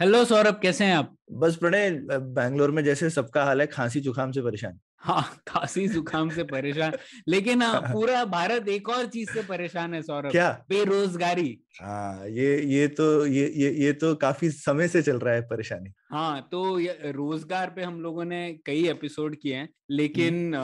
Hello 0.00 0.24
Saurabh 0.24 0.58
कैसे 0.62 0.84
हैं 0.84 0.94
आप? 0.96 1.16
बस 1.32 1.56
प्रणय 1.56 1.90
बैंगलोर 2.10 2.70
में 2.70 2.82
जैसे 2.84 3.10
सबका 3.10 3.44
हाल 3.44 3.60
है 3.60 3.66
खांसी 3.66 4.00
जुकाम 4.00 4.32
से 4.32 4.40
परेशान। 4.40 4.78
हाँ 4.98 5.22
खांसी 5.48 5.86
जुकाम 5.88 6.30
से 6.30 6.42
परेशान। 6.42 6.92
लेकिन 7.28 7.62
पूरा 7.92 8.24
भारत 8.24 8.68
एक 8.68 8.88
और 8.88 9.06
चीज़ 9.06 9.30
से 9.30 9.42
परेशान 9.42 9.94
है 9.94 10.02
सौरभ। 10.02 10.30
क्या? 10.30 10.50
बेरोजगारी। 10.68 11.58
हाँ 11.80 12.28
ये 12.28 12.60
ये 12.72 12.88
तो 12.88 13.26
ये 13.26 13.46
ये 13.56 13.70
ये 13.84 13.92
तो 13.92 14.14
काफ़ी 14.14 14.50
समय 14.50 14.88
से 14.88 15.02
चल 15.02 15.18
रहा 15.18 15.34
है 15.34 15.40
परेशानी। 15.42 15.92
हाँ 16.12 16.48
तो 16.52 16.78
रोज़गार 17.12 17.70
पे 17.70 17.82
हम 17.82 18.00
लोगों 18.00 18.24
ने 18.24 18.42
कई 18.66 18.88
एपिसोड 18.88 19.36
किए 19.36 19.56
हैं 19.56 19.68
लेकिन 19.90 20.54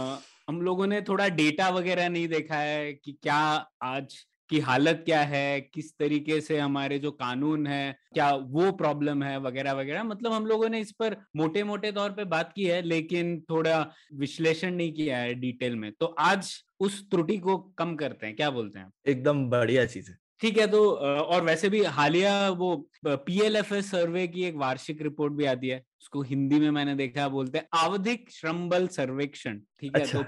हम 0.48 0.60
लोगों 0.62 0.86
ने 0.86 1.00
थोड़ा 1.02 1.28
डेटा 1.28 1.68
वगैरह 1.68 2.08
नहीं 2.08 2.28
देखा 2.28 2.56
है 2.56 2.92
कि 2.92 3.12
क्या 3.22 3.36
आज 3.82 4.16
की 4.50 4.58
हालत 4.60 5.02
क्या 5.04 5.20
है 5.22 5.60
किस 5.60 5.92
तरीके 5.98 6.40
से 6.40 6.58
हमारे 6.58 6.98
जो 6.98 7.10
कानून 7.12 7.66
है 7.66 7.96
क्या 8.14 8.30
वो 8.32 8.70
प्रॉब्लम 8.72 9.22
है 9.22 9.38
वगैरह 9.40 9.72
वगैरह। 9.72 10.04
मतलब 10.04 10.32
हम 10.32 10.46
लोगों 10.46 10.68
ने 10.68 10.80
इस 10.80 10.92
पर 10.92 11.16
मोटे 11.36 11.64
मोटे 11.64 11.92
तौर 11.92 12.10
पे 12.10 12.24
बात 12.26 12.52
की 12.56 12.64
है 12.64 12.80
लेकिन 12.82 13.40
थोड़ा 13.50 13.80
विश्लेषण 14.14 14.74
नहीं 14.74 14.92
किया 14.92 15.18
है 15.18 15.34
डिटेल 15.36 15.76
में। 15.76 15.90
तो 15.92 16.06
आज 16.20 16.52
उस 16.80 17.02
त्रुटि 17.10 17.36
को 17.38 17.56
कम 17.78 17.94
करते 17.96 18.26
हैं 18.26 18.36
क्या 18.36 18.50
बोलते 18.50 18.78
हैं 18.78 18.90
एकदम 19.08 19.48
बढ़िया 19.50 19.84
चीज़ 19.86 20.10
है। 20.10 20.16
ठीक 20.40 20.58
है 20.58 20.66
तो 20.66 20.90
और 20.90 21.44
वैसे 21.44 21.68
भी 21.68 21.82
हालिया 21.94 22.48
वो 22.50 22.76
पीएलएफएस 23.06 23.90
सर्वे 23.90 24.26
की 24.28 24.44
एक 24.44 24.54
वार्षिक 24.56 25.02
रिपोर्ट 25.02 25.32
भी 25.32 25.44
आती 25.44 25.68
है। 25.68 25.82
उसको 26.02 26.20
हिंदी 26.22 26.58
में 26.60 26.70
मैंने 26.70 26.94
देखा 26.94 27.28
बोलते 27.28 27.58
हैं 27.58 27.66
आवधिक 27.74 28.30
श्रम 28.30 28.68
बल 28.68 28.86
सर्वेक्षण 28.88 29.58
ठीक 29.80 29.96
है? 29.96 30.02
अच्छा। 30.02 30.18
तो 30.18 30.24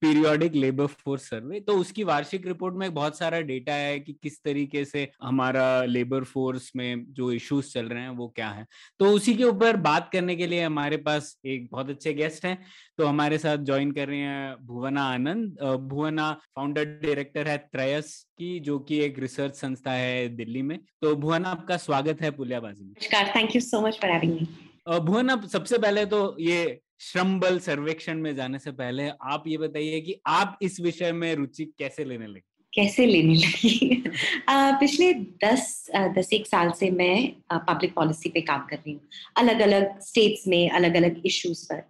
पीरियोडिक 0.00 0.54
लेबर 0.54 0.86
फोर्स 0.86 1.28
सर्वे 1.30 1.60
तो 1.60 1.72
उसकी 1.78 2.04
वार्षिक 2.04 2.46
रिपोर्ट 2.46 2.74
में 2.74 2.92
बहुत 2.94 3.18
सारा 3.18 3.40
डेटा 3.40 3.72
है 3.72 3.98
कि 4.00 4.12
किस 4.12 4.42
तरीके 4.44 4.84
से 4.84 5.08
हमारा 5.22 5.84
लेबर 5.84 6.24
फोर्स 6.24 6.70
में 6.76 7.04
जो 7.10 7.30
इश्यूज़ 7.32 7.72
चल 7.72 7.86
रहे 7.86 8.02
हैं 8.02 8.10
वो 8.10 8.28
क्या 8.28 8.48
है। 8.48 8.66
तो 9.00 9.10
उसी 9.12 9.34
के 9.34 9.44
ऊपर 9.44 9.76
बात 9.78 10.08
करने 10.12 10.36
के 10.36 10.46
लिए 10.46 10.62
हमारे 10.62 10.96
पास 10.98 11.36
एक 11.46 11.68
बहुत 11.72 11.90
अच्छे 11.90 12.14
गेस्ट 12.14 12.44
हैं 12.44 12.56
तो 12.98 13.06
हमारे 13.06 13.38
साथ 13.38 13.58
ज्वाइन 13.64 13.92
कर 13.92 14.08
रहे 14.08 14.18
हैं 14.18 14.56
भुवना 14.66 15.02
आनंद। 15.04 15.58
भुवना 15.90 16.32
फाउंडर 16.56 16.84
डायरेक्टर 17.02 17.48
है 17.48 17.58
त्रयस 17.72 18.14
की 18.38 18.58
जो 18.60 18.78
कि 18.78 19.00
एक 19.00 19.18
रिसर्च 19.18 19.54
संस्था 19.56 19.92
है 19.92 20.28
दिल्ली 20.36 20.62
में। 20.62 20.78
तो 21.02 21.14
भुवना 21.16 21.50
आपका 21.50 21.76
स्वागत 21.78 22.22
है 22.22 22.30
पुलियाबाजी 22.30 22.84
में। 22.84 22.90
नमस्कार 22.90 23.32
thank 23.36 23.54
you 23.54 23.60
so 23.60 23.86
much 23.86 24.00
for 24.00 24.10
having 24.10 24.32
me 24.32 24.46
Bhuvan 24.86 25.40
सबसे 25.46 25.78
पहले 25.78 26.04
तो 26.06 26.36
ये 26.40 26.80
श्रम 27.00 27.38
बल 27.40 27.58
सर्वेक्षण 27.58 28.18
में 28.18 28.34
जाने 28.36 28.58
से 28.58 28.70
पहले 28.72 29.08
आप 29.08 29.44
ये 29.46 29.58
बताइए 29.58 30.00
कि 30.00 30.20
आप 30.26 30.58
इस 30.62 30.80
विषय 30.80 31.12
में 31.12 31.34
रुचि 31.34 31.64
कैसे 31.78 32.04
लेने 32.04 32.26
लगे? 32.26 32.42
कैसे 32.72 33.06
लेने 33.06 33.34
लगी? 33.34 34.02
पिछले 34.50 35.12
दस 35.44 35.86
दस 36.16 36.32
एक 36.32 36.46
साल 36.46 36.70
से 36.70 36.90
मैं 36.90 37.32
पब्लिक 37.52 37.94
पॉलिसी 37.94 38.28
पे 38.28 38.40
काम 38.40 38.66
कर 38.70 38.76
रही 38.76 38.92
हूँ। 38.92 39.08
अलग 39.36 39.60
अलग 39.60 39.98
स्टेट्स 40.00 40.46
में 40.48 40.70
अलग 40.70 40.96
अलग 40.96 41.22
इश्यूज़ 41.26 41.64
पर। 41.64 41.82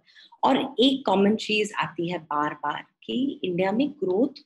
और 0.43 0.57
एक 0.79 1.05
कॉमन 1.05 1.35
चीज़ 1.37 1.73
आती 1.79 2.09
है 2.09 2.17
बार 2.19 2.53
बार 2.63 2.83
कि 3.03 3.39
इंडिया 3.43 3.71
में 3.71 3.89
ग्रोथ 4.03 4.41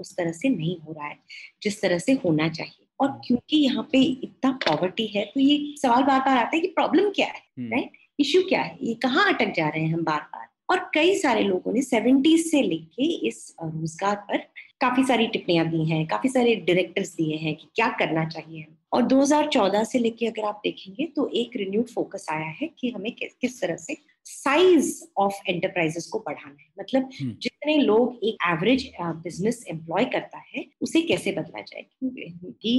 उस 0.00 0.14
तरह 0.16 0.32
से 0.32 0.48
नहीं 0.48 0.76
हो 0.78 0.92
रहा 0.92 1.08
है, 1.08 1.18
जिस 1.62 1.80
तरह 1.82 1.98
से 1.98 2.12
होना 2.24 2.48
चाहिए। 2.48 2.79
और 3.00 3.20
क्योंकि 3.26 3.56
यहाँ 3.56 3.88
पे 3.92 3.98
इतना 3.98 4.50
पॉवर्टी 4.66 5.06
है 5.06 5.24
तो 5.24 5.40
ये 5.40 5.58
सवाल 5.78 6.02
बार 6.02 6.20
बार 6.20 6.38
आता 6.38 6.56
है 6.56 6.60
कि 6.60 6.68
प्रॉब्लम 6.68 7.10
क्या 7.10 7.26
है 7.26 7.42
हम्म, 7.58 7.70
Right. 7.70 7.88
इश्यू 8.20 8.42
क्या 8.48 8.60
है? 8.62 8.76
ये 8.82 8.94
कहाँ 8.94 9.32
अटक 9.32 9.52
जा 9.56 9.68
रहे 9.68 9.82
हैं 9.82 9.92
हम 9.92 10.02
बार 10.04 10.20
बार 10.34 10.48
और 10.70 10.90
कई 10.94 11.14
सारे 11.18 11.42
लोगों 11.42 11.72
ने 11.72 11.82
सेवेंटीज 11.82 12.50
से 12.50 12.62
लेके 12.62 13.04
इस 13.28 13.54
रोज़गार 13.62 14.16
पर 14.28 14.36
काफ़ी 14.80 15.04
सारी 15.04 15.26
टिप्पणियाँ 15.26 15.66
दी 15.68 15.84
हैं 15.84 16.06
काफ़ी 16.06 16.28
सारे 16.28 16.54
डायरेक्टर्स 16.56 17.14
दिए 17.14 17.36
हैं 17.36 17.54
कि 17.56 17.68
क्या 17.74 17.88
करना 17.98 18.24
चाहिए 18.24 18.66
और 18.92 19.02
2014 19.02 19.84
से 19.84 19.98
लेके 19.98 20.26
अगर 20.26 20.44
आप 20.44 20.60
देखेंगे 20.64 21.06
तो 21.06 21.28
एक 21.34 21.56
रिन्यूड 21.56 21.88
फोकस 21.88 22.26
आया 22.30 22.48
है 22.60 22.68
कि 22.78 22.90
हमें 22.90 23.12
किस 23.12 23.34
किस 23.40 23.60
तरह 23.60 23.76
से 23.76 23.96
साइज़ 24.26 24.92
ऑफ़ 25.18 25.34
एंटरप्राइजेस 25.48 26.06
को 26.06 26.18
बढ़ाना 26.18 26.56
है। 26.60 26.68
मतलब 26.80 27.08
हम्म। 27.20 27.34
जितने 27.42 27.76
लोग 27.78 28.20
एक 28.24 28.36
एवरेज 28.48 28.90
बिज़नेस 29.00 29.64
एम्प्लॉय 29.70 30.04
करता 30.12 30.38
है 30.48 30.64
उसे 30.82 31.00
कैसे 31.02 31.32
बदला 31.32 31.60
जाए? 31.62 31.82
क्योंकि 32.00 32.74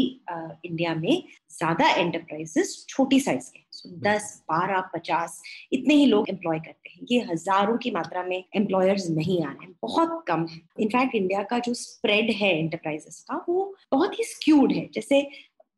इंडिया 0.66 0.94
में 0.96 1.24
ज़्यादा 1.52 1.90
एंटरप्राइजेस 1.91 2.85
छोटी 2.90 3.19
साइज़ 3.19 3.50
के 3.52 3.59
सो 3.72 3.90
दस 4.02 4.41
बारह 4.52 4.81
पचास 4.96 5.41
इतने 5.74 5.94
ही 5.94 6.06
लोग 6.06 6.29
एम्प्लॉय 6.29 6.59
करते 6.59 6.90
हैं। 6.90 7.06
ये 7.12 7.19
हज़ारों 7.31 7.78
की 7.78 7.91
मात्रा 7.91 8.23
में 8.23 8.44
एम्प्लॉयर्स 8.56 9.09
नहीं 9.09 9.41
आ 9.44 9.52
रहे 9.52 9.66
हैं। 9.66 9.75
बहुत 9.81 10.23
कम 10.28 10.46
है। 10.47 10.62
इनफैक्ट 10.79 11.16
इंडिया 11.16 11.44
का 11.44 11.59
जो 11.59 11.73
स्प्रेड 11.73 12.31
है 12.31 12.58
एंटरप्राइजेस 12.58 13.23
का 13.29 13.44
वो 13.50 13.73
बहुत 13.91 14.19
ही 14.19 14.23
स्क्यूड 14.25 14.72
है। 14.73 14.88
जैसे 14.94 15.22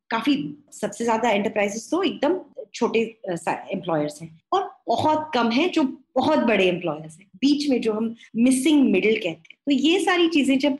काफ़ी 0.09 0.35
सबसे 0.73 1.03
ज़्यादा 1.03 1.29
एंटरप्राइजेस 1.29 1.89
तो 1.91 2.01
एकदम 2.03 2.39
छोटे 2.75 2.99
एम्प्लॉयर्स 3.29 4.21
हैं। 4.21 4.39
और 4.53 4.69
बहुत 4.87 5.29
कम 5.33 5.49
है 5.51 5.67
जो 5.69 5.83
बहुत 6.15 6.39
बड़े 6.39 6.65
एम्प्लॉयर्स 6.69 7.17
हैं। 7.19 7.27
बीच 7.37 7.69
में 7.69 7.79
जो 7.81 7.93
हम 7.93 8.13
मिसिंग 8.35 8.91
मिडिल 8.91 9.15
कहते 9.15 9.29
हैं। 9.29 9.57
तो 9.65 9.71
ये 9.71 9.99
सारी 9.99 10.27
चीज़ें 10.29 10.57
जब 10.59 10.77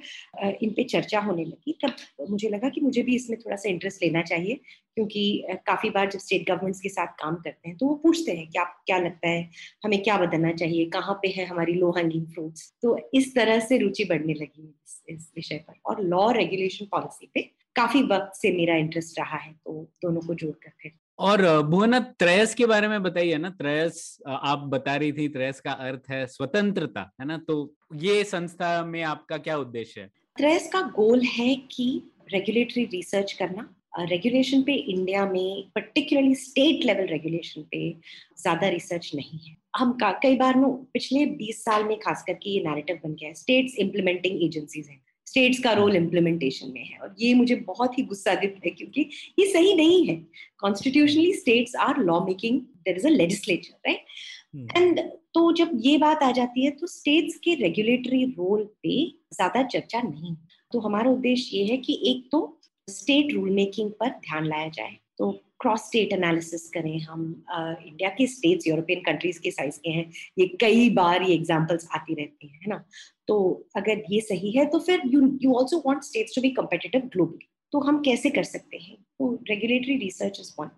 इन 0.64 0.70
पे 0.70 0.84
चर्चा 0.84 1.20
होने 1.20 1.44
लगी 1.46 1.78
तब 1.84 2.30
मुझे 2.30 2.50
लगा 2.50 2.70
कि 2.70 2.82
मुझे 2.82 3.02
भी 3.02 3.16
इसमें 3.16 3.40
थोड़ा 3.40 3.56
सा 3.56 3.70
इंटरेस्ट 3.70 4.04
लेना 4.04 4.22
चाहिए 4.22 4.60
क्योंकि 4.96 5.46
काफ़ी 5.68 5.90
बार 5.90 6.10
जब 6.12 6.20
स्टेट 6.20 6.48
गवर्नमेंट्स 6.48 6.82
के 6.82 6.90
साथ 6.90 7.14
काम 7.20 7.36
करते 7.36 7.70
हैं 7.70 7.78
तो 7.78 7.86
वो 7.86 7.96
पूछते 7.96 8.32
हैं 8.32 8.48
कि 8.48 8.60
आप 8.60 8.76
क्या 8.86 8.98
लगता 8.98 9.30
है 9.30 9.50
हमें 9.84 10.02
क्या 10.04 10.18
बदलना 10.18 10.52
चाहिए 10.54 10.86
कहाँ 10.90 11.14
पे 11.22 11.28
है 11.38 11.46
हमारी 11.46 11.74
लो 11.74 11.92
हैंगिंग 11.98 12.26
फ्रूट्स 12.26 12.74
तो 12.82 12.98
इस 13.14 13.34
तरह 13.36 13.60
से 13.60 13.78
रुचि 13.78 14.04
बढ़ने 14.04 14.34
लगी 14.34 14.68
इस, 14.86 15.04
इस 15.10 15.32
विषय 15.36 15.64
पर। 15.68 15.80
और 15.86 16.02
लॉ 16.04 16.30
रेगुलेशन 16.32 16.86
पॉलिसी 16.92 17.32
पे 17.34 17.42
काफ़ी 17.76 18.04
वक्त 18.04 18.36
से 18.36 18.52
मेरा 18.52 18.76
इंटरेस्ट 18.78 19.20
रहा 19.20 19.38
है 19.38 19.52
तो 19.54 19.82
दोनों 20.02 20.22
को 20.22 20.34
जोड़कर 20.34 20.72
फिर 20.82 20.92
और 21.20 21.62
भुवना 21.62 22.00
त्रयस 22.00 22.56
के 22.56 22.66
बारे 22.66 22.88
में 22.88 23.04
बताइए 23.04 23.38
ना, 23.38 23.50
त्रयस 23.50 24.20
आप 24.28 24.60
बता 24.60 24.96
रही 24.96 25.12
थी 25.12 25.28
त्रयस 25.28 25.60
का 25.60 25.72
अर्थ 25.72 26.04
है 26.10 26.28
स्वतंत्रता, 26.28 27.12
है 27.22 27.28
ना? 27.28 27.38
तो 27.38 27.74
ये 27.96 28.24
संस्था 28.24 28.86
में 28.86 29.04
आपका 29.04 29.38
क्या 29.38 29.58
उद्देश्य 29.58 30.02
है? 30.02 30.12
ट्रेस 30.38 30.70
का 30.74 30.82
गोल 30.82 31.22
है 31.22 31.56
कि 31.56 32.12
रेगुलेटरी 32.34 32.86
रिसर्च 32.86 33.32
करना 33.32 33.76
रेगुलेशन 34.00 34.62
पे 34.62 34.74
इंडिया 34.74 35.26
में 35.26 35.70
पर्टिकुलरली 35.76 36.36
स्टेट 36.36 36.86
लेवल 36.86 37.06
रेगुलेशन 37.06 37.62
पे 37.62 37.96
ज़्यादा 38.42 38.70
रिसर्च 38.70 39.12
नहीं 39.16 39.40
है। 39.40 39.58
हम 39.78 39.92
का- 39.92 40.20
कई 40.24 40.36
बार 40.36 40.56
नो, 40.56 40.70
पिछले 40.94 41.26
20 41.26 41.64
साल 41.64 41.84
में 41.84 42.00
खास 42.00 42.24
करके 42.28 42.50
ये 42.50 42.64
नैरेटिव 42.64 42.96
बन 42.96 43.14
गया 43.14 43.28
है 43.28 43.34
स्टेट्स 43.34 43.76
इम्प्लीमेंटिंग 43.76 44.44
एजेंसीज 44.44 44.90
हैं। 44.90 45.02
स्टेट्स 45.28 45.60
का 45.60 45.72
रोल 45.74 45.96
इम्प्लीमेंटेशन 45.96 46.72
में 46.72 46.84
है। 46.84 46.98
और 46.98 47.16
ये 47.20 47.34
मुझे 47.34 47.56
बहुत 47.68 47.98
ही 47.98 48.04
गुस्सा 48.06 48.34
देता 48.36 48.62
है 48.66 48.72
क्योंकि 48.72 49.10
ये 49.40 49.46
सही 49.48 49.74
नहीं 49.76 50.06
है। 50.08 50.16
Constitutionally 50.60 51.34
states 51.34 51.76
are 51.82 52.00
law 52.02 52.20
making 52.26 52.60
there 52.60 52.98
is 52.98 53.08
a 53.08 53.12
legislature 53.12 53.90
right 53.90 54.78
and 54.78 55.00
तो 55.34 55.52
जब 55.54 55.72
ये 55.82 55.98
बात 55.98 56.24
आ 56.24 56.32
जाती 56.32 56.66
है 56.66 56.72
तो 56.72 56.88
स्टेट्स 56.88 57.38
के 57.44 57.54
रेगुलेटरी 57.56 58.24
रोल 58.28 58.64
पे 58.84 59.06
ज़्यादा 59.34 59.64
चर्चा 59.66 60.02
नहीं। 60.02 60.36
तो 60.72 60.80
हमारा 60.80 61.12
उद्देश्य 61.12 61.58
ये 61.58 61.64
है 61.66 61.78
कि 61.78 62.00
एक 62.08 62.28
तो 62.32 62.60
स्टेट 62.88 63.34
रूल 63.34 63.50
मेकिंग 63.52 63.90
पर 64.00 64.10
ध्यान 64.10 64.46
लाया 64.48 64.68
जाए। 64.70 64.96
तो 65.18 65.32
क्रॉस 65.64 65.88
स्टेट 65.88 66.14
एनालिसिस 66.14 66.70
करें 66.70 67.00
हम 67.02 67.22
इंडिया 67.52 68.10
के 68.18 68.28
स्टेट्स 68.28 68.68
यूरोपियन 68.68 69.00
कंट्रीज़ 69.06 69.40
के 69.42 69.52
साइज़ 69.52 69.80
के 69.80 69.90
हैं, 69.92 70.12
ये 70.40 70.48
कई 70.62 70.90
बार 70.96 71.24
ये 71.24 71.34
एग्जांपल्स 71.36 71.88
आती 71.96 72.14
रहती 72.14 72.48
हैं, 72.48 72.60
है 72.60 72.70
ना? 72.70 72.84
तो 73.28 73.68
अगर 73.78 74.04
ये 74.12 74.20
सही 74.22 74.52
है 74.52 74.66
तो 74.66 74.80
फिर 74.82 75.02
you 75.08 75.22
you 75.42 75.56
also 75.60 75.82
want 75.86 76.04
states 76.04 76.36
to 76.36 76.42
be 76.42 76.50
competitive 76.54 77.10
globally 77.14 77.48
तो 77.74 77.80
हम 77.80 78.02
कैसे 78.04 78.30
कर 78.30 78.44
सकते 78.46 78.78
हैं? 78.78 78.96
तो 78.96 79.34
regulatory 79.50 79.96
research 79.98 80.40
is 80.40 80.52
one 80.60 80.70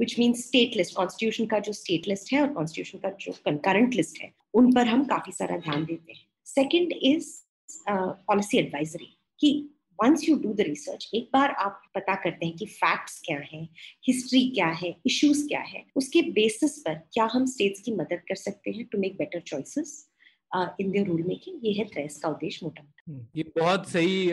which 0.00 0.18
mean 0.18 0.32
state 0.36 0.76
list 0.76 0.96
constitution 0.96 1.46
का 1.46 1.58
जो 1.60 1.72
स्टेट 1.72 2.08
लिस्ट 2.08 2.32
है 2.32 2.40
और 2.42 2.52
कॉन्स्टिट्यूशन 2.54 2.98
का 2.98 3.10
जो 3.20 3.32
कंकरेंट 3.44 3.94
लिस्ट 3.94 4.22
है, 4.22 4.32
उन 4.54 4.72
पर 4.74 4.86
हम 4.86 5.04
काफ़ी 5.06 5.32
सारा 5.32 5.56
ध्यान 5.58 5.84
देते 5.84 6.12
हैं। 6.12 6.24
सेकेंड 6.46 6.92
इज़ 7.02 7.28
पॉलिसी 7.88 8.58
एडवाइजरी 8.58 9.16
कि 9.40 9.52
once 10.04 10.28
you 10.28 10.36
do 10.36 10.52
the 10.52 10.60
research 10.60 11.10
एक 11.14 11.30
बार 11.32 11.50
आप 11.50 11.82
पता 11.94 12.14
करते 12.14 12.46
हैं 12.46 12.56
कि 12.56 12.66
फैक्ट्स 12.66 13.22
क्या 13.24 13.38
हैं 13.38 13.68
हिस्ट्री 14.08 14.48
क्या 14.48 14.66
है 14.66 14.96
इश्यूज़ 15.06 15.48
क्या 15.48 15.60
है, 15.60 15.86
उसके 15.96 16.22
बेसिस 16.22 16.78
पर 16.78 16.94
क्या 16.94 17.28
हम 17.32 17.46
स्टेट्स 17.46 17.80
की 17.80 17.92
मदद 17.92 18.22
कर 18.28 18.34
सकते 18.34 18.70
हैं 18.70 18.84
to 18.84 18.98
make 18.98 19.16
better 19.16 19.40
choices 19.40 20.09
in 20.54 20.90
the 20.92 21.06
rule 21.08 21.22
making 21.22 21.66
ये 21.66 21.72
है 21.72 21.84
ट्रेस 21.84 22.18
का 22.18 22.28
उद्देश्य 22.28 22.66
मोटा 22.66 22.82
मोटा 22.82 23.26
ये 23.36 23.44
बहुत 23.58 23.88
सही 23.88 24.30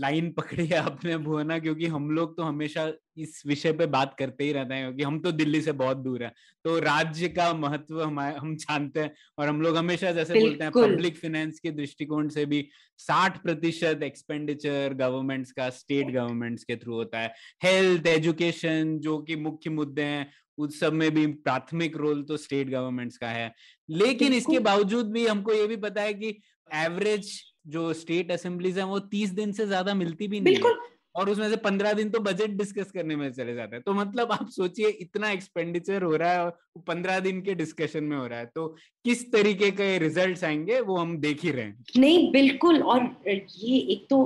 लाइन 0.00 0.30
पकड़ी 0.32 0.66
है 0.66 0.78
आपने 0.78 1.16
भुवना 1.16 1.58
क्योंकि 1.58 1.86
हम 1.86 2.10
लोग 2.10 2.36
तो 2.36 2.42
हमेशा 2.42 2.92
इस 3.18 3.42
विषय 3.46 3.72
पे 3.72 3.86
बात 3.86 4.14
करते 4.18 4.44
ही 4.44 4.52
रहते 4.52 4.74
हैं 4.74 4.84
क्योंकि 4.84 5.02
हम 5.02 5.18
तो 5.20 5.32
दिल्ली 5.32 5.60
से 5.60 5.72
बहुत 5.72 5.96
दूर 5.96 6.22
है। 6.22 6.32
तो 6.64 6.78
राज्य 6.78 7.28
का 7.28 7.52
महत्व 7.54 8.02
हम 8.02 8.20
हम 8.20 8.54
जानते 8.56 9.00
हैं 9.00 9.14
और 9.38 9.48
हम 9.48 9.60
लोग 9.62 9.76
हमेशा 9.76 10.12
जैसे 10.12 10.34
बोलते 10.34 10.64
हैं 10.64 10.72
पब्लिक 10.72 11.16
फाइनेंस 11.16 11.60
के 11.60 11.70
दृष्टिकोण 11.70 12.28
से 12.28 12.44
भी 12.46 12.68
60 12.98 13.38
प्रतिशत 13.42 14.02
एक्सपेंडिचर 14.02 14.94
गवर्नमेंट्स 14.94 15.52
का 15.52 15.68
स्टेट 15.70 16.10
गवर्नमेंट्स 16.10 16.64
के 16.64 16.76
थ्रू 16.76 16.94
होता 16.94 17.20
है। 17.20 17.34
हेल्थ 17.62 18.06
एजुकेशन 18.06 18.98
जो 18.98 19.18
कि 19.18 19.36
मुख्य 19.36 19.70
मुद्दे 19.70 20.02
हैं 20.02 20.30
उस 20.58 20.78
सब 20.80 20.92
में 20.92 21.10
भी 21.10 21.26
प्राथमिक 21.26 21.96
रोल 21.96 22.22
तो 22.22 22.36
स्टेट 22.36 22.70
गवर्नमेंट्स 22.70 23.16
का 23.18 23.28
है। 23.28 23.52
लेकिन 23.88 24.32
इसके 24.32 24.58
बावजूद 24.60 25.10
भी 25.12 25.26
हमको 25.26 25.52
ये 25.52 25.66
भी 25.66 25.76
पता 25.78 26.02
है 26.02 26.14
कि 26.14 26.38
एवरेज 26.68 27.32
जो 27.68 27.92
स्टेट 27.94 28.30
असेंबलीज 28.32 28.78
है 28.78 28.84
वो 28.84 28.98
तीस 29.10 29.30
दिन 29.32 29.52
से 29.52 29.66
ज़्यादा 29.66 29.94
मिलती 29.94 30.28
भी 30.28 30.40
नहीं 30.40 30.56
है 30.56 30.74
और 31.14 31.30
उसमें 31.30 31.48
से 31.50 31.56
पंद्रह 31.58 31.92
दिन 31.92 32.10
तो 32.10 32.20
बजट 32.20 32.50
डिस्कस 32.58 32.90
करने 32.90 33.16
में 33.16 33.32
चले 33.32 33.54
जाते 33.54 33.76
हैं। 33.76 33.82
तो 33.86 33.92
मतलब 33.94 34.32
आप 34.32 34.48
सोचिए 34.50 34.88
इतना 35.00 35.30
एक्सपेंडिचर 35.30 36.02
हो 36.02 36.14
रहा 36.16 36.30
है 36.32 36.44
और 36.44 36.82
पंद्रह 36.86 37.18
दिन 37.20 37.40
के 37.42 37.54
डिस्कशन 37.54 38.04
में 38.04 38.16
हो 38.16 38.26
रहा 38.26 38.38
है। 38.38 38.46
तो 38.46 38.66
किस 39.04 39.30
तरीके 39.32 39.70
के 39.70 39.96
रिजल्ट्स 39.98 40.44
आएँगे 40.44 40.80
वो 40.80 40.96
हम 40.96 41.16
देख 41.18 41.42
ही 41.44 41.50
रहे 41.50 41.64
हैं। 41.64 41.84
नहीं 41.96 42.30
बिल्कुल। 42.32 42.82
और 42.82 43.04
ये 43.28 43.78
एक 43.92 44.06
तो 44.10 44.22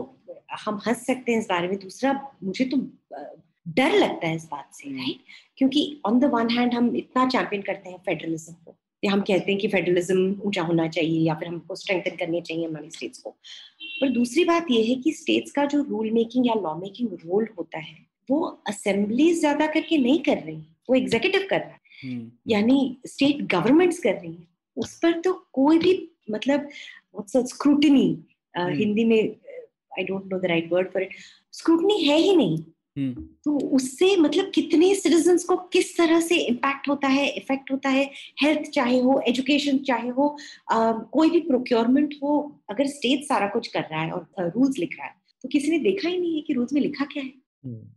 हम 0.60 0.80
हंस 0.86 1.04
सकते 1.06 1.32
हैं 1.32 1.38
इस 1.38 1.46
बारे 1.46 1.68
में। 1.68 1.78
दूसरा 1.78 2.12
मुझे 2.44 2.64
तो 2.64 2.76
डर 3.68 3.92
लगता 3.92 4.26
है 4.26 4.36
इस 4.36 4.44
बात 4.44 4.70
से 4.74 4.88
राइट? 4.88 5.00
हम्म। 5.00 5.45
क्योंकि 5.58 6.00
ऑन 6.06 6.18
द 6.20 6.24
वन 6.24 6.50
हैंड 6.50 6.74
हम 6.74 6.94
इतना 6.96 7.26
चैंपियन 7.28 7.62
करते 7.62 7.90
हैं 7.90 7.98
फेडरलिज्म 7.98 8.52
को 8.64 8.76
या 9.02 9.12
हम 9.12 9.20
कहते 9.20 9.52
हैं 9.52 9.60
कि 9.60 9.68
फेडरलिज्म 9.68 10.40
ऊँचा 10.46 10.62
होना 10.62 10.86
चाहिए 10.88 11.20
या 11.20 11.34
फिर 11.34 11.48
हमको 11.48 11.74
स्ट्रेंथन 11.74 12.16
करनी 12.16 12.40
चाहिए 12.40 12.66
हमारी 12.66 12.90
स्टेट्स 12.90 13.18
को 13.18 13.30
पर 14.00 14.08
दूसरी 14.08 14.44
बात 14.44 14.66
यह 14.70 14.88
है 14.88 14.94
कि 14.94 15.12
स्टेट्स 15.12 15.52
का 15.52 15.64
जो 15.64 15.82
रूल 15.82 16.10
मेकिंग 16.10 16.46
या 16.46 16.54
लॉ 16.54 16.74
मेकिंग 16.74 17.12
रोल 17.24 17.48
होता 17.58 17.78
है 17.78 17.96
वो 18.30 18.40
असेंबलीज 18.68 19.38
ज़्यादा 19.40 19.66
करके 19.66 19.98
नहीं 19.98 20.18
कर 20.22 20.38
रही 20.38 20.56
वो 20.88 20.94
एग्जीक्यूटिव 20.94 21.46
कर 21.50 21.58
रहा 21.58 21.68
है 21.68 21.80
हम्म। 22.02 22.30
यानी 22.48 22.96
स्टेट 23.06 23.42
गवर्नमेंट्स 23.52 23.98
कर 23.98 24.14
रही 24.14 24.32
है 24.32 24.46
उस 24.76 24.98
पर 24.98 25.20
तो 25.20 25.32
कोई 25.52 25.78
भी 25.78 25.92
मतलब 26.30 26.68
स्क्रूटनी 27.26 28.06
हम्म। 28.54 28.74
हिंदी 28.74 29.04
में 29.04 29.18
I 29.98 30.04
don't 30.04 30.32
know 30.32 30.38
the 30.38 30.46
right 30.46 30.72
word 30.72 30.88
for 30.92 31.02
it 31.02 31.14
scrutiny 31.52 32.02
है 32.04 32.16
ही 32.18 32.36
नहीं। 32.36 32.58
तो 32.98 33.58
उससे 33.68 34.16
मतलब 34.16 34.50
कितने 34.54 34.94
सिटीजन 34.94 35.38
को 35.38 35.56
किस 35.56 35.96
तरह 35.98 36.20
से 36.20 36.36
इम्पैक्ट 36.36 36.88
होता 36.88 37.08
है 37.08 37.28
इफ़ेक्ट 37.28 37.70
होता 37.70 37.88
है? 37.88 38.10
हेल्थ 38.42 38.70
चाहे 38.70 39.00
हो 39.00 39.22
एजुकेशन 39.28 39.78
चाहे 39.78 40.08
हो 40.08 40.36
आ, 40.72 40.92
कोई 40.92 41.30
भी 41.30 41.40
प्रोक्योरमेंट 41.40 42.14
हो 42.22 42.60
अगर 42.70 42.86
स्टेट 42.86 43.24
सारा 43.24 43.46
कुछ 43.46 43.66
कर 43.66 43.80
रहा 43.80 44.00
है 44.00 44.10
और 44.10 44.26
रूल्स 44.38 44.78
लिख 44.78 44.96
रहा 44.98 45.06
है 45.06 45.14
तो 45.42 45.48
किसी 45.48 45.70
ने 45.70 45.78
देखा 45.78 46.08
ही 46.08 46.18
नहीं 46.18 46.34
है 46.34 46.40
कि 46.40 46.52
रूल्स 46.52 46.72
में 46.72 46.80
लिखा 46.80 47.04
क्या 47.04 47.22
है। 47.22 47.32
हम्म। 47.64 47.88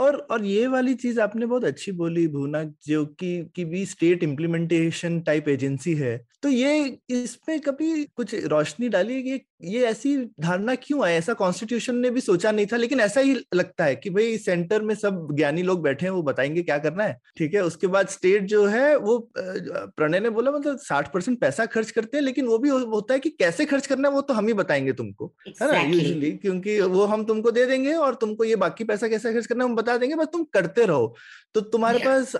और 0.00 0.16
और 0.16 0.44
ये 0.44 0.66
वाली 0.66 0.94
चीज़ 0.94 1.20
आपने 1.20 1.46
बहुत 1.46 1.64
अच्छी 1.64 1.92
बोली 1.92 2.28
भूना 2.28 2.62
जो 2.86 3.06
कि 3.06 3.52
कि 3.56 3.64
भी 3.64 3.86
स्टेट 3.86 4.22
इम्प्लीमेंटेशन 4.22 5.20
टाइप 5.20 5.48
एजेंसी 5.48 5.94
है 5.94 6.26
तो 6.42 6.48
ये 6.48 6.98
इसमें 7.10 7.60
कभी 7.60 8.04
कुछ 8.04 8.34
रोशनी 8.34 8.88
डाली 8.88 9.22
कि 9.22 9.38
ये 9.62 9.86
ऐसी 9.86 10.16
धारणा 10.40 10.74
क्यों 10.74 11.08
है 11.08 11.18
ऐसा 11.18 11.32
कॉन्स्टिट्यूशन 11.32 11.96
ने 11.96 12.10
भी 12.10 12.20
सोचा 12.20 12.50
नहीं 12.50 12.66
था 12.66 12.76
लेकिन 12.76 13.00
ऐसा 13.00 13.20
ही 13.20 13.46
लगता 13.54 13.84
है 13.84 13.96
कि 13.96 14.10
भाई 14.10 14.38
सेंटर 14.38 14.82
में 14.82 14.94
सब 14.94 15.28
ज्ञानी 15.32 15.62
लोग 15.62 15.82
बैठे 15.82 16.06
हैं 16.06 16.10
वो 16.10 16.22
बताएँगे 16.22 16.62
क्या 16.62 16.78
करना 16.78 17.04
है 17.04 17.20
ठीक 17.36 17.54
है? 17.54 17.64
उसके 17.64 17.86
बाद 17.86 18.08
स्टेट 18.08 18.42
जो 18.42 18.66
है 18.66 18.96
वो 18.96 19.30
प्रणय 19.38 20.20
ने 20.20 20.30
बोला 20.30 20.50
मतलब 20.50 20.78
साठ 20.78 21.12
परसेंट 21.12 21.40
पैसा 21.40 21.66
खर्च 21.66 21.90
करते 21.90 22.16
हैं 22.16 22.24
लेकिन 22.24 22.46
वो 22.46 22.58
भी 22.58 22.68
होता 22.68 23.14
है 23.14 23.20
कि 23.20 23.30
कैसे 23.30 23.64
खर्च 23.64 23.86
करना 23.86 24.08
है 24.08 24.14
वो 24.14 24.20
तो 24.20 24.34
हम 24.34 24.46
ही 24.46 24.52
बताएँगे 24.52 24.92
तुमको 24.92 25.34
exactly. 25.48 25.74
है 25.74 25.88
ना? 25.88 25.94
यूजली 25.94 26.32
क्योंकि 26.32 26.80
वो 26.80 27.04
हम 27.04 27.24
तुमको 27.24 27.50
दे 27.50 27.66
देंगे 27.66 27.94
और 27.94 28.14
तुमको 28.14 28.44
ये 28.44 28.56
बाकी 28.56 28.84
पैसा 28.84 29.08
कैसे 29.08 29.32
खर्च 29.32 29.46
करना 29.46 29.64
है 29.64 29.70
हम 29.70 29.76
बता 29.76 29.96
देंगे 29.96 30.14
बस 30.14 30.26
तुम 30.26 30.44
करते 30.44 30.84
रहो। 30.84 31.16
तो 31.54 31.60
तुम्हारे 31.60 31.98
पास 31.98 32.36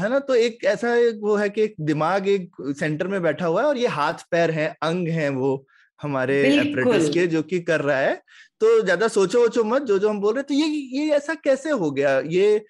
है 0.00 0.10
ना? 0.10 0.18
तो 0.18 0.34
एक 0.34 0.64
ऐसा 0.64 0.94
वो 1.20 1.36
है 1.36 1.50
कि 1.50 1.62
एक 1.62 1.74
दिमाग 1.80 2.28
एक 2.28 2.50
सेंटर 2.60 3.06
में 3.06 3.22
बैठा 3.22 3.46
हुआ 3.46 3.62
है 3.62 3.68
और 3.68 3.78
ये 3.78 3.86
हाथ 3.86 4.14
पैर 4.30 4.50
है 4.50 4.76
अंग 4.82 5.08
है 5.08 5.28
वो 5.28 5.66
हमारे 6.00 6.42
अप्रेंटिस 6.58 7.08
के 7.10 7.26
जो 7.26 7.42
कि 7.44 7.60
कर 7.62 7.80
रहा 7.80 7.98
है। 7.98 8.14
तो 8.60 8.80
ज़्यादा 8.82 9.08
सोचो 9.08 9.40
वोचो 9.40 9.64
मत 9.64 9.82
जो 9.82 9.98
जो 9.98 10.08
हम 10.08 10.20
बोल 10.20 10.34
रहे 10.34 10.42
तो 10.42 10.54
ये 10.54 10.66
ये 10.66 11.10
ऐसा 11.16 11.34
कैसे 11.36 11.70
हो 11.72 11.90
गया? 11.90 12.18
ये 12.20 12.64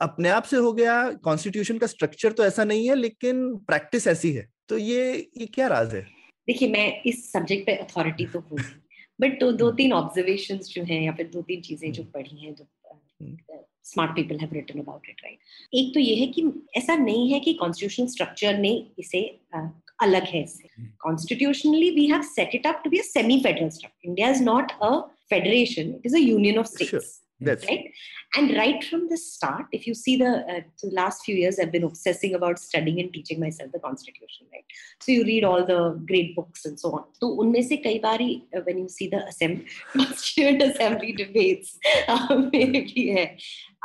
अपने 0.00 0.28
आप 0.28 0.44
से 0.44 0.56
हो 0.56 0.72
गया 0.72 0.94
कॉन्स्टिट्यूशन 1.24 1.78
का 1.78 1.86
स्ट्रक्चर 1.86 2.32
तो 2.32 2.44
ऐसा 2.44 2.64
नहीं 2.64 2.88
है 2.88 2.94
लेकिन 2.96 3.46
प्रैक्टिस 3.66 4.06
ऐसी 4.06 4.32
है। 4.32 4.46
तो 4.68 4.78
ये 4.78 5.12
ये 5.36 5.46
क्या 5.48 5.66
राज 5.68 5.94
है? 5.94 6.00
देखिए 6.48 6.68
मैं 6.70 7.02
इस 7.02 7.30
सब्जेक्ट 7.32 7.66
पे 7.66 7.74
अथॉरिटी 7.76 8.26
तो 8.26 8.40
हूँ 8.40 8.58
बट 9.18 9.38
तो 9.40 9.50
दो 9.54 9.70
तीन 9.72 9.92
ऑब्जर्वेशन 9.92 10.58
जो 10.64 10.82
हैं 10.84 11.00
या 11.02 11.12
फिर 11.12 11.26
दो 11.32 11.42
तीन 11.42 11.60
चीज़ें 11.60 11.90
जो 11.92 12.02
पढ़ी 12.14 12.44
हैं 12.44 12.54
जो 12.54 12.66
smart 13.84 14.10
people 14.16 14.38
have 14.38 14.50
written 14.54 14.80
about 14.80 15.08
it 15.10 15.20
right 15.24 15.74
एक 15.74 15.92
तो 15.94 16.00
ये 16.00 16.14
है 16.14 16.26
कि 16.26 16.42
ऐसा 16.76 16.96
नहीं 16.96 17.32
है 17.32 17.40
कि 17.40 17.52
कॉन्स्टिट्यूशनल 17.54 18.06
स्ट्रक्चर 18.06 18.58
ने 18.58 18.70
इसे 18.98 19.20
अलग 20.02 20.24
है 20.34 20.42
इससे 20.42 20.68
constitutionally 21.02 21.90
we 21.90 22.06
have 22.06 22.22
set 22.32 22.54
it 22.54 22.66
up 22.66 22.80
to 22.84 22.90
be 22.90 22.98
a 22.98 23.02
semi 23.02 23.40
federal 23.42 23.68
structure 23.76 24.08
India 24.08 24.30
is 24.30 24.42
not 24.44 24.72
a 24.82 24.96
federation 25.30 25.94
it 25.94 26.06
is 26.06 26.16
a 26.16 26.20
union 26.20 26.58
of 26.58 26.66
states 26.74 27.14
That's 27.40 27.66
right. 27.66 27.92
And 28.34 28.56
right 28.56 28.82
from 28.82 29.08
the 29.08 29.16
start, 29.16 29.66
if 29.70 29.86
you 29.86 29.94
see 29.94 30.16
the, 30.16 30.44
uh, 30.48 30.60
the 30.82 30.90
last 30.90 31.22
few 31.24 31.34
years, 31.34 31.58
I've 31.58 31.70
been 31.70 31.84
obsessing 31.84 32.34
about 32.34 32.58
studying 32.58 32.98
and 32.98 33.12
teaching 33.12 33.38
myself 33.40 33.72
the 33.72 33.78
Constitution, 33.78 34.46
right? 34.52 34.64
So 35.00 35.12
you 35.12 35.24
read 35.24 35.44
all 35.44 35.64
the 35.64 36.00
great 36.06 36.34
books 36.34 36.64
and 36.64 36.80
so 36.80 36.92
on. 36.92 37.04
So 37.20 37.36
unme 37.36 37.62
se 37.62 37.78
kai 37.82 37.98
bari, 37.98 38.44
uh, 38.56 38.60
when 38.60 38.78
you 38.78 38.88
see 38.88 39.08
the 39.08 39.26
assembly, 39.26 39.66
Constituent 39.92 40.62
Assembly 40.62 41.12
debates, 41.12 41.78
है 43.16 43.36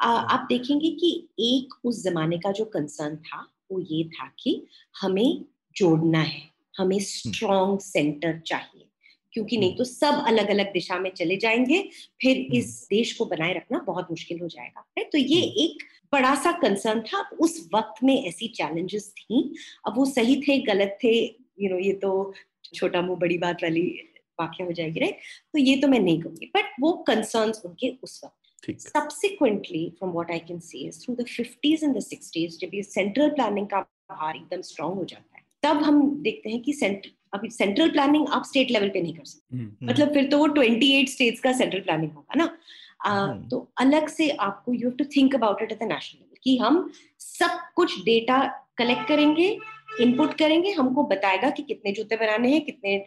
आप 0.01 0.45
देखेंगे 0.49 0.89
कि 0.99 1.09
एक 1.39 1.73
उस 1.85 2.03
जमाने 2.03 2.37
का 2.45 2.51
जो 2.59 2.65
concern 2.75 3.15
था 3.15 3.47
वो 3.71 3.79
ये 3.79 4.03
था 4.15 4.27
कि 4.39 4.55
हमें 5.01 5.43
जोड़ना 5.75 6.21
है। 6.21 6.41
हमें 6.77 6.99
स्ट्रॉन्ग 6.99 7.79
सेंटर 7.79 8.39
चाहिए। 8.39 8.87
क्योंकि 9.33 9.57
नहीं 9.57 9.75
तो 9.75 9.83
सब 9.83 10.23
अलग 10.27 10.49
अलग 10.49 10.73
दिशा 10.73 10.99
में 10.99 11.09
चले 11.09 11.37
जाएँगे 11.37 11.89
फिर 12.21 12.37
इस 12.37 12.87
देश 12.89 13.13
को 13.13 13.25
बनाए 13.25 13.53
रखना 13.53 13.79
बहुत 13.79 14.07
मुश्किल 14.09 14.39
हो 14.39 14.47
जाएगा। 14.47 14.85
है? 14.97 15.03
तो 15.03 15.17
ये 15.17 15.41
एक 15.41 15.83
बड़ा 16.13 16.35
सा 16.35 16.51
कंसर्न 16.51 17.01
था। 17.01 17.29
उस 17.39 17.69
वक्त 17.75 18.03
में 18.03 18.25
ऐसी 18.25 18.47
चैलेंजेस 18.47 19.13
थी। 19.17 19.55
अब 19.87 19.97
वो 19.97 20.05
सही 20.05 20.41
थे 20.41 20.57
गलत 20.57 20.97
थे 21.03 21.25
यू 21.61 21.69
नो 21.69 21.79
ये 21.79 21.93
तो 21.93 22.33
छोटा 22.73 23.01
मुँह 23.01 23.19
बड़ी 23.19 23.37
बात 23.37 23.63
वाली 23.63 23.99
वाक्य 24.39 24.63
हो 24.63 24.71
जाएगी 24.71 24.99
राइट 24.99 25.17
तो 25.53 25.59
ये 25.59 25.77
तो 25.77 25.87
मैं 25.87 25.99
नहीं 25.99 26.21
कहूँगी। 26.21 26.45
बट 26.45 26.65
वो 26.79 26.93
कंसर्न 26.93 27.51
उनके 27.65 27.97
उस 28.03 28.21
वक्त। 28.25 28.35
subsequently 28.69 29.89
from 29.89 30.11
what 30.11 30.31
I 30.31 30.39
can 30.39 30.59
see 30.59 30.89
through 30.89 31.15
the 31.15 31.25
50s 31.25 31.83
and 31.83 31.97
the 31.99 32.03
60s 32.13 32.49
जब 32.49 32.71
ये 32.73 32.83
सेंट्रल 32.83 33.29
प्लानिंग 33.29 33.67
का 33.67 33.81
भार 33.81 34.35
एकदम 34.35 34.61
स्ट्रांग 34.61 34.93
हो 34.93 35.03
जाता 35.03 35.30
तब 35.63 35.83
हम 35.83 36.01
देखते 36.23 36.49
हैं 36.49 36.61
कि 36.61 36.73
सेंटर 36.73 37.09
अभी 37.33 37.49
सेंट्रल 37.49 37.89
प्लानिंग 37.89 38.27
आप 38.29 38.43
स्टेट 38.45 38.71
लेवल 38.71 38.89
पे 38.89 39.01
नहीं 39.01 39.13
कर 39.13 39.25
सकते। 39.25 39.57
हम्म। 39.57 39.87
मतलब 39.89 40.13
फिर 40.13 40.27
तो 40.27 40.37
वो 40.37 40.47
ट्वेंटी 40.47 40.91
एट 40.93 41.09
स्टेट्स 41.09 41.39
का 41.39 41.51
सेंट्रल 41.53 41.81
प्लानिंग 41.81 42.11
होगा 42.11 42.35
ना? 42.37 42.57
हम्म। 43.05 43.47
तो 43.49 43.67
अलग 43.79 44.07
से 44.07 44.29
आपको 44.29 44.73
you 44.73 44.79
have 44.79 44.97
to 44.97 45.05
think 45.15 45.35
about 45.35 45.61
it 45.61 45.71
at 45.71 45.79
the 45.79 45.83
national 45.83 46.19
level 46.19 46.37
कि 46.43 46.57
हम 46.57 46.91
सब 47.19 47.59
कुछ 47.75 48.03
डेटा 48.05 48.41
कलेक्ट 48.77 49.07
करेंगे 49.07 49.47
इनपुट 50.01 50.33
करेंगे 50.33 50.71
हमको 50.71 51.03
बताएगा 51.03 51.49
कि 51.49 51.63
कितने 51.63 51.91
जूते 51.91 52.15
बनाने 52.15 52.51
हैं 52.51 52.61
कितने 52.65 52.97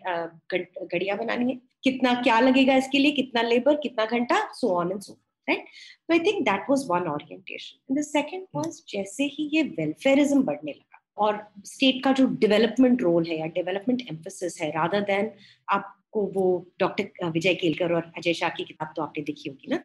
घड़िया 0.87 1.15
बनानी 1.17 1.53
है 1.53 1.61
कितना 1.85 2.15
क्या 2.23 2.39
लगेगा 2.41 2.75
इसके 2.77 2.99
लिए 2.99 3.13
कितना 3.13 3.43
लेबर 3.43 3.77
कितना 3.77 4.05
घंटा 4.07 4.41
so 4.55 4.75
on 4.77 4.91
and 4.93 5.01
so 5.01 5.13
right 5.49 5.65
तो 6.09 6.15
I 6.15 6.21
think 6.21 6.43
that 6.45 6.71
was 6.71 6.85
one 6.89 7.09
orientation 7.11 7.95
the 7.95 8.03
second 8.03 8.47
was 8.55 8.83
जैसे 8.89 9.25
ही 9.33 9.49
ये 9.55 9.63
वेलफेयरिज्म 9.79 10.43
बढ़ने 10.43 10.73
लगा 10.73 10.94
और 11.19 11.39
स्टेट 11.65 12.03
का 12.05 12.13
जो 12.13 12.27
डेवलपमेंट 12.41 13.03
रोल 13.03 13.27
है 13.27 13.39
या 13.39 13.47
डेवलपमेंट 13.55 14.03
एम्फोसिस 14.11 14.61
है 14.63 14.71
रादर 14.71 15.01
देन 15.11 15.31
आपको 15.69 16.27
वो 16.35 16.47
डॉक्टर 16.81 17.31
विजय 17.31 17.55
केलकर 17.57 17.93
और 17.93 18.13
अजय 18.19 18.35
शाह 18.35 18.51
की 18.57 18.65
किताब 18.65 18.93
तो 18.97 19.03
आपने 19.03 19.23
देखी 19.25 19.51
होगी 19.51 19.75
ना? 19.75 19.83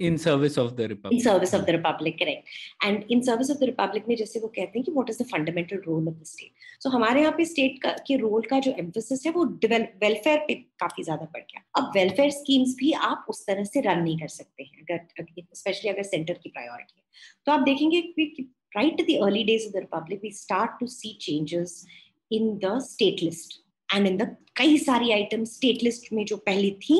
In 0.00 0.16
service 0.16 0.58
of 0.58 0.72
the 0.72 0.80
republic 0.80 1.12
in 1.12 1.20
service 1.20 1.54
of 1.54 1.62
the 1.62 1.70
republic 1.70 2.18
correct 2.18 2.84
and 2.84 3.04
in 3.10 3.20
service 3.22 3.50
of 3.50 3.58
the 3.58 3.64
republic 3.64 4.04
में 4.08 4.14
जैसे 4.16 4.40
वो 4.40 4.48
कहते 4.48 4.78
हैं 4.78 4.82
कि 4.84 4.92
what 4.92 5.10
is 5.10 5.22
the 5.22 5.26
fundamental 5.26 5.76
role 5.86 6.08
of 6.08 6.14
the 6.14 6.24
state 6.26 6.82
so 6.82 6.90
हमारे 6.90 7.20
यहाँ 7.20 7.32
पे 7.36 7.44
स्टेट 7.44 7.78
का 7.82 7.90
के 8.06 8.16
रोल 8.16 8.42
का 8.50 8.58
जो 8.60 8.72
एम्फोसिस 8.78 9.26
है 9.26 9.32
वो 9.32 9.44
वेलफेयर 9.64 10.38
पे 10.48 10.54
काफ़ी 10.80 11.02
ज़्यादा 11.04 11.24
बढ़ 11.24 11.42
गया। 11.42 11.62
अब 11.80 11.90
वेलफेयर 11.96 12.30
स्कीम्स 12.30 12.74
भी 12.78 12.92
आप 13.08 13.26
उस 13.30 13.44
तरह 13.46 13.64
से 13.64 13.80
रन 13.80 14.02
नहीं 14.02 14.18
कर 14.18 14.28
सकते 14.30 14.62
हैं 14.62 14.82
अगर 14.82 15.46
स्पेशली 15.54 15.90
अगर 15.90 16.02
सेंटर 16.04 16.34
की 16.34 16.48
प्रायोरिटी 16.48 16.94
है। 16.96 17.04
तो 17.46 17.52
आप 17.52 17.60
देखेंगे 17.60 18.00
कि 18.00 18.50
right 18.74 19.00
at 19.00 19.06
the 19.06 19.20
early 19.20 19.44
days 19.44 19.66
of 19.66 19.72
the 19.72 19.80
republic 19.80 20.20
we 20.22 20.30
start 20.30 20.78
to 20.80 20.88
see 20.88 21.16
changes 21.26 21.86
in 22.30 22.58
the 22.64 22.80
state 22.80 23.22
list 23.22 23.60
and 23.88 24.06
in 24.06 24.16
the 24.16 24.30
कई 24.56 24.76
सारी 24.78 25.10
आइटम 25.12 25.44
स्टेट 25.44 25.82
लिस्ट 25.82 26.12
में 26.12 26.24
जो 26.24 26.36
पहले 26.46 26.70
थी 26.82 26.98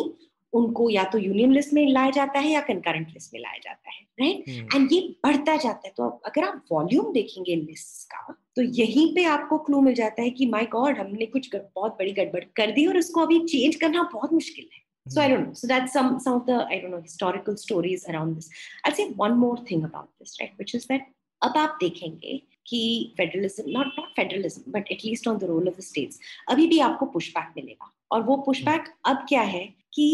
उनको 0.55 0.89
या 0.91 1.05
तो 1.13 1.19
यूनियन 1.19 1.53
लिस्ट 1.53 1.73
में 1.73 1.87
लाया 1.93 2.11
जाता 2.11 2.39
है 2.39 2.51
या 2.53 2.61
कंकरेंट 2.69 3.11
लिस्ट 3.15 3.35
में 3.35 3.41
लाया 3.41 3.59
जाता 3.65 3.91
है 3.91 4.03
राइट 4.21 4.45
right? 4.45 4.75
And 4.75 4.85
hmm. 4.85 4.93
ये 4.93 5.01
बढ़ता 5.25 5.57
जाता 5.57 5.89
है 5.89 5.93
तो 5.97 6.09
अगर 6.27 6.45
आप 6.45 6.65
वॉल्यूम 6.73 7.13
देखेंगे 7.13 7.57
लिस्ट 7.57 8.07
का 8.13 8.35
तो 8.57 8.63
यहीं 8.63 9.15
पे 9.15 9.25
आपको 9.25 9.59
क्लू 9.69 9.81
मिल 9.81 9.95
जाता 9.95 10.23
है 10.23 10.31
कि 10.31 10.47
माय 10.47 10.67
गॉड 10.73 10.99
हमने 10.99 11.27
कुछ 11.27 11.51
बहुत 11.55 11.93
बड़ी 11.99 12.13
गड़बड़ 12.13 12.45
कर 12.57 12.71
दी 12.73 12.87
और 12.87 12.97
इसको 12.97 13.21
अभी 13.21 13.39
चेंज 13.47 13.77
करना 13.77 14.03
बहुत 14.15 14.33
मुश्किल 14.33 14.69
है 14.73 14.83
So 15.07 15.21
I 15.21 15.29
don't 15.29 15.43
know. 15.47 15.55
So 15.55 15.67
that's 15.67 15.93
some 15.93 16.19
some 16.19 16.37
of 16.37 16.47
the 16.47 16.55
I 16.67 16.77
don't 16.81 16.91
know 16.91 17.01
historical 17.01 17.57
stories 17.63 18.07
around 18.09 18.37
this. 18.37 18.47
I'll 18.85 18.95
say 18.95 19.05
one 19.11 19.37
more 19.37 19.57
thing 19.71 19.85
about 19.85 20.09
this, 20.19 20.31
right? 20.41 20.55
Which 20.57 20.75
is 20.75 20.87
that 20.87 21.03
अब 21.45 21.57
आप 21.59 21.77
देखेंगे 21.81 22.41
कि 22.67 23.13
federalism 23.17 23.71
not 23.71 23.87
not 23.99 24.09
federalism 24.17 24.73
but 24.73 24.93
at least 24.93 25.29
on 25.29 25.39
the 25.39 25.45
role 25.45 25.69
of 25.69 25.77
the 25.77 25.83
states 25.83 26.21
अभी 26.51 26.67
भी 26.67 26.79
आपको 26.81 27.07
pushback 27.07 27.53
मिलेगा। 27.57 27.91
और 28.13 28.23
वो 28.23 28.37
पुशबैक 28.47 28.95
अब 29.07 29.25
क्या 29.29 29.43
है 29.43 29.65
कि 29.95 30.07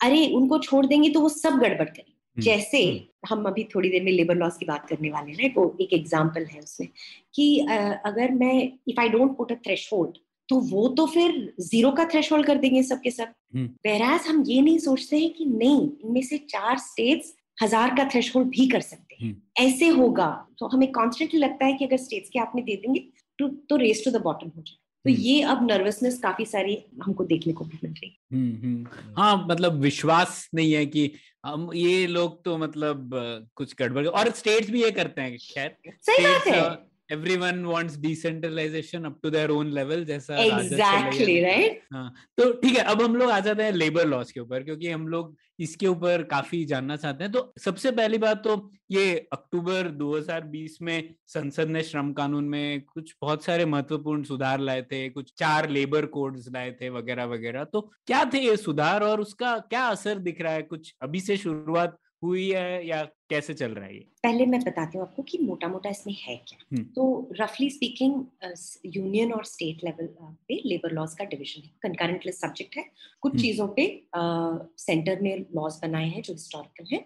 अरे 0.00 0.26
उनको 0.34 0.58
छोड़ 0.58 0.84
देंगे 0.86 1.10
तो 1.10 1.20
वो 1.20 1.28
सब 1.28 1.58
गड़बड़ 1.58 1.88
करेंगे 1.88 2.12
जैसे 2.36 2.80
हम 3.28 3.44
अभी 3.44 3.64
थोड़ी 3.64 3.88
देर 3.88 4.02
में 4.02 4.10
लेबर 4.12 4.36
लॉस 4.36 4.56
की 4.56 4.66
बात 4.66 4.88
करने 4.88 5.10
वाले 5.10 5.32
हैं 5.32 5.52
वो 5.56 5.76
एक 5.80 5.92
एग्ज़ाम्पल 5.92 6.44
है 6.44 6.60
उसमें 6.60 6.88
कि 7.34 7.58
अगर 8.06 8.30
मैं 8.34 8.54
if 8.88 9.00
I 9.00 9.08
don't 9.08 9.36
put 9.36 9.52
a 9.52 9.56
thresh 9.66 9.88
तो 10.48 10.58
वो 10.60 10.88
तो 10.88 11.06
फिर 11.06 11.54
ज़ीरो 11.60 11.90
का 11.90 12.04
थ्रेश 12.04 12.28
कर 12.46 12.58
देंगे 12.58 12.82
सबके 12.82 13.10
सब। 13.10 13.32
बहराज 13.56 14.26
हम 14.26 14.42
ये 14.46 14.60
नहीं 14.60 14.78
सोचते 14.78 15.18
हैं 15.18 15.32
कि 15.34 15.44
नहीं 15.44 15.80
इनमें 16.04 16.22
से 16.22 16.38
चार 16.38 16.78
स्टेट्स 16.78 17.32
हज़ार 17.62 17.94
का 17.96 18.04
थ्रेश 18.04 18.36
भी 18.36 18.66
कर 18.68 18.80
सकते 18.80 19.24
हैं। 19.24 19.42
ऐसे 19.58 19.88
होगा 19.88 20.46
तो 20.58 20.66
हमें 20.66 20.90
कॉन्स्टेंटली 20.92 21.40
लगता 21.40 21.66
है 21.66 21.72
कि 21.72 21.84
अगर 21.84 21.96
स्टेट्स 21.96 22.28
के 22.28 22.38
आपने 22.38 22.62
दे 22.62 22.76
देंगे 22.76 23.00
तो 23.38 23.48
तो 23.48 23.76
रेस 23.76 24.02
टू 24.04 24.10
द 24.10 24.22
बॉटम 24.22 24.48
हो 24.48 24.62
जाए। 24.62 24.76
तो 25.04 25.10
ये 25.10 25.42
अब 25.42 25.66
नर्वसनेस 25.70 26.18
काफ़ी 26.18 26.44
सारी 26.44 26.78
हमको 27.02 27.24
देखने 27.24 27.52
को 27.52 27.64
भी 27.64 27.78
मिल 27.84 27.92
रही 27.92 28.10
हाँ। 29.16 29.46
मतलब 29.48 29.80
विश्वास 29.80 30.48
नहीं 30.54 30.72
है 30.72 30.86
कि 30.86 31.10
हम 31.46 31.70
ये 31.74 32.06
लोग 32.06 32.44
तो 32.44 32.56
मतलब 32.58 33.10
कुछ 33.54 33.74
गड़बड़ 33.78 34.06
और 34.06 34.30
स्टेट्स 34.30 34.70
भी 34.70 34.82
ये 34.82 34.90
करते 34.90 35.22
हैं 35.22 35.38
खैर। 35.38 35.76
सही 36.02 36.24
बात 36.24 36.46
है। 36.46 36.93
Everyone 37.10 37.58
wants 37.66 37.96
decentralization 37.96 39.04
up 39.04 39.16
to 39.22 39.30
their 39.30 39.50
own 39.50 39.70
level 39.70 40.04
जैसा 40.04 40.36
exactly 40.36 41.42
right? 41.44 41.80
हाँ 41.92 42.12
तो 42.38 42.52
ठीक 42.52 42.76
है 42.76 42.84
अब 42.84 43.02
हम 43.02 43.16
लोग 43.16 43.30
आ 43.30 43.40
जाते 43.40 43.62
हैं 43.62 43.72
लेबर 43.72 44.06
लॉस 44.06 44.32
के 44.32 44.40
ऊपर 44.40 44.62
क्योंकि 44.62 44.90
हम 44.90 45.08
लोग 45.08 45.36
इसके 45.60 45.86
ऊपर 45.86 46.22
काफ़ी 46.22 46.64
जानना 46.64 46.96
चाहते 46.96 47.24
हैं। 47.24 47.32
तो 47.32 47.52
सबसे 47.58 47.90
पहली 47.90 48.18
बात 48.18 48.42
तो 48.44 48.70
ये 48.90 49.14
अक्टूबर 49.32 49.88
2020 49.98 50.80
में 50.82 51.14
संसद 51.26 51.68
ने 51.68 51.82
श्रम 51.82 52.12
कानून 52.12 52.44
में 52.44 52.80
कुछ 52.84 53.14
बहुत 53.22 53.44
सारे 53.44 53.64
महत्वपूर्ण 53.64 54.22
सुधार 54.22 54.60
लाए 54.60 54.82
थे 54.82 55.08
कुछ 55.08 55.32
चार 55.38 55.68
लेबर 55.70 56.06
कोड्स 56.06 56.48
लाए 56.52 56.72
थे 56.80 56.88
वगैरह 56.88 57.24
वगैरह। 57.24 57.64
तो 57.64 57.80
क्या 58.06 58.24
थे 58.34 58.38
ये 58.38 58.56
सुधार 58.56 59.02
और 59.02 59.20
उसका 59.20 59.56
क्या 59.58 59.86
असर 59.86 60.18
दिख 60.18 60.40
रहा 60.40 60.52
है? 60.52 60.62
कुछ 60.62 60.94
अभी 61.02 61.20
से 61.20 61.36
शुरुआत 61.36 61.98
हुई 62.22 62.48
है 62.50 62.86
या 62.86 63.02
कैसे 63.30 63.54
चल 63.54 63.70
रहा 63.70 63.84
है 63.84 63.94
ये? 63.94 64.00
पहले 64.22 64.46
मैं 64.46 64.60
बताती 64.64 64.98
हूँ 64.98 65.06
आपको 65.06 65.22
कि 65.22 65.38
मोटा 65.42 65.68
मोटा 65.68 65.90
इसमें 65.90 66.14
है 66.14 66.36
क्या। 66.48 66.58
हम्म। 66.72 66.84
तो 66.96 67.30
रफली 67.40 67.68
स्पीकिंग 67.70 68.14
यूनियन 68.96 69.32
और 69.32 69.44
स्टेट 69.44 69.84
लेवल 69.84 70.08
पे 70.48 70.60
लेबर 70.66 70.92
लॉज 70.92 71.14
का 71.14 71.24
डिवीज़न 71.24 71.62
है। 71.62 71.70
कंकरेंट 71.82 72.26
लिस्ट 72.26 72.40
सब्जेक्ट 72.40 72.76
है। 72.76 72.84
कुछ 73.22 73.32
हम्म। 73.32 73.42
चीज़ों 73.42 73.68
पे 73.78 73.86
सेंटर 74.82 75.20
ने 75.20 75.36
लॉज 75.56 75.78
बनाए 75.82 76.08
हैं 76.08 76.22
जो 76.22 76.32
हिस्टोरिकल 76.32 76.94
हैं 76.94 77.04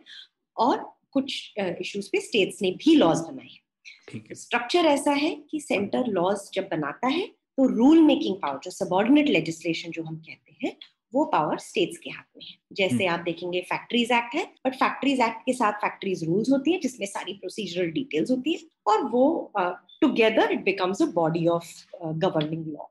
और 0.56 0.84
कुछ 1.12 1.54
इश्यूज़ 1.58 2.08
पे 2.12 2.20
स्टेट्स 2.20 2.62
ने 2.62 2.70
भी 2.84 2.94
लॉज 2.96 3.20
बनाए 3.20 3.48
हैं। 3.48 4.34
स्ट्रक्चर 4.34 4.86
ऐसा 4.86 5.12
है 5.12 5.34
कि 5.50 5.60
सेंटर 5.60 6.06
लॉज 6.08 6.50
जब 6.54 6.68
बनाता 6.70 7.08
है 7.08 7.26
तो 7.26 7.66
रूल 7.66 8.02
मेकिंग 8.02 8.36
पावर 8.36 8.58
जो 8.64 8.70
सबॉर्डिनेट 8.70 9.28
लेजिस्लेशन 9.28 9.90
जो 9.90 10.02
हम 10.02 10.16
कहते 10.16 10.66
हैं 10.66 10.76
वो 11.12 11.24
पावर 11.24 11.58
स्टेट्स 11.58 11.98
के 11.98 12.10
हाथ 12.10 12.24
में 12.36 12.44
है। 12.44 12.56
जैसे 12.72 12.94
हम्म। 12.94 13.08
आप 13.08 13.20
देखेंगे 13.20 13.60
फैक्ट्रीज 13.60 14.12
एक्ट 14.12 14.34
है 14.34 14.44
बट 14.66 14.74
फैक्ट्रीज 14.74 15.20
एक्ट 15.20 15.44
के 15.46 15.52
साथ 15.52 15.80
फैक्ट्रीज 15.80 16.24
रूल्स 16.24 16.50
होती 16.50 16.72
है 16.72 16.80
जिसमें 16.80 17.06
सारी 17.06 17.32
प्रोसीजरल 17.34 17.90
डिटेल्स 17.90 18.30
होती 18.30 18.52
है 18.52 18.68
और 18.86 19.08
वो 19.10 19.52
together 20.00 20.52
it 20.52 20.64
becomes 20.64 21.02
a 21.02 21.06
body 21.14 21.46
of 21.48 21.72
governing 22.18 22.66
law 22.66 22.84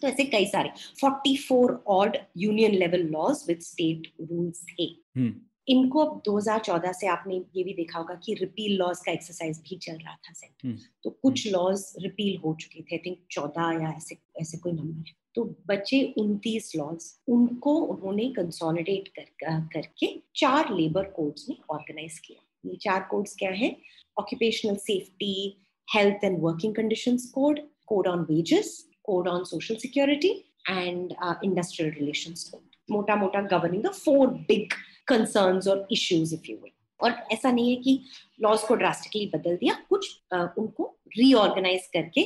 तो 0.00 0.08
ऐसे 0.08 0.24
कई 0.24 0.46
सारे 0.46 0.70
44 1.02 1.76
odd 1.88 2.16
union 2.36 2.74
level 2.74 3.02
laws 3.10 3.44
with 3.48 3.60
state 3.60 4.12
rules 4.22 4.64
थे 4.70 4.84
हम्म। 5.16 5.34
इनको 5.68 6.04
अब 6.04 6.22
2014 6.22 6.92
से 6.92 7.06
आपने 7.06 7.36
ये 7.56 7.62
भी 7.64 7.72
देखा 7.74 7.98
होगा 7.98 8.14
कि 8.24 8.34
रिपील 8.34 8.76
लॉज 8.76 9.00
का 9.06 9.12
एक्सरसाइज 9.12 9.58
भी 9.60 9.76
चल 9.76 9.94
रहा 9.94 10.14
था 10.14 10.32
सेंटर 10.32 10.66
हम्म। 10.68 10.78
तो 11.04 11.10
कुछ 11.22 11.46
लॉज 11.46 11.92
रिपील 12.02 12.36
हो 12.36 12.54
चुके 12.60 12.82
थे 12.82 12.96
आई 12.96 13.02
थिंक 13.06 13.18
14 13.38 13.80
या 13.82 13.92
ऐसे 13.96 14.18
ऐसे 14.40 14.58
कोई 14.58 14.72
नंबर 14.72 15.08
है 15.08 15.14
तो 15.36 15.44
बचे 15.66 16.02
उनतीस 16.18 16.72
लॉज 16.76 17.04
उनको 17.28 17.74
उन्होंने 17.74 18.28
कंसोलिडेट 18.36 19.08
कर, 19.08 19.24
करके 19.72 20.06
चार 20.36 20.74
लेबर 20.74 21.04
कोड्स 21.16 21.48
में 21.48 21.56
ऑर्गेनाइज 21.70 22.18
किया। 22.18 22.70
ये 22.70 22.76
चार 22.82 23.06
कोड्स 23.10 23.34
क्या 23.38 23.50
है? 23.50 23.76
Occupational 24.18 24.76
safety 24.76 25.56
health 25.88 26.24
and 26.24 26.38
working 26.42 26.74
conditions 26.74 27.30
code 27.34 27.60
code 27.86 28.06
on 28.08 28.26
wages 28.30 28.70
code 29.04 29.28
on 29.28 29.44
social 29.44 29.76
security 29.76 30.30
and 30.68 31.12
industrial 31.44 31.92
relation 31.98 32.32
code 32.50 32.94
मोटा 32.94 33.16
मोटा 33.16 33.40
governing 33.40 33.82
the 33.82 33.92
four 33.94 34.28
big 34.48 34.72
concerns 35.08 35.68
और 35.68 35.86
इश्यूज़ 35.92 36.34
इफ़ 36.34 36.50
यू 36.50 36.56
और 37.00 37.12
ऐसा 37.32 37.50
नहीं 37.50 37.70
है 37.70 37.82
कि 37.82 38.00
लॉज 38.42 38.60
को 38.60 38.74
ड्रास्टिकली 38.74 39.26
बदल 39.34 39.56
दिया 39.56 39.74
कुछ 39.88 40.08
uh, 40.34 40.48
उनको 40.58 40.84
रीऑर्गेनाइज 41.18 41.86
करके 41.92 42.24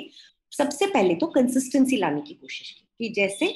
सबसे 0.57 0.87
पहले 0.87 1.14
तो 1.14 1.26
कंसिस्टेंसी 1.26 1.97
लाने 1.97 2.21
की 2.21 2.35
कोशिश 2.35 2.71
की। 2.71 2.87
कि 3.00 3.09
जैसे 3.11 3.47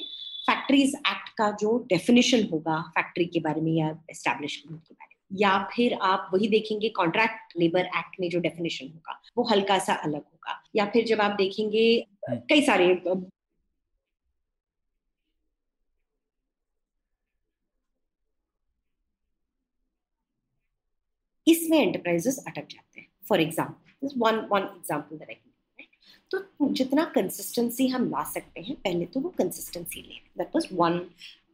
फैक्ट्रीज 0.45 0.95
एक्ट 0.97 1.29
का 1.37 1.49
जो 1.59 1.77
डेफिनेशन 1.89 2.47
होगा 2.51 2.81
फैक्ट्री 2.89 3.25
के 3.27 3.39
बारे 3.39 3.61
में 3.61 3.71
या 3.73 3.89
एस्टेब्लिशमेंट 4.09 4.79
के 4.79 4.93
बारे 4.93 5.13
में 5.13 5.39
या 5.39 5.57
फिर 5.71 5.93
आप 6.03 6.29
वही 6.33 6.47
देखेंगे 6.47 6.89
कॉन्ट्रैक्ट 6.95 7.57
लेबर 7.57 7.85
एक्ट 7.99 8.19
में 8.19 8.29
जो 8.29 8.39
डेफिनेशन 8.39 8.87
होगा 8.87 9.19
वो 9.37 9.43
हल्का 9.51 9.77
सा 9.79 9.93
अलग 10.01 10.21
होगा 10.23 10.61
या 10.75 10.85
फिर 10.87 11.05
जब 11.05 11.21
आप 11.21 11.35
देखेंगे 11.37 11.87
हम्म। 12.29 12.39
कई 12.49 12.61
सारे 12.61 12.93
इसमें 21.47 21.77
एंटरप्राइजेस 21.79 22.43
अटक 22.47 22.67
जाते 22.69 22.99
हैं 22.99 23.07
for 23.29 23.41
example 23.41 24.09
one 24.17 24.47
one 24.51 24.61
example 24.61 25.17
that 25.17 25.29
I 25.29 25.44
तो 26.31 26.67
जितना 26.73 27.03
कंसिस्टेंसी 27.05 27.87
हम 27.87 28.09
ला 28.09 28.23
सकते 28.23 28.61
हैं 28.61 28.75
पहले 28.75 29.05
तो 29.05 29.19
वो 29.19 29.29
कंसिस्टेंसी 29.29 30.01
ले। 30.01 30.19
That 30.37 30.49
was 30.55 30.67
one 30.73 30.99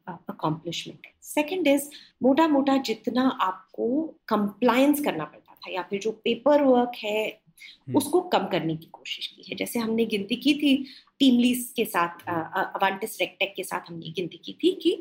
accomplishment 0.08 1.08
second 1.24 1.68
is 1.68 1.90
मोटा 2.24 2.48
मोटा 2.48 2.78
जितना 2.78 3.28
आपको 3.42 3.88
कंप्लायंस 4.28 5.04
करना 5.06 5.26
पड़ता 5.26 5.54
था 5.54 5.72
या 5.72 5.82
फिर 5.82 6.00
जो 6.00 6.12
पेपर 6.24 6.64
वर्क 6.64 6.92
है 6.96 7.42
hmm. 7.88 7.98
उसको 7.98 8.22
कम 8.22 8.48
करने 8.48 8.76
की 8.76 8.88
कोशिश 8.92 9.28
की 9.28 9.44
है। 9.50 9.56
जैसे 9.56 9.80
हमने 9.80 10.06
गिनती 10.06 10.36
की 10.36 10.54
थी 10.54 10.76
टीम 11.20 11.40
लीज 11.40 11.74
के 11.76 11.86
साथ 11.86 12.24
अवांटिस 12.30 13.20
रेकटेक 13.20 13.54
के 13.56 13.64
साथ 13.64 13.90
हमने 13.90 14.12
गिनती 14.12 14.38
की 14.38 14.54
थी 14.64 14.72
कि 14.72 14.96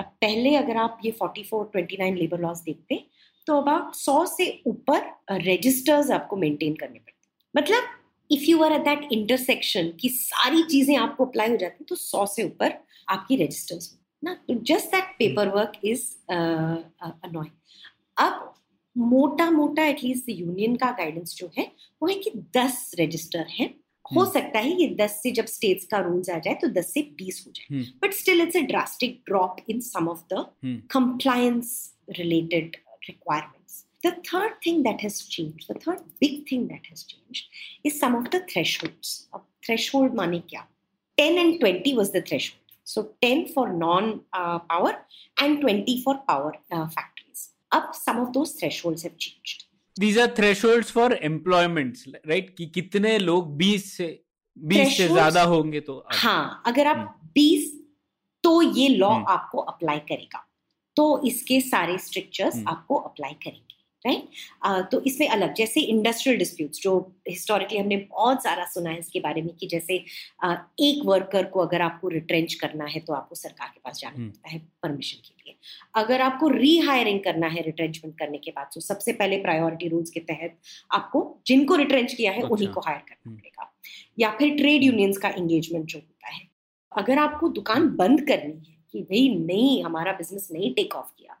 पहले 0.00 0.54
अगर 0.56 0.76
आप 0.76 1.00
ये 1.04 1.10
44 1.22 1.64
29 1.76 2.16
लेबर 2.16 2.40
लॉज 2.40 2.60
देखते 2.60 3.04
तो 3.46 3.60
अब 3.60 3.68
आप 3.68 3.92
100 3.94 4.26
से 4.26 4.62
ऊपर 4.66 5.02
रजिस्टर्स 5.32 6.10
आपको 6.10 6.36
मेंटेन 6.36 6.74
करने 6.74 6.98
पड़ते। 6.98 7.60
मतलब 7.60 7.82
if 8.34 8.44
you 8.50 8.62
are 8.62 8.72
at 8.72 8.84
that 8.84 9.08
intersection 9.12 9.92
की 10.00 10.08
सारी 10.08 10.62
चीज़ें 10.62 10.96
आपको 10.96 11.24
अप्लाई 11.24 11.50
हो 11.50 11.56
जाती 11.56 11.84
तो 11.84 11.94
सौ 11.96 12.26
से 12.26 12.44
ऊपर 12.44 12.74
आपकी 13.08 13.36
रजिस्टर्स 13.36 13.94
ना 14.22 14.34
तो 14.48 14.54
just 14.64 14.86
that 14.86 15.14
paper 15.18 15.48
work 15.48 15.80
is 15.84 16.04
annoying 16.30 17.50
अब 18.18 18.52
मोटा 18.96 19.50
मोटा 19.50 19.84
एटलीस्ट 19.84 20.28
यूनियन 20.28 20.76
का 20.76 20.90
गाइडेंस 20.90 21.34
जो 21.36 21.50
है 21.58 21.70
वो 22.02 22.08
है 22.08 22.14
कि 22.14 22.30
दस 22.56 22.90
रजिस्टर 23.00 23.46
हैं। 23.50 23.74
हो 24.04 24.22
hmm. 24.22 24.32
सकता 24.34 24.58
है 24.58 24.80
ये 24.80 24.86
दस 24.94 25.18
से 25.22 25.30
जब 25.30 25.46
स्टेट्स 25.46 25.84
का 25.84 25.98
रूल्स 25.98 26.30
आ 26.30 26.38
जाए 26.38 26.54
तो 26.54 26.68
दस 26.68 26.92
से 26.92 27.02
बीस 27.02 27.44
हो 27.46 27.52
जाए। 27.52 27.80
But 28.02 28.12
still 28.14 28.40
it's 28.40 28.56
a 28.56 28.60
drastic 28.60 29.22
drop 29.26 29.56
in 29.70 29.80
some 29.80 30.08
of 30.08 30.22
the 30.32 30.44
compliance 30.90 31.72
related 32.10 32.76
requirement 33.08 33.63
The 34.04 34.12
third 34.30 34.60
thing 34.62 34.82
that 34.82 35.00
has 35.00 35.22
changed, 35.22 35.66
the 35.66 35.74
third 35.74 36.00
big 36.20 36.46
thing 36.48 36.68
that 36.68 36.84
has 36.90 37.04
changed, 37.04 37.46
is 37.82 37.98
some 37.98 38.14
of 38.14 38.30
the 38.30 38.40
thresholds. 38.40 39.28
A 39.32 39.40
threshold 39.64 40.14
money 40.14 40.44
kya? 40.50 40.64
10 41.16 41.38
and 41.38 41.58
20 41.58 41.94
was 41.94 42.12
the 42.12 42.20
threshold. 42.20 42.60
So 42.84 43.12
10 43.22 43.48
for 43.54 43.72
non-power 43.72 44.90
uh, 44.90 45.42
and 45.44 45.62
20 45.62 46.02
for 46.02 46.18
power 46.28 46.52
uh, 46.70 46.86
factories. 46.88 47.48
Up, 47.72 47.94
some 47.94 48.20
of 48.20 48.34
those 48.34 48.52
thresholds 48.52 49.04
have 49.04 49.16
changed. 49.16 49.64
These 49.96 50.18
are 50.18 50.28
thresholds 50.28 50.90
for 50.90 51.12
employments, 51.30 52.06
right? 52.28 52.54
कि 52.56 52.66
कितने 52.74 53.18
लोग 53.18 53.56
20 53.58 53.78
से 53.96 54.08
20 54.56 54.96
से 54.96 55.08
ज़्यादा 55.08 55.42
होंगे 55.52 55.80
तो 55.80 56.04
हाँ 56.12 56.62
अगर 56.66 56.86
आप 56.86 57.20
20 57.38 57.70
तो 58.44 58.60
ये 58.62 58.88
लॉ 58.96 59.10
आपको 59.34 59.58
अप्लाई 59.72 59.98
करेगा 60.08 60.46
तो 60.96 61.06
इसके 61.26 61.60
सारे 61.60 61.96
स्ट्रिक्चर्स 61.98 62.62
आपको 62.68 62.96
अप्लाई 63.10 63.32
करेंगे 63.44 63.73
राइट 64.04 64.90
तो 64.90 65.00
इसमें 65.02 65.28
अलग 65.28 65.54
जैसे 65.54 65.80
इंडस्ट्रियल 65.80 66.38
डिस्प्यूट्स 66.38 66.80
जो 66.82 66.98
हिस्टोरिकली 67.28 67.78
हमने 67.78 67.96
बहुत 68.10 68.42
सारा 68.42 68.64
सुना 68.66 68.90
है 68.90 68.98
इसके 68.98 69.20
बारे 69.20 69.42
में 69.42 69.54
कि 69.56 69.66
जैसे 69.66 69.94
एक 70.82 71.04
वर्कर 71.06 71.44
को 71.44 71.60
अगर 71.60 71.82
आपको 71.82 72.08
रिट्रेंच 72.08 72.54
करना 72.54 72.84
है 72.84 73.00
तो 73.00 73.12
आपको 73.12 73.34
सरकार 73.34 73.68
के 73.68 73.80
पास 73.84 74.00
जाना 74.00 74.16
पड़ता 74.16 74.48
है 74.48 74.58
परमिशन 74.82 75.18
के 75.18 75.34
लिए। 75.34 75.56
अगर 75.94 76.20
आपको 76.20 76.48
रीहायरिंग 76.48 77.20
करना 77.20 77.46
है 77.48 77.62
रिट्रेंचमेंट 77.62 78.18
करने 78.18 78.38
के 78.38 78.50
बाद 78.50 78.70
तो 78.74 78.80
सबसे 78.80 79.12
पहले 79.14 79.36
प्रायोरिटी 79.42 79.88
रूल्स 79.88 80.10
के 80.10 80.20
तहत 80.22 80.58
आपको 80.90 81.26
जिनको 81.46 81.76
रिट्रेंच 81.76 82.12
किया 82.14 82.32
है 82.32 82.38
अच्छा। 82.38 82.48
उन्हीं 82.48 82.68
को 82.68 82.80
हायर 82.80 83.02
करना 83.08 83.34
पड़ेगा। 83.34 83.70
या 84.18 84.30
फिर 84.38 84.54
ट्रेड 84.56 84.82
यूनियंस 84.82 85.18
का 85.18 85.28
एंगेजमेंट 85.30 85.86
जो 85.86 85.98
होता 85.98 86.28
है। 86.28 86.40
अगर 86.92 87.18
आपको 87.18 87.48
दुकान 87.50 87.88
बंद 87.96 88.26
करनी 88.28 88.52
है 88.60 88.76
कि 88.92 89.02
भाई 89.02 89.28
नहीं 89.36 89.82
हमारा 89.84 90.12
बिज़नेस 90.14 90.48
नहीं 90.52 90.74
टेक 90.74 90.94
ऑफ़ 90.94 91.12
किया 91.18 91.36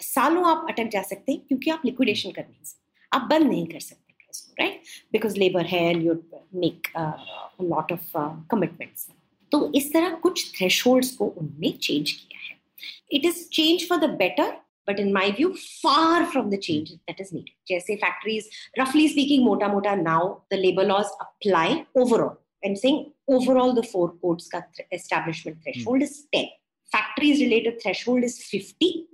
सालों 0.00 0.48
आप 0.48 0.66
अटक 0.70 0.88
जा 0.88 1.02
सकते 1.02 1.32
हैं 1.32 1.40
क्योंकि 1.48 1.70
आप 1.70 1.82
लिक्विडेशन 1.84 2.30
कर 2.30 2.42
नहीं 2.42 2.64
सकते 2.64 3.16
आप 3.16 3.22
बंद 3.22 3.46
नहीं 3.46 3.66
कर 3.66 3.80
सकते 3.80 4.08
राइट 4.60 4.82
बिकॉज़ 5.12 5.38
लेबर 5.38 5.66
है 5.66 5.84
and 5.90 6.04
you 6.04 6.14
make 6.54 6.88
lot 7.62 7.92
of 7.92 8.10
commitments 8.50 9.08
तो 9.52 9.72
इस 9.74 9.92
तरह 9.92 10.14
कुछ 10.14 10.58
थ्रेश 10.58 10.82
को 10.82 11.26
उन्होंने 11.26 11.70
चेंज 11.70 12.12
किया 12.12 12.38
है। 12.48 12.56
It 13.12 13.24
is 13.24 13.48
change 13.48 13.88
for 13.88 13.98
the 13.98 14.04
better 14.04 14.50
but 14.88 15.00
in 15.00 15.12
my 15.12 15.30
view 15.30 15.52
far 15.58 16.24
from 16.24 16.50
the 16.50 16.54
change 16.54 16.90
that 16.90 17.20
is 17.20 17.34
needed 17.34 17.54
जैसे 17.68 17.96
फैक्ट्रीज 17.96 18.50
रफली 18.78 19.08
स्पीकिंग 19.08 19.44
मोटा 19.44 19.68
मोटा 19.68 19.94
now 19.94 20.40
the 20.52 20.54
labour 20.54 20.86
laws 20.86 21.04
apply 21.04 21.80
overall 21.96 22.36
I'm 22.66 22.76
saying 22.76 23.12
overall 23.28 23.72
the 23.74 23.82
four 23.82 24.06
codes 24.22 24.48
ka 24.48 24.60
th- 24.76 24.88
establishment 24.92 25.58
threshold 25.62 26.02
is 26.02 26.26
10. 26.32 26.46
Factories 26.92 27.40
related 27.40 27.80
threshold 27.82 28.24
is 28.24 28.38
50 28.44 29.06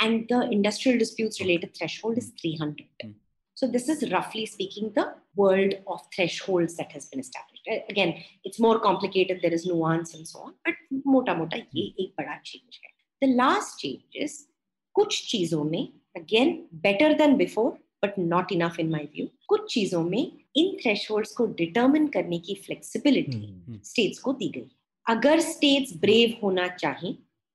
and 0.00 0.26
the 0.28 0.40
industrial 0.50 0.98
disputes 0.98 1.40
related 1.40 1.74
threshold 1.76 2.18
is 2.18 2.32
300. 2.40 2.86
Hmm. 3.02 3.10
So 3.54 3.68
this 3.68 3.88
is 3.88 4.10
roughly 4.10 4.46
speaking 4.46 4.92
the 4.94 5.14
world 5.36 5.74
of 5.86 6.00
thresholds 6.14 6.76
that 6.76 6.90
has 6.92 7.06
been 7.06 7.20
established. 7.20 7.68
Uh, 7.70 7.78
Again, 7.88 8.16
it's 8.42 8.58
more 8.58 8.80
complicated. 8.80 9.40
There 9.42 9.52
is 9.52 9.64
nuance 9.66 10.14
and 10.14 10.26
so 10.26 10.40
on. 10.40 10.54
But 10.64 10.74
mota 11.04 11.34
mota 11.34 11.62
ye 11.70 11.94
ek 11.98 12.16
bada 12.18 12.42
change 12.42 12.80
hai. 12.82 12.90
The 13.22 13.34
last 13.34 13.78
change 13.78 14.02
is 14.14 14.46
कुछ 14.94 15.22
चीजों 15.30 15.64
में 15.70 15.92
again 16.16 16.66
better 16.72 17.14
than 17.14 17.36
before 17.36 17.78
but 18.02 18.16
not 18.18 18.52
enough 18.52 18.78
in 18.78 18.90
my 18.90 19.06
view 19.14 19.28
कुछ 19.48 19.72
चीजों 19.72 20.02
में 20.04 20.32
इन 20.56 20.76
thresholds 20.82 21.32
को 21.36 21.46
determine 21.60 22.06
करने 22.16 22.38
की 22.38 22.54
flexibility 22.66 23.38
हम्म, 23.38 23.78
states 23.84 24.18
को 24.18 24.32
दी 24.32 24.48
गई 24.56 24.70
अगर 25.06 25.40
स्टेट्स 25.40 25.96
ब्रेव 26.00 26.36
होना 26.42 26.66
चाहें 26.82 27.12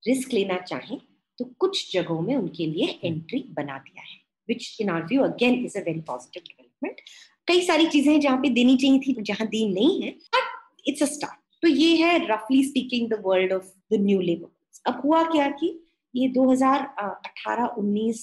रिस्क 0.07 0.33
लेना 0.33 0.57
चाहें 0.71 0.99
तो 1.38 1.44
कुछ 1.58 1.92
जगहों 1.92 2.20
में 2.20 2.34
उनके 2.36 2.66
लिए 2.66 2.98
एंट्री 3.04 3.44
बना 3.56 3.78
दिया 3.78 4.02
है 4.02 4.18
which 4.48 4.76
in 4.80 4.90
our 4.90 5.04
view 5.04 5.22
again 5.22 5.64
is 5.64 5.78
a 5.78 5.80
very 5.80 6.00
positive 6.00 6.42
development 6.48 7.00
कई 7.48 7.60
सारी 7.60 7.86
चीज़ें 7.86 8.12
हैं 8.12 8.20
जहाँ 8.20 8.38
पे 8.42 8.48
देनी 8.48 8.76
चाहिए 8.76 8.98
थी 8.98 9.22
जहाँ 9.22 9.46
दी 9.48 9.66
नहीं 9.74 10.02
है 10.02 10.10
बट 10.34 10.88
इट्स 10.88 11.02
अ 11.02 11.06
स्टार्ट 11.06 11.38
तो 11.62 11.68
ये 11.68 11.96
है 11.96 12.18
रफली 12.26 12.62
speaking 12.64 13.08
the 13.10 13.22
world 13.24 13.52
of 13.52 13.72
the 13.92 14.00
new 14.00 14.20
labour 14.20 14.90
अब 14.90 15.00
हुआ 15.04 15.22
क्या 15.22 15.48
कि 15.50 15.80
ये 16.14 16.28
2018 16.28 17.68
19 17.78 18.18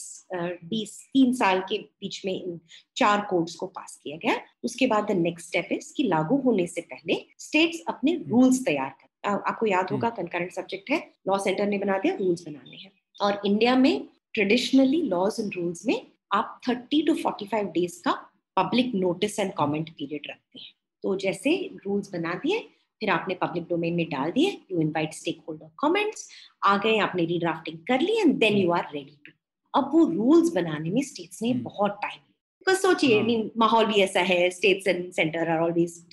20 0.70 0.92
तीन 1.14 1.34
साल 1.34 1.60
के 1.70 1.78
बीच 1.78 2.22
में 2.26 2.34
इन 2.34 2.60
चार 2.98 3.26
कोड्स 3.30 3.56
को 3.56 3.68
पास 3.68 4.00
किया 4.04 4.18
गया। 4.18 4.36
उसके 4.64 4.88
बाद 4.88 5.06
द 5.06 5.18
नेक्स्ट 5.18 5.48
स्टेप 5.48 5.70
इज़ 5.72 5.94
कि 5.98 6.04
लागू 6.04 6.38
होने 6.42 6.68
से 6.68 6.82
पहले 6.82 7.20
स्टेट्स 7.40 7.84
अपने 7.88 8.14
रूल्स 8.30 8.64
तैयार 8.66 8.90
कर 9.02 9.30
आपको 9.30 9.66
याद 9.66 9.92
होगा 9.92 10.10
कंकरेंट 10.10 10.52
सब्जेक्ट 10.52 10.92
है 10.92 11.00
लॉ 11.28 11.38
सेंटर 11.38 11.68
ने 11.68 11.78
बना 11.78 11.98
दिया 11.98 12.16
रूल्स 12.16 12.48
बनाने 12.48 12.78
हैं। 12.78 12.92
और 13.16 13.42
इंडिया 13.46 13.76
में 13.76 14.08
ट्रेडिशनली 14.34 15.02
लॉज 15.04 15.40
एंड 15.40 15.56
रूल्स 15.56 15.86
में 15.86 16.02
आप 16.34 16.60
30 16.70 17.06
टू 17.08 17.14
45 17.16 17.72
डेज़ 17.74 18.02
का 18.02 18.12
public 18.58 18.92
notice 18.96 19.40
and 19.40 19.52
comment 19.54 19.90
period 19.90 20.28
रखते 20.30 20.60
हैं 20.60 20.74
तो 21.04 21.16
जैसे 21.18 21.56
रूल्स 21.86 22.12
बना 22.14 22.34
दिए 22.36 22.60
फिर 23.02 23.10
आपने 23.10 23.36
पब्लिक 23.36 23.64
डोमेन 23.64 23.94
में 23.94 24.06
डाल 24.10 24.32
दिए 24.32 24.50
you 24.72 24.82
invite 24.82 25.14
stake 25.14 25.42
holder 25.48 25.70
comments 25.78 26.28
आ 26.64 26.78
गए 26.78 26.98
आपने 27.00 27.26
रीड्राफ्टिंग 27.26 27.78
कर 27.88 28.02
ली 28.02 28.20
and 28.20 28.36
then 28.40 28.58
you 28.58 28.72
are 28.72 28.88
ready 28.94 29.18
to 29.26 29.32
अब 29.74 29.90
वो 29.94 30.06
रूल्स 30.08 30.52
बनाने 30.54 30.90
में 30.90 31.02
स्टेट्स 31.04 31.42
ने 31.42 31.52
हम्म। 31.52 31.64
बहुत 31.64 32.00
टाइम 32.02 32.20
बिकॉज़ 32.20 32.78
सोचिए 32.78 33.16
हाँ। 33.16 33.26
मीन 33.26 33.50
माहौल 33.58 33.86
भी 33.86 34.02
ऐसा 34.02 34.22
है 34.24 34.50
states 34.52 34.88
and 34.88 35.12
centre 35.12 35.50
are 35.50 35.60
always 35.60 36.04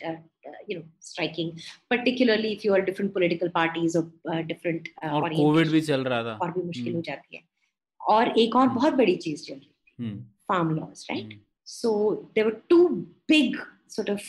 You 0.70 0.80
know 0.80 0.84
striking 1.08 1.52
particularly 1.94 2.52
if 2.58 2.68
you 2.68 2.76
are 2.78 2.82
different 2.90 3.14
political 3.18 3.54
parties 3.58 3.96
or 3.96 4.06
uh, 4.34 4.42
different 4.52 4.92
uh, 5.04 5.12
और 5.12 5.22
orientation, 5.22 5.46
कोविड 5.46 5.72
भी 5.72 5.82
चल 5.82 6.04
रहा 6.04 6.24
था 6.24 6.38
और 6.42 6.52
भी 6.52 6.62
मुश्किल 6.62 6.88
हो 6.88 6.92
हम्म। 6.92 7.02
जाती 7.02 7.36
है 7.36 7.44
और 8.02 8.38
एक 8.40 8.56
और 8.56 8.68
हम्म। 8.68 8.76
बहुत 8.76 8.94
बड़ी 8.94 9.16
चीज 9.26 9.48
चल 9.48 9.54
रही 9.54 9.68
थी 9.68 10.04
hmm, 10.04 10.20
farm 10.48 10.76
laws 10.76 11.06
right 11.12 11.24
hmm, 11.24 11.40
So 11.66 12.30
there 12.36 12.46
were 12.46 12.62
two 12.70 13.08
big 13.28 13.56
sort 13.88 14.10
of 14.10 14.22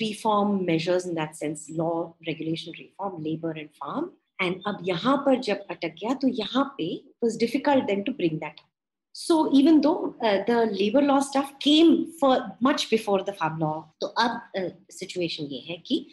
reform 0.00 0.64
measures 0.64 1.06
in 1.06 1.14
that 1.14 1.36
sense 1.36 1.68
law, 1.70 2.14
regulation 2.26 2.72
reform, 2.78 3.22
labor 3.22 3.50
and 3.52 3.70
farm. 3.74 4.10
And 4.38 4.62
अब 4.66 4.78
यहाँ 4.84 5.16
पर 5.26 5.40
जब 5.42 5.66
अटक 5.70 5.94
गया 5.94 6.14
तो 6.14 6.28
यहाँ 6.28 6.64
पे 6.78 6.86
it 6.94 7.26
was 7.26 7.36
difficult 7.36 7.86
then 7.86 8.04
to 8.04 8.12
bring 8.12 8.38
that 8.38 8.54
up. 8.54 8.68
So 9.15 9.49
even 9.53 9.79
though 9.81 10.13
uh, 10.21 10.43
the 10.47 10.65
labor 10.71 11.01
law 11.01 11.19
stuff 11.21 11.57
came 11.59 11.91
for 12.19 12.57
much 12.59 12.89
before 12.89 13.23
the 13.23 13.33
law, 13.59 13.83
तो 14.01 14.07
अब 14.07 14.41
uh, 14.57 14.69
situation 14.93 15.47
ये 15.51 15.59
है 15.69 15.77
कि 15.87 16.05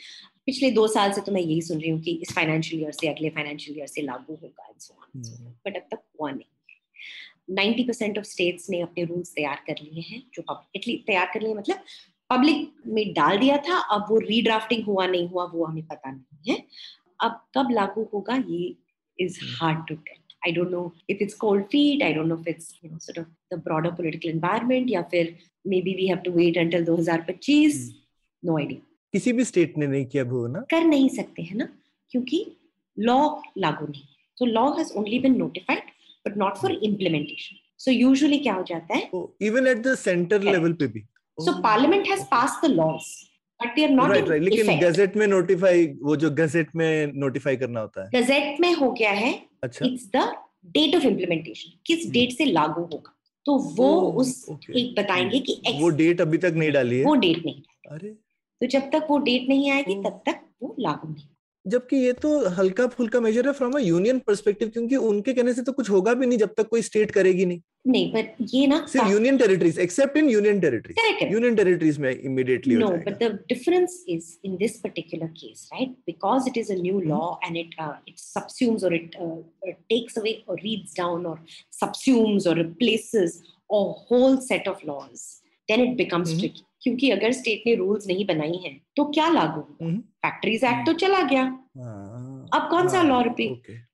पिछले 0.47 0.71
दो 0.71 0.87
साल 0.89 1.13
से 1.13 1.21
तो 1.21 1.33
मैं 1.33 1.41
यही 1.41 1.63
सुन 1.63 1.81
रही 1.81 1.91
हूँ 1.91 2.01
कि 2.01 2.13
इस 2.23 2.33
फाइनेंशियल 2.35 2.83
ईयर 2.83 2.93
से 2.93 3.09
अगले 3.09 3.31
फाइनेंशियल 3.31 3.79
ईयर 3.79 3.87
से 3.87 4.03
लागू 4.03 4.35
होगा 4.35 4.67
एंड 4.69 4.81
सो 4.81 4.95
ऑन 4.95 5.23
बट 5.67 5.77
अब 5.77 5.83
तक 5.91 6.03
हुआ 6.21 6.31
नहीं 6.31 7.55
नाइन्टी 7.55 7.85
परसेंट 7.85 8.19
ऑफ़ 8.19 8.27
स्टेट्स 8.27 8.71
ने 8.71 8.81
अपने 8.81 9.05
रूल्स 9.05 9.33
तैयार 9.35 9.63
कर 9.67 9.83
लिए 9.83 10.05
हैं 10.09 10.23
जो 10.35 10.43
पब्लिकली 10.43 10.97
तैयार 11.07 11.31
कर 11.35 11.41
लिए 11.41 11.55
मतलब 11.55 11.85
पब्लिक 12.31 12.73
में 12.87 13.13
डाल 13.13 13.39
दिया 13.39 13.57
था 13.69 13.79
अब 13.95 14.07
वो 14.11 14.19
रीड्राफ्टिंग 14.19 14.85
हुआ 14.85 15.07
नहीं 15.07 15.29
हुआ 15.29 15.45
वो 15.55 15.65
हमें 15.65 15.87
पता 15.87 16.11
नहीं 16.11 16.53
है। 16.53 16.63
अब 17.21 17.41
कब 17.55 17.71
लागू 17.71 18.09
होगा 18.15 18.37
ये 18.49 18.75
is 19.21 19.39
hard 19.45 19.87
to 19.89 19.95
tell 19.95 20.22
I 20.47 20.53
don't 20.53 20.71
know 20.71 20.83
if 21.11 21.23
it's 21.23 21.35
cold 21.45 21.65
feet 21.73 22.03
I 22.03 22.13
don't 22.15 22.27
know 22.27 22.39
if 22.41 22.49
it's 22.49 22.79
you 22.85 22.91
know 22.91 22.99
sort 22.99 23.19
of 23.19 23.27
the 23.55 23.59
broader 23.65 23.91
political 24.01 24.29
environment 24.31 24.91
या 24.91 25.03
फिर 25.11 25.35
may 25.67 25.81
be 25.83 25.95
we 25.95 26.07
have 26.09 26.19
to 26.25 26.31
wait 26.33 26.59
until 26.59 26.85
2025 26.87 27.79
no 28.43 28.59
idea 28.59 28.81
किसी 29.15 29.33
भी 29.33 29.45
state 29.45 29.79
ने 29.79 29.87
नहीं 29.87 30.07
किया 30.07 30.25
भुवना 30.25 30.61
कर 30.71 30.85
नहीं 30.85 31.09
सकते 31.17 31.43
हैं 31.43 31.57
ना? 31.57 31.69
क्योंकि 32.13 32.45
लॉ 32.97 33.19
लागू 33.59 33.87
नहीं 33.87 34.01
है। 34.03 34.09
So 34.39 34.45
law 34.47 34.69
has 34.79 34.93
only 34.99 35.19
been 35.19 35.37
notified 35.39 35.83
but 36.27 36.37
not 36.37 36.57
for 36.59 36.73
implementation 36.85 37.57
so 37.79 37.91
usually 37.91 38.39
क्या 38.39 38.55
हो 38.55 38.63
जाता 38.69 38.95
है? 38.95 39.11
Even 39.49 39.67
at 39.67 39.83
the 39.87 39.95
centre 39.95 40.37
Correct. 40.37 40.53
Level 40.53 40.73
पे 40.73 40.87
भी। 40.87 41.01
So 41.39 41.61
parliament 41.63 42.09
has 42.09 42.23
passed 42.31 42.61
the 42.65 42.71
laws 42.71 43.11
but 43.65 43.75
they 43.75 43.85
are 43.85 43.91
not 43.91 44.11
right 44.11 44.29
right 44.29 44.43
लेकिन 44.43 44.79
गजेट 44.81 45.17
में 45.17 45.27
notify 45.27 45.87
वो 45.87 46.17
जो 46.17 46.31
गजेट 46.31 46.69
में 46.77 47.13
नोटिफाई 47.15 47.57
करना 47.57 47.81
होता 47.81 48.05
है। 48.05 48.23
गजेट 48.23 48.61
में 48.61 48.75
हो 48.75 48.93
गया 48.93 49.11
है 49.11 49.43
अच्छा। 49.65 49.87
It's 49.87 50.11
the 50.17 50.37
date 50.67 50.97
of 50.97 51.07
implementation 51.07 51.79
किस 51.87 52.05
Hmm. 52.05 52.13
डेट 52.13 52.33
से 52.33 52.45
लागू 52.45 52.83
होगा। 52.83 53.19
तो 53.47 53.59
वो 53.59 53.91
ओह, 53.91 54.15
उस. 54.15 54.47
एक 54.77 55.01
बताएँगे 55.01 55.39
कि 55.39 55.63
X, 55.69 55.81
वो 55.81 55.89
डेट 55.89 56.21
अभी 56.21 56.39
तक 56.39 56.53
नहीं 56.57 56.73
डाली 56.73 56.99
है। 56.99 57.05
वो 57.05 57.15
डेट 57.15 57.45
नहीं 57.47 57.63
अरे। 57.91 58.09
तो 58.61 58.67
जब 58.67 58.81
तक 58.81 59.07
वो 59.11 59.19
डेट 59.19 59.49
नहीं 59.49 59.71
आएगी 59.71 59.95
Hmm. 59.95 60.05
तब 60.07 60.23
तक 60.27 60.41
वो 60.63 60.77
लागू 60.81 61.09
नहीं। 61.09 61.25
जबकि 61.67 61.97
ये 61.97 62.13
तो 62.13 62.39
हल्का 62.51 62.87
फुल्का 62.87 63.21
मेजर 63.21 63.47
है 63.47 63.53
फ्रॉम 63.53 63.73
अ 63.73 63.81
यूनियन 63.81 64.19
पर्सपेक्टिव 64.19 64.69
क्योंकि 64.69 64.97
उनके 65.09 65.33
कहने 65.33 65.53
से 65.55 65.63
तो 65.63 65.73
कुछ 65.73 65.91
होगा 65.91 66.15
भी 66.15 66.27
नहीं 66.27 66.39
जब 66.39 66.55
तक 66.57 66.69
कोई 66.69 66.83
स्टेट 66.83 67.11
करेगी 67.11 67.45
नहीं। 67.47 67.61
नहीं 67.87 68.13
बट 68.13 68.35
ये 68.55 68.67
ना 68.67 68.85
सिर्फ़ 68.87 69.09
union 69.11 69.39
territories 69.39 69.79
except 69.79 70.17
in 70.17 70.29
union 70.31 70.61
territories 70.61 71.33
union 71.33 71.55
territories 71.57 71.99
में 71.99 72.11
immediately 72.11 72.77
no 72.77 72.89
but 72.89 73.19
the 73.23 73.31
difference 73.49 74.05
is 74.09 74.33
in 74.45 74.57
this 74.57 74.77
particular 74.81 75.27
case 75.39 75.69
right 75.73 75.91
because 76.07 76.49
it 76.49 76.59
is 76.59 76.73
a 76.73 76.77
new 76.81 77.01
law 77.03 77.23
and 77.45 77.57
it 77.57 77.75
it 78.09 78.19
subsumes 78.19 78.85
और 78.85 78.95
it 78.95 79.17
takes 79.67 80.19
away 80.19 80.33
और 80.49 80.61
reads 80.61 80.97
down 80.97 81.27
और 81.27 81.45
subsumes 81.81 82.47
और 82.47 82.59
replaces 82.59 83.41
a 83.71 83.85
whole 84.11 84.37
set 84.43 84.69
of 84.69 84.87
laws 84.87 85.25
then 85.69 85.85
it 85.85 85.97
becomes 85.97 86.39
tricky 86.39 86.65
क्योंकि 86.83 87.11
अगर 87.11 87.33
state 87.33 87.63
ने 87.67 87.75
rules 87.75 88.07
नहीं 88.07 88.25
बनाई 88.27 88.57
हैं 88.65 88.81
तो 88.97 89.05
क्या 89.05 89.29
लागू 89.29 89.61
होगा? 89.61 89.87
Mhm. 89.87 89.99
फैक्ट्रीज 90.25 90.65
एक्ट 90.65 90.87
तो 90.87 90.93
चला 90.93 91.23
गया। 91.23 91.43
हाँ, 91.43 92.49
अब 92.55 92.69
कौन 92.71 92.89
सा 92.89 93.03
लॉ 93.03 93.23
okay, 93.23 93.49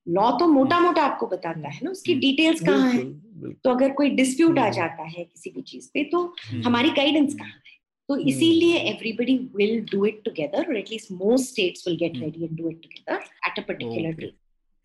लॉ 0.09 0.31
तो 0.39 0.47
मोटा 0.47 0.79
मोटा 0.81 1.03
आपको 1.03 1.27
बताता 1.27 1.69
है 1.69 1.81
ना 1.85 1.91
उसकी 1.91 2.13
हम्म, 2.13 2.21
डिटेल्स 2.21 2.61
कहाँ 2.61 2.91
है। 2.93 3.53
तो 3.55 3.71
अगर 3.71 3.93
कोई 3.93 4.11
डिस्प्यूट 4.11 4.59
आ 4.59 4.63
हम्म। 4.63 4.75
जाता 4.75 5.03
है 5.05 5.25
किसी 5.25 5.51
भी 5.51 5.63
चीज़ 5.63 5.89
पे 5.95 6.05
तो 6.05 6.23
हम्म, 6.43 6.63
हमारी 6.63 6.91
गाइडेंस 6.91 7.35
कहाँ 7.35 7.49
है? 7.49 7.77
तो 8.09 8.15
हम्म। 8.15 8.29
इसीलिए 8.29 8.79
everybody 8.91 9.37
will 9.57 9.81
do 9.93 10.05
it 10.07 10.23
together 10.25 10.67
और 10.69 10.77
at least 10.79 11.13
most 11.13 11.51
states 11.51 11.87
will 11.89 11.97
get 11.97 12.15
hmm. 12.15 12.25
Ready 12.25 12.45
and 12.45 12.57
do 12.59 12.71
it 12.71 12.83
together 12.83 13.21
at 13.47 13.59
a 13.59 13.67
particular. 13.69 14.13
Date 14.13 14.35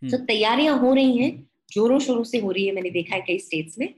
हम्म। 0.02 0.12
तो 0.12 0.24
तैयारियाँ 0.26 0.78
हो 0.80 0.94
रही 0.94 1.18
हैं 1.18 1.32
जोरों 1.74 2.00
शोरों 2.00 2.24
से 2.24 2.40
हो 2.40 2.52
रही 2.52 2.66
है 2.66 2.74
मैंने 2.76 2.90
देखा 2.90 3.16
है 3.16 3.22
कई 3.28 3.38
स्टेट्स 3.40 3.80
में। 3.80 3.94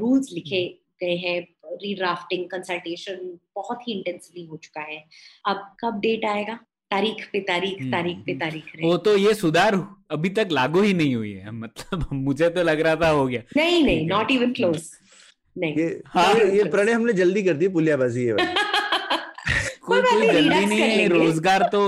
रूल्स 0.00 0.32
लिखे 0.32 0.66
गए 1.02 1.16
हैं 1.16 1.40
रीड्राफ्टिंग 1.72 2.44
कंसल्टेशन 2.50 3.38
बहुत 3.56 3.88
ही 3.88 3.92
इंटेंसिवली 3.92 4.44
हो 4.46 4.56
चुका 4.56 4.80
है। 4.80 5.04
अब 5.46 5.68
कब 5.80 6.00
डेट 6.00 6.24
आएगा? 6.24 6.58
तारीख 6.90 7.24
पे 7.32 7.40
तारीख 7.40 7.80
हम्म, 7.80 7.90
तारीख 7.92 8.16
पे 8.26 8.32
हम्म। 8.32 8.40
तारीख 8.40 8.64
वो 8.82 8.96
तो 8.96 9.16
ये 9.16 9.32
सुधार 9.34 9.74
अभी 10.10 10.28
तक 10.28 10.48
लागू 10.52 10.82
ही 10.82 10.92
नहीं 10.94 11.14
हुई 11.14 11.32
है 11.32 11.50
मतलब 11.50 12.06
मुझे 12.12 12.48
तो 12.50 12.62
लग 12.62 12.80
रहा 12.80 12.96
था 12.96 13.08
हो 13.08 13.26
गया। 13.26 13.42
नहीं 13.56 13.82
नहीं 13.84 14.06
नॉट 14.08 14.30
इवन 14.30 14.52
क्लोज 14.52 14.90
नहीं। 15.56 15.74
ये 15.76 16.00
हाँ, 16.06 16.34
ये, 16.34 16.56
ये 16.56 16.64
प्रणय 16.64 16.92
हमने 16.92 17.12
जल्दी 17.12 17.42
कर 17.42 17.54
दी 17.54 17.68
पुलियाबाजी 17.68 18.30
वाली। 18.32 18.46
कोई 19.88 20.00
कोई 20.02 20.20
नहीं, 20.20 20.32
जल्दी 20.32 20.64
नहीं 20.66 20.80
है 20.80 21.06
रोज़गार 21.08 21.62
तो 21.72 21.80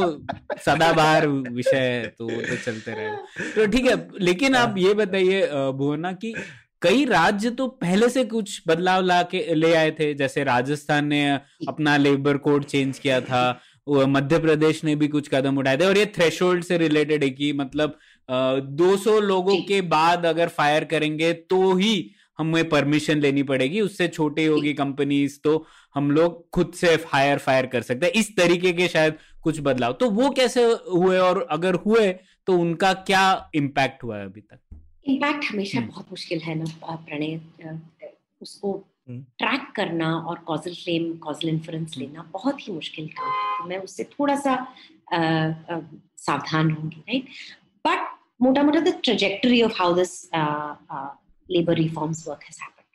सदाबहार 0.65 1.27
विषय 1.27 1.77
है 1.77 2.07
तो 2.19 2.25
वो 2.25 2.41
तो 2.43 2.57
चलते 2.57 2.93
रहे। 2.93 3.11
तो 3.55 3.67
ठीक 3.73 3.87
है 3.87 3.97
लेकिन 4.21 4.55
आप 4.57 4.75
ये 4.79 4.95
बताइए 4.95 5.47
भुवना 5.79 6.13
कि 6.13 6.35
कई 6.83 7.05
राज्य 7.05 7.51
तो 7.51 7.67
पहले 7.69 8.09
से 8.09 8.25
कुछ 8.25 8.63
बदलाव 8.69 9.03
ला 9.03 9.23
के 9.23 9.55
ले 9.55 9.75
आए 9.75 9.91
थे 9.91 10.13
जैसे 10.15 10.45
राजस्थान 10.45 11.07
ने 11.07 11.31
अपना 11.69 11.97
लेबर 11.97 12.37
कोड 12.37 12.65
चेंज 12.65 12.99
किया 12.99 13.21
था 13.21 13.61
मध्य 13.89 14.39
प्रदेश 14.39 14.83
ने 14.85 14.95
भी 14.97 15.09
कुछ 15.09 15.29
कदम 15.29 15.59
उठाए 15.59 15.77
थे 15.77 15.87
और 15.87 15.99
ये 15.99 16.07
थ्रेशोल्ड 16.07 16.65
से 16.65 16.79
रिलेटेड 16.79 17.23
है 17.25 17.31
कि 17.31 17.53
मतलब 17.53 17.99
दो 18.81 18.97
सौ 18.97 19.19
लोगों 19.21 19.57
के 19.63 19.81
बाद 19.81 20.27
अगर 20.27 20.49
फायर 20.49 20.85
करेंगे 20.85 21.33
तो 21.33 21.75
ही 21.75 22.11
हमें 22.39 22.69
परमिशन 22.69 23.19
लेनी 23.19 23.43
पड़ेगी। 23.43 23.81
उससे 23.81 24.09
छोटी 24.09 24.45
होगी 24.45 24.73
कंपनीज़ 24.75 25.39
तो 25.45 25.67
हम 25.95 26.11
लोग 26.11 26.49
खुद 26.51 26.73
से 26.77 26.97
फायर 26.97 27.39
फायर 27.39 27.67
कर 27.67 27.83
सकते 27.83 28.07
हैं। 28.07 28.13
इस 28.13 28.35
तरीके 28.37 28.73
के 28.73 28.89
शायद 28.89 29.15
कुछ 29.43 29.61
बदलाव। 29.61 29.93
तो 29.93 30.11
वो 30.11 30.31
कैसे 30.31 30.65
हुए 30.93 31.19
और 31.19 31.47
अगर 31.51 31.75
हुए 31.77 32.09
तो 32.47 32.59
उनका 32.59 32.93
क्या 32.93 33.51
इम्पैक्ट 33.55 34.05
हुआ 34.05 34.19
है 34.19 34.25
अभी 34.27 34.41
तक? 34.41 34.59
इम्पैक्ट 35.07 35.45
हमेशा 35.53 35.79
हम्म। 35.79 35.89
बहुत 35.89 36.11
मुश्किल 36.11 36.41
है 36.41 36.55
ना 36.55 36.97
प्रणय 37.09 37.41
उसको 38.43 38.73
हम्म। 39.09 39.23
ट्रैक 39.39 39.71
करना 39.77 40.15
और 40.19 40.39
कॉजल 40.39 40.75
क्लेम 40.75 41.17
कॉजल 41.19 41.49
इन्फ्लुएंस 41.49 41.95
हम्म। 41.97 42.07
लेना 42.07 42.23
बहुत 42.33 42.69
ही 42.69 42.73
मुश्किल 42.73 43.07
काम 43.09 43.31
है। 43.31 43.59
तो 43.59 43.69
मैं 43.69 43.79
उससे 43.79 44.05
थोड़ा 44.05 44.37
सा 44.37 44.55
अ, 45.13 45.17
अ, 45.17 45.81
सावधान 46.17 46.71
रहूँगी 46.71 47.01
राइट 47.09 47.29
बट 47.87 48.19
मोटा 48.43 48.63
मोटा 48.63 48.81
the 48.81 49.01
trajectory 49.05 49.63
of 49.63 49.73
how 49.79 49.95
this 49.95 50.31
labour 51.51 51.75
reforms 51.75 52.29
work 52.29 52.43
has 52.45 52.61
happened 52.63 52.87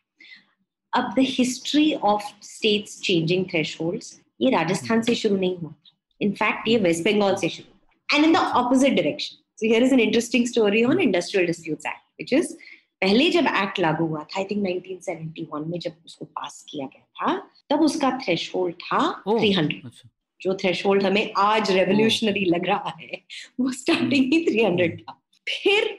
अब 0.94 1.13
the 1.13 1.26
history 1.30 1.94
of 1.94 2.24
states 2.41 3.00
changing 3.02 3.46
thresholds 3.46 4.22
ये 4.41 4.52
राजस्थान 4.52 5.02
से 5.02 5.15
शुरू 5.15 5.38
नहीं 5.38 5.58
हुआ 5.58 5.74
इनफैक्ट 6.22 6.68
ये 6.68 6.78
वेस्ट 6.78 7.04
बंगाल 7.04 7.36
से 7.36 7.50
शुरू 7.50 7.74
हुआ। 7.74 8.18
And 8.18 8.26
in 8.26 8.34
the 8.34 8.38
opposite 8.38 8.94
direction 8.94 9.38
So 9.60 9.68
here 9.68 9.82
is 9.82 9.94
an 9.94 10.02
interesting 10.02 10.46
story 10.46 10.84
on 10.84 11.00
Industrial 11.00 11.46
Disputes 11.48 11.86
Act, 11.86 12.04
which 12.20 12.34
is 12.34 12.56
पहले 13.02 13.30
जब 13.30 13.46
एक्ट 13.48 13.80
लागू 13.80 14.06
हुआ 14.08 14.24
था 14.24 14.39
आई 14.39 14.44
थिंक 14.44 14.65
1971 14.68 15.65
में 15.68 15.80
जब 15.80 15.94
उसको 16.06 16.26
पास 16.26 16.63
किया 16.70 16.86
गया 16.86 17.06
था 17.20 17.36
तब 17.70 17.82
उसका 17.82 18.10
थ्रेशोल्ड 18.26 18.76
था 18.76 19.00
ओह, 19.28 19.39
300 19.41 19.80
अच्छा। 19.86 20.10
जो 20.41 20.54
थ्रेशोल्ड 20.62 21.04
हमें 21.04 21.34
आज 21.38 21.72
रेवोल्यूशनरी 21.72 22.46
लग 22.46 22.65
रहा 22.68 22.94
है 23.02 23.22
वो 23.60 23.72
स्टार्टिंग 23.72 24.34
ही 24.34 24.39
300 24.46 24.89
था। 25.00 25.20
फिर 25.48 25.89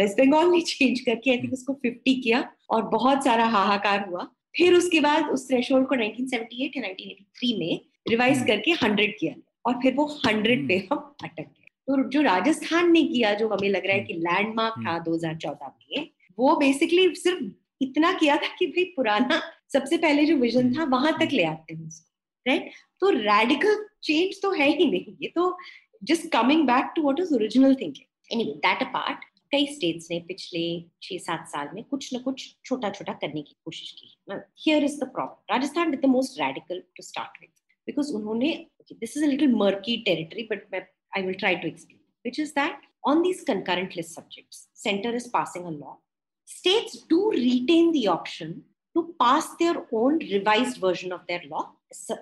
वेस्ट 0.00 0.18
बंगाल 0.20 0.48
ने 0.50 0.60
चेंज 0.60 1.00
करके 1.00 1.30
आई 1.30 1.38
थिंक 1.38 1.52
उसको 1.52 1.72
50 1.86 2.14
किया 2.22 2.44
और 2.70 2.82
बहुत 2.94 3.24
सारा 3.24 3.44
हाहाकार 3.56 4.06
हुआ। 4.08 4.28
फिर 4.56 4.74
उसके 4.74 5.00
बाद 5.00 5.30
उस 5.32 5.48
थ्रेशोल्ड 5.48 5.88
को 5.88 5.94
1978 5.96 6.76
या 6.76 6.82
1983 6.82 7.58
में 7.58 7.80
रिवाइज 8.08 8.36
हम्म। 8.36 8.46
करके 8.46 8.74
100 8.76 9.12
किया 9.20 9.34
और 9.66 9.80
फिर 9.82 9.94
वो 9.94 10.08
100 10.26 10.66
पे 10.68 10.76
हम 10.92 11.14
अटक 11.24 11.40
गए। 11.40 11.63
तो 11.88 12.02
जो 12.10 12.20
राजस्थान 12.22 12.90
ने 12.92 13.02
किया 13.04 13.32
जो 13.34 13.48
हमें 13.48 13.68
लग 13.68 13.86
रहा 13.86 13.96
है 13.96 14.04
कि 14.04 14.14
लैंडमार्क 14.18 14.74
था 14.78 14.98
2014 15.04 15.72
में 15.90 16.08
वो 16.38 16.54
बेसिकली 16.56 17.14
सिर्फ़ 17.14 17.44
इतना 17.80 18.12
किया 18.12 18.36
था 18.36 18.54
कि 18.58 18.66
भाई 18.66 18.84
पुराना 18.96 19.40
सबसे 19.72 19.96
पहले 19.96 20.24
जो 20.26 20.36
विजन 20.36 20.72
था 20.74 20.84
वहाँ 20.90 21.12
तक 21.20 21.32
ले 21.32 21.44
आते 21.44 21.74
हैं 21.74 21.86
उसको 21.86 22.50
राइट 22.50 22.70
तो 23.00 23.10
रेडिकल 23.10 23.84
चेंज 24.02 24.40
तो 24.42 24.50
है 24.52 24.68
ही 24.70 24.90
नहीं 24.90 25.16
ये 25.22 25.32
तो 25.34 25.56
just 26.02 26.30
coming 26.32 26.66
back 26.66 26.92
to 26.96 27.02
what 27.02 27.20
is 27.20 27.34
original 27.34 27.74
thinking 27.74 28.32
anyway 28.32 28.52
that 28.66 28.82
apart 28.82 29.24
कई 29.52 29.66
स्टेट्स 29.66 30.10
ने 30.10 30.18
पिछले 30.28 30.62
छह 31.02 31.18
सात 31.24 31.48
साल 31.48 31.68
में 31.74 31.82
कुछ 31.84 32.12
ना 32.12 32.18
कुछ 32.20 32.46
छोटा 32.64 32.90
छोटा 32.90 33.12
करने 33.22 33.42
की 33.42 33.56
कोशिश 33.64 33.90
की 34.00 34.40
here 34.64 34.84
is 34.84 34.98
the 35.00 35.08
problem 35.10 35.54
Rajasthan 35.54 35.90
did 35.90 36.00
the 36.02 36.10
most 36.10 36.40
radical 36.40 36.82
to 36.96 37.02
start 37.02 37.40
with 37.40 37.50
because 37.88 38.12
उन्होंने 38.14 38.52
this 38.92 39.16
is 39.16 39.24
a 39.24 39.28
little 39.28 39.54
murky 39.56 39.96
territory 40.06 40.48
but 40.52 40.88
I 41.15 41.21
will 41.21 41.35
try 41.35 41.55
to 41.55 41.67
explain, 41.67 41.99
which 42.23 42.39
is 42.39 42.53
that 42.53 42.81
on 43.05 43.21
these 43.21 43.43
concurrent 43.43 43.95
list 43.95 44.13
subjects, 44.13 44.67
center 44.73 45.15
is 45.15 45.27
passing 45.27 45.65
a 45.65 45.69
law. 45.69 45.97
States 46.45 47.05
do 47.09 47.31
retain 47.31 47.91
the 47.91 48.07
option 48.07 48.63
to 48.95 49.15
pass 49.19 49.55
their 49.59 49.85
own 49.91 50.19
revised 50.19 50.77
version 50.77 51.11
of 51.11 51.21
their 51.27 51.41
law, 51.49 51.71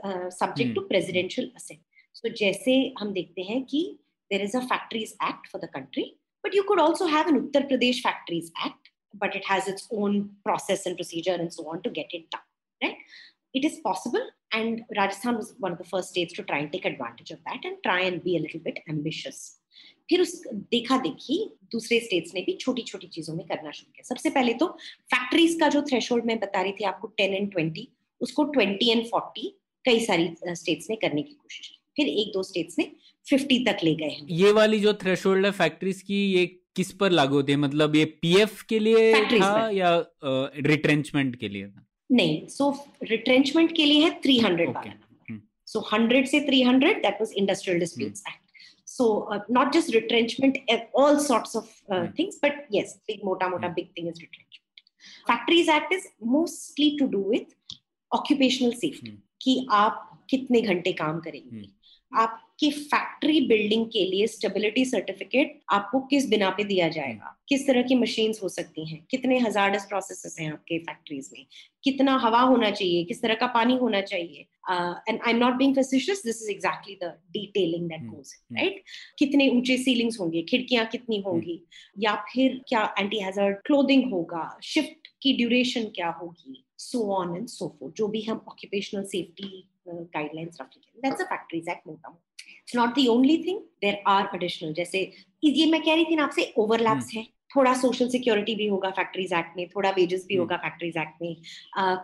uh, 0.03 0.29
subject 0.29 0.69
Hmm. 0.69 0.75
to 0.75 0.81
presidential 0.81 1.45
assent. 1.55 1.79
So, 2.13 2.29
जैसे 2.29 2.93
हम 2.99 3.13
देखते 3.13 3.41
हैं 3.41 3.65
कि 3.65 3.97
there 4.31 4.45
is 4.45 4.55
a 4.55 4.61
Factories 4.61 5.13
Act 5.21 5.47
for 5.51 5.59
the 5.59 5.67
country, 5.67 6.05
but 6.43 6.53
you 6.53 6.63
could 6.63 6.79
also 6.79 7.05
have 7.05 7.27
an 7.27 7.39
Uttar 7.39 7.65
Pradesh 7.69 8.01
Factories 8.01 8.51
Act, 8.57 8.89
but 9.13 9.35
it 9.35 9.45
has 9.45 9.67
its 9.67 9.87
own 9.91 10.29
process 10.43 10.85
and 10.85 10.95
procedure 10.95 11.35
and 11.35 11.53
so 11.53 11.67
on 11.67 11.81
to 11.81 11.89
get 11.89 12.13
it 12.13 12.29
done, 12.29 12.47
right? 12.83 12.97
It 13.53 13.65
is 13.65 13.79
possible, 13.79 14.29
and 14.52 14.80
Rajasthan 14.96 15.36
was 15.36 15.54
one 15.58 15.72
of 15.72 15.78
the 15.78 15.88
first 15.90 16.10
states 16.10 16.34
to 16.34 16.42
try 16.42 16.58
and 16.58 16.72
take 16.72 16.86
advantage 16.90 17.30
of 17.30 17.40
that 17.48 17.66
and 17.70 17.82
try 17.82 18.00
and 18.02 18.22
be 18.24 18.36
a 18.36 18.40
little 18.44 18.62
bit 18.68 18.80
ambitious. 18.94 19.40
फिर 20.08 20.20
उस 20.20 20.32
देखा 20.70 20.96
देखी 21.02 21.36
दूसरे 21.72 21.98
states 22.00 22.34
ने 22.34 22.40
भी 22.46 22.52
छोटी 22.60 22.82
छोटी 22.82 23.06
चीज़ों 23.14 23.34
में 23.34 23.44
करना 23.46 23.70
शुरू 23.70 23.92
किया। 23.92 24.08
सबसे 24.08 24.30
पहले 24.30 24.54
तो 24.62 24.66
फैक्ट्रीज 25.14 25.54
का 25.60 25.68
जो 25.74 25.82
थ्रेशोल्ड 25.90 26.24
मैं 26.26 26.38
बता 26.40 26.62
रही 26.62 26.72
थी 26.80 26.84
आपको 26.84 27.12
10 27.20 27.34
एंड 27.34 27.52
20 27.54 27.86
उसको 28.20 28.44
20 28.56 28.90
एंड 28.90 29.04
40 29.06 29.46
कई 29.84 30.00
सारी 30.06 30.28
स्टेट्स 30.54 30.90
ने 30.90 30.96
करने 31.04 31.22
की 31.22 31.32
कोशिश 31.32 31.66
की। 31.68 31.78
फिर 31.96 32.08
एक 32.08 32.32
दो 32.34 32.42
स्टेट्स 32.42 32.78
ने 32.78 32.90
50 33.26 33.64
तक 33.66 33.84
ले 33.84 33.94
गए 33.94 34.08
हैं। 34.08 34.26
ये 34.30 34.52
वाली 34.52 34.80
जो 34.80 34.92
थ्रेशोल्ड 35.04 35.46
है 35.46 35.52
फैक्ट्रीज 35.52 36.02
की 36.02 36.20
ये 36.32 36.46
किस 36.76 36.92
पर 37.00 37.10
लागू 37.10 37.34
होती 37.36 37.52
है? 37.52 37.58
मतलब 37.58 37.96
ये 37.96 38.04
पीएफ 38.04 38.62
के 38.68 38.78
लिए 38.78 39.12
था 39.14 39.22
पर। 39.22 39.72
या 39.74 39.94
रिट्रेंचमेंट 40.68 41.36
के 41.36 41.48
लिए 41.48 41.68
था? 41.68 41.86
नहीं 42.12 42.46
सो 42.48 42.70
रिट्रेंचमेंट 43.02 43.76
के 43.76 43.84
लिए 43.84 44.04
है 44.04 44.10
थ्री 44.20 44.38
हंड्रेड 44.38 44.70
वाला 44.70 44.92
सो 45.66 45.80
हंड्रेड 45.92 46.22
hmm. 46.22 46.30
से 46.30 46.40
three 46.40 46.62
hundred 46.62 47.02
that 47.02 47.20
was 47.20 47.32
industrial 47.32 47.80
dispute 47.80 48.10
act 48.10 48.88
so 48.88 49.06
not 49.50 49.72
just 49.72 49.94
retrenchment 49.94 50.56
at 50.70 50.90
all 50.94 51.18
sorts 51.18 51.56
of 51.56 51.94
things 52.18 52.40
but 52.44 52.66
ये 52.72 52.82
बिग 52.82 53.24
मोटा 53.24 53.48
मोटा 53.48 53.68
big 53.68 53.86
thing 53.98 54.08
is 54.08 54.20
retrenchment 54.20 54.80
factories 55.30 55.68
act 55.68 55.92
is 55.92 56.08
mostly 56.26 56.96
to 56.98 57.06
do 57.06 57.22
with 57.30 57.76
occupational 58.12 58.72
safety 58.72 59.18
कि 59.42 59.66
आप 59.72 60.08
कितने 60.30 60.60
घंटे 60.60 60.92
काम 60.92 61.20
करेंगे। 61.20 61.60
Hmm. 61.60 61.81
आपकी 62.14 62.70
फैक्ट्री 62.70 63.40
बिल्डिंग 63.40 63.86
के 63.86 64.04
लिए 64.04 64.26
स्टेबिलिटी 64.26 64.84
सर्टिफिकेट 64.84 65.60
आपको 65.70 66.00
किस 66.00 66.28
बिना 66.28 66.50
पे 66.50 66.64
दिया 66.64 66.88
जाएगा? 66.88 67.42
किस 67.48 67.66
तरह 67.66 67.82
की 67.82 67.94
मशीन्स 67.94 68.42
हो 68.42 68.48
सकती 68.48 68.88
हैं? 68.88 69.06
कितने 69.10 69.38
हजार्डस 69.38 69.84
प्रोसेसेस 69.84 70.36
हैं 70.40 70.52
आपके 70.52 70.78
फैक्ट्रीज 70.78 71.30
में? 71.32 71.46
कितना 71.84 72.16
हवा 72.16 72.40
होना 72.40 72.70
चाहिए? 72.70 73.04
किस 73.04 73.22
तरह 73.22 73.34
का 73.34 73.46
पानी 73.46 73.76
होना 73.76 74.00
चाहिए? 74.00 74.48
And 75.08 75.20
I 75.26 75.30
am 75.30 75.36
not 75.36 75.54
being 75.54 75.74
facetious 75.74 76.22
this 76.26 76.42
is 76.42 76.50
exactly 76.50 76.98
the 77.02 77.18
detailing 77.30 77.88
that 77.88 78.00
Hmm. 78.00 78.10
Hmm. 78.10 78.58
Right 78.58 78.82
कितने 79.18 79.48
ऊँचे 79.48 79.76
सीलिंग्स 79.78 80.20
होंगे? 80.20 80.42
खिड़कियाँ 80.42 80.86
कितनी 80.86 81.20
होंगी? 81.20 81.64
या 81.98 82.14
फिर 82.14 82.60
क्या 82.68 82.94
एंटी 82.98 83.18
हैजर्ड 83.18 83.56
क्लोथिंग 83.56 84.12
होगा? 84.12 84.58
शिफ्ट 84.62 85.08
की 85.22 85.32
ड्यूरेशन 85.32 85.84
क्या 85.84 86.08
होगी? 86.08 86.64
So 86.82 87.02
on 87.14 87.36
and 87.36 87.46
so 87.48 87.68
forth 87.78 87.94
जो 87.96 88.08
भी 88.08 88.22
हम 88.22 88.44
ऑक्यूपेशनल 88.48 89.04
सेफ्टी 89.12 89.68
गाइडलाइंस 89.88 90.58
रख 90.60 90.68
लेंगे 90.76 91.08
दैट्स 91.08 91.20
अ 91.20 91.24
फैक्ट्रीज 91.26 91.68
एक्ट 91.68 91.86
मोटा 91.86 92.18
it's 92.40 92.76
not 92.76 92.98
the 92.98 93.06
only 93.08 93.36
thing 93.44 93.60
there 93.82 94.02
are 94.08 94.28
additional 94.34 94.72
जैसे 94.74 95.10
ये 95.44 95.70
मैं 95.70 95.82
कह 95.82 95.94
रही 95.94 96.04
थी 96.04 96.16
ना 96.16 96.24
आपसे 96.24 96.52
ओवरलैप्स 96.58 97.14
है। 97.14 97.26
थोड़ा 97.50 97.72
सोशल 97.74 98.08
सिक्योरिटी 98.08 98.54
भी 98.54 98.66
होगा 98.66 98.90
फैक्ट्रीज 98.90 99.32
एक्ट 99.32 99.56
में 99.56 99.68
थोड़ा 99.68 99.90
वेजेस 99.90 100.24
भी 100.28 100.34
हम्म। 100.34 100.42
होगा 100.42 100.56
फैक्ट्रीज 100.56 100.96
एक्ट 100.98 101.22
में। 101.22 101.34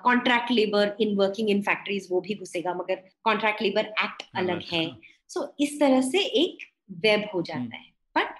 Contract 0.05 0.51
labour 0.51 0.97
in 1.01 1.15
working 1.17 1.51
in 1.51 1.63
factories 1.63 2.09
वो 2.11 2.21
भी 2.21 2.35
घुसेगा 2.35 2.75
मगर 2.75 3.03
कॉन्ट्रैक्ट 3.25 3.63
लेबर 3.63 3.87
एक्ट 4.05 4.23
अलग 4.37 4.63
है। 4.73 4.85
हाँ। 4.85 5.01
सो 5.29 5.47
इस 5.61 5.79
तरह 5.81 6.01
से 6.01 6.25
एक 6.43 6.67
वेब 7.05 7.25
हो 7.35 7.39
हम्म। 7.39 7.45
जाता 7.45 7.77
है। 7.77 7.87
But 8.17 8.35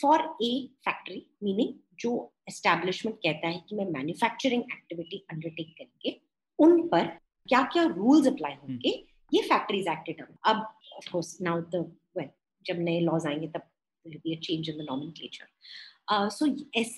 for 0.00 0.24
a 0.42 0.52
factory 0.84 1.26
meaning 1.42 1.74
जो 2.00 2.14
एस्टेब्लिशमेंट 2.48 3.16
कहता 3.16 3.48
है 3.48 3.62
कि 3.68 3.76
मैं 3.76 3.86
मैन्युफैक्चरिंग 3.90 4.62
एक्टिविटी 4.62 5.24
अंडरटेक 5.32 5.74
करेंगे 5.78 6.16
उन 6.58 6.86
पर 6.88 7.06
क्या 7.48 7.62
क्या 7.72 7.82
रूल्स 7.96 8.26
अप्लाई 8.26 8.52
हम्म। 8.52 8.72
होंगे 8.72 8.90
ये 9.32 9.42
फैक्ट्रीज 9.42 9.88
एक्ट 9.88 10.10
टर्म 10.10 10.34
अब 10.50 10.56
of 10.96 11.10
course 11.12 11.36
now 11.42 11.60
the 11.74 11.84
well 12.16 12.28
जब 12.66 12.80
नए 12.80 13.00
लॉज 13.00 13.26
आएँगे 13.26 13.46
तब 13.54 13.68
will 14.06 14.18
be 14.24 14.34
a 14.36 14.40
change 14.40 14.70
in 14.70 14.76
the 14.76 14.86
nomenclature 14.90 16.28
so 16.30 16.46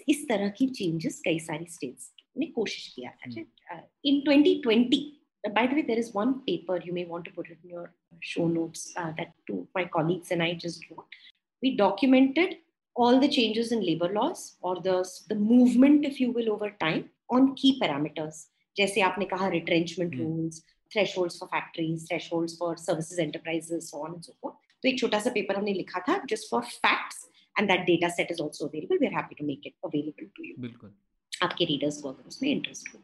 इस 0.09 0.27
तरह 0.29 0.49
की 0.59 0.67
चेंजेस 0.81 1.21
कई 1.25 1.39
सारी 1.41 1.67
स्टेट्स 1.75 2.13
ने 2.39 2.47
कोशिश 2.55 2.93
किया 2.97 3.11
हम्म। 3.27 3.43
था 3.43 3.83
इन 4.05 4.23
2020 4.29 5.05
by 5.45 5.63
the 5.67 5.75
way 5.75 5.83
there 5.83 5.99
is 5.99 6.09
one 6.13 6.31
paper 6.43 6.77
you 6.85 6.93
may 6.93 7.05
want 7.05 7.25
to 7.25 7.33
put 7.33 7.49
it 7.49 7.59
in 7.65 7.71
your 7.71 7.93
show 8.21 8.47
notes 8.49 8.93
uh, 8.97 9.13
that 9.19 9.29
two 9.47 9.59
my 9.75 9.85
colleagues 9.87 10.31
and 10.31 10.43
I 10.43 10.55
just 10.57 10.89
wrote 10.91 11.19
we 11.63 11.77
documented 11.77 12.57
all 13.05 13.19
the 13.23 13.29
changes 13.37 13.73
in 13.77 13.81
labor 13.87 14.09
laws 14.13 14.43
or 14.61 14.75
the 14.85 14.97
the 15.31 15.39
movement 15.49 16.05
if 16.11 16.21
you 16.25 16.29
will 16.37 16.51
over 16.53 16.71
time 16.85 17.03
on 17.37 17.49
key 17.63 17.73
parameters 17.83 18.37
जैसे 18.77 19.01
आपने 19.11 19.25
कहा 19.33 19.51
retrenchment 19.57 20.15
Hmm. 20.15 20.23
rules 20.25 20.61
thresholds 20.95 21.37
for 21.41 21.49
factories 21.55 22.07
thresholds 22.11 22.57
for 22.61 22.71
services 22.83 23.19
enterprises 23.25 23.91
so 23.93 24.03
on 24.07 24.15
and 24.19 24.29
so 24.31 24.35
forth 24.41 24.57
तो 24.83 24.89
एक 24.89 24.99
छोटा 25.01 25.19
सा 25.27 25.31
paper 25.39 25.57
हमने 25.57 25.73
लिखा 25.75 26.01
था 26.09 26.17
just 26.33 26.51
for 26.53 26.61
facts 26.87 27.23
and 27.57 27.73
that 27.73 27.85
data 27.91 28.11
set 28.19 28.33
is 28.37 28.41
also 28.47 28.67
available 28.71 29.03
we're 29.05 29.17
happy 29.19 29.39
to 29.41 29.47
make 29.51 29.69
it 29.71 29.75
available 29.91 30.29
to 30.39 30.49
you 30.49 30.55
बिल्कुल 30.67 30.93
आपके 31.33 31.65
readers 31.73 32.01
को 32.03 32.09
अगर 32.09 32.29
उसमें 32.29 32.51
इंटरेस्ट 32.51 32.89
हो 32.95 33.01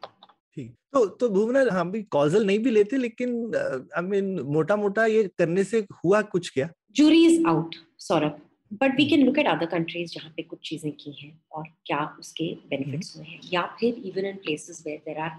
ठीक 0.55 0.71
तो 0.93 1.05
तो 1.21 1.29
भुवना 1.35 1.65
हम 1.79 1.91
भी 1.91 2.01
कॉजल 2.17 2.45
नहीं 2.45 2.59
भी 2.67 2.71
लेते 2.71 2.97
लेकिन 2.97 3.29
आई 3.97 4.01
मीन 4.07 4.39
मोटा 4.55 4.75
मोटा 4.85 5.05
ये 5.15 5.23
करने 5.37 5.63
से 5.73 5.85
हुआ 6.03 6.21
कुछ 6.33 6.49
क्या 6.57 6.69
jury 6.99 7.21
is 7.31 7.37
out 7.53 7.77
Saurabh 8.07 8.39
but 8.81 8.95
we 8.97 9.05
can 9.05 9.23
look 9.25 9.37
at 9.39 9.47
other 9.47 9.65
countries 9.65 10.11
जहाँ 10.11 10.33
पे 10.37 10.43
कुछ 10.43 10.59
चीज़ें 10.69 10.91
की 10.91 11.11
हैं 11.21 11.31
और 11.51 11.63
क्या 11.85 11.99
उसके 12.19 12.45
hmm. 12.45 12.69
बेनिफिट्स 12.69 13.15
हुए 13.17 13.25
हैं। 13.25 13.39
या 13.53 13.61
फिर 13.79 14.01
even 14.05 14.25
in 14.25 14.35
places 14.35 14.83
where 14.87 15.01
there 15.05 15.17
are 15.17 15.31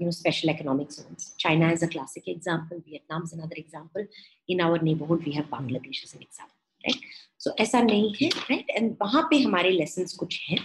you 0.00 0.04
know 0.04 0.10
special 0.10 0.50
economic 0.50 0.88
zones 0.92 1.34
China 1.40 1.70
is 1.72 1.84
a 1.84 1.88
classic 1.88 2.28
example 2.28 2.82
Vietnam 2.88 3.22
is 3.24 3.34
another 3.40 3.58
example 3.58 4.06
in 4.48 4.60
our 4.60 4.82
neighbourhood 4.82 5.24
we 5.24 5.32
have 5.32 5.48
Bangladesh 5.50 6.02
is 6.04 6.16
an 6.16 6.22
example 6.22 6.88
right 6.88 7.10
so 7.38 7.54
ऐसा 7.60 7.82
नहीं 7.82 8.12
है 8.22 8.28
right 8.28 8.70
and 8.70 8.94
वहाँ 9.02 9.26
पे 9.30 9.38
हमारे 9.42 9.70
lesson 9.70 10.06
कुछ 10.18 10.40
हैं। 10.50 10.58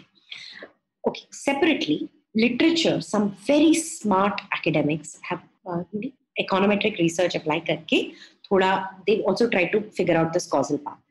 Okay 1.03 1.27
separately 1.33 1.99
literature 2.37 2.99
some 3.01 3.27
very 3.49 3.73
smart 3.75 4.41
academics 4.53 5.19
have 5.31 6.11
econometric 6.39 6.99
research 6.99 7.35
apply 7.35 7.59
करके 7.67 8.03
थोड़ा 8.51 8.75
they 9.05 9.21
also 9.21 9.47
try 9.47 9.65
to 9.65 9.79
figure 9.97 10.15
out 10.15 10.33
this 10.33 10.47
causal 10.47 10.77
path 10.77 11.06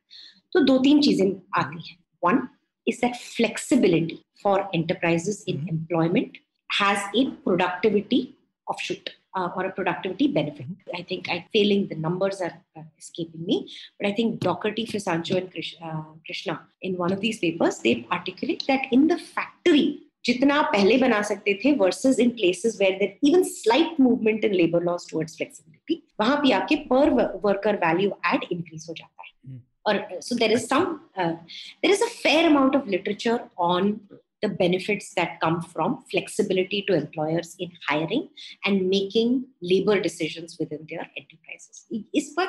तो 0.57 0.65
दो 0.65 0.79
तीन 0.85 1.01
चीज़ें 1.03 1.27
आती 1.61 1.89
हैं 1.89 1.99
one 2.25 2.47
is 2.87 3.01
that 3.01 3.17
flexibility 3.17 4.19
for 4.43 4.69
enterprises 4.75 5.45
in 5.49 5.67
employment 5.71 6.39
has 6.71 7.19
a 7.19 7.25
productivity 7.45 8.27
offshoot 8.83 9.11
or 9.39 9.67
a 9.67 9.71
productivity 9.71 10.29
benefit. 10.29 10.67
I 10.95 11.03
think 11.03 11.27
I'm 11.29 11.45
failing 11.53 11.89
the 11.89 11.95
numbers 11.97 12.41
are 12.41 12.53
uh, 12.77 12.83
escaping 12.99 13.45
me, 13.45 13.71
but 13.99 14.09
I 14.09 14.13
think 14.13 14.41
Doherty, 14.41 14.87
Frisancho, 14.87 15.37
and 15.37 15.51
Krishna, 15.51 15.87
uh, 15.87 16.05
Krishna 16.25 16.61
in 16.83 16.97
one 16.97 17.13
of 17.13 17.21
these 17.21 17.39
papers 17.39 17.79
they 17.81 18.07
articulate 18.11 18.65
that 18.69 18.87
in 18.91 19.07
the 19.09 19.19
factory 19.19 19.87
जितना 20.25 20.61
पहले 20.71 20.97
बना 20.99 21.21
सकते 21.23 21.53
थे 21.65 21.73
versus 21.79 22.19
in 22.21 22.31
places 22.31 22.77
where 22.81 22.99
there 22.99 23.29
even 23.29 23.43
slight 23.49 24.01
movement 24.01 24.45
in 24.45 24.55
labour 24.55 24.83
laws 24.85 25.07
towards 25.11 25.37
flexibility 25.37 26.03
वहाँ 26.21 26.37
पे 26.37 26.53
आपके 26.53 26.77
पर 26.89 27.11
worker 27.45 27.77
value 27.85 28.11
add 28.33 28.47
increase 28.53 28.87
हो 28.89 28.95
जाता 28.95 29.23
है 29.23 29.31
hmm. 29.31 29.61
or 29.86 29.96
so 30.20 30.36
there 30.36 30.52
is 30.52 30.68
some 30.68 31.02
uh, 31.18 31.34
there 31.82 31.92
is 31.92 32.02
a 32.02 32.12
fair 32.24 32.48
amount 32.48 32.76
of 32.76 32.88
literature 32.88 33.40
on 33.58 34.00
the 34.42 34.50
benefits 34.50 35.14
that 35.16 35.40
come 35.40 35.62
from 35.62 36.04
flexibility 36.12 36.84
to 36.88 36.94
employers 36.94 37.56
in 37.60 37.72
hiring 37.88 38.28
and 38.66 38.90
making 38.90 39.46
labor 39.62 40.00
decisions 40.00 40.58
within 40.60 40.86
their 40.90 41.08
enterprises 41.22 41.86
इस 42.22 42.34
पर 42.38 42.46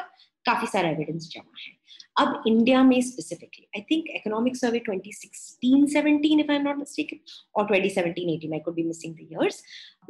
काफी 0.47 0.67
सारा 0.67 0.89
evidence 0.91 1.29
जमा 1.35 1.61
है 1.65 1.81
अब 2.21 2.43
India 2.47 2.83
में 2.85 3.01
specifically 3.03 3.67
I 3.77 3.83
think 3.91 4.09
economic 4.17 4.57
survey 4.57 4.81
2016-17 4.89 6.43
if 6.43 6.51
I'm 6.55 6.67
not 6.69 6.81
mistaken 6.81 7.21
or 7.55 7.65
2017-18 7.69 8.57
I 8.57 8.61
could 8.65 8.77
be 8.81 8.85
missing 8.89 9.15
the 9.21 9.29
years 9.35 9.63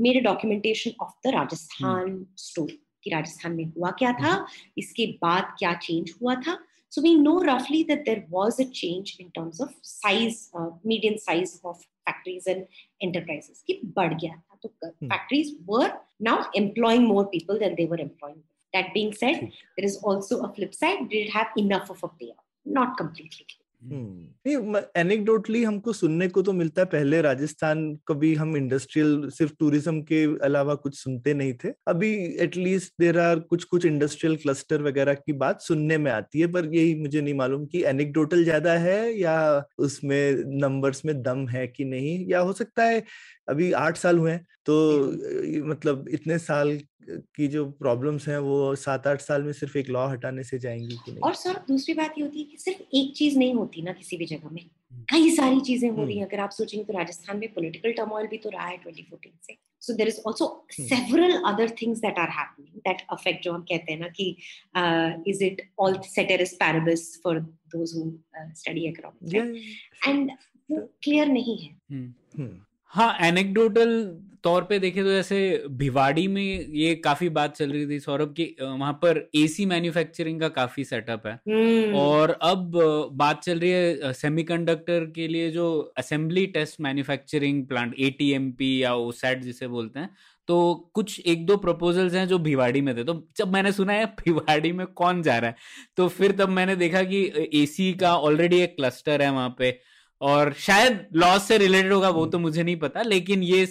made 0.07 0.19
a 0.21 0.25
documentation 0.29 0.97
of 1.07 1.13
the 1.27 1.35
Rajasthan 1.37 2.09
hmm. 2.09 2.25
story 2.47 2.79
कि 3.05 3.11
राजस्थान 3.11 3.53
में 3.53 3.65
हुआ 3.77 3.91
क्या 3.99 4.13
था 4.19 4.35
इसके 4.79 5.07
बाद 5.23 5.55
क्या 5.59 5.73
चेंज 5.87 6.13
हुआ 6.23 6.35
था 6.47 6.59
so 6.90 7.02
we 7.02 7.16
know 7.16 7.40
roughly 7.44 7.84
that 7.84 8.06
there 8.06 8.26
was 8.30 8.60
a 8.60 8.66
change 8.66 9.18
in 9.20 9.32
terms 9.32 9.60
of 9.60 9.74
size, 9.82 10.50
uh, 10.58 10.70
median 10.84 11.18
size 11.18 11.60
of 11.64 11.78
factories 12.06 12.48
and 12.48 12.68
enterprises. 13.02 13.64
So 13.68 14.70
hmm. 15.00 15.08
factories 15.08 15.52
were 15.66 15.92
now 16.20 16.48
employing 16.54 17.06
more 17.06 17.28
people 17.30 17.60
than 17.60 17.76
they 17.76 17.86
were 17.86 18.00
employing. 18.00 18.44
That 18.74 18.94
being 18.94 19.14
said, 19.14 19.38
hmm. 19.40 19.46
there 19.78 19.86
is 19.86 19.98
also 19.98 20.44
a 20.44 20.54
flip 20.54 20.74
side. 20.74 21.10
Did 21.10 21.28
it 21.28 21.32
have 21.32 21.48
enough 21.58 21.90
of 21.90 22.04
a 22.04 22.08
payout? 22.08 22.44
Not 22.66 22.98
completely. 22.98 23.46
नहीं 23.82 24.82
anecdotally 24.98 25.64
हमको 25.64 25.94
सुनने 25.94 26.28
को 26.28 26.42
तो 26.42 26.54
मिलता 26.54 26.82
है 26.82 26.86
पहले 26.86 27.22
राजस्थान 27.22 27.84
कभी 28.08 28.34
हम 28.36 28.56
इंडस्ट्रियल 28.58 29.30
सिर्फ़ 29.30 29.54
टूरिज़्म 29.60 30.02
के 30.04 30.24
अलावा 30.46 30.76
कुछ 30.76 30.96
सुनते 30.96 31.34
नहीं 31.34 31.54
थे। 31.64 31.70
अभी 31.88 32.10
एटलीस्ट 32.44 32.94
देर 33.00 33.20
आर 33.20 33.40
कुछ 33.42 33.64
कुछ 33.66 33.86
इंडस्ट्रियल 33.86 34.36
क्लस्टर 34.36 34.82
वगैरह 34.82 35.14
की 35.16 35.34
बात 35.36 35.62
सुनने 35.62 35.98
में 35.98 36.12
आती 36.12 36.40
है 36.40 36.48
पर 36.54 36.74
यही 36.76 36.96
मुझे 37.02 37.22
नहीं 37.22 37.34
मालूम 37.34 37.66
कि 37.66 37.84
एनेक्डोटल 37.86 38.44
ज़्यादा 38.44 38.74
है 38.80 39.00
या 39.20 39.38
उसमें 39.80 40.44
नंबर्स 40.62 41.06
में 41.06 41.22
दम 41.24 41.48
है 41.48 41.68
कि 41.68 41.86
नहीं। 41.86 42.18
या 42.30 42.40
हो 42.40 42.54
सकता 42.54 42.84
है 42.84 43.04
अभी 43.50 43.72
आठ 43.78 43.98
साल 43.98 44.18
हुए 44.18 44.32
हैं 44.32 44.46
तो 44.66 44.76
मतलब 45.66 46.06
इतने 46.10 46.38
साल 46.40 46.78
की 47.10 47.48
जो 47.48 47.66
प्रॉब्लम्स 47.72 48.28
हैं 48.28 48.38
वो 48.40 48.76
सात 48.76 49.08
आठ 49.08 49.22
साल 49.22 49.44
में 49.44 49.52
सिर्फ़ 49.54 49.78
एक 49.78 49.90
लॉ 49.90 50.08
हटाने 50.10 50.44
से 50.44 50.60
जाएँगी 50.60 50.96
कि 50.96 51.12
नहीं? 51.12 51.22
और 51.22 51.34
सर 51.36 51.60
दूसरी 51.68 51.94
बात 51.94 52.14
ये 52.18 52.24
होती 52.24 52.40
है 52.40 52.46
कि 52.46 52.58
सिर्फ़ 52.58 52.82
एक 52.96 53.16
चीज़ 53.18 53.38
नहीं 53.40 53.54
होती 53.54 53.82
ना 53.82 53.94
किसी 53.94 54.18
भी 54.18 54.26
जगह 54.26 54.50
में। 54.50 54.66
कई 55.12 55.30
सारी 55.32 55.60
चीज़ें 55.62 55.90
हो 55.90 56.04
रही 56.04 56.18
हैं। 56.18 56.26
अगर 56.26 56.40
आप 56.40 56.50
सोचेंगे 56.52 56.84
तो 56.86 56.94
राजस्थान 56.94 57.38
में 57.38 57.54
पॉलिटिकल 57.54 57.92
टर्मोइल 57.92 58.28
भी 58.28 58.38
तो 58.38 58.50
रहा 58.50 58.66
है 58.68 58.78
2014 58.78 59.32
से। 59.48 59.58
So 59.82 59.94
there 59.94 60.08
is 60.08 60.20
also 60.28 60.48
several 60.72 61.34
other 61.48 61.70
things 61.82 62.00
that 62.00 62.20
are 62.20 62.30
happening 62.30 62.80
that 62.88 63.02
affect 63.12 63.44
जो 63.44 63.54
हम 63.54 63.62
कहते 63.62 63.92
हैं 63.92 64.00
ना 64.00 64.08
कि 64.20 64.30
is 65.32 65.44
it 65.44 65.62
all 65.80 66.00
ceteris 66.06 66.54
paribus 66.56 67.22
for 67.24 67.40
those 67.76 67.94
who 67.98 68.12
study 68.56 68.88
economics 68.88 70.08
and 70.08 70.32
वो 70.70 70.82
क्लियर 71.04 71.28
नहीं 71.28 71.58
है। 71.58 71.76
हाँ 72.94 73.14
एनेक्डोटल 73.22 73.92
तौर 74.48 74.64
पे 74.64 74.80
देखे 74.80 75.04
तो 75.04 75.10
जैसे 75.10 75.40
भिवाड़ी 75.78 76.28
में 76.28 76.44
ये 76.76 76.94
काफ़ी 76.96 77.30
बात 77.32 77.56
चल 77.56 77.72
रही 77.72 77.88
थी 77.88 78.00
सौरभ 78.00 78.34
की 78.34 78.46
वहाँ 78.62 78.94
पर 78.94 79.30
एसी 79.36 79.66
मैन्युफैक्चरिंग 79.66 80.40
का 80.42 80.48
काफ़ी 80.50 80.84
सेटअप 80.86 81.28
है। 81.28 81.34
hmm. 81.40 81.96
और 81.96 82.38
अब 82.44 82.72
बात 83.14 83.42
चल 83.44 83.60
रही 83.60 83.72
है 83.72 84.14
सेमीकंडक्टर 84.14 85.06
के 85.16 85.28
लिए 85.28 85.50
जो 85.52 85.70
assembly 85.98 86.46
test 86.56 86.82
manufacturing 86.82 87.66
plant 87.68 87.96
ATMP 88.00 88.72
या 88.84 88.94
ओसैट 88.96 89.42
जिसे 89.42 89.68
बोलते 89.68 90.00
हैं 90.00 90.10
तो 90.48 90.58
कुछ 90.94 91.20
एक 91.26 91.46
दो 91.46 91.58
प्रपोजल्स 91.58 92.14
हैं 92.14 92.28
जो 92.28 92.38
भिवाड़ी 92.40 92.82
में 92.82 92.96
थे। 92.98 93.04
तो 93.04 93.14
जब 93.38 93.54
मैंने 93.54 93.72
सुना 93.72 93.94
है 93.94 94.06
भिवाड़ी 94.20 94.72
में 94.72 94.86
कौन 94.88 95.22
जा 95.22 95.38
रहा 95.38 95.50
है 95.50 95.56
तो 95.98 96.08
फिर 96.10 96.32
तब 96.32 96.50
मैंने 96.50 96.76
देखा 96.76 97.02
कि 97.04 97.50
एसी 97.54 97.92
का 97.94 98.16
ऑलरेडी 98.20 98.62
एक 98.62 98.76
क्लस्टर 98.76 99.22
है 99.22 99.32
वहाँ 99.32 99.56
पे। 99.60 99.78
और 100.22 100.54
शायद 100.60 101.06
लॉस 101.16 101.48
से 101.48 101.58
रिलेटेड 101.58 101.94
होगा 101.94 102.10
वो 102.12 102.26
तो 102.26 102.40
मुझे 102.40 102.64
नहीं 102.64 102.76
पता 102.80 103.02
लेकिन 103.04 103.44
ये 103.44 103.66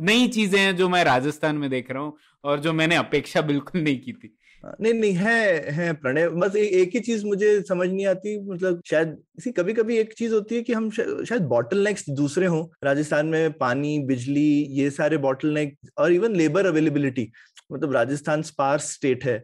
नई 0.00 0.28
चीज़ें 0.28 0.58
हैं 0.60 0.74
जो 0.76 0.88
मैं 0.88 1.04
राजस्थान 1.04 1.56
में 1.56 1.68
देख 1.70 1.90
रहा 1.90 2.02
हूँ 2.02 2.16
और 2.44 2.60
जो 2.60 2.72
मैंने 2.72 2.96
अपेक्षा 2.96 3.40
बिल्कुल 3.42 3.80
नहीं 3.80 3.98
की 4.00 4.12
थी। 4.12 4.34
हाँ, 4.62 4.74
नहीं 4.80 4.92
नहीं 4.94 5.12
है 5.12 5.70
है 5.72 5.92
प्रणय। 5.92 6.28
बस 6.28 6.56
ए, 6.56 6.62
एक 6.62 6.90
ही 6.94 7.00
चीज़ 7.00 7.24
मुझे 7.26 7.60
समझ 7.62 7.88
नहीं 7.88 8.06
आती 8.06 8.38
मतलब 8.50 8.80
शायद 8.86 9.16
इसी 9.38 9.50
कभी 9.52 9.72
कभी 9.72 9.96
एक 9.98 10.12
चीज़ 10.12 10.34
होती 10.34 10.54
है 10.54 10.62
कि 10.62 10.72
हम 10.72 10.90
शायद 10.90 11.42
बॉटल 11.48 11.84
नेक्स 11.84 12.08
दूसरे 12.10 12.46
हों 12.46 12.64
राजस्थान 12.84 13.26
में 13.26 13.52
पानी 13.52 13.98
बिजली 14.06 14.48
ये 14.80 14.90
सारे 14.90 15.16
बॉटल 15.18 15.54
नेक 15.54 15.76
और 15.98 16.12
इवन 16.12 16.36
लेबर 16.36 16.66
अवेलेबिलिटी 16.66 17.30
मतलब 17.72 17.92
राजस्थान 17.92 18.42
स्पार्स 18.42 18.92
स्टेट 18.92 19.24
है। 19.24 19.38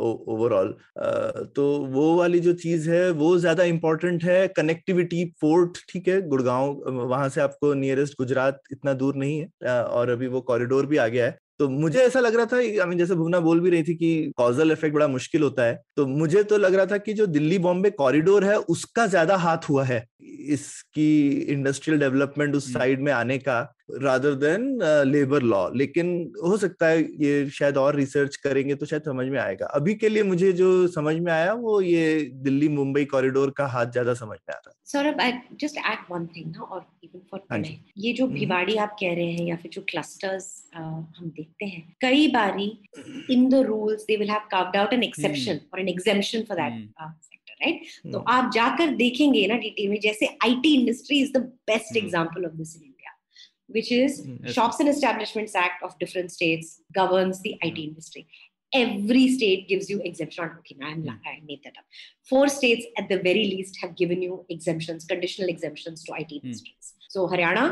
ओवरऑल 0.00 0.74
तो 1.56 1.66
वो 1.90 2.14
वाली 2.16 2.40
जो 2.40 2.52
चीज़ 2.54 2.90
है, 2.90 3.10
वो 3.12 3.36
ज़्यादा 3.38 3.64
इंपॉर्टेंट 3.66 4.24
है। 4.24 4.46
कनेक्टिविटी 4.50 5.24
पोर्ट 5.40 5.78
ठीक 5.88 6.08
है, 6.08 6.20
गुड़गांव 6.28 6.82
वहाँ 6.88 7.28
से 7.28 7.40
आपको 7.40 7.72
नियरेस्ट 7.76 8.14
गुजरात 8.18 8.60
इतना 8.72 8.92
दूर 8.94 9.16
नहीं 9.16 9.38
है 9.40 9.82
और 9.82 10.10
अभी 10.10 10.26
वो 10.28 10.40
कॉरिडोर 10.42 10.86
भी 10.86 10.96
आ 10.98 11.06
गया 11.08 11.26
है। 11.26 11.38
तो 11.58 11.68
मुझे 11.68 11.98
ऐसा 12.00 12.20
लग 12.20 12.36
रहा 12.36 12.46
था 12.46 12.56
आई 12.56 12.94
जैसे 12.96 13.14
भुवना 13.14 13.38
बोल 13.40 13.60
भी 13.60 13.70
रही 13.70 13.82
थी 13.82 13.94
कि 13.94 14.32
कॉजल 14.36 14.72
इफ़ेक्ट 14.72 14.94
बड़ा 14.94 15.08
मुश्किल 15.08 15.42
होता 15.42 15.62
है 15.62 15.78
तो 15.96 16.06
मुझे 16.08 16.42
तो 16.44 16.58
लग 16.58 16.74
रहा 16.74 16.86
था 16.86 16.96
कि 16.98 17.12
जो 17.14 17.26
दिल्ली 17.28 17.58
बॉम्बे 17.60 17.90
कॉरिडोर 17.92 18.44
है, 18.44 18.56
उसका 18.58 19.06
ज़्यादा 19.06 19.36
हाथ 19.38 19.68
हुआ 19.68 19.84
है। 19.84 20.04
इसकी 20.48 21.28
इंडस्ट्रियल 21.48 22.00
डेवलपमेंट 22.00 22.54
उस 22.54 22.72
साइड 22.72 22.94
हम्म। 22.94 23.04
में 23.04 23.12
आने 23.12 23.38
का 23.38 23.60
रादर 23.92 24.34
देन 24.36 24.78
लेबर 25.06 25.42
लॉ 25.42 25.68
लेकिन 25.72 26.10
हो 26.44 26.56
सकता 26.56 26.86
है 26.86 27.02
ये 27.20 27.48
शायद 27.50 27.76
और 27.76 27.96
रिसर्च 27.96 28.36
करेंगे 28.38 28.74
तो 28.74 28.86
शायद 28.86 29.02
समझ 29.02 29.26
में 29.26 29.38
आएगा। 29.38 29.66
अभी 29.74 29.94
के 29.94 30.08
लिए 30.08 30.22
मुझे 30.22 30.52
जो 30.52 30.70
समझ 30.88 31.14
में 31.16 31.32
आया 31.32 31.52
वो 31.54 31.80
ये 31.80 32.20
दिल्ली 32.42 32.68
मुंबई 32.70 33.04
कॉरिडोर 33.04 33.50
का 33.50 33.66
हाथ 33.66 33.86
ज़्यादा 33.86 34.14
समझ 34.14 34.38
में 34.38 34.54
आ 34.54 34.58
रहा 34.58 34.70
है 34.70 34.74
Saurabh 34.86 35.20
I 35.20 35.32
just 35.60 35.76
add 35.78 35.98
one 36.10 36.26
thing 36.26 36.50
ना 36.50 36.62
और 36.62 36.86
इवन 37.04 37.20
फॉर 37.30 37.64
ये 37.98 38.12
जो 38.12 38.26
हम्म। 38.26 38.34
भिवाड़ी 38.34 38.76
आप 38.76 38.96
कह 39.00 39.14
रहे 39.14 39.32
हैं 39.32 39.46
या 39.46 39.56
फिर 39.56 39.70
जो 39.70 39.82
क्लस्टर्स 39.88 40.46
हम 40.74 41.32
देखते 41.36 41.66
हैं 41.66 41.82
कई 42.00 42.28
बारी 42.28 42.70
in 43.30 43.48
the 43.48 43.62
rules 43.66 44.04
they 44.04 44.16
will 44.16 44.30
have 44.30 44.48
carved 44.50 44.76
out 44.76 44.92
an 44.92 45.02
exception 45.02 45.60
और 45.72 45.80
an 45.80 45.88
exemption 45.88 46.42
for 46.42 46.56
that 46.56 46.88
right 47.62 48.12
तो 48.12 48.18
hmm. 48.18 48.28
आप 48.28 48.50
जाकर 48.54 48.94
देखेंगे 48.96 49.46
ना 49.46 49.56
डिटेल 49.64 49.88
में 49.88 50.00
जैसे 50.00 50.26
IT 50.26 50.74
industry 50.80 51.20
is 51.22 51.32
the 51.32 51.42
best 51.70 51.96
example 51.96 52.44
of 52.46 52.52
this 52.52 52.76
in 52.76 52.82
India 52.82 52.96
which 53.74 53.88
is 53.94 54.14
mm, 54.20 54.52
shops 54.54 54.78
and 54.82 54.90
establishments 54.90 55.52
act 55.58 55.82
of 55.88 55.92
different 55.98 56.32
states 56.36 56.70
governs 56.96 57.42
the 57.42 57.52
it 57.66 57.76
hmm. 57.76 57.82
industry 57.82 58.22
every 58.78 59.22
state 59.34 59.60
gives 59.68 59.90
you 59.92 59.98
exemption 60.10 60.50
okay 60.60 60.76
now 60.80 60.88
I'm, 60.88 61.04
i 61.32 61.34
made 61.50 61.60
that 61.66 61.78
up 61.82 62.00
four 62.30 62.42
states 62.54 62.88
at 63.02 63.08
the 63.12 63.18
very 63.28 63.44
least 63.52 63.78
have 63.82 63.92
given 64.00 64.24
you 64.26 64.40
exemptions 64.56 65.06
conditional 65.12 65.52
exemptions 65.54 66.02
to 66.08 66.16
it 66.24 66.34
industries 66.38 66.90
mm. 66.90 67.12
so 67.14 67.28
haryana 67.34 67.64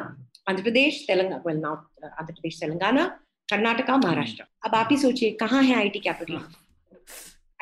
andhra 0.52 0.66
pradesh 0.68 1.00
telangana 1.10 1.40
well 1.48 1.60
now 1.66 1.74
uh, 2.04 2.12
andhra 2.20 2.38
pradesh 2.38 2.60
telangana 2.64 3.08
Karnataka 3.50 3.96
Maharashtra 3.96 4.44
अब 4.66 4.74
आप 4.74 4.88
ही 4.90 4.96
सोचिए 4.96 5.30
कहाँ 5.30 5.62
है 5.62 5.74
IT 5.76 5.98
capital 5.98 6.34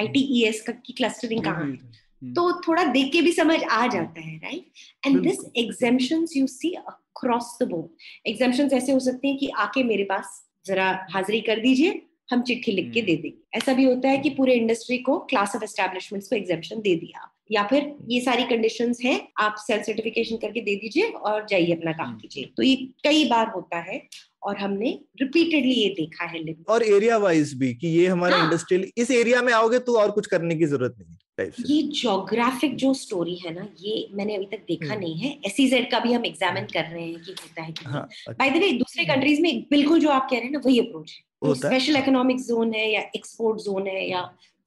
ITES 0.01 0.63
का 0.63 0.73
की 0.87 0.93
clustering 0.93 1.45
कहाँ 1.45 1.67
है 1.67 2.06
तो 2.23 2.61
थोड़ा 2.61 2.85
देख 2.85 3.13
के 3.13 3.21
भी 3.23 3.33
समझ 3.33 3.63
आ 3.63 3.87
जाता 3.87 4.21
है 4.21 4.37
right 4.37 5.07
and 5.07 5.21
this 5.23 5.39
exemption 5.57 6.27
you 6.37 6.47
see 6.47 6.73
across 6.73 7.57
the 7.63 7.69
board 7.69 8.29
exemption 8.29 8.77
ऐसे 8.77 8.93
हो 8.93 8.99
सकते 9.01 9.29
हैं 9.29 9.39
कि 9.39 9.49
आके 9.59 9.83
मेरे 9.83 10.05
पास 10.05 10.43
जरा 10.67 11.07
हाजिरी 11.11 11.41
कर 11.41 11.61
दीजिए 11.61 12.03
हम 12.33 12.43
चिट्ठी 12.43 12.73
लिख 12.73 12.93
के 12.93 13.01
हम्म। 13.01 13.07
दे 13.07 13.17
देंगे। 13.17 13.59
ऐसा 13.59 13.73
भी 13.73 13.85
होता 13.85 14.09
है 14.09 14.19
कि 14.19 14.31
पूरे 14.31 14.55
इंडस्ट्री 14.55 14.97
को 14.99 15.19
क्लास 15.19 15.55
ऑफ़ 15.57 15.65
एस्टेब्लिशमेंट्स 15.65 16.29
को 16.29 16.37
एग्जेम्पशन 16.37 16.81
दे 16.81 16.95
दिया। 16.97 17.33
या 17.53 17.63
फिर 17.63 17.93
ये 18.11 18.21
सारी 18.21 18.45
कंडीशन 18.45 18.95
है 19.05 19.29
आप 19.41 19.57
सेल्फ 19.59 19.85
सर्टिफिकेशन 19.85 20.37
करके 20.37 20.61
दे 20.61 20.75
दीजिए 20.77 21.11
और 21.11 21.47
जाइए 21.51 21.73
अपना 21.73 21.93
काम 21.93 22.07
हम्म। 22.07 22.19
कीजिए। 22.19 22.45
तो 22.57 22.63
ये 22.63 22.75
कई 23.05 23.25
बार 23.25 23.49
होता 23.49 23.81
है 23.81 24.01
और 24.43 24.57
हमने 24.57 24.91
रिपीटेडली 25.23 25.75
ये 25.75 25.89
देखा 25.89 26.25
है। 26.25 26.43
और 26.69 26.83
एरिया 26.83 27.17
वाइज 27.19 27.55
भी 27.55 27.75
कि 27.75 27.89
ये 27.89 28.07
हमारा 28.07 28.37
हाँ। 28.37 28.45
इंडस्ट्रियल 28.45 28.91
इस 28.97 29.11
एरिया 29.11 29.43
में 29.43 29.53
आओगे 29.53 29.79
तो 29.79 29.99
और 29.99 30.11
कुछ 30.11 30.27
करने 30.27 30.55
की 30.55 30.65
ज़रूरत 30.65 30.95
नहीं। 30.99 31.17
ये 31.39 31.83
जोग्राफिक 31.93 32.77
जो 32.77 32.93
स्टोरी 32.95 33.35
है 33.37 33.53
ना 33.55 33.67
ये 33.81 34.09
मैंने 34.15 34.37
अभी 34.37 34.47
तक 34.47 34.63
देखा 34.69 34.93
हम्म। 34.93 35.01
नहीं 35.01 35.17
है। 35.17 35.31
एसईजेड 35.47 35.91
का 35.91 35.99
भी 36.01 36.13
हम 36.13 36.25
एग्जामिन 36.27 36.65
कर 36.73 36.85
रहे 36.85 37.03
हैं 37.03 37.23
कि 37.23 37.33
होता 37.33 37.63
है 37.63 37.73
कि 37.73 37.85
हाँ 37.85 38.09
बाय 38.31 38.51
द 38.51 38.57
वे 38.57 38.71
दूसरे 38.79 39.05
कंट्रीज़ 39.05 39.41
में 39.43 39.61
बिल्कुल 39.71 40.01
जो 40.01 40.09
आप 40.09 40.29
कह 40.31 40.37
रहे 40.37 40.45
हैं 40.45 40.53
ना 40.53 40.61
वही 40.65 40.79
अप्रोच 40.81 41.13
है। 41.13 41.55
स्पेशल 41.55 41.97
इकोनॉमिक 41.97 42.41
जोन 42.43 42.73
है 42.75 42.91
या 42.93 43.01
एक्सपोर्ट 43.17 43.61
जोन 43.63 43.87
है 43.87 44.09
या 44.09 44.23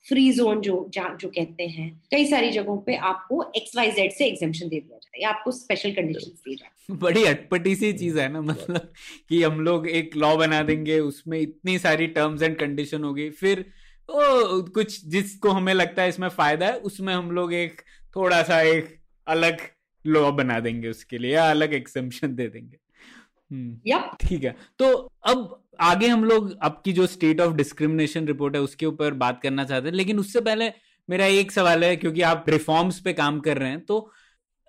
फ्री 0.06 0.32
जोन 0.34 0.62
जो 0.62 0.76
जो 0.96 1.28
कहते 1.28 1.64
हैं। 1.68 1.90
कई 2.12 2.26
सारी 2.26 2.52
जगहों 2.52 2.78
पे 2.82 2.96
आपको 3.08 3.44
एक्स 3.56 3.76
वाई 3.76 3.92
जेड 3.92 4.12
से 4.12 4.26
एग्जामेशन 4.28 4.68
दे 4.68 4.80
दिया 4.80 4.98
जाता 4.98 5.18
है 5.18 5.24
या 5.24 5.30
आपको 5.30 5.52
स्पेशल 5.52 5.92
कंडीशन 5.92 6.32
दी 6.46 6.56
जाती 6.56 6.94
बड़ी 6.96 7.24
अटपटी 7.26 7.76
सी 7.76 7.92
चीज़ 7.94 8.20
है 8.20 8.32
ना 8.32 8.42
मतलब 8.42 8.92
कि 9.30 9.42
हम 9.44 9.60
लोग 9.62 9.88
एक 9.90 10.16
लॉ 10.16 10.36
बना 10.38 10.62
देंगे 10.64 11.00
उसमें 11.02 11.40
इतनी 11.40 11.78
सारी 11.80 12.08
टर्म्स 12.16 12.42
एंड 12.42 12.58
कंडीशन 12.60 13.04
होगी 13.04 13.30
फिर 13.42 13.66
ओ 14.10 14.62
कुछ 14.62 15.06
जिसको 15.06 15.50
हमें 15.50 15.74
लगता 15.74 16.02
है 16.02 16.10
इसमें 16.10 16.30
फ़ायदा 16.30 16.66
है 16.66 16.78
उसमें 16.78 17.14
हम 17.14 17.32
लोग 17.32 17.54
एक 17.54 17.82
थोड़ा 18.16 18.44
सा 18.44 18.62
एक 18.62 19.00
अलग 19.28 19.58
लॉ 20.06 20.32
बना 20.32 20.60
देंगे 20.60 20.90
उसके 20.90 21.18
लिए 21.18 21.34
या 21.34 21.50
अलग 21.50 21.74
एक्सेम्पशन 21.74 22.36
दे 22.36 22.48
देंगे। 22.48 22.78
हम्म 23.52 24.02
ठीक 24.28 24.44
है। 24.44 24.56
तो 24.80 25.12
अब 25.24 25.64
आगे 25.80 26.08
हम 26.08 26.24
लोग 26.26 26.58
आपकी 26.62 26.94
जो 26.94 27.08
स्टेट 27.08 27.42
ऑफ़ 27.42 27.54
डिस्क्रिमिनेशन 27.54 28.28
रिपोर्ट 28.28 28.56
है 28.56 28.62
उसके 28.62 28.86
ऊपर 28.86 29.14
बात 29.14 29.42
करना 29.44 29.64
चाहते 29.64 29.88
हैं 29.88 29.96
लेकिन 29.96 30.20
उससे 30.20 30.42
पहले 30.42 30.72
मेरा 31.10 31.26
एक 31.26 31.52
सवाल 31.52 31.84
है 31.84 31.96
क्योंकि 31.96 32.22
आप 32.22 32.46
रिफॉर्म्स 32.50 33.00
पे 33.00 33.14
काम 33.14 33.40
कर 33.40 33.58
रहे 33.58 33.70
हैं 33.70 33.86
तो 33.86 34.12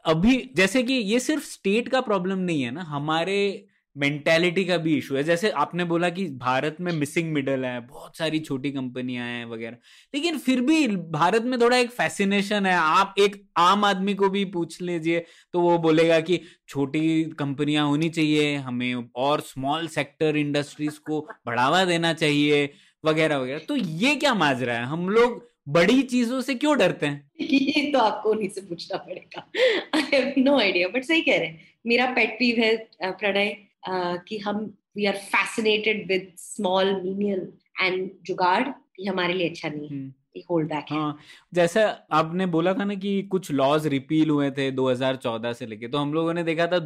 अभी 0.05 0.51
जैसे 0.57 0.83
कि 0.83 0.93
ये 0.93 1.21
सिर्फ़ 1.21 1.45
स्टेट 1.45 1.89
का 1.89 2.01
प्रॉब्लम 2.01 2.39
नहीं 2.39 2.63
है 2.63 2.71
ना 2.71 2.83
हमारे 2.83 3.67
मेंटेलिटी 3.97 4.65
का 4.65 4.77
भी 4.77 4.97
इशू 4.99 5.17
है। 5.17 5.23
जैसे 5.25 5.51
आपने 5.51 5.85
बोला 5.85 6.09
कि 6.11 6.27
भारत 6.31 6.77
में 6.81 6.93
मिसिंग 6.93 7.33
मिडल 7.33 7.65
है, 7.65 7.81
बहुत 7.81 8.17
सारी 8.17 8.39
छोटी 8.39 8.71
कंपनियाँ 8.71 9.27
हैं 9.27 9.45
वगैरह। 9.47 9.77
लेकिन 10.15 10.39
फिर 10.39 10.61
भी 10.61 10.87
भारत 10.87 11.43
में 11.43 11.61
थोड़ा 11.61 11.77
एक 11.77 11.91
फैसिनेशन 11.91 12.67
है। 12.67 12.75
आप 12.75 13.15
एक 13.19 13.43
आम 13.57 13.85
आदमी 13.85 14.15
को 14.15 14.29
भी 14.29 14.45
पूछ 14.45 14.81
लीजिए 14.83 15.25
तो 15.53 15.61
वो 15.61 15.79
बोलेगा 15.79 16.21
कि 16.21 16.41
छोटी 16.69 17.25
कंपनियाँ 17.39 17.87
होनी 17.87 18.09
चाहिए, 18.09 18.55
हमें 18.57 19.11
और 19.17 19.41
स्मॉल 19.41 19.89
सेक्टर 19.89 20.37
इंडस्ट्रीज़ 20.37 20.99
को 21.01 21.21
बढ़ावा 21.47 21.85
देना 21.85 22.13
चाहिए 22.13 22.71
वगैरह 23.05 23.39
वगैरह। 23.39 23.59
तो 23.59 23.77
ये 23.77 24.15
क्या 24.17 24.35
माजरा 24.35 24.75
है? 24.75 24.85
हम 24.85 25.09
लोग 25.09 25.49
बड़ी 25.69 26.03
चीज़ों 26.03 26.41
से 26.41 26.55
क्यों 26.55 26.79
डरते 26.79 27.07
हैं? 27.07 27.31
ये 27.41 27.91
तो 27.93 27.99
आपको 27.99 28.31
उन्हीं 28.31 28.49
से 28.49 28.61
पूछना 28.61 28.97
पड़ेगा। 28.99 29.51
I 29.95 30.03
have 30.15 30.35
no 30.39 30.59
idea 30.59 30.89
but 30.89 31.05
सही 31.05 31.21
कह 31.21 31.37
रहे 31.39 31.47
हैं। 31.47 31.61
मेरा 31.87 32.07
पेट 32.07 32.35
पीव 32.39 32.57
है 32.59 32.77
प्रणय। 33.05 33.57
कि 33.89 34.39
हम 34.39 34.75
we 34.97 35.05
are 35.07 35.17
fascinated 35.17 36.07
with 36.09 36.33
small 36.39 36.95
menial 37.03 37.53
and 37.83 38.11
jugaad 38.27 38.69
ये 39.01 39.09
हमारे 39.09 39.35
लिए 39.35 39.49
अच्छा 39.49 39.69
नहीं 39.69 39.89
है। 39.89 39.97
हम्म, 39.97 40.13
होल्ड 40.51 40.69
बैक 40.69 40.87
हाँ। 40.91 41.19
जैसा 41.55 41.83
आपने 42.13 42.47
बोला 42.47 42.73
था 42.75 42.85
ना 42.85 42.95
कि 42.95 43.23
कुछ 43.23 43.51
लॉज 43.51 43.87
रिपील 43.87 44.31
हुए 44.31 44.51
थे 44.51 44.71
2014 44.73 45.53
से 45.55 45.67
लेके 45.67 45.89
तो 45.89 45.99
हम 45.99 46.13
लोगों 46.15 46.35
ने 46.35 46.43
देखा 46.45 46.67
था 46.67 46.79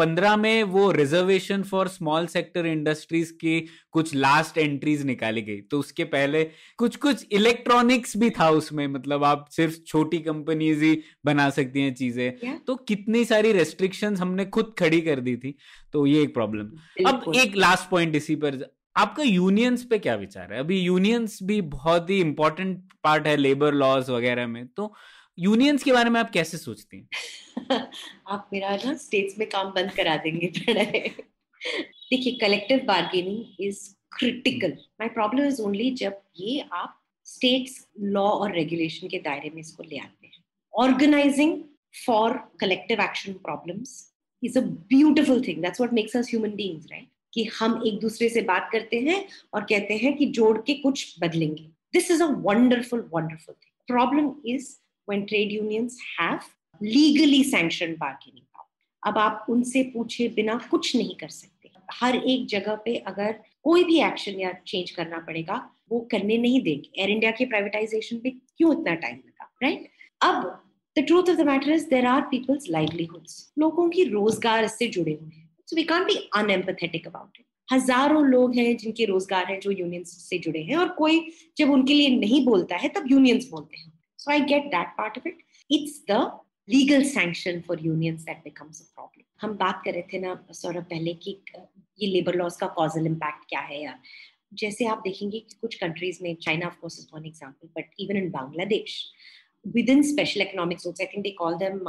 2015 0.00 0.36
में 0.36 0.62
वो 0.62 0.90
reservation 0.90 1.62
for 1.62 1.88
small 1.88 2.26
sector 2.26 2.66
industries 2.66 3.32
की 3.32 3.68
कुछ 3.90 4.14
लास्ट 4.14 4.58
एंट्रीज 4.58 5.02
निकाली 5.02 5.42
गई। 5.42 5.60
तो 5.60 5.78
उसके 5.78 6.04
पहले 6.04 6.44
कुछ 6.76 6.96
कुछ 6.96 7.26
इलेक्ट्रॉनिक्स 7.32 8.16
भी 8.16 8.30
था 8.30 8.50
उसमें 8.50 8.86
मतलब 8.86 9.24
आप 9.24 9.48
सिर्फ़ 9.50 9.74
छोटी 9.86 10.18
कंपनीज़ 10.18 10.84
ही 10.84 11.02
बना 11.24 11.50
सकती 11.50 11.80
हैं 11.80 11.94
चीज़ें। 11.94 12.38
Yeah. 12.38 12.66
तो 12.66 12.74
कितनी 12.74 13.24
सारी 13.24 13.52
रेस्ट्रिक्शंस 13.52 14.20
हमने 14.20 14.44
खुद 14.44 14.74
खड़ी 14.78 15.00
कर 15.00 15.20
दी 15.20 15.36
थी 15.36 15.54
तो 15.92 16.06
ये 16.06 16.22
एक 16.22 16.34
प्रॉब्लम 16.34 16.70
अब 17.06 17.32
एक 17.36 17.56
लास्ट 17.56 17.90
पॉइंट 17.90 18.16
इसी 18.16 18.36
पर 18.36 18.76
आपका 18.96 19.22
यूनियंस 19.22 19.84
पे 19.84 19.98
क्या 19.98 20.14
विचार 20.14 20.52
है? 20.52 20.58
अभी 20.60 20.80
यूनियंस 20.80 21.38
भी 21.42 21.60
बहुत 21.60 22.10
ही 22.10 22.20
इंपॉर्टेंट 22.20 22.92
पार्ट 23.04 23.26
है 23.26 23.36
लेबर 23.36 23.74
लॉज 23.74 24.10
वगैरह 24.10 24.46
में 24.46 24.66
तो 24.66 24.94
यूनियंस 25.40 25.82
के 25.82 25.92
बारे 25.92 26.10
में 26.10 26.20
आप 26.20 26.30
कैसे 26.30 26.58
सोचते 26.58 26.96
हैं? 26.96 27.08
आप 28.28 28.50
मेरा 28.52 28.74
ना 28.76 28.94
स्टेट्स 28.94 29.38
में 29.38 29.48
काम 29.48 29.70
बंद 29.70 29.92
करा 29.92 30.16
देंगे 30.16 30.46
देखिए 32.10 32.32
collective 32.40 32.80
bargaining 32.86 33.64
is 33.66 33.78
critical 34.18 34.72
my 35.00 35.08
problem 35.08 35.46
is 35.46 35.62
only 35.62 35.90
जब 35.90 36.20
ये 36.36 36.64
आप 36.72 36.96
स्टेट्स 37.26 37.86
लॉ 38.00 38.22
और 38.22 38.54
रेगुलेशन 38.54 39.08
के 39.08 39.18
दायरे 39.18 39.50
में 39.50 39.60
इसको 39.60 39.82
ले 39.82 39.98
आते 39.98 40.26
हैं। 40.26 40.42
Organising 40.74 41.56
for 42.06 42.36
collective 42.60 43.00
action 43.00 43.32
problems 43.32 43.94
is 44.42 44.58
a 44.58 44.62
beautiful 44.62 45.42
thing 45.48 45.62
that's 45.62 45.80
what 45.80 45.92
makes 45.92 46.16
us 46.16 46.30
human 46.30 46.50
beings 46.50 46.86
right 46.92 47.08
कि 47.32 47.44
हम 47.58 47.82
एक 47.86 47.98
दूसरे 48.00 48.28
से 48.28 48.42
बात 48.42 48.68
करते 48.72 49.00
हैं 49.00 49.24
और 49.54 49.64
कहते 49.64 49.96
हैं 49.96 50.16
कि 50.16 50.26
जोड़ 50.40 50.56
के 50.58 50.74
कुछ 50.74 51.16
बदलेंगे। 51.22 51.64
This 51.92 52.10
is 52.10 52.22
a 52.22 52.26
wonderful 52.26 53.08
wonderful 53.14 53.54
thing 53.54 53.72
problem 53.88 54.32
is 54.46 54.68
when 55.10 55.26
trade 55.28 55.52
unions 55.54 55.98
have 56.10 56.48
legally 56.80 57.42
sanctioned 57.46 57.98
bargaining 57.98 58.46
power. 58.46 58.68
अब 59.02 59.18
आप 59.18 59.46
उनसे 59.50 59.82
पूछे 59.94 60.28
बिना 60.36 60.56
कुछ 60.70 60.94
नहीं 60.96 61.16
कर 61.16 61.28
सकते। 61.30 61.70
हर 61.92 62.16
एक 62.16 62.46
जगह 62.48 62.74
पे 62.84 62.96
अगर 63.08 63.32
कोई 63.64 63.84
भी 63.84 64.00
एक्शन 64.02 64.40
या 64.40 64.52
चेंज 64.66 64.90
करना 64.90 65.18
पड़ेगा, 65.26 65.54
वो 65.90 66.00
करने 66.10 66.36
नहीं 66.38 66.60
देंगे। 66.62 67.00
एयर 67.00 67.10
इंडिया 67.10 67.30
के 67.30 67.44
प्राइवेटाइजेशन 67.46 68.18
पे 68.18 68.30
क्यों 68.30 68.72
इतना 68.72 68.94
टाइम 68.94 69.16
लगा 69.16 69.50
राइट 69.62 69.88
अब 70.20 70.44
the 70.96 71.04
truth 71.06 71.30
of 71.30 71.36
the 71.36 71.46
matter 71.46 71.72
is 71.72 71.88
there 71.90 72.06
are 72.06 72.20
people's 72.30 72.68
livelihoods 72.70 73.52
लोगों 73.58 73.88
की 73.90 74.04
रोज़गार 74.08 74.64
इससे 74.64 74.88
जुड़े 74.88 75.12
हुए 75.12 75.34
हैं। 75.34 75.48
So 75.66 75.76
we 75.76 75.82
can't 75.84 76.06
be 76.06 76.14
unempathetic 76.36 77.06
about 77.06 77.38
it 77.38 77.44
हज़ारों 77.68 78.24
लोग 78.26 78.54
हैं 78.56 78.76
जिनके 78.76 79.04
रोज़गार 79.06 79.46
हैं 79.46 79.58
जो 79.60 79.70
यूनियंस 79.70 80.16
से 80.28 80.38
जुड़े 80.38 80.62
हैं 80.62 80.76
और 80.76 80.88
कोई 80.94 81.20
जब 81.58 81.70
उनके 81.70 81.94
लिए 81.94 82.08
नहीं 82.16 82.44
बोलता 82.46 82.76
है, 82.76 82.88
तब 82.88 83.04
यूनियंस 83.10 83.48
बोलते 83.50 83.76
हैं। 83.76 83.92
So 84.20 84.30
I 84.30 84.40
get 84.40 84.70
that 84.70 84.96
part 84.96 85.16
of 85.16 85.24
it. 85.24 85.36
It's 85.70 86.00
the 86.06 86.32
legal 86.68 87.04
sanction 87.04 87.62
for 87.62 87.76
unions 87.76 88.24
that 88.26 88.44
becomes 88.44 88.80
a 88.80 88.88
problem. 88.94 89.24
हम 89.42 89.56
बात 89.58 89.80
कर 89.84 89.92
रहे 89.92 90.02
थे 90.12 90.18
ना 90.18 90.34
सौरभ 90.52 90.84
पहले 90.90 91.12
कि 91.22 91.30
ये 92.00 92.06
लेबर 92.06 92.34
लॉस 92.36 92.56
का 92.56 92.66
कॉजल 92.78 93.06
इम्पैक्ट 93.06 93.48
क्या 93.48 93.60
है 93.60 93.82
या 93.82 93.96
जैसे 94.62 94.86
आप 94.86 95.00
देखेंगे 95.04 95.38
कि 95.38 95.56
कुछ 95.60 95.74
कंट्रीज़ 95.82 96.18
में 96.22 96.34
China 96.42 96.66
of 96.66 96.76
course 96.80 96.98
is 96.98 97.06
one 97.14 97.26
example 97.26 97.68
but 97.78 97.94
even 98.00 98.16
in 98.16 98.30
Bangladesh 98.30 98.98
with 99.76 99.90
in 99.90 100.02
special 100.10 100.42
economic 100.42 100.78
zones 100.80 101.00
I 101.00 101.06
think 101.14 101.24
they 101.24 101.30
call 101.38 101.56
them 101.62 101.80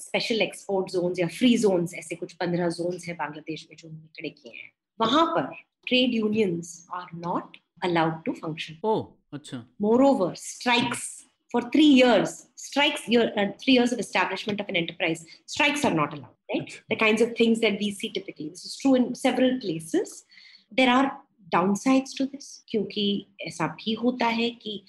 special 0.00 0.42
export 0.42 0.92
zones 0.92 1.18
या 1.20 1.26
फ्री 1.38 1.56
जोन्स 1.58 1.94
ऐसे 1.94 2.16
कुछ 2.22 2.32
पंद्रह 2.44 2.68
जोन्स 2.78 3.08
है 3.08 3.14
बांग्लादेश 3.24 3.66
में 3.70 3.76
जो 3.76 3.88
उन्होंने 3.88 4.08
खड़े 4.20 4.30
किए 4.30 4.52
हैं 4.60 4.70
वहाँ 5.00 5.26
पर 5.34 5.50
trade 5.86 6.14
unions 6.14 6.74
are 6.94 7.16
not 7.26 7.56
allowed 7.84 8.18
to 8.24 8.32
function. 8.34 8.76
ओ 8.84 8.94
अच्छा 9.32 9.56
Moreover, 9.80 10.28
strikes 10.36 11.06
for 11.51 11.61
three 11.71 11.85
years, 11.85 12.47
strikes 12.55 13.07
year, 13.07 13.31
uh, 13.37 13.47
three 13.61 13.73
years 13.73 13.91
of 13.93 13.99
establishment 13.99 14.59
of 14.59 14.67
an 14.67 14.75
enterprise, 14.75 15.25
strikes 15.45 15.85
are 15.85 15.93
not 15.93 16.13
allowed, 16.13 16.35
right? 16.53 16.81
The 16.89 16.95
kinds 16.95 17.21
of 17.21 17.35
things 17.37 17.61
that 17.61 17.79
we 17.79 17.91
see 17.91 18.09
typically. 18.11 18.49
This 18.49 18.65
is 18.65 18.77
true 18.77 18.95
in 18.95 19.15
several 19.15 19.59
places. 19.59 20.25
There 20.71 20.89
are 20.89 21.11
downsides 21.53 22.13
to 22.17 22.25
this, 22.25 22.63
क्योंकि 22.69 23.27
ऐसा 23.47 23.67
भी 23.75 23.93
होता 24.03 24.25
है 24.25 24.49
कि 24.49 24.83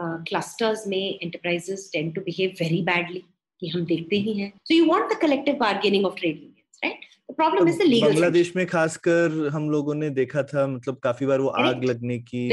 clusters 0.00 0.86
में 0.86 1.20
enterprises 1.22 1.90
tend 1.94 2.14
to 2.14 2.20
behave 2.20 2.56
very 2.58 2.82
badly 2.84 3.22
कि 3.60 3.68
हम 3.68 3.84
देखते 3.84 4.16
ही 4.16 4.32
हैं. 4.40 4.52
So 4.64 4.74
you 4.74 4.88
want 4.88 5.08
the 5.08 5.20
collective 5.26 5.58
bargaining 5.58 6.04
of 6.04 6.16
trade 6.16 6.53
unions, 7.29 7.69
is 7.69 7.77
the 7.77 7.85
legal 7.85 8.01
Bangladesh 8.01 8.55
में 8.55 8.67
खासकर 8.67 9.49
हम 9.53 9.69
लोगों 9.69 9.95
ने 9.95 10.09
देखा 10.09 10.43
था 10.43 10.67
मतलब 10.67 10.97
काफ़ी 10.97 11.25
बार 11.25 11.39
वो 11.39 11.47
आग 11.47 11.83
लगने 11.83 12.19
की। 12.19 12.49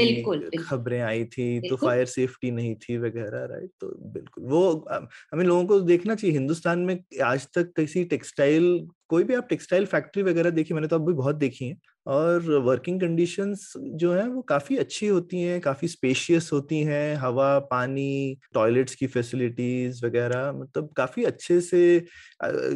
खबरें 0.59 1.01
आई 1.01 1.25
थी 1.25 1.69
तो 1.69 1.75
फायर 1.75 2.05
सेफ्टी 2.05 2.51
नहीं 2.51 2.75
थी 2.75 2.97
वगैरह 2.97 3.45
राइट 3.45 3.69
तो 3.81 3.87
बिल्कुल 4.13 4.43
वो 4.43 4.85
हमें 5.33 5.45
लोगों 5.45 5.65
को 5.65 5.79
देखना 5.79 6.15
चाहिए 6.15 6.37
हिंदुस्तान 6.37 6.79
में 6.79 7.03
आज 7.23 7.47
तक 7.55 7.73
किसी 7.75 8.03
टेक्सटाइल 8.03 8.87
कोई 9.13 9.23
भी 9.23 9.33
आप 9.33 9.47
टेक्सटाइल 9.49 9.85
फैक्ट्री 9.87 10.23
वगैरह 10.23 10.49
देखी 10.51 10.73
मैंने 10.73 10.87
तो 10.87 10.95
अभी 10.95 11.13
बहुत 11.13 11.35
देखी 11.37 11.67
है। 11.67 11.75
और 12.05 12.49
वर्किंग 12.61 12.99
कंडीशंस 13.01 13.71
जो 13.95 14.13
है 14.13 14.27
वो 14.29 14.41
काफ़ी 14.43 14.77
अच्छी 14.77 15.07
होती 15.07 15.41
हैं 15.41 15.59
काफ़ी 15.61 15.87
स्पेशियस 15.87 16.49
होती 16.53 16.79
हैं। 16.81 17.15
हवा 17.15 17.57
पानी 17.67 18.37
टॉयलेट्स 18.53 18.95
की 18.95 19.07
फैसिलिटीज़ 19.07 20.05
वगैरह 20.05 20.51
मतलब 20.53 20.89
काफ़ी 20.97 21.23
अच्छे 21.23 21.59
से 21.61 21.83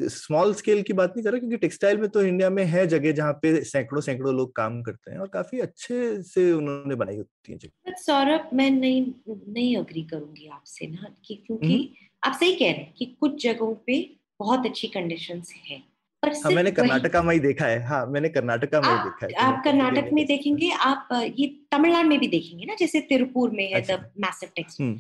स्मॉल 0.10 0.54
स्केल 0.54 0.82
की 0.84 0.94
बात 0.94 1.10
नहीं 1.10 1.24
कर 1.24 1.32
रहा 1.32 1.40
क्योंकि 1.40 1.58
टेक्सटाइल 1.58 1.98
में 1.98 2.10
तो 2.10 2.22
इंडिया 2.24 2.50
में 2.50 2.64
है 2.66 2.86
जगह 2.88 3.12
जहाँ 3.12 3.34
पे 3.34 3.64
सैकड़ों 3.66 4.02
सैकड़ों 4.02 4.36
लोग 4.36 4.56
काम 4.56 4.82
करते 4.84 5.12
हैं 5.12 5.20
और 5.20 5.28
काफ़ी 5.30 5.60
अच्छे 5.60 6.22
से 6.24 6.52
उन्होंने 6.52 6.96
बनाई 6.96 7.18
होती 7.18 7.52
है 7.52 7.58
जगह। 7.58 7.94
सौरभ 7.98 8.50
मैं 8.54 8.70
नहीं 8.72 9.02
नहीं 9.30 9.76
अग्री 9.78 10.04
करूँगी 10.04 10.48
आपसे 10.48 10.88
ना 10.88 11.14
कि 11.26 11.36
क्योंकि 11.48 11.78
आप 12.24 12.34
सही 12.34 12.56
कह 12.56 12.72
रहे 12.72 12.82
हैं 12.82 12.94
कि 12.94 13.06
कुछ 13.20 13.44
जगहों 13.44 13.74
पे 13.88 14.00
बहुत 14.40 14.66
अच्छी 14.66 14.88
कंडीशंस 14.88 15.54
है। 15.68 15.82
हाँ, 16.24 16.52
मैंने 16.52 16.72
कर्नाटका 16.72 17.22
में 17.22 17.34
ही 17.34 17.40
देखा 17.40 17.66
है। 17.66 17.82
हाँ 17.86 18.06
मैंने 18.08 18.30
कर्नाटका 18.30 18.80
में 18.82 18.90
ही 18.90 18.98
देखा 19.00 19.26
है 19.26 19.48
आप 19.48 19.62
कर्नाटक 19.64 20.10
में 20.14 20.26
देखेंगे 20.26 20.68
हम्म। 20.68 20.90
आप 20.90 21.34
ये 21.38 21.48
तमिलनाडु 21.72 22.10
में 22.10 22.20
भी 22.20 22.28
देखेंगे 22.28 22.66
ना 22.66 22.76
जैसे 22.80 23.00
तिरुपुर 23.10 23.52
में 23.52 23.66
है 23.66 23.98
massive 24.20 24.50
textile 24.56 24.98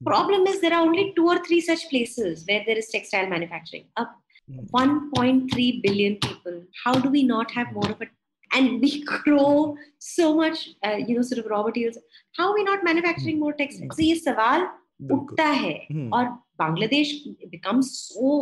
problem 0.00 0.46
is 0.48 0.60
there 0.60 0.72
are 0.72 0.82
only 0.82 1.04
two 1.16 1.28
और 1.30 1.38
three 1.46 1.60
such 1.62 1.82
places 1.90 2.44
where 2.48 2.62
there 2.62 2.78
is 2.78 2.90
textile 2.92 3.28
manufacturing 3.30 3.84
अब 3.96 4.14
1.3 4.76 5.80
billion 5.82 6.14
people 6.24 6.60
how 6.84 7.02
do 7.02 7.10
we 7.10 7.22
not 7.26 7.52
have 7.56 7.74
more 7.74 7.90
of 7.90 8.02
and 8.50 8.70
we 8.80 8.90
grow 9.08 9.44
so 10.02 10.32
much 10.34 10.64
you 10.86 11.16
know 11.16 11.22
sort 11.22 11.44
of 11.44 11.52
raw 11.52 11.62
materials 11.66 11.98
how 12.34 12.54
we 12.54 12.62
not 12.62 12.84
manufacturing 12.84 13.38
more 13.40 13.52
textiles 13.58 14.00
ये 14.00 14.14
सवाल 14.16 14.66
उठता 15.12 15.44
है 15.44 15.72
हम्म। 15.92 16.08
और 16.14 16.24
Bangladesh 16.58 17.12
become 17.46 17.80
so 17.84 18.34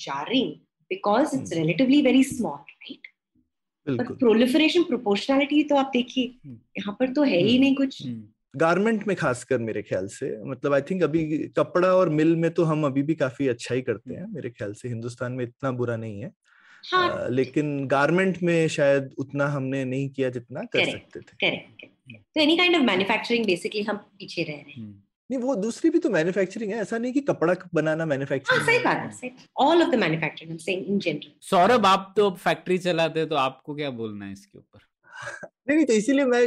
jarring 0.00 0.54
because 0.92 1.34
it's 1.38 1.56
relatively 1.58 2.02
very 2.08 2.22
small 2.34 2.60
right? 2.84 3.10
But 3.86 4.12
proliferation 4.18 4.84
proportionality 4.90 5.62
तो 5.68 5.76
आप 5.76 5.90
देखिए 5.92 6.50
यहाँ 6.78 6.96
पर 7.00 7.12
तो 7.12 7.22
है 7.22 7.42
ही 7.42 7.58
नहीं 7.58 7.74
कुछ। 7.76 8.02
गारमेंट 8.56 9.06
में 9.08 9.16
खासकर 9.16 9.58
मेरे 9.58 9.82
ख्याल 9.82 10.06
से 10.06 10.26
मतलब 10.44 10.74
आई 10.74 10.80
थिंक 10.90 11.02
अभी 11.02 11.22
कपड़ा 11.58 11.88
और 11.96 12.08
मिल 12.08 12.34
में 12.36 12.50
तो 12.50 12.64
हम 12.64 12.84
अभी 12.86 13.02
भी 13.02 13.14
काफ़ी 13.14 13.48
अच्छा 13.48 13.74
ही 13.74 13.82
करते 13.82 14.14
हैं 14.14 14.26
मेरे 14.32 14.50
ख्याल 14.50 14.72
से 14.72 14.88
हिंदुस्तान 14.88 15.32
में 15.32 15.44
इतना 15.44 15.70
बुरा 15.70 15.96
नहीं 15.96 16.20
है। 16.20 16.32
हाँ. 16.90 17.08
आ, 17.10 17.28
लेकिन 17.28 17.86
गारमेंट 17.86 18.42
में 18.42 18.68
शायद 18.68 19.10
उतना 19.18 19.46
हमने 19.46 19.84
नहीं 19.84 20.08
किया 20.08 20.30
जितना 20.30 20.62
कर 20.72 20.90
सकते 20.90 21.20
थे। 21.20 21.56
तो 22.16 22.40
any 22.40 22.56
kind 22.56 22.76
of 22.76 22.82
manufacturing 22.82 23.46
basically 23.46 23.82
हम 23.82 23.96
पीछे 23.96 24.42
रह 24.42 24.52
रहे 24.52 24.80
हैं। 24.80 25.04
नहीं 25.32 25.42
वो 25.42 25.54
दूसरी 25.56 25.90
भी 25.90 25.98
तो 25.98 26.10
मैन्युफैक्चरिंग 26.10 26.72
है। 26.72 26.78
ऐसा 26.80 26.98
नहीं 26.98 27.12
कि 27.12 27.20
कपड़ा 27.20 27.54
बनाना 27.74 28.06
मैन्युफैक्चरिंग 28.06 28.60
हाँ, 28.60 28.66
सही 28.66 28.84
बात 28.84 29.22
है 29.24 29.30
all 29.58 29.82
of 29.82 29.90
the 29.90 29.94
manufacturing 29.94 30.50
I 30.50 30.54
am 30.54 30.58
saying 30.58 30.86
in 30.86 30.98
general 30.98 31.32
Saurabh 31.50 31.86
आप 31.86 32.12
तो 32.16 32.30
फैक्ट्री 32.46 32.78
चलाते 32.78 33.26
तो 33.26 33.36
आपको 33.36 33.74
क्या 33.74 33.90
बोलना 34.00 34.24
है 34.24 34.32
इसके 34.32 34.58
ऊपर? 34.58 34.80
नहीं 35.68 35.76
नहीं 35.76 35.86
तो 35.86 35.92
इसीलिए 35.92 36.24
मैं 36.24 36.40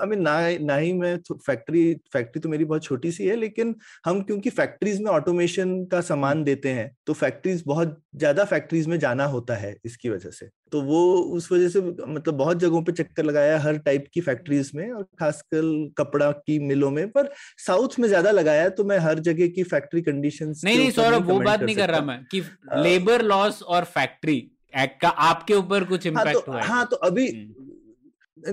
आई 0.00 0.06
मीन 0.06 0.20
ना 0.20 0.56
ना 0.60 0.76
ही 0.76 0.92
मैं 0.92 1.16
फैक्ट्री 1.32 1.94
फैक्ट्री 2.12 2.40
तो 2.40 2.48
मेरी 2.48 2.64
बहुत 2.64 2.84
छोटी 2.84 3.12
सी 3.12 3.26
है 3.26 3.36
लेकिन 3.36 3.74
हम 4.06 4.22
क्योंकि 4.22 4.50
फैक्ट्रीज 4.50 5.00
में 5.00 5.10
ऑटोमेशन 5.10 5.84
का 5.84 6.00
सामान 6.00 6.44
देते 6.44 6.68
हैं 6.68 6.90
तो 7.06 7.12
फैक्ट्रीज 7.12 7.62
बहुत 7.66 8.02
ज़्यादा 8.16 8.44
फैक्ट्रीज 8.44 8.86
में 8.86 8.98
जाना 8.98 9.24
होता 9.24 9.54
है 9.54 9.76
इसकी 9.84 10.08
वजह 10.08 10.30
से। 10.30 10.48
तो 10.72 10.80
वो 10.80 11.14
उस 11.14 11.52
वजह 11.52 11.68
से 11.68 11.80
मतलब 11.80 12.34
बहुत 12.34 12.58
जगहों 12.58 12.82
पे 12.82 12.92
चक्कर 12.92 13.24
लगाया 13.24 13.58
हर 13.58 13.78
टाइप 13.78 14.06
की 14.14 14.20
फैक्ट्रीज 14.20 14.70
में 14.74 14.90
और 14.92 15.02
खासकर 15.02 15.92
कपड़ा 15.98 16.30
की 16.30 16.58
मिलों 16.58 16.90
में 16.90 17.08
पर 17.10 17.32
साउथ 17.66 17.88
में 17.98 18.08
ज़्यादा 18.08 18.30
लगाया 18.30 18.68
तो 18.68 18.84
मैं 18.84 18.98
हर 18.98 19.18
जगह 19.18 19.48
की 19.48 19.62
फैक्ट्री 19.62 20.02
कंडीशन 20.02 20.54
नहीं 20.64 20.78
नहीं 20.78 20.90
सौरभ 20.90 21.30
वो 21.30 21.40
बात 21.40 21.62
नहीं 21.62 21.76
कर 21.76 21.90
रहा 21.90 22.00
मैं 22.00 22.24
कि 22.24 22.40
लेबर 22.76 23.22
लॉस 23.22 23.62
और 23.62 23.84
फैक्ट्री 23.84 24.36
एक्ट 24.78 25.00
का 25.00 25.08
आपके 25.08 25.54
ऊपर 25.54 25.84
कुछ 25.84 26.06
इम्पैक्ट 26.06 26.26
हाँ, 26.26 26.34
तो, 26.34 26.52
हुआ 26.52 26.62
हाँ। 26.62 26.86
तो 26.86 26.96
अभी 26.96 27.26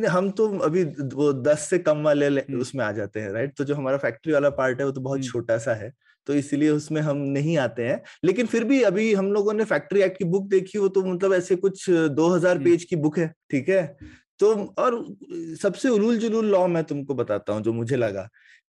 हम 0.10 0.30
तो 0.30 0.48
अभी 0.60 0.84
वो 1.14 1.32
दस 1.34 1.68
से 1.70 1.80
कम 1.80 2.04
वाले 2.04 2.30
उसमें 2.56 2.84
आ 2.86 2.92
जाते 2.92 3.20
हैं 3.20 3.32
राइट 3.32 3.54
तो 3.58 3.64
जो 3.64 3.76
हमारा 3.76 3.98
फैक्ट्री 3.98 4.34
वाला 4.34 4.50
पार्ट 4.50 4.80
है 4.80 4.86
वो 4.86 4.92
तो 4.92 5.02
बहुत 5.02 5.24
छोटा 5.24 5.58
सा 5.58 5.74
है 5.74 5.92
तो 6.28 6.34
इसीलिए 6.34 6.70
उसमें 6.70 7.02
हम 7.02 7.18
नहीं 7.18 7.58
आते 7.58 7.86
हैं। 7.86 8.02
लेकिन 8.24 8.46
फिर 8.46 8.64
भी 8.64 8.82
अभी 8.82 9.14
हम 9.14 9.32
लोगों 9.34 9.54
ने 9.54 9.64
फैक्ट्री 9.66 10.02
एक्ट 10.02 10.18
की 10.18 10.26
बुक 10.26 10.48
देखी 10.50 10.78
वो 10.80 10.88
तो 10.88 11.02
मतलब 11.06 11.34
ऐसे 11.34 11.56
कुछ 11.56 11.90
2000 11.90 12.64
पेज 12.64 12.84
की 12.84 12.96
बुक 12.96 13.18
है 13.20 13.28
ठीक 13.52 13.70
है? 13.70 13.98
तो 14.40 14.54
और 14.80 15.16
सबसे 15.62 15.90
उलूल 15.90 16.18
जुलूल 16.18 16.46
लॉ 16.46 16.66
मैं 16.68 16.84
तुमको 16.84 17.14
बताता 17.14 17.54
हूँ 17.54 17.62
जो 17.62 17.74
मुझे 17.74 17.96
लगा। 17.96 18.28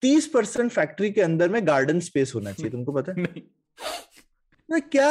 तीस 0.03 0.27
परसेंट 0.27 0.71
फैक्ट्री 0.71 1.11
के 1.11 1.21
अंदर 1.21 1.49
में 1.49 1.65
गार्डन 1.67 1.99
स्पेस 1.99 2.31
होना 2.35 2.51
चाहिए 2.51 2.71
तुमको 2.71 2.91
पता 2.93 3.11
है? 3.11 3.25
ना 4.69 4.79
क्या 4.79 5.09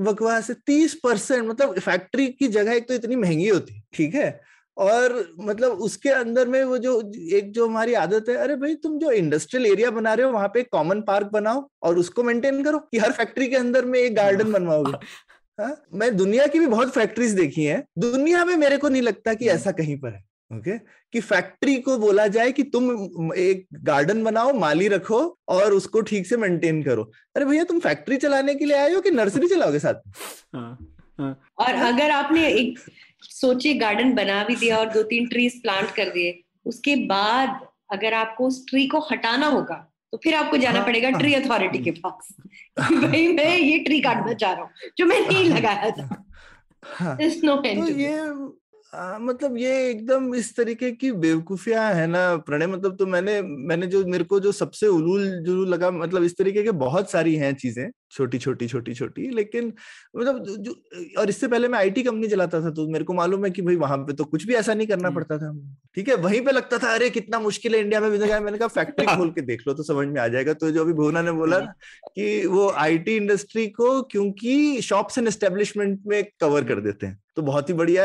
बकवास 0.00 0.50
है? 0.50 0.56
तीस 0.66 0.94
परसेंट 0.94 1.48
मतलब 1.48 1.78
फैक्ट्री 1.78 2.26
की 2.28 2.48
जगह 2.48 2.72
एक 2.72 2.88
तो 2.88 2.94
इतनी 2.94 3.16
महँगी 3.16 3.48
होती 3.48 3.80
ठीक 3.92 4.14
है? 4.14 4.40
और 4.78 5.34
मतलब 5.40 5.70
उसके 5.70 6.08
अंदर 6.08 6.48
में 6.48 6.64
वो 6.64 6.78
जो 6.78 7.12
एक 7.32 7.52
जो 7.52 7.66
हमारी 7.68 7.94
आदत 7.94 8.28
है 8.28 8.34
अरे 8.34 8.56
भाई 8.56 8.74
तुम 8.74 8.98
जो 8.98 9.10
इंडस्ट्रियल 9.10 9.66
एरिया 9.66 9.90
बना 9.90 10.14
रहे 10.14 10.26
हो 10.26 10.32
वहाँ 10.32 10.48
पे 10.48 10.62
कॉमन 10.62 11.00
पार्क 11.00 11.26
बनाओ 11.26 11.70
और 11.82 11.98
उसको 11.98 12.22
मेंटेन 12.22 12.64
करो 12.64 12.78
कि 12.78 12.98
हर 12.98 13.12
फैक्ट्री 13.12 13.48
के 13.48 13.56
अंदर 13.56 13.84
में 13.84 13.98
एक 13.98 14.14
गार्डन 14.14 14.52
बनवाओगे। 14.52 14.92
हाँ? 15.60 15.82
मैं 15.94 16.16
दुनिया 16.16 16.46
की 16.46 16.58
भी 16.58 16.66
बहुत 16.66 16.92
फैक्ट्रीज 16.92 17.30
देखी 17.30 17.64
हैं। 17.64 17.84
दुनिया 17.98 18.44
में 18.44 18.56
मेरे 18.56 18.76
को 18.76 18.88
नहीं 18.88 19.02
लगता 19.02 19.34
कि 19.34 19.48
ऐसा 19.48 19.70
कहीं 19.70 19.98
पर 19.98 20.08
है 20.08 20.24
ओके 20.58 20.70
okay? 20.70 20.88
कि 21.12 21.20
फैक्ट्री 21.20 21.76
को 21.76 21.98
बोला 21.98 22.26
जाए 22.26 22.52
कि 22.52 22.62
तुम 22.62 23.32
एक 23.34 23.66
गार्डन 23.74 24.24
बनाओ 24.24 24.52
माली 24.52 24.88
रखो 24.88 25.38
और 25.48 25.72
उसको 25.72 26.00
ठीक 26.00 26.26
से 26.26 26.36
मेंटेन 26.36 26.82
करो। 26.82 27.12
अरे 27.36 27.44
भैया 27.44 27.64
तुम 27.64 27.80
फैक्ट्री 27.80 28.16
चलाने 28.16 28.54
के 28.54 28.64
लिए 28.64 28.76
आए 28.76 28.94
हो 28.94 29.00
कि 29.00 29.10
नर्सरी 29.10 29.48
चलाओगे 29.48 29.78
साथ 29.78 29.94
हाँ, 30.54 30.78
हाँ. 31.18 31.40
और 31.58 31.74
अगर 31.74 32.10
आपने 32.10 32.48
एक 32.48 32.78
सोचिए 33.22 33.74
गार्डन 33.74 34.14
बना 34.14 34.44
भी 34.44 34.56
दिया 34.56 34.76
और 34.76 34.88
दो 34.88 35.02
तीन 35.02 35.28
ट्रीज 35.28 35.62
प्लांट 35.62 35.90
कर 35.90 36.04
दिए। 36.04 36.44
उसके 36.66 36.96
बाद 36.96 37.68
अगर 37.92 38.14
आपको 38.14 38.46
उस 38.46 38.66
ट्री 38.68 38.86
को 38.86 38.98
हटाना 39.00 39.46
होगा 39.46 39.84
तो 40.12 40.20
फिर 40.22 40.34
आपको 40.34 40.56
जाना 40.56 40.78
हाँ, 40.78 40.86
पड़ेगा 40.86 41.10
ट्री 41.10 41.34
हाँ, 41.34 41.42
अथॉरिटी 41.42 41.78
के 41.78 41.90
हाँ। 41.90 42.10
पास 42.10 42.36
भाई 42.92 43.28
मैं 43.28 43.58
ये 43.58 43.78
ट्री 43.78 44.00
काटना 44.00 44.32
चाह 44.32 44.52
रहा 44.52 44.62
हूँ 44.62 44.70
जो 44.98 45.06
मैं 45.06 45.20
नहीं 45.20 45.44
लगाया 45.44 45.90
था। 45.90 46.24
हाँ, 46.94 47.18
no 47.18 47.56
तो 47.64 47.88
ये 47.88 48.18
आ, 48.94 49.18
मतलब 49.18 49.56
ये 49.56 49.90
एकदम 49.90 50.34
इस 50.34 50.56
तरीके 50.56 50.90
की 50.90 51.12
बेवकूफियाँ 51.12 51.94
है 51.94 52.06
ना 52.06 52.36
प्रणय 52.36 52.66
मतलब 52.66 52.96
तो 52.96 53.06
मैंने 53.06 53.42
मैंने 53.42 53.86
जो 53.86 54.06
मेरे 54.06 54.24
को 54.24 54.40
जो 54.40 54.52
सबसे 54.52 54.86
उलूल 54.86 55.42
जुलूल 55.46 55.68
लगा 55.68 55.90
मतलब 55.90 56.22
इस 56.22 56.38
तरीके 56.38 56.62
के 56.62 56.70
बहुत 56.70 57.10
सारी 57.10 57.36
हैं 57.36 57.54
चीज़ें। 57.54 57.90
छोटी 58.10 58.38
छोटी 58.38 58.66
छोटी 58.68 58.94
छोटी 58.94 59.28
लेकिन 59.30 59.72
मतलब 60.16 60.44
जो 60.58 60.72
और 61.20 61.28
इससे 61.30 61.48
पहले 61.48 61.68
मैं 61.68 61.78
आईटी 61.78 62.02
कंपनी 62.02 62.28
चलाता 62.28 62.60
था 62.62 62.70
तो 62.70 62.86
मेरे 62.88 63.04
को 63.04 63.14
मालूम 63.14 63.44
है 63.44 63.50
कि 63.50 63.62
भाई 63.62 63.76
वहाँ 63.76 63.98
पे 63.98 64.12
तो 64.12 64.24
कुछ 64.24 64.46
भी 64.46 64.54
ऐसा 64.54 64.74
नहीं 64.74 64.86
करना 64.86 65.10
पड़ता 65.10 65.38
था। 65.38 65.52
ठीक 65.94 66.08
है 66.08 66.14
वहीं 66.16 66.40
पे 66.40 66.52
लगता 66.52 66.78
था 66.78 66.92
अरे 66.94 67.10
कितना 67.10 67.40
मुश्किल 67.40 67.74
है 67.74 67.80
इंडिया 67.80 68.00
में 68.00 68.10
बिज़नेस 68.10 68.40
मैंने 68.42 68.58
कहा 68.58 68.68
फैक्ट्री 68.68 69.06
खोल 69.06 69.30
के 69.30 69.40
देख 69.42 69.66
लो 69.68 69.74
तो 69.74 69.82
समझ 69.82 70.06
में 70.08 70.20
आ 70.20 70.26
जाएगा। 70.28 70.52
तो 70.54 70.70
जो 70.70 70.84
अभी 70.84 70.92
भुवना 70.94 71.22
ने 71.22 71.32
बोला 71.32 71.58
ना 71.58 71.72
कि 72.08 72.46
वो 72.46 72.68
आईटी 72.78 73.16
इंडस्ट्री 73.16 73.66
को 73.70 74.00
क्योंकि 74.02 74.80
शॉप्स 74.82 75.18
एंड 75.18 75.28
एस्टेब्लिशमेंट 75.28 76.00
में 76.06 76.22
कवर 76.40 76.64
कर 76.64 76.80
देते 76.80 77.06
हैं। 77.06 77.18
तो 77.36 77.42
बहुत 77.42 77.68
ही 77.68 77.74
बढ़िया 77.74 78.04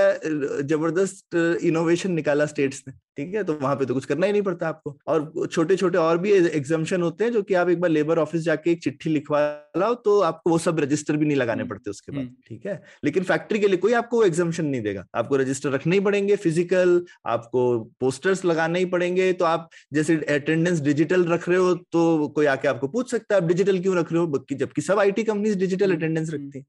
ज़बरदस्त 0.63 1.35
इनोवेशन 1.63 2.11
निकाला 2.11 2.45
स्टेट्स 2.45 2.83
ने। 2.87 2.93
ठीक 3.17 3.33
है? 3.35 3.43
तो 3.43 3.53
वहाँ 3.53 3.75
पे 3.75 3.85
तो 3.85 3.93
कुछ 3.93 4.05
करना 4.05 4.25
ही 4.25 4.31
नहीं 4.31 4.41
पड़ता 4.41 4.67
आपको। 4.67 4.95
और 5.07 5.47
छोटे 5.47 5.75
छोटे 5.75 5.97
और 5.97 6.17
भी 6.17 6.31
एग्जामेशन 6.31 7.01
होते 7.01 7.23
हैं 7.23 7.31
जो 7.31 7.41
कि 7.43 7.53
आप 7.53 7.69
एक 7.69 7.79
बार 7.81 7.89
लेबर 7.89 8.19
ऑफ़िस 8.19 8.41
जाके 8.41 8.71
एक 8.71 8.83
चिट्ठी 8.83 9.09
लिखवा 9.09 9.41
लाओ 9.77 9.93
तो 10.05 10.19
आपको 10.21 10.49
वो 10.49 10.57
सब 10.57 10.79
रजिस्टर 10.79 11.17
भी 11.17 11.25
नहीं 11.25 11.37
लगाने 11.37 11.61
हम्म, 11.61 11.69
पड़ते 11.69 11.89
उसके 11.89 12.11
बाद 12.11 12.21
हम्म। 12.21 12.35
ठीक 12.47 12.65
है? 12.65 12.81
लेकिन 13.03 13.23
फैक्ट्री 13.23 13.59
के 13.59 13.67
लिए 13.67 13.77
कोई 13.77 13.93
आपको 13.93 14.17
वो 14.17 14.25
एग्जामेशन 14.25 14.65
नहीं 14.65 14.81
देगा। 14.81 15.05
आपको 15.15 15.37
रजिस्टर 15.37 15.69
रखने 15.69 15.95
ही 15.95 16.01
पड़ेंगे 16.01 16.35
फ़िज़िकल 16.37 17.05
आपको 17.27 17.79
पोस्टर्स 17.99 18.45
लगाने 18.45 18.79
ही 18.79 18.85
पड़ेंगे। 18.87 19.31
तो 19.33 19.45
आप 19.45 19.69
जैसे 19.93 20.15
अटेंडेंस 20.29 20.81
डिजिटल 20.81 21.25
रख 21.25 21.49
रहे 21.49 21.57
हो 21.57 21.73
तो 21.75 22.27
कोई 22.27 22.45
आके 22.47 22.67
आपको 22.67 22.87
पूछ 22.87 23.11
सकता 23.11 23.35
है 23.35 23.41
आप 23.41 23.47
डिजिटल 23.47 23.79
क्यों 23.79 23.97
रख 23.97 24.11
रहे 24.13 24.21
हो? 24.21 24.45
जबकि 24.53 24.81
सब 24.81 24.99
आई 24.99 25.11
कंपनी 25.13 25.55
डिजिटल 25.55 25.95
अटेंडेंस 25.95 26.29
रखती 26.29 26.57
है। 26.57 26.65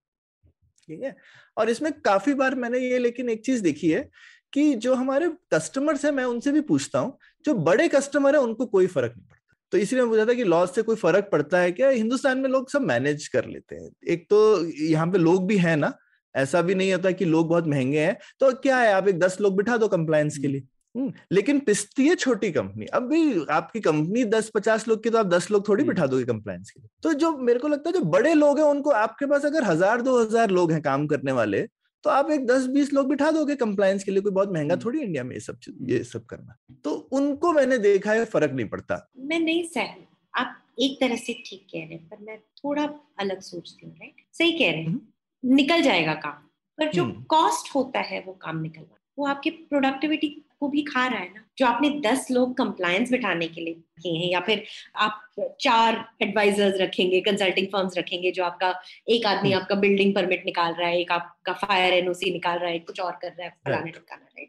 ठीक 0.88 1.02
है? 1.02 1.16
और 1.56 1.70
इसमें 1.70 1.92
काफ़ी 2.04 2.32
बार 2.34 2.54
मैंने 2.54 2.78
ये 2.78 2.98
लेकिन 2.98 3.28
एक 3.30 3.44
चीज़ 3.44 3.62
देखी 3.62 3.90
है 3.90 4.08
कि 4.54 4.74
जो 4.76 4.94
हमारे 4.94 5.30
कस्टमर्स 5.54 6.04
है 6.04 6.10
मैं 6.12 6.24
उनसे 6.24 6.52
भी 6.52 6.60
पूछता 6.62 6.98
हूँ 6.98 7.16
जो 7.44 7.54
बड़े 7.64 7.88
कस्टमर 7.88 8.34
है 8.34 8.40
उनको 8.40 8.66
कोई 8.66 8.86
फ़र्क 8.86 9.12
नहीं 9.16 9.26
पड़ता। 9.26 9.56
तो 9.72 9.78
इसलिए 9.78 10.02
मैं 10.02 10.10
पूछा 10.10 10.24
था 10.24 10.34
कि 10.34 10.44
लॉस 10.44 10.74
से 10.74 10.82
कोई 10.82 10.96
फ़र्क 10.96 11.28
पड़ता 11.32 11.58
है 11.58 11.72
क्या? 11.72 11.88
हिंदुस्तान 11.90 12.38
में 12.38 12.48
लोग 12.50 12.70
सब 12.70 12.82
मैनेज 12.82 13.26
कर 13.28 13.46
लेते 13.46 13.76
हैं। 13.76 13.90
एक 14.08 14.26
तो 14.30 14.38
यहाँ 14.66 15.06
पे 15.06 15.18
लोग 15.18 15.46
भी 15.46 15.56
है 15.58 15.74
ना 15.76 15.92
ऐसा 16.34 16.62
भी 16.62 16.74
नहीं 16.74 16.92
होता 16.92 17.10
कि 17.10 17.24
लोग 17.24 17.48
बहुत 17.48 17.66
महँगे 17.66 18.00
हैं। 18.00 18.16
तो 18.40 18.52
क्या 18.54 18.78
है 18.78 18.92
आप 18.92 19.08
एक 19.08 19.18
दस 19.18 19.40
लोग 19.40 19.56
बिठा 19.56 19.76
दो 19.76 19.88
कंप्लायंस 19.88 20.38
के 20.38 20.48
लिए। 20.48 20.62
हम्म, 20.94 21.12
लेकिन 21.32 21.58
पिस्ती 21.60 22.06
है 22.08 22.14
छोटी 22.14 22.50
कंपनी 22.52 22.86
अब 22.86 23.08
भी 23.08 23.44
आपकी 23.50 23.80
कंपनी 23.80 24.24
दस 24.26 24.50
पचास 24.54 24.86
लोग 24.88 25.02
की 25.02 25.10
तो 25.10 25.18
आप 25.18 25.26
दस 25.26 25.50
लोग 25.50 25.68
थोड़ी 25.68 25.84
बिठा 25.84 26.06
दोगे 26.06 26.24
कंप्लायंस 26.24 26.70
के 26.70 26.80
लिए। 26.80 26.88
तो 27.02 27.12
जो 27.14 27.36
मेरे 27.38 27.58
को 27.58 27.68
लगता 27.68 27.88
है 27.88 27.92
जो 27.92 28.04
बड़े 28.10 28.34
लोग 28.34 28.58
हैं 28.58 28.66
उनको 28.66 28.90
आपके 28.92 29.26
पास 29.26 29.44
अगर 29.44 29.64
हज़ार 29.64 30.02
दो 30.02 30.20
हज़ार 30.20 30.50
लोग 30.50 30.72
हैं 30.72 30.80
काम 30.82 31.06
करने 31.06 31.32
वाले 31.32 31.66
तो 32.04 32.10
आप 32.10 32.30
एक 32.30 32.46
दस 32.46 32.66
बीस 32.66 32.92
लोग 32.92 33.08
बिठा 33.08 33.30
दोगे 33.30 33.54
कंप्लायंस 33.56 34.04
के 34.04 34.10
लिए 34.10 34.22
कोई 34.22 34.32
बहुत 34.32 34.52
महँगा 34.52 34.74
हम्म। 34.74 34.84
थोड़ी 34.84 35.00
इंडिया 35.00 35.22
में 35.24 35.32
ये 35.32 35.40
सब 35.40 35.60
ये 35.82 36.02
सब 36.04 36.24
करना 36.26 36.56
तो 36.84 36.90
उनको 37.12 37.52
मैंने 37.52 37.78
देखा 37.78 38.12
है 38.12 38.24
फ़र्क 38.26 38.52
नहीं 38.52 38.68
पड़ता 38.68 38.98
मैं 39.20 39.38
नहीं 39.40 39.62
सहमत 39.68 40.06
आप 40.34 40.60
एक 40.80 40.98
तरह 41.00 41.16
से 41.16 41.32
ठीक 41.46 41.66
कह 41.72 41.78
रहे 41.78 41.94
हैं 41.94 42.08
पर 42.08 42.18
मैं 42.20 42.38
थोड़ा 42.58 42.88
अलग 43.18 43.40
सोचती 43.42 43.86
हूँ 43.86 43.94
राइट 43.94 44.24
सही 44.32 44.52
कह 44.52 44.70
रहे 44.70 44.80
हैं 44.80 44.86
हम्म। 44.86 45.54
निकल 45.54 45.82
जाएगा 45.82 46.14
काम 46.20 46.42
पर 46.78 46.90
जो 46.92 47.06
कॉस्ट 47.28 47.66
हम्म। 47.66 47.72
होता 47.76 48.00
है 48.02 48.22
वो 48.26 48.32
काम 48.42 48.60
निकलवा 48.60 48.98
वो 49.18 49.26
आपके 49.26 49.50
प्रोडक्टिविटी 49.50 50.28
को 50.60 50.68
भी 50.68 50.82
खा 50.82 51.06
रहा 51.06 51.20
है 51.20 51.32
ना 51.34 51.44
जो 51.58 51.66
आपने 51.66 51.90
दस 52.00 52.26
लोग 52.30 52.56
कंप्लायंस 52.56 53.10
बिठाने 53.10 53.48
के 53.48 53.60
लिए 53.60 53.74
रखे 53.74 54.08
हैं 54.10 54.30
या 54.30 54.40
फिर 54.40 54.64
आप 54.96 55.20
चार 55.60 56.04
एडवाइजर्स 56.22 56.80
रखेंगे 56.80 57.20
कंसल्टिंग 57.20 57.66
फर्म्स 57.66 57.98
रखेंगे 57.98 58.30
जो 58.30 58.44
आपका 58.44 58.74
एक 59.08 59.26
आदमी 59.26 59.52
हम्म। 59.52 59.60
आपका 59.60 59.74
बिल्डिंग 59.76 60.14
परमिट 60.14 60.44
निकाल 60.46 60.74
रहा 60.74 60.88
है 60.88 61.00
एक 61.00 61.12
आपका 61.12 61.52
फायर 61.60 61.94
एनओसी 61.94 62.32
निकाल 62.32 62.58
रहा 62.58 62.70
है 62.70 62.78
कुछ 62.80 63.00
और 63.00 63.18
कर 63.22 63.28
रहा 63.28 63.44
है 63.44 63.50
फलाने 63.66 63.90
रहा 63.90 64.40
है 64.40 64.48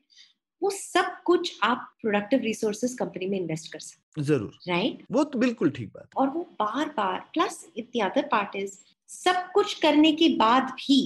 वो 0.62 0.70
सब 0.72 1.16
कुछ 1.26 1.58
आप 1.64 1.90
प्रोडक्टिव 2.02 2.40
रिसोर्सेज 2.42 2.94
कंपनी 3.00 3.26
में 3.26 3.38
इन्वेस्ट 3.40 3.72
कर 3.74 3.80
सकते 3.80 4.22
ज़रूर 4.22 4.58
राइट 4.68 4.92
right? 4.92 5.12
वो 5.12 5.24
तो 5.24 5.40
बिल्कुल 5.40 5.70
ठीक 5.72 5.90
बात 5.90 6.10
और 6.18 6.30
वो 6.30 6.44
बार 6.60 6.94
बार 6.98 7.20
plus 7.34 7.66
the 7.78 8.02
other 8.02 8.28
part 8.32 8.56
is 8.56 8.78
सब 9.10 9.52
कुछ 9.54 9.74
करने 9.80 10.12
के 10.14 10.30
बाद 10.38 10.72
भी 10.78 10.98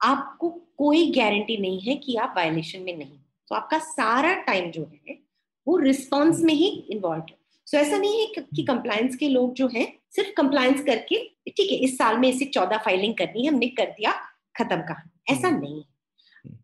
आपको 0.00 0.50
कोई 0.76 1.10
गारंटी 1.12 1.56
नहीं 1.56 1.80
है 1.80 1.94
कि 1.96 2.16
आप 2.16 2.34
वायलेशन 2.36 2.82
में 2.82 2.96
नहीं 2.96 3.18
तो 3.50 3.56
आपका 3.56 3.78
सारा 3.78 4.32
टाइम 4.42 4.70
जो 4.70 4.82
है 4.84 5.18
वो 5.66 5.76
रिस्पॉन्स 5.78 6.40
में 6.40 6.54
ही 6.54 6.68
इन्वॉल्व 6.90 7.22
है। 7.30 7.36
सो 7.66 7.76
so, 7.76 7.82
ऐसा 7.82 7.96
नहीं 7.98 8.20
है 8.20 8.42
कि 8.54 8.62
कंप्लायंस 8.62 9.16
के 9.16 9.28
लोग 9.28 9.54
जो 9.54 9.68
हैं 9.68 9.86
सिर्फ़ 10.10 10.30
कंप्लायंस 10.36 10.82
करके 10.84 11.18
ठीक 11.48 11.70
है 11.70 11.76
इस 11.78 11.96
साल 11.98 12.18
में 12.18 12.28
इसे 12.28 12.44
चौदह 12.44 12.78
फाइलिंग 12.84 13.14
करनी 13.14 13.44
है 13.44 13.52
हमने 13.52 13.68
कर 13.68 13.90
दिया 13.90 14.12
खत्म 14.56 14.80
कहा। 14.80 15.10
ऐसा 15.30 15.50
नहीं 15.50 15.78
है। 15.78 15.84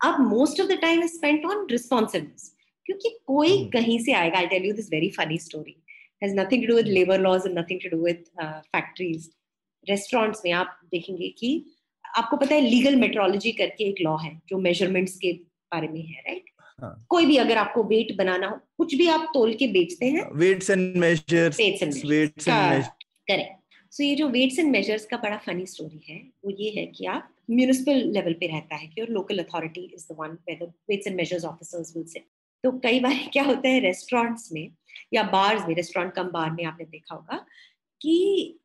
अब 0.05 0.21
most 0.21 0.61
of 0.61 0.69
the 0.69 0.79
time 0.83 1.03
is 1.03 1.13
spent 1.13 1.45
on 1.47 1.67
responsiveness 1.71 2.53
क्योंकि 2.87 3.09
कोई 3.27 3.65
कहीं 3.73 3.99
से 3.99 4.13
आएगा 4.13 4.39
I 4.39 4.47
tell 4.47 4.65
you 4.65 4.73
this 4.75 4.91
very 4.91 5.11
funny 5.11 5.39
story 5.39 5.77
has 6.23 6.35
nothing 6.35 6.63
to 6.63 6.69
do 6.69 6.77
with 6.77 6.87
labour 6.87 7.21
laws 7.21 7.47
and 7.47 7.59
nothing 7.59 7.81
to 7.81 7.97
do 7.97 8.05
with 8.05 8.25
factories 8.43 9.31
restaurants 9.87 10.43
में 10.45 10.53
आप 10.53 10.79
देखेंगे 10.93 11.29
कि 11.39 11.51
आपको 12.05 12.37
पता 12.37 12.55
है 12.55 12.61
लीगल 12.61 12.97
मेट्रोलॉजी 12.97 13.53
करके 13.53 13.85
एक 13.85 14.01
लॉ 14.01 14.17
है 14.17 14.41
जो 14.49 14.59
मेजरमेंट्स 14.59 15.17
के 15.19 15.33
बारे 15.73 15.89
में 15.89 16.01
है 16.03 16.21
राइट 16.21 16.51
हाँ. 16.81 17.07
कोई 17.09 17.27
भी 17.27 17.37
अगर 17.37 17.57
आपको 17.57 17.83
वेट 17.83 18.17
बनाना 18.17 18.47
हो 18.47 18.57
कुछ 18.79 18.95
भी 18.95 19.09
आप 19.09 19.31
तोल 19.35 19.55
के 19.55 19.67
बेचते 19.67 20.07
हैं। 20.07 20.31
Weights 20.33 20.71
and 20.71 20.97
measures 20.97 21.61
weights 21.61 22.49
and 22.49 22.83
correct 23.29 23.93
so 23.93 24.05
ये 24.05 24.15
जो 24.15 24.29
वेट्स 24.29 24.59
एंड 24.59 24.71
मेजर्स 24.71 25.07
का 25.07 25.17
बड़ा 25.17 25.37
फनी 25.37 25.67
स्टोरी 25.67 26.01
है 26.09 26.17
वो 26.45 26.51
ये 26.51 26.71
है 26.81 26.87
कि 26.87 27.07
आप 27.07 27.35
म्यूनिसिपल 27.51 27.93
लेवल 27.93 28.33
पे 28.33 28.47
रहता 28.47 28.77
है 28.77 28.87
कि 28.87 29.01
और 29.01 29.09
local 29.09 29.39
authority 29.39 29.81
is 29.95 30.07
the 30.13 30.17
one 30.19 30.29
where 30.29 30.67
the 30.67 30.73
weights 30.91 31.07
and 31.07 31.17
measures 31.17 31.45
officers 31.45 31.97
will 31.97 32.07
sit 32.07 32.27
तो 32.65 32.73
कई 32.79 33.01
बार 33.01 33.15
क्या 33.33 33.45
होता 33.45 33.69
है 33.69 33.81
रेस्टोरेंट्स 33.81 34.53
में 34.53 34.69
या 35.15 35.23
बार्स 35.23 35.69
में 35.69 35.75
रेस्टोरेंट 35.75 36.13
कम 36.13 36.29
बार 36.29 36.51
में 36.51 36.65
आपने 36.65 36.85
देखा 36.85 37.15
होगा 37.15 37.47
कि 38.01 38.17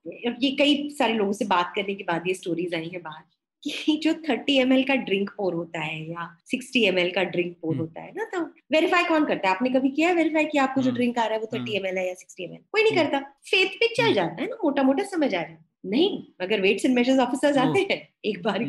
ये 0.07 0.51
कई 0.51 0.89
सारे 0.89 1.13
लोगों 1.13 1.33
से 1.33 1.45
बात 1.45 1.73
करने 1.75 1.95
के 1.95 2.03
बाद 2.03 2.27
ये 2.27 2.33
स्टोरीज 2.33 2.73
आई 2.73 2.87
हैं 2.87 3.01
बाहर। 3.03 3.23
कि 3.63 3.95
जो 4.03 4.13
थर्टी 4.29 4.57
एम 4.59 4.81
का 4.83 4.95
ड्रिंक 5.07 5.29
पोर 5.29 5.53
होता 5.53 5.79
है 5.79 5.99
या 6.09 6.27
सिक्सटी 6.51 6.83
एम 6.85 6.95
का 7.15 7.23
ड्रिंक 7.23 7.55
पोर 7.61 7.73
हम्म। 7.73 7.81
होता 7.81 8.01
है 8.01 8.11
ना 8.17 8.25
तो 8.33 8.41
वेरीफाई 8.71 9.03
कौन 9.03 9.25
करता 9.25 9.49
है? 9.49 9.55
आपने 9.55 9.69
कभी 9.69 9.89
किया 9.89 10.09
है 10.09 10.15
वेरीफाई 10.15 10.45
कि 10.45 10.57
आपको 10.57 10.81
जो 10.81 10.91
ड्रिंक 10.91 11.17
हम्म। 11.17 11.25
आ 11.25 11.27
रहा 11.27 11.35
है 11.35 11.41
वो 11.41 11.49
थर्टी 11.53 11.75
एम 11.77 11.85
है 11.85 12.07
या 12.07 12.13
सिक्सटी 12.13 12.43
एम 12.43 12.55
कोई 12.55 12.83
नहीं 12.83 12.97
हम्म। 12.97 13.09
करता। 13.09 13.19
फेथ 13.51 13.75
पे 13.79 13.87
चल 13.95 14.13
जाता 14.13 14.41
है 14.41 14.47
ना 14.49 14.57
मोटा 14.63 14.83
मोटा 14.83 15.03
समझ 15.03 15.33
आ 15.35 15.41
रहा 15.41 15.51
है। 15.51 15.59
नहीं 15.85 16.23
अगर 16.41 16.61
वेट्स 16.61 16.85
एंड 16.85 16.95
मेजर्स 16.95 17.19
ऑफिसर्स 17.19 17.57
आते 17.57 17.87
हैं 17.91 18.01
एक 18.25 18.41
बार 18.43 18.63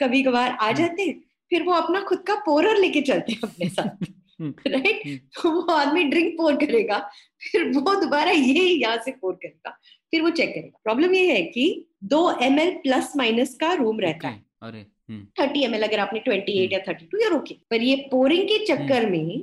कभी 0.00 0.22
कभार 0.22 0.56
आ 0.60 0.70
जाते 0.72 1.02
हैं 1.02 1.20
फिर 1.50 1.62
वो 1.62 1.72
अपना 1.72 2.00
खुद 2.00 2.24
का 2.26 2.34
पोरर 2.46 2.78
लेके 2.78 3.00
चलते 3.02 3.32
हैं 3.32 3.40
अपने 3.44 3.68
साथ। 3.68 4.08
राइट 4.66 5.02
तो 5.36 5.50
वो 5.50 5.72
आदमी 5.72 6.02
ड्रिंक 6.04 6.32
पोर 6.36 6.56
करेगा 6.56 6.98
फिर 7.42 7.64
वो 7.70 7.94
दोबारा 8.00 8.30
ये 8.30 8.62
यहाँ 8.64 8.96
से 9.04 9.10
पोर 9.10 9.34
करेगा। 9.34 9.78
फिर 10.12 10.22
वो 10.22 10.30
चेक 10.30 10.54
करेगा। 10.54 10.80
प्रॉब्लम 10.84 11.14
ये 11.14 11.32
है 11.32 11.42
कि 11.42 11.86
दो 12.04 12.30
एम 12.42 12.58
एल 12.58 12.70
प्लस 12.82 13.12
माइनस 13.16 13.54
का 13.54 13.72
रूम 13.72 14.00
रहता 14.00 14.28
है। 14.28 14.42
अरे 14.62 14.84
थर्टी 15.40 15.62
एम 15.64 15.74
एल 15.74 15.82
अगर 15.82 15.98
आपने 15.98 16.20
ट्वेंटी 16.20 16.52
एट 16.64 16.72
या 16.72 16.78
थर्टी 16.88 17.06
टू 17.06 17.18
या 17.18 17.28
रोके 17.28 17.54
पर 17.70 17.82
ये 17.82 17.96
पोरिंग 18.10 18.44
के 18.48 18.64
चक्कर 18.66 19.04
हम्म। 19.04 19.10
में 19.12 19.42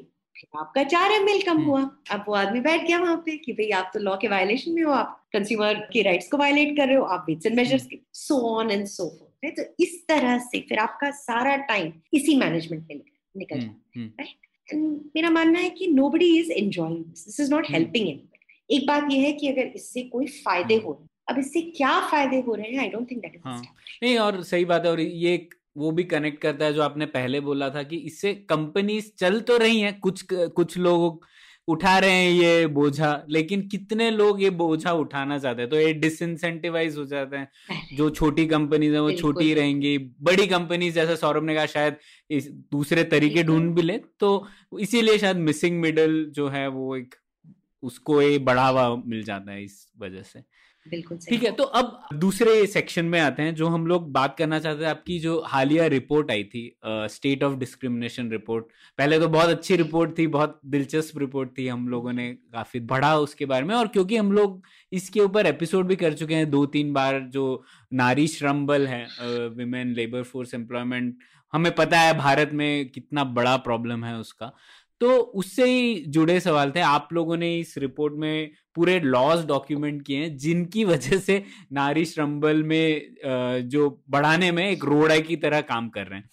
आपका 0.57 0.83
चार 0.83 1.11
एम 1.11 1.29
एल 1.29 1.41
कम 1.41 1.51
हम्म। 1.51 1.65
हुआ। 1.65 1.81
अब 2.11 2.25
वो 2.27 2.33
आदमी 2.35 2.59
बैठ 2.59 2.85
गया 2.87 2.99
वहाँ 2.99 3.15
पे 3.25 3.37
कि 3.37 3.53
भाई 3.53 3.69
आप 3.69 3.89
तो 3.93 3.99
लॉ 3.99 4.15
के 4.17 4.27
वायलेशन 4.27 4.71
में 4.71 4.81
हो 4.83 4.91
आप 4.91 5.23
कंज्यूमर 5.33 5.79
के 5.93 6.01
राइट्स 6.01 6.27
को 6.27 6.37
वायलेट 6.37 6.75
कर 6.77 6.87
रहे 6.87 6.95
हो 6.95 7.03
आप 7.05 7.25
वेट्स 7.29 7.45
एंड 7.45 7.55
मेजर्स 7.55 7.85
के 7.85 7.99
so 8.13 8.35
on 8.49 8.71
and 8.71 8.85
so 8.87 9.07
forth 9.09 9.59
तो 9.59 9.63
इस 9.83 10.03
तरह 10.07 10.37
से 10.39 10.59
फिर 10.69 10.79
आपका 10.79 11.09
सारा 11.11 11.55
टाइम 11.71 11.91
इसी 12.13 12.35
मैनेजमेंट 12.35 12.87
में 12.89 13.01
निकल 13.37 13.59
जाता 13.59 13.99
है 13.99 14.05
राइट 14.07 14.75
मेरा 15.15 15.29
मानना 15.29 15.59
है 15.59 15.69
कि 15.69 15.87
nobody 16.09 16.37
is 16.39 16.51
enjoying 16.51 17.03
this 17.03 17.39
is 17.39 17.51
not 17.51 17.69
helping 17.69 18.07
any 18.07 18.29
एक 18.69 18.87
बात 18.87 19.07
यह 19.11 19.23
है 19.23 19.31
कि 19.33 19.47
अगर 19.47 19.71
इससे 19.75 20.01
कोई 20.03 20.25
फ़ायदे 20.27 20.75
हम्म। 20.75 20.85
हो 20.85 20.91
रहे 20.93 21.07
अब 21.27 21.39
इससे 21.39 21.61
क्या 21.71 21.99
फ़ायदे 22.09 22.39
हो 22.39 22.53
रहे 22.55 22.71
हैं? 22.71 22.79
I 22.79 22.89
don't 22.89 23.09
think 23.11 23.21
that 23.21 23.35
is 23.35 23.61
नहीं 24.03 24.17
और 24.17 24.41
सही 24.43 24.65
बात 24.65 24.85
है 24.85 24.91
और 24.91 24.99
ये 24.99 25.47
वो 25.77 25.91
भी 25.91 26.03
कनेक्ट 26.03 26.41
करता 26.41 26.65
है 26.65 26.73
जो 26.73 26.81
आपने 26.81 27.05
पहले 27.07 27.39
बोला 27.39 27.69
था 27.69 27.83
कि 27.83 27.97
इससे 28.05 28.33
कंपनीज़ 28.49 29.11
चल 29.19 29.39
तो 29.41 29.57
रही 29.57 29.79
हैं 29.79 29.99
कुछ 29.99 30.25
कुछ 30.31 30.77
लोग 30.77 31.25
उठा 31.67 31.97
रहे 31.99 32.11
हैं 32.11 32.31
ये 32.31 32.67
बोझा 32.67 33.09
लेकिन 33.29 33.67
कितने 33.67 34.09
लोग 34.11 34.41
ये 34.41 34.49
बोझा 34.59 34.91
उठाना 34.93 35.37
चाहते 35.39 35.61
हैं? 35.61 35.69
तो 35.69 35.79
ये 35.79 35.93
डिसइंसेंटिवाइज 35.93 36.97
हो 36.97 37.05
जाते 37.05 37.37
हैं। 37.37 37.97
जो 37.97 38.09
छोटी 38.09 38.45
कंपनीज़ 38.47 38.93
है 38.93 39.01
वो 39.01 39.11
छोटी 39.11 39.53
रहेंगी। 39.53 39.97
बड़ी 39.97 40.47
कंपनीज़ 40.47 40.95
जैसे 40.95 41.15
सौरभ 41.15 41.43
ने 41.43 41.55
कहा 41.55 41.65
शायद 41.65 41.97
इस 42.29 42.49
दूसरे 42.71 43.03
तरीके 43.03 43.43
ढूंढ 43.43 43.73
भी 43.75 43.81
ले 43.81 43.97
तो 44.19 44.31
इसीलिए 44.79 45.17
शायद 45.17 45.37
मिसिंग 45.37 45.79
मिडल 45.81 46.23
जो 46.31 46.47
है 46.47 46.67
वो 46.69 46.95
एक 46.95 47.15
उसको 47.83 48.21
ये 48.21 48.37
बढ़ावा 48.39 48.89
मिल 48.95 49.23
जाता 49.23 49.51
है 49.51 49.63
इस 49.63 49.85
वजह 49.99 50.21
से। 50.21 50.43
बिल्कुल 50.85 51.17
ठीक 51.29 51.43
है 51.43 51.51
तो 51.51 51.63
अब 51.63 52.07
दूसरे 52.13 52.65
सेक्शन 52.67 53.05
में 53.05 53.19
आते 53.19 53.43
हैं 53.43 53.55
जो 53.55 53.67
हम 53.67 53.87
लोग 53.87 54.11
बात 54.11 54.37
करना 54.37 54.59
चाहते 54.59 54.83
हैं 54.83 54.89
आपकी 54.89 55.19
जो 55.19 55.41
हालिया 55.45 55.87
रिपोर्ट 55.87 56.31
आई 56.31 56.43
थी 56.43 56.61
स्टेट 56.85 57.43
ऑफ़ 57.43 57.55
डिस्क्रिमिनेशन 57.55 58.29
रिपोर्ट 58.31 58.65
पहले 58.97 59.19
तो 59.19 59.27
बहुत 59.27 59.49
अच्छी 59.49 59.75
रिपोर्ट 59.75 60.17
थी 60.17 60.27
बहुत 60.27 60.59
दिलचस्प 60.65 61.17
रिपोर्ट 61.17 61.57
थी 61.57 61.67
हम 61.67 61.87
लोगों 61.87 62.13
ने 62.13 62.31
काफ़ी 62.53 62.79
बढ़ा 62.79 63.15
उसके 63.17 63.45
बारे 63.45 63.65
में 63.65 63.75
और 63.75 63.87
क्योंकि 63.87 64.17
हम 64.17 64.31
लोग 64.31 64.61
इसके 64.91 65.19
ऊपर 65.19 65.45
एपिसोड 65.45 65.87
भी 65.87 65.95
कर 65.95 66.13
चुके 66.13 66.35
हैं 66.35 66.49
दो 66.49 66.65
तीन 66.65 66.93
बार 66.93 67.19
जो 67.19 67.63
नारी 67.93 68.27
श्रम 68.27 68.65
बल 68.65 68.87
है 68.87 69.05
विमेन 69.49 69.93
लेबर 69.93 70.23
फोर्स 70.23 70.53
एम्प्लॉयमेंट 70.53 71.17
हमें 71.53 71.75
पता 71.75 71.99
है 71.99 72.17
भारत 72.17 72.49
में 72.53 72.89
कितना 72.89 73.23
बड़ा 73.23 73.57
प्रॉब्लम 73.57 74.03
है 74.03 74.15
उसका। 74.15 74.51
तो 75.01 75.15
उससे 75.17 75.65
ही 75.65 75.95
जुड़े 76.07 76.39
सवाल 76.39 76.71
थे। 76.71 76.79
आप 76.81 77.09
लोगों 77.13 77.37
ने 77.37 77.57
इस 77.59 77.77
रिपोर्ट 77.77 78.13
में 78.13 78.51
पूरे 78.75 78.99
लॉज 78.99 79.45
डॉक्यूमेंट 79.45 80.01
किए 80.05 80.17
हैं 80.17 80.35
जिनकी 80.37 80.83
वजह 80.85 81.17
से 81.19 81.43
नारी 81.73 82.05
श्रम्बल 82.05 82.63
में 82.63 83.15
जो 83.69 83.89
बढ़ाने 84.09 84.51
में 84.51 84.69
एक 84.69 84.85
रोड़ा 84.85 85.19
की 85.19 85.35
तरह 85.37 85.61
काम 85.63 85.89
कर 85.89 86.07
रहे 86.07 86.19
हैं। 86.19 86.29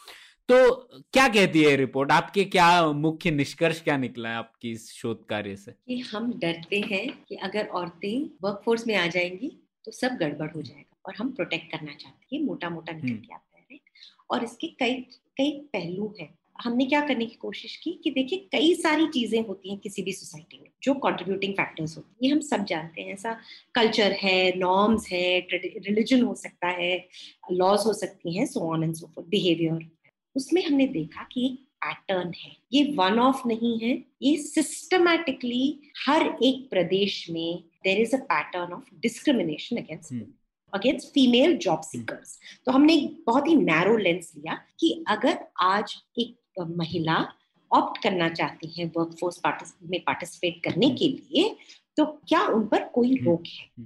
तो 0.48 0.70
क्या 1.12 1.26
कहती 1.28 1.62
है 1.62 1.74
रिपोर्ट? 1.76 2.10
आपके 2.12 2.44
क्या 2.46 2.92
मुख्य 2.92 3.30
निष्कर्ष 3.30 3.80
क्या 3.82 3.96
निकला 3.96 4.28
है 4.28 4.36
आपकी 4.36 4.70
इस 4.70 4.90
शोध 4.92 5.24
कार्य 5.28 5.56
से? 5.56 5.72
कि 5.72 5.98
हम 6.00 6.32
डरते 6.38 6.80
हैं 6.82 7.06
कि 7.28 7.36
अगर 7.36 7.66
औरतें 7.66 8.28
वर्कफोर्स 8.42 8.86
में 8.86 8.94
आ 8.96 9.06
जाएँगी 9.06 9.50
तो 9.84 9.92
सब 9.92 10.16
गड़बड़ 10.20 10.50
हो 10.50 10.62
जाएगा 10.62 10.96
और 11.06 11.14
हम 11.18 11.30
प्रोटेक्ट 11.32 11.70
करना 11.70 11.94
चाहते 11.94 12.36
हैं। 12.36 12.42
मोटा 12.44 12.70
मोटा 12.70 12.92
निकल 12.92 13.16
के 13.16 13.34
आता 13.34 13.58
है 13.70 13.78
और 14.30 14.44
इसके 14.44 14.66
कई 14.78 14.94
कई 15.38 15.50
पहलू 15.72 16.14
हैं। 16.20 16.28
हमने 16.56 16.84
क्या 16.84 17.00
करने 17.00 17.26
की 17.26 17.34
कोशिश 17.34 17.76
की 17.76 17.90
कि 18.04 18.10
देखिए 18.10 18.38
कई 18.52 18.74
सारी 18.74 19.06
चीज़ें 19.14 19.40
होती 19.46 19.70
हैं 19.70 19.78
किसी 19.78 20.02
भी 20.02 20.12
सोसाइटी 20.12 20.58
में 20.62 20.70
जो 20.82 20.94
कंट्रीब्यूटिंग 20.94 21.52
फैक्टर्स 21.54 21.96
होते 21.96 22.08
हैं। 22.10 22.16
ये 22.22 22.30
हम 22.30 22.40
सब 22.40 22.64
जानते 22.64 23.02
हैं। 23.02 23.12
ऐसा 23.12 23.36
कल्चर 23.74 24.12
है 24.22 24.36
नॉर्म्स 24.58 25.08
है 25.12 25.38
रिलीजन 25.52 26.22
हो 26.22 26.34
सकता 26.34 26.68
है 26.80 26.96
लॉज 27.52 27.86
हो 27.86 27.92
सकती 27.92 28.36
हैं 28.36 28.46
so 28.46 28.60
on 28.72 28.84
and 28.84 28.94
so 28.94 29.06
forth 29.14 29.24
behaviour 29.28 29.86
उसमें 30.36 30.64
हमने 30.64 30.86
देखा 30.88 31.28
कि 31.32 31.46
एक 31.46 31.58
पैटर्न 31.84 32.32
है। 32.36 32.52
ये 32.72 32.82
वन 32.96 33.18
ऑफ़ 33.18 33.46
नहीं 33.48 33.78
है। 33.78 33.92
ये 34.22 34.36
सिस्टमैटिकली 34.36 35.80
हर 36.06 36.22
एक 36.42 36.68
प्रदेश 36.70 37.26
में 37.30 37.62
there 37.84 38.00
is 38.00 38.14
a 38.16 38.18
pattern 38.32 38.72
of 38.72 38.94
discrimination 39.02 39.76
against 39.76 40.14
against 40.72 41.08
female 41.08 41.56
job 41.58 41.80
seekers 41.82 42.38
तो 42.66 42.72
हमने 42.72 42.94
एक 42.94 43.22
बहुत 43.26 43.48
ही 43.48 43.56
नैरो 43.56 43.96
लेंस 43.96 44.32
लिया 44.36 44.54
कि 44.80 45.04
अगर 45.08 45.38
आज 45.62 45.94
एक 46.18 46.34
महिला 46.62 47.26
ऑप्ट 47.72 48.02
करना 48.02 48.28
चाहती 48.28 48.68
हैं 48.78 48.92
वर्कफोर्स 48.96 49.40
में 49.82 50.00
पार्टिसिपेट 50.00 50.60
करने 50.64 50.90
के 50.90 51.08
लिए 51.08 51.56
तो 51.96 52.04
क्या 52.04 52.46
उन 52.46 52.66
पर 52.66 52.84
कोई 52.84 53.14
हम्म, 53.14 53.24
रोक 53.24 53.42
है? 53.46 53.84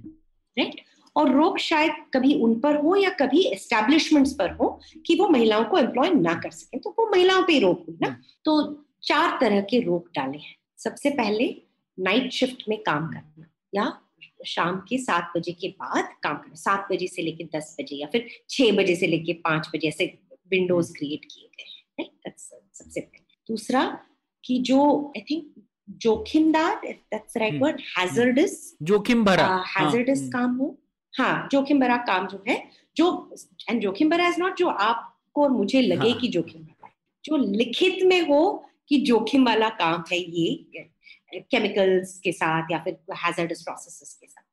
राइट 0.57 0.67
हम्म। 0.67 1.11
और 1.15 1.31
रोक 1.35 1.57
शायद 1.57 1.91
कभी 2.13 2.33
उन 2.33 2.59
पर 2.59 2.75
हो 2.75 2.95
या 2.95 3.09
कभी 3.09 3.41
एस्टेब्लिशमेंट्स 3.41 4.33
पर 4.33 4.51
हो 4.51 4.79
कि 5.05 5.15
वो 5.15 5.27
महिलाओं 5.29 5.65
को 5.65 5.77
एम्प्लॉय 5.77 6.09
ना 6.09 6.33
कर 6.33 6.51
सके 6.51 6.79
तो 6.79 6.89
वो 6.89 7.09
महिलाओं 7.11 7.43
पे 7.43 7.59
रोक 7.59 7.85
हुई 7.87 7.97
ना। 8.01 8.07
हम्म। 8.07 8.21
तो 8.45 8.85
चार 9.03 9.37
तरह 9.41 9.61
के 9.61 9.79
रोक 9.79 10.09
डाले 10.15 10.37
हैं। 10.37 10.55
सबसे 10.77 11.09
पहले 11.09 11.61
नाइट 11.99 12.31
शिफ्ट 12.31 12.63
में 12.69 12.83
काम 12.83 13.07
करना 13.07 13.45
या 13.75 14.01
शाम 14.47 14.79
के 14.79 14.97
सात 14.97 15.33
बजे 15.37 15.51
के 15.51 15.67
बाद 15.67 16.09
काम 16.23 16.35
करना 16.37 16.55
सात 16.55 16.87
बजे 16.91 17.07
से 17.07 17.21
लेकर 17.21 17.57
दस 17.57 17.77
बजे 17.81 17.95
या 17.95 18.07
फिर 18.07 18.27
छह 18.49 18.71
बजे 18.71 18.95
से 18.95 19.07
लेकर 19.07 19.33
पाँच 19.33 19.69
बजे 19.75 19.87
ऐसे 19.87 20.19
विंडोज़ 20.51 20.93
क्रिएट 20.93 21.25
किए 21.25 21.47
गए 21.47 21.63
हैं। 21.63 21.78
सबसे 22.03 23.01
पहले 23.01 23.25
दूसरा 23.47 24.05
कि 24.45 24.57
जो 24.59 25.13
आई 25.17 25.21
थिंक 25.21 25.65
जोखिमदार 25.89 26.81
दैट्स 26.85 27.37
राइट 27.37 27.61
वर्ड 27.61 27.81
हैजर्डस 27.97 28.77
जोखिम 28.81 29.23
भरा। 29.25 29.63
हैजर्डस 29.77 30.19
हाँ, 30.21 30.29
काम 30.29 30.55
हो। 30.55 30.77
हाँ 31.17 31.49
जोखिम 31.51 31.79
भरा 31.79 31.97
काम 31.97 32.27
जो 32.27 32.43
है 32.47 32.69
जो 32.97 33.35
एंड 33.69 33.81
जोखिम 33.81 34.09
भरा 34.09 34.27
इज़ 34.27 34.39
नॉट 34.39 34.57
जो 34.57 34.67
आपको 34.67 35.43
और 35.43 35.49
मुझे 35.49 35.81
लगे 35.81 36.09
हाँ. 36.09 36.19
कि 36.19 36.27
जोखिम 36.27 36.61
भरा 36.61 36.87
है। 36.87 36.93
जो 37.25 37.37
लिखित 37.37 38.03
में 38.03 38.21
हो 38.21 38.65
कि 38.89 38.97
जोखिम 38.97 39.45
वाला 39.45 39.69
काम 39.69 40.03
है 40.11 40.17
ये 40.17 40.89
केमिकल्स 41.35 42.19
के 42.19 42.31
साथ 42.31 42.67
या 42.71 42.79
फिर 42.83 42.97
हैजर्डस 43.15 43.61
प्रोसेसेस 43.61 44.17
के 44.21 44.27
साथ 44.27 44.43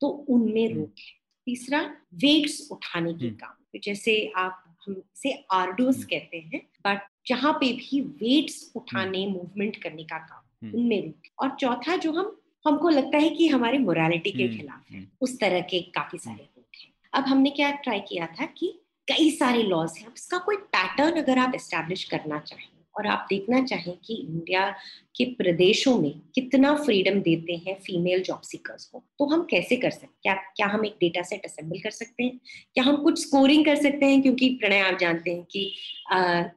तो 0.00 0.08
उनमें 0.08 0.66
हम्म। 0.66 0.78
रोक 0.80 0.94
है। 0.98 1.14
तीसरा 1.46 1.80
वेट्स 2.14 2.68
उठाने 2.72 3.14
के 3.14 3.26
हम्म। 3.26 3.36
काम 3.36 3.80
जैसे 3.84 4.32
आप 4.36 4.65
हम 4.86 5.02
इसे 5.16 5.32
आर्डोस 5.52 5.96
हम्म। 5.96 6.06
कहते 6.06 6.36
हैं 6.36 6.60
बट 6.86 7.00
जहाँ 7.26 7.52
पे 7.52 7.72
भी 7.72 8.00
वेट्स 8.00 8.72
उठाने 8.76 9.26
मूवमेंट 9.26 9.76
करने 9.76 10.04
का 10.04 10.18
काम 10.18 10.68
उनमें 10.74 11.04
रुकी। 11.04 11.30
और 11.38 11.56
चौथा 11.60 11.96
जो 11.96 12.12
हम 12.12 12.36
हमको 12.66 12.88
लगता 12.88 13.18
है 13.18 13.28
कि 13.30 13.48
हमारे 13.48 13.78
मोरालिटी 13.78 14.30
के 14.30 14.48
खिलाफ 14.48 14.90
है 14.92 15.06
उस 15.20 15.38
तरह 15.40 15.60
के 15.60 15.80
काफ़ी 15.94 16.18
सारे 16.18 16.42
लोग 16.42 16.64
हैं। 16.82 16.92
अब 17.12 17.24
हमने 17.24 17.50
क्या 17.50 17.70
ट्राई 17.70 18.00
किया 18.00 18.26
था 18.26 18.46
कि 18.46 18.72
कई 19.08 19.30
सारे 19.30 19.62
लॉज 19.62 19.98
हैं। 19.98 20.14
उसका 20.14 20.38
कोई 20.38 20.56
पैटर्न 20.56 21.22
अगर 21.22 21.38
आप 21.38 21.54
एस्टेब्लिश 21.54 22.04
करना 22.04 22.38
चाहें 22.38 22.68
और 22.98 23.06
आप 23.06 23.26
देखना 23.30 23.62
चाहें 23.64 23.96
कि 24.04 24.14
इंडिया 24.14 24.68
के 25.16 25.24
प्रदेशों 25.34 25.96
में 25.98 26.12
कितना 26.34 26.74
फ्रीडम 26.76 27.20
देते 27.20 27.56
हैं 27.66 27.74
फीमेल 27.80 28.22
जॉब 28.22 28.40
सीकर्स 28.40 28.84
को 28.84 29.02
तो 29.18 29.26
हम 29.26 29.42
कैसे 29.50 29.76
कर 29.76 29.90
सकते 29.90 30.06
हैं 30.06 30.14
क्या 30.22 30.34
क्या 30.56 30.66
हम 30.66 30.84
एक 30.86 30.96
डेटा 31.00 31.22
सेट 31.22 31.44
असेंबल 31.44 31.78
कर 31.78 31.90
सकते 31.90 32.24
हैं? 32.24 32.38
क्या 32.74 32.84
हम 32.84 32.96
कुछ 33.02 33.20
स्कोरिंग 33.20 33.64
कर 33.64 33.76
सकते 33.76 34.06
हैं? 34.06 34.22
क्योंकि 34.22 34.48
प्रणय 34.60 34.80
आप 34.80 34.98
जानते 34.98 35.30
हैं 35.30 35.44
कि 35.50 35.72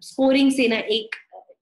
स्कोरिंग 0.03 0.51
से 0.51 0.67
ना 0.67 0.77
एक 0.97 1.15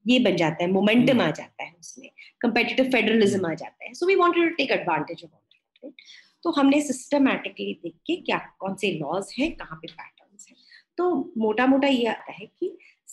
ये 0.07 0.19
बन 0.19 0.36
जाता 0.36 0.63
है 0.63 0.71
मोमेंटम 0.71 1.21
आ 1.21 1.30
जाता 1.32 1.63
है 1.63 1.73
उसमें 1.80 2.09
कंपेटिटिव 2.41 2.91
फेडरलिज्म 2.91 3.45
आ 3.45 3.53
जाता 3.53 3.86
है। 3.86 3.93
So 3.93 4.05
we 4.05 4.15
wanted 4.15 4.49
to 4.49 4.55
take 4.55 4.71
advantage 4.71 5.23
of 5.23 5.91
तो 6.43 6.51
हमने 6.51 6.80
सिस्टमैटिकली 6.82 7.73
देख 7.84 7.93
के 8.07 8.15
क्या 8.15 8.38
कौन 8.59 8.75
से 8.75 8.91
लॉज 8.91 9.34
हैं 9.39 9.51
कहाँ 9.55 9.78
पे 9.78 9.88
पैटर्न्स 9.88 10.47
हैं। 10.49 10.55
तो 10.97 11.34
मोटा 11.38 11.65
मोटा 11.67 11.88
ये 11.88 12.05
आता 12.05 12.32
है 12.32 12.45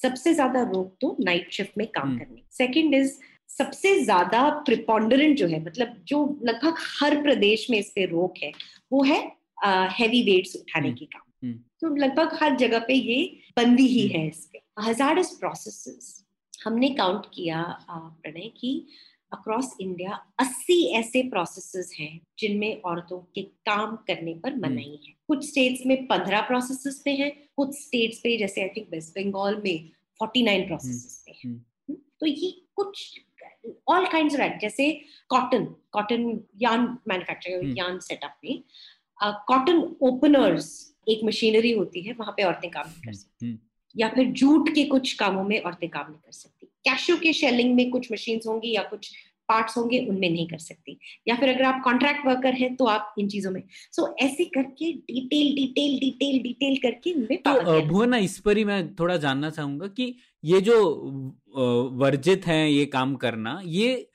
सबसे 0.05 0.35
ज़्यादा 0.35 0.63
रोक 0.65 0.97
तो 1.01 1.17
नाइट 1.21 1.53
शिफ्ट 1.53 1.79
में 1.79 1.87
काम 1.91 2.19
करने। 2.19 2.43
सेकेंड 2.53 2.95
इज़ 2.95 3.13
सबसे 3.51 3.99
ज़्यादा 4.01 4.49
प्रिपॉन्डरेंट 4.67 5.37
जो 5.39 5.47
है 5.47 5.65
मतलब 5.65 5.97
जो 6.09 6.19
लगभग 6.45 6.77
हर 7.01 7.21
प्रदेश 7.23 7.67
में 7.71 7.79
इस 7.79 7.91
पे 7.95 8.05
रोक 8.07 8.39
है 8.43 8.51
वो 8.93 9.03
है 9.05 9.19
हैवी 9.93 10.23
वेट्स 10.25 10.57
उठाने 10.57 10.93
की 10.93 11.05
काम। 11.07 11.53
तो 11.81 11.95
लगभग 11.97 12.39
हर 12.43 12.57
जगह 12.57 12.79
पे 12.89 12.95
ये 12.95 13.17
बंदी 13.57 13.87
ही 13.87 14.07
है 14.09 14.27
इस 14.29 14.45
पे। 14.53 14.61
हज़ार 14.81 15.23
प्रोसेसेस 15.41 16.25
हमने 16.65 16.89
काउंट 16.95 17.27
किया 17.35 17.63
प्रणय 17.91 18.49
की 18.57 18.73
अक्रॉस 19.37 19.77
इंडिया 19.81 20.27
80 20.41 20.77
ऐसे 20.93 21.23
प्रोसेसेस 21.23 21.97
हैं 22.01 22.21
जिनमें 22.39 22.83
औरतों 22.83 23.19
के 23.35 23.43
काम 23.43 23.97
करने 23.97 24.35
पर 24.35 24.53
हम्म। 24.53 24.63
मनाही 24.63 25.01
है। 25.07 25.15
कुछ 25.29 25.49
स्टेट्स 25.49 25.87
में 25.87 26.07
15 26.07 26.41
प्रोसेसेस 26.41 27.03
पे 27.05 27.11
है 27.13 27.31
कुछ 27.31 27.79
स्टेट्स 27.81 28.19
पे 28.19 28.37
जैसे 28.37 28.63
आई 28.63 28.69
थिंक 28.69 28.89
वेस्ट 28.93 29.19
बंगाल 29.19 29.63
में 29.65 29.91
49 30.21 30.67
प्रोसेसेस 30.67 31.23
पे 31.27 31.33
है। 31.33 31.51
हम्म, 31.51 31.97
तो 32.21 32.27
ये 32.27 32.51
कुछ 32.77 33.21
ऑल 33.89 34.07
काइंड 34.07 34.41
ऑफ़ 34.41 34.59
जैसे 34.61 34.91
cotton 35.29 35.65
cotton 35.93 36.41
yarn 36.63 36.99
manufacturing 37.09 37.79
yarn 37.79 37.99
setup 37.99 38.37
में 38.45 38.63
कॉटन 39.23 39.97
ओपनर्स 40.01 40.95
एक 41.09 41.21
मशीनरी 41.25 41.73
होती 41.73 42.01
है 42.01 42.13
वहाँ 42.13 42.35
पे 42.37 42.43
औरतें 42.43 42.71
काम 42.71 42.85
नहीं 42.89 43.01
कर 43.01 43.09
हम्म, 43.09 43.19
सकती। 43.19 43.59
या 43.97 44.09
फिर 44.09 44.25
जूट 44.25 44.69
के 44.69 44.85
कुछ 44.85 45.13
कामों 45.13 45.45
में 45.45 45.61
औरतें 45.61 45.89
काम 45.89 46.11
नहीं 46.11 46.21
कर 46.21 46.33
सकती। 46.33 46.54
कैशो 46.85 47.17
के 47.17 47.33
शेलिंग 47.33 47.75
में 47.75 47.89
कुछ 47.91 48.13
मशीन 48.13 48.41
होंगी 48.47 48.75
या 48.75 48.83
कुछ 48.91 49.11
पार्ट्स 49.49 49.77
होंगे 49.77 49.99
उनमें 50.09 50.29
नहीं 50.31 50.47
कर 50.49 50.59
सकती। 50.59 50.99
या 51.29 51.35
फिर 51.37 51.49
अगर 51.49 51.63
आप 51.65 51.81
कॉन्ट्रैक्ट 51.85 52.27
वर्कर 52.27 52.55
हैं 52.55 52.75
तो 52.77 52.85
आप 52.87 53.15
इन 53.19 53.29
चीज़ों 53.29 53.51
में। 53.51 53.63
सो 53.93 54.03
so, 54.03 54.09
ऐसे 54.23 54.45
करके 54.45 54.93
डिटेल 54.93 55.55
डिटेल 55.57 55.99
डिटेल 56.01 56.39
डिटेल 56.43 56.77
करके 56.83 57.37
तो 57.37 57.81
भुवना 57.89 58.17
इस 58.19 58.39
पर 58.39 58.57
ही 58.57 58.65
मैं 58.65 58.95
थोड़ा 58.95 59.17
जानना 59.17 59.51
चाहूँगा 59.51 59.87
कि 59.89 60.15
ये 60.45 60.61
जो 60.61 60.81
वर्जित 61.99 62.47
है 62.47 62.73
ये 62.73 62.85
काम 62.87 63.15
करना 63.17 63.61
ये 63.65 64.11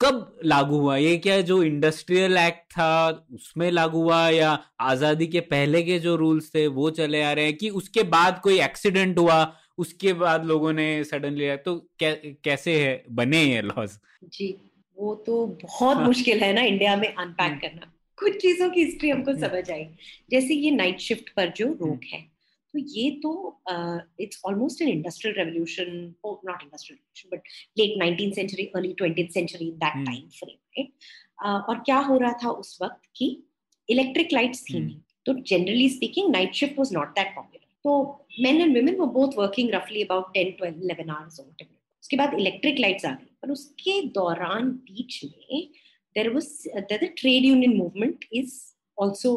कब 0.00 0.38
लागू 0.44 0.78
हुआ? 0.78 0.96
ये 0.96 1.16
क्या 1.16 1.40
जो 1.40 1.62
इंडस्ट्रियल 1.62 2.36
एक्ट 2.36 2.64
था 2.72 3.26
उसमें 3.34 3.70
लागू 3.70 4.02
हुआ 4.02 4.28
या 4.30 4.58
आज़ादी 4.80 5.26
के 5.26 5.40
पहले 5.50 5.82
के 5.82 5.98
जो 5.98 6.14
रूल्स 6.16 6.50
थे 6.54 6.66
वो 6.68 6.90
चले 6.90 7.22
आ 7.22 7.32
रहे 7.32 7.44
हैं 7.44 7.56
कि 7.56 7.70
उसके 7.70 8.02
बाद 8.14 8.40
कोई 8.44 8.60
एक्सीडेंट 8.60 9.18
हुआ? 9.18 9.44
उसके 9.78 10.12
बाद 10.12 10.44
लोगों 10.46 10.72
ने 10.72 10.88
सडनली 11.04 11.56
तो 11.58 11.76
कै, 11.98 12.12
कैसे 12.44 12.78
है? 12.80 13.04
बने 13.10 13.42
ये 13.44 13.62
लॉज 13.62 13.98
जी 14.24 14.54
वो 14.96 15.14
तो 15.26 15.46
बहुत 15.46 15.96
हाँ. 15.96 16.06
मुश्किल 16.06 16.38
है 16.38 16.52
ना 16.52 16.62
इंडिया 16.62 16.96
में 16.96 17.08
अनपैक 17.08 17.50
हम्म। 17.50 17.58
करना। 17.58 17.92
कुछ 18.18 18.36
चीज़ों 18.42 18.68
की 18.70 18.84
हिस्ट्री 18.84 19.10
हमको 19.10 19.30
हम्म। 19.30 19.46
समझ 19.46 19.70
आई। 19.70 19.84
जैसे 20.30 20.54
ये 20.54 20.70
नाइट 20.70 21.00
शिफ्ट 21.00 21.30
पर 21.36 21.52
जो 21.56 21.66
हम्म। 21.66 21.86
रोक 21.86 22.04
है 22.12 22.20
तो 22.74 22.78
ये 22.78 23.10
तो 23.22 23.30
it's 24.20 24.40
almost 24.46 24.82
an 24.82 24.88
industrial 24.88 25.36
revolution 25.36 25.90
not 26.26 26.62
industrial 26.62 26.98
revolution 26.98 27.36
but 27.36 27.48
late 27.78 27.98
nineteen 27.98 28.30
century 28.32 28.64
early 28.76 28.92
twenty 28.98 29.26
century 29.32 29.70
that 29.72 30.04
time 30.06 30.28
frame 30.38 30.56
right 30.78 31.68
और 31.68 31.82
क्या 31.86 31.98
हो 32.08 32.18
रहा 32.18 32.32
था 32.44 32.50
उस 32.62 32.78
वक्त 32.82 33.00
की 33.16 33.28
इलेक्ट्रिक 33.88 34.32
लाइट्स 34.32 34.64
थी 34.64 34.78
नहीं। 34.80 35.00
तो 35.26 35.34
generally 35.48 35.88
speaking 35.88 36.30
night 36.30 36.54
shift 36.54 36.78
was 36.78 36.92
not 36.92 37.08
that 37.08 37.34
popular 37.34 37.61
तो 37.84 37.92
मेन 38.40 38.60
एंड 38.60 38.76
वुमेन 38.76 38.96
वो 38.96 39.06
बोथ 39.14 39.38
वर्किंग 39.38 39.70
रफली 39.74 40.02
about 40.02 40.32
ten 40.34 40.50
twelve 40.58 40.82
eleven 40.84 41.10
hours 41.10 41.40
उसके 41.40 42.16
बाद 42.16 42.34
इलेक्ट्रिक 42.38 42.78
लाइट्स 42.80 43.04
आ 43.04 43.10
गई। 43.14 43.26
पर 43.42 43.50
उसके 43.50 44.00
दौरान 44.18 44.70
बीच 44.90 45.20
में 45.24 45.68
there 46.16 46.32
was 46.34 46.52
the 46.92 46.98
trade 47.18 47.44
union 47.44 47.76
movement 47.76 48.24
is 48.32 48.54
also 48.98 49.34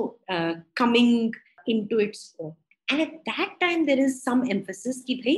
coming 0.78 1.36
into 1.88 2.00
its 2.00 2.36
own 2.39 2.54
and 2.88 3.02
at 3.02 3.14
that 3.30 3.58
time 3.62 3.86
there 3.86 4.00
is 4.00 4.20
some 4.20 4.43
emphasis 4.52 5.04
कि 5.04 5.16
भाई 5.26 5.38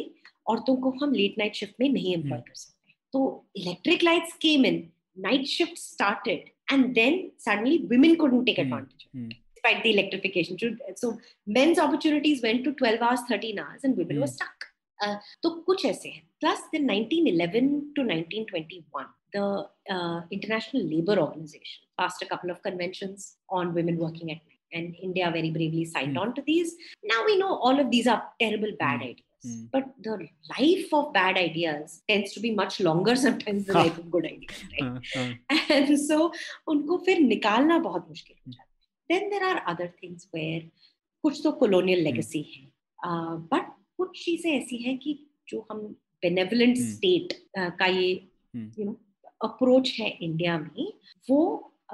औरतों 0.50 0.76
को 0.82 0.90
हम 1.02 1.14
लेट 1.14 1.38
नाइट 1.38 1.56
शिफ्ट 1.56 1.74
में 1.80 1.90
नहीं 1.90 2.14
एम्प्लॉय 2.14 2.40
कर 2.40 2.56
सकते। 2.56 2.94
तो 3.14 3.46
electric 3.56 4.04
lights 4.04 4.34
came 4.42 4.66
in 4.66 4.88
night 5.20 5.46
shift 5.48 5.78
started 5.78 6.50
and 6.74 6.86
then 6.94 7.24
suddenly 7.44 7.76
women 7.90 8.16
couldn't 8.22 8.46
take 8.46 8.58
advantage 8.62 9.04
of 9.08 9.20
it. 9.22 9.36
despite 9.67 9.83
the 9.83 9.93
electrification 9.93 10.57
so 10.97 11.19
men's 11.47 11.79
opportunities 11.79 12.43
went 12.43 12.65
to 12.65 12.73
12 12.73 13.01
hours 13.01 13.21
13 13.29 13.59
hours 13.59 13.85
and 13.85 13.97
women 13.97 14.21
were 14.21 14.33
stuck 14.37 14.69
uh, 15.05 15.17
तो 15.43 15.51
कुछ 15.67 15.85
ऐसे 15.87 16.09
हैं 16.09 16.23
plus 16.41 16.63
in 16.79 16.87
1911 16.87 17.69
to 17.97 18.03
1921 18.03 19.07
the 19.35 19.67
uh, 19.95 20.21
international 20.31 20.85
labor 20.95 21.19
organization 21.19 21.89
passed 21.99 22.23
a 22.23 22.27
couple 22.27 22.51
of 22.51 22.63
conventions 22.63 23.37
on 23.49 23.75
women 23.75 23.99
working 23.99 24.31
at 24.31 24.41
night 24.49 24.53
and 24.73 24.97
India 25.03 25.31
very 25.31 25.51
bravely 25.51 25.85
signed 25.85 26.17
mm. 26.17 26.21
on 26.21 26.35
to 26.35 26.43
these. 26.47 26.75
Now 27.05 27.25
we 27.27 27.39
know 27.39 27.57
all 27.57 27.79
of 27.79 27.91
these 27.91 28.07
are 28.07 28.23
terrible 28.41 28.73
bad 28.79 29.01
mm. 29.01 29.11
ideas. 29.11 29.27
Mm. 29.47 29.69
But 29.73 29.85
the 30.01 30.29
life 30.59 30.93
of 30.93 31.13
bad 31.13 31.37
ideas 31.37 32.03
tends 32.09 32.33
to 32.33 32.41
be 32.41 32.53
much 32.53 32.81
longer 32.81 33.17
sometimes 33.17 33.67
than 33.67 33.75
the 33.75 33.81
life 33.81 33.99
of 33.99 34.11
good 34.11 34.25
ideas, 34.25 34.65
right? 34.81 35.39
and 35.71 35.99
so 36.01 36.33
उनको 36.69 36.99
फिर 37.07 37.21
निकालना 37.21 37.79
बहुत 37.79 38.09
मुश्किल 38.09 38.37
हो 38.47 38.53
जाता 38.53 38.63
है. 38.63 38.66
Then 39.10 39.30
there 39.30 39.44
are 39.44 39.62
other 39.68 39.88
things 40.02 40.28
where 40.32 40.62
कुछ 41.24 41.42
तो 41.44 41.52
colonial 41.64 42.04
legacy 42.08 42.44
है, 42.56 42.72
but 43.50 43.64
कुछ 43.98 44.26
चीज़ें 44.26 44.52
ऐसी 44.52 44.78
हैं 44.78 44.98
कि 44.98 45.20
जो 45.48 45.68
हम 45.72 45.96
benevolent 46.26 46.78
state 46.78 47.34
uh, 47.60 47.72
का 47.80 47.86
ये 47.86 48.30
you 48.56 48.86
know 48.86 48.96
अप्रोच 49.44 49.94
है 50.00 50.10
इंडिया 50.10 50.58
में 50.60 50.94
वो 51.30 51.40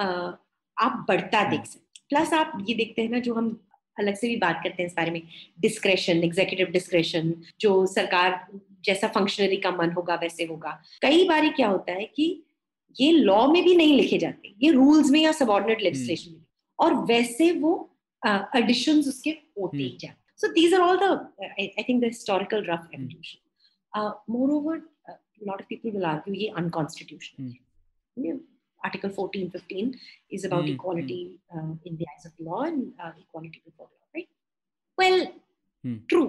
uh, 0.02 0.32
आप 0.78 1.06
बढ़ता 1.08 1.50
देख 1.50 1.66
सकते 1.66 2.02
प्लस 2.10 2.34
आप 2.34 2.66
ये 2.70 2.76
देखते 2.76 3.02
हैं 3.02 3.10
ना 3.10 3.20
जो 3.20 3.34
हम 3.34 3.68
अलग 4.00 4.16
से 4.16 4.28
भी 4.28 4.36
बात 4.36 4.60
करते 4.64 4.84
हैं 4.84 4.90
इस 4.90 4.96
बारे 4.96 5.12
में 5.12 5.22
डिस्क्रेशन 5.60 6.24
एग्जीक्यूटिव 6.24 6.68
डिस्क्रेशन 6.68 7.34
जो 7.60 7.86
सरकार 7.86 8.48
जैसा 8.86 9.08
फंक्शनरी 9.08 9.58
का 9.58 9.72
मन 9.72 9.92
होगा 9.92 10.16
वैसे 10.16 10.46
होगा। 10.46 10.72
कई 11.02 11.28
बार 11.28 11.50
क्या 11.50 11.68
होता 11.68 11.94
है 11.94 12.06
कि 12.06 12.44
ये 13.00 13.12
लॉ 13.12 13.48
में 13.48 13.64
भी 13.64 13.76
नहीं 13.76 13.98
लिखे 13.98 14.18
जाते 14.18 14.54
ये 14.64 14.72
रूल्स 14.72 15.10
में 15.10 15.20
या 15.20 15.32
सबॉर्डिनेट 15.32 15.82
लेजिस्लेशन 15.82 16.32
में। 16.32 16.43
और 16.80 16.96
वैसे 17.06 17.52
वो 17.60 17.74
एडिशन 18.24 19.02
uh, 19.02 19.08
उसके 19.08 19.30
होते 19.30 19.90
hmm. 19.98 20.14
So 20.38 20.52
these 20.54 20.74
are 20.74 20.82
all 20.82 20.98
the 20.98 21.84
think 21.90 22.02
the 22.02 22.12
rough 22.54 22.90
evolution 22.94 24.32
moreover 24.52 24.82
lot 25.48 25.62
of 25.62 25.68
people 25.70 25.90
will 25.90 26.06
argue 26.06 26.34
ये 26.36 26.48
unconstitutional 26.58 28.40
article 28.82 29.10
14 29.10 29.50
15 29.52 29.94
is 30.34 30.48
about 30.48 30.68
equality 30.70 31.22
in 31.56 31.96
the 31.96 32.06
eyes 32.10 32.26
of 32.28 32.44
law 32.44 32.66
and 32.66 32.82
equality 32.82 33.62
before 33.66 33.88
law 33.88 34.08
right 34.16 34.28
well 34.98 35.26
true 36.10 36.26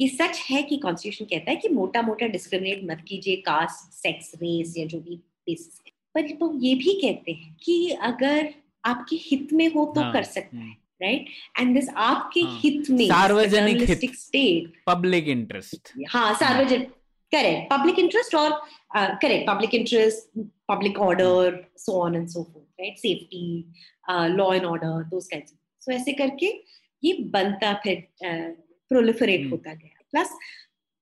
ये 0.00 0.08
सच 0.08 0.38
है 0.50 0.62
कि 0.62 0.76
constitution 0.76 1.24
कहता 1.24 1.50
है 1.50 1.56
कि 1.56 1.68
मोटा 1.68 2.02
मोटा 2.02 2.26
डिस्क्रिमिनेट 2.28 2.84
मत 2.90 3.04
कीजिए 3.08 3.36
कास्ट 3.42 3.92
सेक्स 3.94 4.32
रेस 4.42 4.74
या 4.78 4.86
जो 4.86 5.00
भी 5.00 5.16
बेसिस 5.16 5.80
पर 6.14 6.54
ये 6.64 6.74
भी 6.74 6.94
कहते 7.00 7.32
हैं 7.32 7.56
कि 7.62 7.90
अगर 8.02 8.54
आपके 8.88 9.16
हित 9.22 9.52
में 9.52 9.66
हो 9.72 9.84
तो 9.96 10.12
कर 10.12 10.22
सकता 10.22 10.56
है 10.56 10.76
राइट 11.02 11.26
एंड 11.60 11.74
दिस 11.74 11.88
आपके 11.88 12.40
हित 12.40 12.90
में 12.90 13.06
सार्वजनिक 13.06 14.14
स्टेट 14.16 14.72
पब्लिक 14.86 15.28
इंटरेस्ट 15.28 15.92
हाँ 16.08 16.34
सार्वजनिक 16.34 16.88
करेक्ट 17.32 17.70
पब्लिक 17.72 17.98
इंटरेस्ट 17.98 18.34
और 18.34 18.60
correct 18.96 19.48
public 19.48 19.74
interest 19.74 20.38
public 20.68 20.98
order 20.98 21.64
so 21.78 22.00
on 22.02 22.16
and 22.16 22.28
so 22.28 22.42
forth 22.42 22.80
right 22.80 22.98
safety 22.98 23.74
law 24.36 24.52
and 24.54 24.64
order 24.64 25.04
दो 25.04 25.20
ऐसे 25.92 26.12
करके 26.12 26.46
ये 27.04 27.12
बनता 27.32 27.72
फिर 27.84 28.06
प्रोलिफरेट 28.90 29.50
होता 29.50 29.74
गया। 29.74 30.02
Plus 30.10 30.38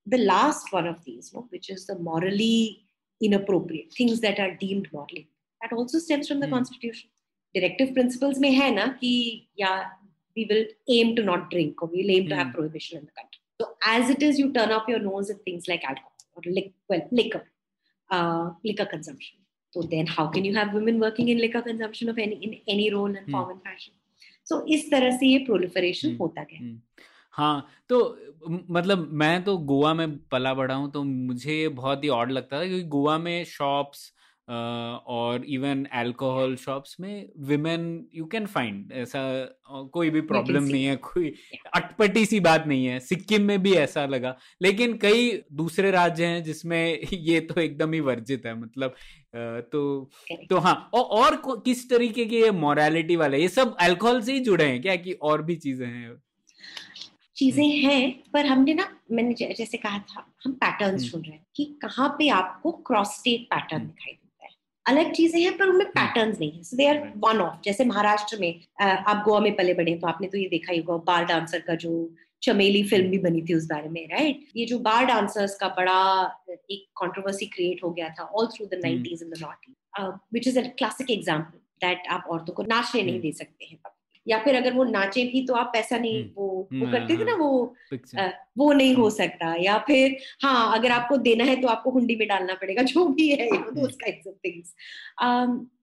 the 0.08 0.14
last 0.14 0.74
one 0.74 0.88
of 0.88 0.96
these 0.96 1.30
no 1.34 1.48
which 1.52 1.70
is 1.70 1.86
the 1.92 1.96
morally 2.00 2.86
inappropriate 3.20 3.98
things 4.00 4.18
that 4.18 4.40
are 4.40 4.50
deemed 4.62 4.88
morally 4.94 5.20
that 5.20 5.72
also 5.72 5.98
stems 5.98 6.26
from 6.26 6.40
the 6.40 6.50
constitution 6.50 7.08
directive 7.56 7.92
principles 7.94 8.38
में 8.38 8.50
है 8.50 8.74
ना 8.74 8.86
कि 9.00 9.12
या 9.60 9.74
we 10.36 10.44
will 10.44 10.66
aim 10.90 11.14
to 11.16 11.22
not 11.22 11.48
drink 11.50 11.82
और 11.82 11.88
we 11.88 12.02
will 12.02 12.10
aim 12.10 12.28
to 12.30 12.36
have 12.36 12.52
prohibition 12.52 12.98
in 12.98 13.04
the 13.04 13.08
country 13.08 13.64
so 13.64 13.78
as 13.94 14.10
it 14.10 14.22
is 14.22 14.40
you 14.40 14.50
turn 14.50 14.72
of 14.72 14.90
your 14.90 15.00
nose 15.00 15.32
in 15.32 15.38
things 15.46 15.68
like 15.68 15.80
alcohol 15.88 16.16
और 16.36 16.50
liquor 17.12 17.44
liquor 18.66 18.84
consumption 18.84 19.44
तो 19.72 19.82
then 19.82 20.06
how 20.08 20.30
can 20.30 20.44
you 20.44 20.54
have 20.54 20.72
women 20.72 21.00
working 21.00 21.30
in 21.30 21.38
liquor 21.38 21.60
consumption 21.60 22.10
of 22.10 22.20
any 22.20 22.34
in 22.34 22.56
any 22.68 22.88
role 22.88 23.16
and 23.16 23.32
form 23.32 23.50
and 23.50 23.58
fashion 23.58 23.92
so 24.48 24.64
इस 24.66 24.90
तरह 24.90 25.16
से 25.16 25.26
ये 25.26 25.38
proliferation 25.38 26.08
hmm. 26.08 26.20
होता 26.20 26.42
गया। 26.42 26.60
hmm. 26.60 26.80
हाँ 27.30 27.68
तो 27.88 28.18
मतलब 28.70 29.08
मैं 29.12 29.44
तो 29.44 29.58
गोवा 29.58 29.94
में 29.94 30.18
पला 30.18 30.54
बढ़ा 30.54 30.74
हूँ 30.74 30.92
तो 30.92 31.04
मुझे 31.04 31.54
ये 31.54 31.68
बहुत 31.68 32.04
ही 32.04 32.08
ऑड 32.08 32.30
लगता 32.32 32.60
था 32.60 32.66
क्योंकि 32.66 32.84
गोवा 32.84 33.18
में 33.18 33.44
शॉप्स 33.44 34.12
आ, 34.12 34.15
और 34.48 35.44
इवन 35.44 35.84
अल्कोहल 35.84 36.56
शॉप्स 36.56 36.96
में 37.00 37.28
विमेन 37.38 38.08
यू 38.14 38.24
कैन 38.24 38.46
फाइंड 38.46 38.92
ऐसा 38.92 39.20
कोई 39.92 40.10
भी 40.10 40.20
प्रॉब्लम 40.20 40.64
नहीं 40.64 40.84
है 40.84 40.96
कोई 40.96 41.34
अटपटी 41.74 42.26
सी 42.26 42.40
बात 42.40 42.66
नहीं 42.66 42.86
है। 42.86 43.00
सिक्किम 43.00 43.42
में 43.42 43.62
भी 43.62 43.72
ऐसा 43.72 44.06
लगा। 44.06 44.36
लेकिन 44.62 44.96
कई 44.96 45.42
दूसरे 45.52 45.90
राज्य 45.90 46.26
हैं 46.26 46.42
जिसमें 46.42 47.00
ये 47.12 47.40
तो 47.40 47.60
एकदम 47.60 47.92
ही 47.92 48.00
वर्जित 48.00 48.46
है 48.46 48.60
मतलब 48.60 48.94
तो 49.72 50.10
तो 50.50 50.58
हाँ 50.58 50.90
और, 50.94 51.36
और 51.36 51.62
किस 51.64 51.90
तरीके 51.90 52.24
के 52.24 52.40
ये 52.40 52.50
मोरालिटी 52.50 53.16
वाले 53.16 53.38
ये 53.38 53.48
सब 53.48 53.76
अल्कोहल 53.80 54.20
से 54.20 54.32
ही 54.32 54.40
जुड़े 54.40 54.64
हैं 54.64 54.82
क्या 54.82 54.96
कि 54.96 55.12
और 55.12 55.42
भी 55.42 55.56
चीज़ें 55.56 55.86
हैं? 55.86 56.22
चीज़ें 57.36 57.64
हम्म। 57.64 57.90
हैं 57.90 58.22
पर 58.32 58.46
हमने 58.46 58.74
ना 58.74 58.88
मैंने 59.12 59.54
जैसे 59.54 59.78
कहा 59.78 59.98
था 59.98 60.34
हम 60.44 60.52
पैटर्न्स 60.52 61.02
हम्म। 61.02 61.12
ढूंढ 61.12 61.24
रहे 61.26 61.36
हैं 61.36 61.46
कि 61.56 61.64
कहाँ 61.82 62.08
पे 62.08 62.28
आपको 62.28 62.72
क्रॉस 62.72 63.08
स्टेट 63.08 63.40
पैटर्न 63.40 63.86
दिखाई 63.86 64.12
है। 64.12 64.25
अलग 64.86 65.12
चीज़ें 65.12 65.40
हैं 65.40 65.56
पर 65.58 65.68
उनमें 65.68 65.86
पैटर्न्स 65.88 66.34
हम्म। 66.34 66.38
नहीं 66.40 66.52
है। 66.52 66.62
So 66.62 66.76
they 66.76 66.86
are 66.88 67.00
one 67.18 67.40
of 67.40 67.56
जैसे 67.64 67.84
महाराष्ट्र 67.84 68.38
में 68.40 68.60
आप 68.80 69.22
गोवा 69.24 69.40
में 69.40 69.54
पले 69.56 69.74
बड़े 69.74 69.94
तो 69.94 70.06
आपने 70.06 70.28
तो 70.28 70.38
ये 70.38 70.48
देखा 70.48 70.72
ही 70.72 70.78
होगा 70.80 70.96
बार 71.06 71.24
डांसर 71.24 71.60
का 71.66 71.74
जो 71.84 71.92
चमेली 72.42 72.82
फ़िल्म 72.88 73.10
भी 73.10 73.18
बनी 73.18 73.42
थी 73.42 73.54
उस 73.54 73.66
बारे 73.66 73.88
में 73.88 74.06
राइट 74.08 74.46
ये 74.56 74.64
जो 74.66 74.78
बार 74.80 75.04
डांसर्स 75.06 75.56
का 75.56 75.68
बड़ा 75.76 75.98
एक 76.50 76.86
कॉन्ट्रोवर्सी 76.94 77.46
क्रिएट 77.46 77.82
हो 77.84 77.90
गया 77.90 78.08
था 78.18 78.24
all 78.24 78.46
through 78.46 78.66
the 78.66 78.80
nineties 78.82 79.22
in 79.22 79.30
the 79.30 79.42
not 79.42 80.10
which 80.34 80.48
is 80.48 80.58
a 80.58 80.62
classic 80.78 81.10
example 81.10 81.58
that 81.80 82.06
आप 82.10 82.26
औरतों 82.30 82.54
को 82.54 82.62
नाचने 82.64 83.02
नहीं 83.02 83.20
दे 83.20 83.32
सकते 83.32 83.64
हैं। 83.64 83.78
या 84.26 84.38
फिर 84.44 84.54
अगर 84.56 84.72
वो 84.72 84.84
नाचे 84.84 85.24
भी 85.24 85.44
तो 85.46 85.54
आप 85.54 85.70
पैसा 85.72 85.98
नहीं 85.98 86.22
हम्म, 86.22 86.32
वो 86.36 86.46
वो 86.46 86.66
हम्म, 86.72 86.92
करते 86.92 87.16
थे 87.16 87.24
ना 87.24 87.32
हाँ, 87.32 87.38
वो 87.38 87.74
आ, 88.18 88.28
वो 88.58 88.72
नहीं 88.72 88.94
हो 88.94 89.02
हम्म। 89.02 89.14
सकता 89.16 89.54
या 89.60 89.76
फिर 89.78 90.16
हाँ 90.42 90.78
अगर 90.78 90.90
आपको 90.90 91.16
देना 91.26 91.44
है 91.44 91.60
तो 91.62 91.68
आपको 91.68 91.90
हुंडी 91.90 92.16
में 92.16 92.26
डालना 92.28 92.54
पड़ेगा 92.54 92.82
जो 92.82 93.06
भी 93.08 93.28
है 93.30 93.50
दोस 93.72 93.96
काइंड्स 93.96 94.26
ऑफ़ 94.26 94.36
थिंग्स 94.44 94.74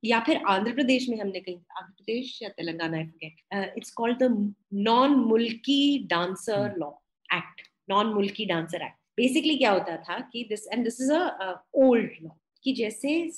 या 0.06 0.20
फिर 0.20 0.42
आंध्र 0.48 0.74
प्रदेश 0.74 1.10
में 1.10 1.18
हमने 1.20 1.40
कहीं 1.40 1.56
आंध्र 1.56 1.92
प्रदेश 1.94 2.40
या 2.44 2.50
Telangana 2.50 2.98
I 2.98 3.04
forget 3.06 3.78
it's 3.78 3.92
called 3.92 4.24
the 4.24 4.54
non 4.90 5.16
Mulki 5.28 5.82
dancer 6.10 6.76
law 6.78 6.92
act 7.30 7.68
non 7.90 8.14
Mulki 8.14 8.46
dancer 8.46 8.82
act 8.82 8.98
basically 9.18 9.56
क्या 9.58 9.72
होता 9.72 9.98
था 9.98 10.20
कि 10.34 10.46
this 10.50 10.68
and 10.74 10.84
this 10.84 11.02
is 11.02 11.12
a 11.14 11.54
old 11.76 12.12
law 12.22 12.30
कि 12.64 12.74
जैसे 12.74 13.32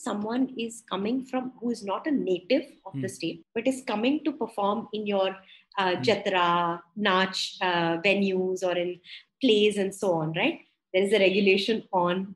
who 1.62 1.72
is 1.72 1.84
not 1.84 2.08
a 2.08 2.12
native 2.12 2.66
of 2.86 2.94
hmm. 2.94 3.02
the 3.02 3.10
state 3.10 3.44
but 3.54 3.68
is 3.68 3.84
coming 3.88 4.24
to 4.24 4.32
perform 4.32 4.88
in 4.94 5.08
your 5.08 5.36
uh, 5.78 5.96
hmm. 5.96 6.02
jatra 6.02 6.80
nach 6.96 7.36
uh, 7.62 7.98
venues 8.02 8.64
or 8.64 8.78
in 8.78 9.00
plays 9.42 9.78
and 9.78 9.94
so 9.94 10.14
on 10.14 10.34
right 10.34 10.60
there 10.94 11.04
is 11.04 11.14
a 11.14 11.20
regulation 11.20 11.84
on 11.92 12.36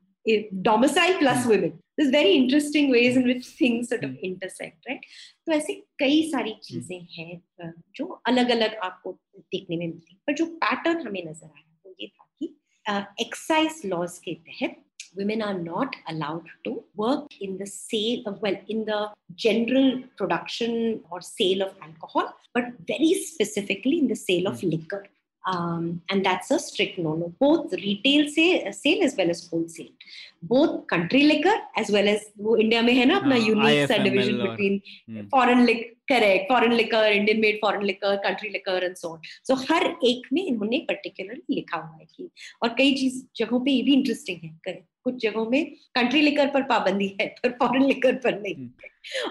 domicile 0.62 1.16
plus 1.18 1.44
hmm. 1.44 1.50
women 1.50 1.78
there's 1.96 2.10
very 2.10 2.32
interesting 2.32 2.90
ways 2.90 3.16
in 3.16 3.24
which 3.24 3.46
things 3.46 3.88
sort 3.88 4.04
of 4.04 4.16
intersect 4.22 4.78
right 4.88 5.00
तो 5.46 5.52
ऐसे 5.52 5.74
कई 5.98 6.22
सारी 6.30 6.54
चीज़ें 6.64 7.00
हैं 7.16 7.72
जो 7.96 8.06
अलग 8.26 8.50
अलग 8.50 8.74
आपको 8.84 9.12
देखने 9.52 9.76
में 9.76 9.86
मिलती 9.86 10.14
पर 10.26 10.34
जो 10.40 10.46
पैटर्न 10.64 11.06
हमें 11.06 11.24
नज़र 11.24 11.46
आया 11.46 11.64
वो 11.86 11.94
ये 12.00 12.06
था 12.06 12.26
कि 12.42 13.24
एक्साइज 13.24 13.82
लॉज 13.86 14.18
के 14.24 14.34
तहत 14.48 14.76
women 15.15 15.41
are 15.41 15.57
not 15.57 15.95
allowed 16.07 16.45
to 16.65 16.83
work 16.95 17.27
in 17.39 17.57
the 17.57 17.65
sale 17.65 18.23
of, 18.25 18.41
well, 18.41 18.57
in 18.67 18.85
the 18.85 19.09
general 19.35 20.03
production 20.17 21.01
or 21.09 21.21
sale 21.21 21.61
of 21.63 21.73
alcohol, 21.81 22.33
but 22.53 22.65
very 22.87 23.13
specifically 23.13 23.99
in 23.99 24.07
the 24.07 24.15
sale 24.15 24.47
of 24.47 24.59
hmm. 24.59 24.69
liquor. 24.69 25.05
Um, 25.47 26.01
and 26.09 26.25
that's 26.25 26.49
a 26.49 26.57
strict 26.57 26.97
no-no. 26.97 27.31
Both 27.39 27.71
retail 27.73 28.27
sale, 28.29 28.73
sale 28.73 29.03
as 29.03 29.15
well 29.15 29.29
as 29.29 29.47
wholesale. 29.47 29.93
Both 30.41 30.87
country 30.87 31.23
liquor 31.23 31.55
as 31.75 31.91
well 31.91 32.07
as 32.07 32.25
वो 32.39 32.55
India 32.57 32.81
में 32.81 32.93
है 32.93 33.05
ना 33.05 33.17
अपना 33.17 33.35
unique 33.35 33.87
सा 33.89 33.97
division 34.03 34.37
between 34.41 35.27
foreign 35.31 35.65
correct 36.12 36.52
foreign 36.52 36.72
liquor 36.72 37.12
Indian 37.12 37.40
made 37.40 37.56
foreign 37.56 37.82
liquor 37.82 38.16
country 38.16 38.48
liquor 38.48 38.84
and 38.84 38.94
so 38.96 39.08
on 39.08 39.20
so 39.24 39.54
हर 39.54 39.96
एक 40.04 40.28
में 40.32 40.46
इन्होंने 40.46 40.78
पर्टिकुलरली 40.78 41.54
लिखा 41.54 41.76
हुआ 41.76 41.98
है 42.00 42.06
कि 42.16 42.30
और 42.62 42.68
कई 42.68 42.94
चीज़ 42.94 43.24
जगहों 43.36 43.60
पे 43.60 43.70
ये 43.70 43.82
भी 43.82 43.94
इंटरेस्टिंग 43.94 44.50
है 44.68 44.86
कुछ 45.04 45.22
जगहों 45.22 45.50
में 45.50 45.64
कंट्री 45.94 46.20
लिकर 46.20 46.46
पर 46.46 46.62
पाबंदी 46.62 47.16
है 47.20 47.26
पर 47.26 47.50
फॉरेन 47.50 47.84
लिकर 47.84 48.14
पर 48.14 48.40
नहीं 48.40 48.68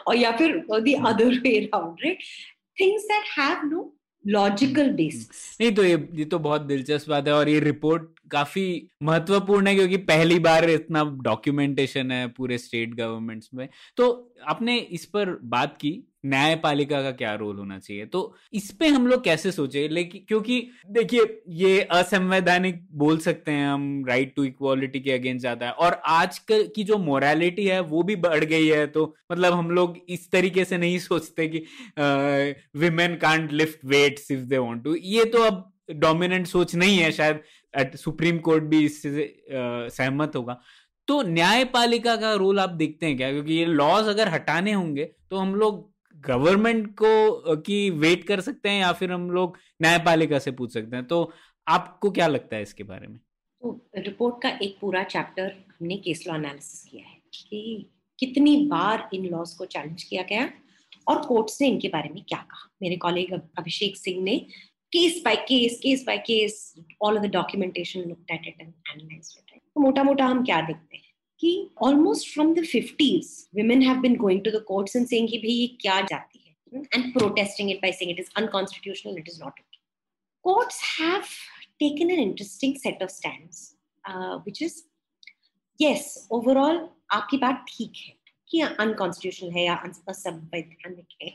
और 0.07 0.15
या 0.15 0.32
फिर 0.32 0.57
the 0.57 0.95
other 1.05 1.39
way 1.39 1.59
around 1.59 1.97
right 2.05 2.17
things 2.82 3.03
that 3.03 3.39
have 3.39 3.65
no 3.65 3.95
logical 4.27 4.89
base 4.89 5.57
नहीं 5.61 5.71
तो 5.71 5.84
ये 5.84 6.09
ये 6.13 6.25
तो 6.25 6.39
बहुत 6.39 6.61
दिलचस्प 6.61 7.09
बात 7.09 7.27
है 7.27 7.34
और 7.34 7.49
ये 7.49 7.59
रिपोर्ट 7.59 8.03
काफ़ी 8.32 8.88
महत्वपूर्ण 9.03 9.67
है 9.67 9.75
क्योंकि 9.75 9.97
पहली 9.97 10.39
बार 10.39 10.69
इतना 10.69 11.03
डॉक्यूमेंटेशन 11.03 12.11
है 12.11 12.27
पूरे 12.27 12.57
स्टेट 12.57 12.95
गवर्नमेंट्स 12.95 13.49
में। 13.53 13.69
तो 13.97 14.34
आपने 14.47 14.77
इस 14.77 15.05
पर 15.05 15.39
बात 15.43 15.77
की 15.77 16.09
न्यायपालिका 16.24 17.01
का 17.01 17.11
क्या 17.11 17.34
रोल 17.36 17.57
होना 17.57 17.78
चाहिए? 17.80 18.05
तो 18.05 18.36
इस 18.53 18.70
पे 18.72 18.88
हम 18.88 19.07
लोग 19.07 19.24
कैसे 19.24 19.51
सोचे? 19.51 19.88
लेकिन 19.88 20.26
क्योंकि 20.28 20.59
देखिए, 20.91 21.41
ये 21.49 21.82
असंवैधानिक 21.82 22.82
बोल 22.93 23.17
सकते 23.20 23.51
हैं 23.51 23.67
हम 23.67 24.05
राइट 24.07 24.34
टू 24.36 24.43
इक्वालिटी 24.43 24.99
के 24.99 25.11
अगेंस्ट 25.11 25.43
जाता 25.43 25.65
है। 25.65 25.72
और 25.72 26.01
आज 26.07 26.39
की 26.49 26.84
जो 26.84 26.97
मोरालिटी 26.97 27.65
है, 27.65 27.80
वो 27.82 28.03
भी 28.03 28.15
बढ़ 28.17 28.43
गई 28.43 28.67
है। 28.67 28.86
तो 28.88 29.13
मतलब 29.32 29.53
हम 29.53 29.72
लोग 29.72 29.97
इस 30.09 30.30
तरीके 30.32 30.65
से 30.65 30.78
नहीं 30.78 30.99
सोचते 30.99 31.47
कि 31.47 31.65
women 32.80 33.15
can't 33.15 33.51
lift 33.53 33.86
weights 33.86 34.32
if 34.32 34.41
they 34.41 34.57
want 34.57 34.84
to 34.84 34.95
ये 34.95 35.26
तो 35.26 35.43
अब 35.43 35.72
डोमिनेंट 35.91 36.47
सोच 36.47 36.76
नहीं 36.76 36.97
है। 36.97 37.11
शायद 37.11 37.95
सुप्रीम 37.97 38.38
कोर्ट 38.39 38.63
भी 38.63 38.84
इससे 38.86 39.34
सहमत 39.89 40.36
होगा। 40.36 40.59
तो 41.07 41.22
न्यायपालिका 41.24 42.15
का 42.15 42.34
रोल 42.34 42.59
आप 42.59 42.70
देखते 42.72 43.05
हैं 43.05 43.15
क्या? 43.17 43.32
क्योंकि 43.32 43.53
ये 43.53 43.65
लॉज 43.65 44.07
अगर 44.07 44.28
हटाने 44.28 44.74
होंगे 44.74 45.05
तो 45.32 45.38
हम 45.38 45.55
लोग 45.55 45.88
गवर्नमेंट 46.26 46.88
को 46.93 47.55
की 47.55 47.89
वेट 47.89 48.24
कर 48.24 48.41
सकते 48.41 48.70
हैं 48.70 48.82
या 48.82 48.91
फिर 48.93 49.11
हम 49.11 49.30
लोग 49.32 49.57
न्यायपालिका 49.82 50.39
से 50.39 50.51
पूछ 50.51 50.74
सकते 50.74 50.95
हैं? 50.95 51.05
तो 51.05 51.32
आपको 51.67 52.11
क्या 52.11 52.28
लगता 52.28 52.55
है 52.55 52.61
इसके 52.61 52.84
बारे 52.84 53.07
में? 53.07 53.17
तो 53.17 53.89
रिपोर्ट 53.97 54.41
का 54.43 54.49
एक 54.61 54.78
पूरा 54.82 55.03
चैप्टर 55.03 55.51
हमने 55.70 55.97
केस 55.97 56.24
लॉ 56.28 56.36
एनालिसिस 56.36 56.84
किया 56.84 57.07
है 57.07 57.17
कि 57.36 57.89
कितनी 58.20 58.55
बार 58.67 59.09
इन 59.13 59.26
लॉज 59.26 59.53
को 59.53 59.65
चैलेंज 59.65 60.03
किया 60.03 60.24
गया 60.24 60.49
और 61.07 61.22
कोर्ट्स 61.26 61.61
ने 61.61 61.67
इनके 61.67 61.88
बारे 61.88 62.09
में 62.09 62.24
क्या 62.24 62.39
कहा। 62.41 62.70
मेरे 62.82 62.97
कॉलेग 62.97 63.34
अभिषेक 63.34 63.97
सिंह 63.97 64.24
ने 64.24 64.38
case 64.93 65.22
by 65.26 65.36
case 65.36 65.80
case 65.84 66.03
by 66.07 66.17
case 66.17 66.74
all 67.01 67.17
of 67.17 67.24
the 67.24 67.30
documentation 67.32 67.99
looked 67.99 68.32
at 68.32 68.47
it 68.47 68.61
and 68.61 68.74
analysed 68.91 69.53
it 69.53 69.61
तो 69.76 69.82
मोटा 69.82 70.03
मोटा 70.03 70.26
हम 70.26 70.43
क्या 70.45 70.61
देखते 70.61 70.97
हैं? 70.97 71.09
कि 71.41 71.53
almost 71.82 72.32
from 72.35 72.55
the 72.55 72.64
fifties 72.66 73.32
women 73.59 73.82
have 73.82 74.01
been 74.03 74.16
going 74.20 74.43
to 74.47 74.53
the 74.55 74.62
courts 74.70 74.99
and 75.01 75.12
saying 75.12 75.30
कि 75.30 75.39
भाई 75.39 75.53
ये 75.53 75.66
क्या 75.80 76.01
जाती 76.12 76.39
है 76.39 76.45
and 76.95 77.12
protesting 77.14 77.70
it 77.70 77.80
by 77.80 77.91
saying 77.91 78.11
it 78.11 78.18
is 78.18 78.30
unconstitutional, 78.37 79.16
it 79.16 79.28
is 79.28 79.39
not 79.39 79.53
okay. 79.53 79.80
Courts 80.45 80.80
have 80.99 81.28
taken 81.80 82.11
an 82.11 82.18
interesting 82.18 82.76
set 82.76 83.01
of 83.01 83.11
stands, 83.11 83.76
uh, 84.05 84.39
which 84.41 84.61
is 84.62 84.82
yes, 85.80 86.26
overall 86.30 86.82
आपकी 87.12 87.37
बात 87.39 87.64
ठीक 87.68 87.93
है 87.97 88.14
कि 88.51 88.61
अनकॉन्स्टिट्यूशनल 88.61 89.51
है 89.53 89.64
या 89.64 89.74
असंवैधानिक 90.09 91.07
है 91.22 91.30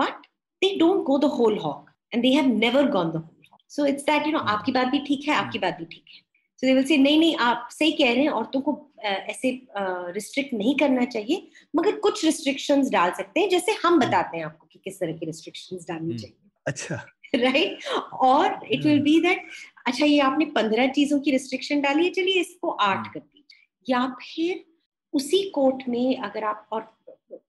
but 0.00 0.26
they 0.62 0.74
don't 0.78 1.02
go 1.06 1.18
the 1.18 1.30
whole 1.38 1.58
hog 1.58 1.90
and 2.14 2.22
they 2.22 2.32
have 2.32 2.46
never 2.48 2.90
gone 2.90 3.10
the 3.10 3.16
whole 3.16 3.46
hog 3.52 3.60
so 3.70 3.86
it's 3.86 4.04
that 4.04 4.26
you 4.26 4.32
know 4.32 4.38
आपकी 4.54 4.72
बात 4.72 4.88
भी 4.88 4.98
ठीक 5.06 5.28
है 5.28 5.34
आपकी 5.34 5.58
बात 5.58 5.78
भी 5.78 5.84
ठीक 5.84 6.04
है 6.14 6.22
सो 6.61 6.67
दे 6.67 6.73
विल 6.73 6.83
से 6.83 6.97
नहीं 6.97 7.19
नहीं 7.19 7.35
आप 7.35 7.67
सही 7.71 7.91
कह 7.91 8.13
रहे 8.13 8.23
हैं 8.23 8.29
औरतों 8.29 8.61
को 8.61 8.71
ऐसे 9.03 9.51
रिस्ट्रिक्ट 10.11 10.53
नहीं 10.53 10.75
करना 10.75 11.05
चाहिए 11.05 11.47
मगर 11.75 11.95
कुछ 11.99 12.25
रिस्ट्रिक्शंस 12.25 12.89
डाल 12.89 13.11
सकते 13.11 13.39
हैं 13.39 13.49
जैसे 13.49 13.75
हम। 13.83 13.99
बताते 13.99 14.37
हैं 14.37 14.45
आपको 14.45 14.67
कि 14.67 14.79
किस 14.83 14.99
तरह 14.99 15.13
की 15.13 15.25
रिस्ट्रिक्शंस 15.25 15.85
डालनी 15.87 16.05
हम्म। 16.05 16.17
चाहिए 16.17 16.35
अच्छा 16.65 17.05
राइट 17.35 17.85
और 18.21 18.59
इट 18.71 18.85
विल 18.85 18.99
बी 18.99 19.19
दैट 19.21 19.45
अच्छा 19.87 20.05
ये 20.05 20.19
आपने 20.19 20.45
पंद्रह 20.45 20.87
चीज़ों 20.87 21.19
की 21.19 21.31
रिस्ट्रिक्शन 21.31 21.81
डाली 21.81 22.05
है 22.05 22.11
चलिए 22.11 22.39
इसको 22.41 22.69
आठ 22.69 22.97
हम्म। 22.97 23.09
कर 23.13 23.19
दीजिए 23.19 23.93
या 23.93 24.05
फिर 24.21 24.63
उसी 25.13 25.43
कोर्ट 25.49 25.87
में 25.89 26.17
अगर 26.17 26.43
आप 26.43 26.67
और 26.71 26.95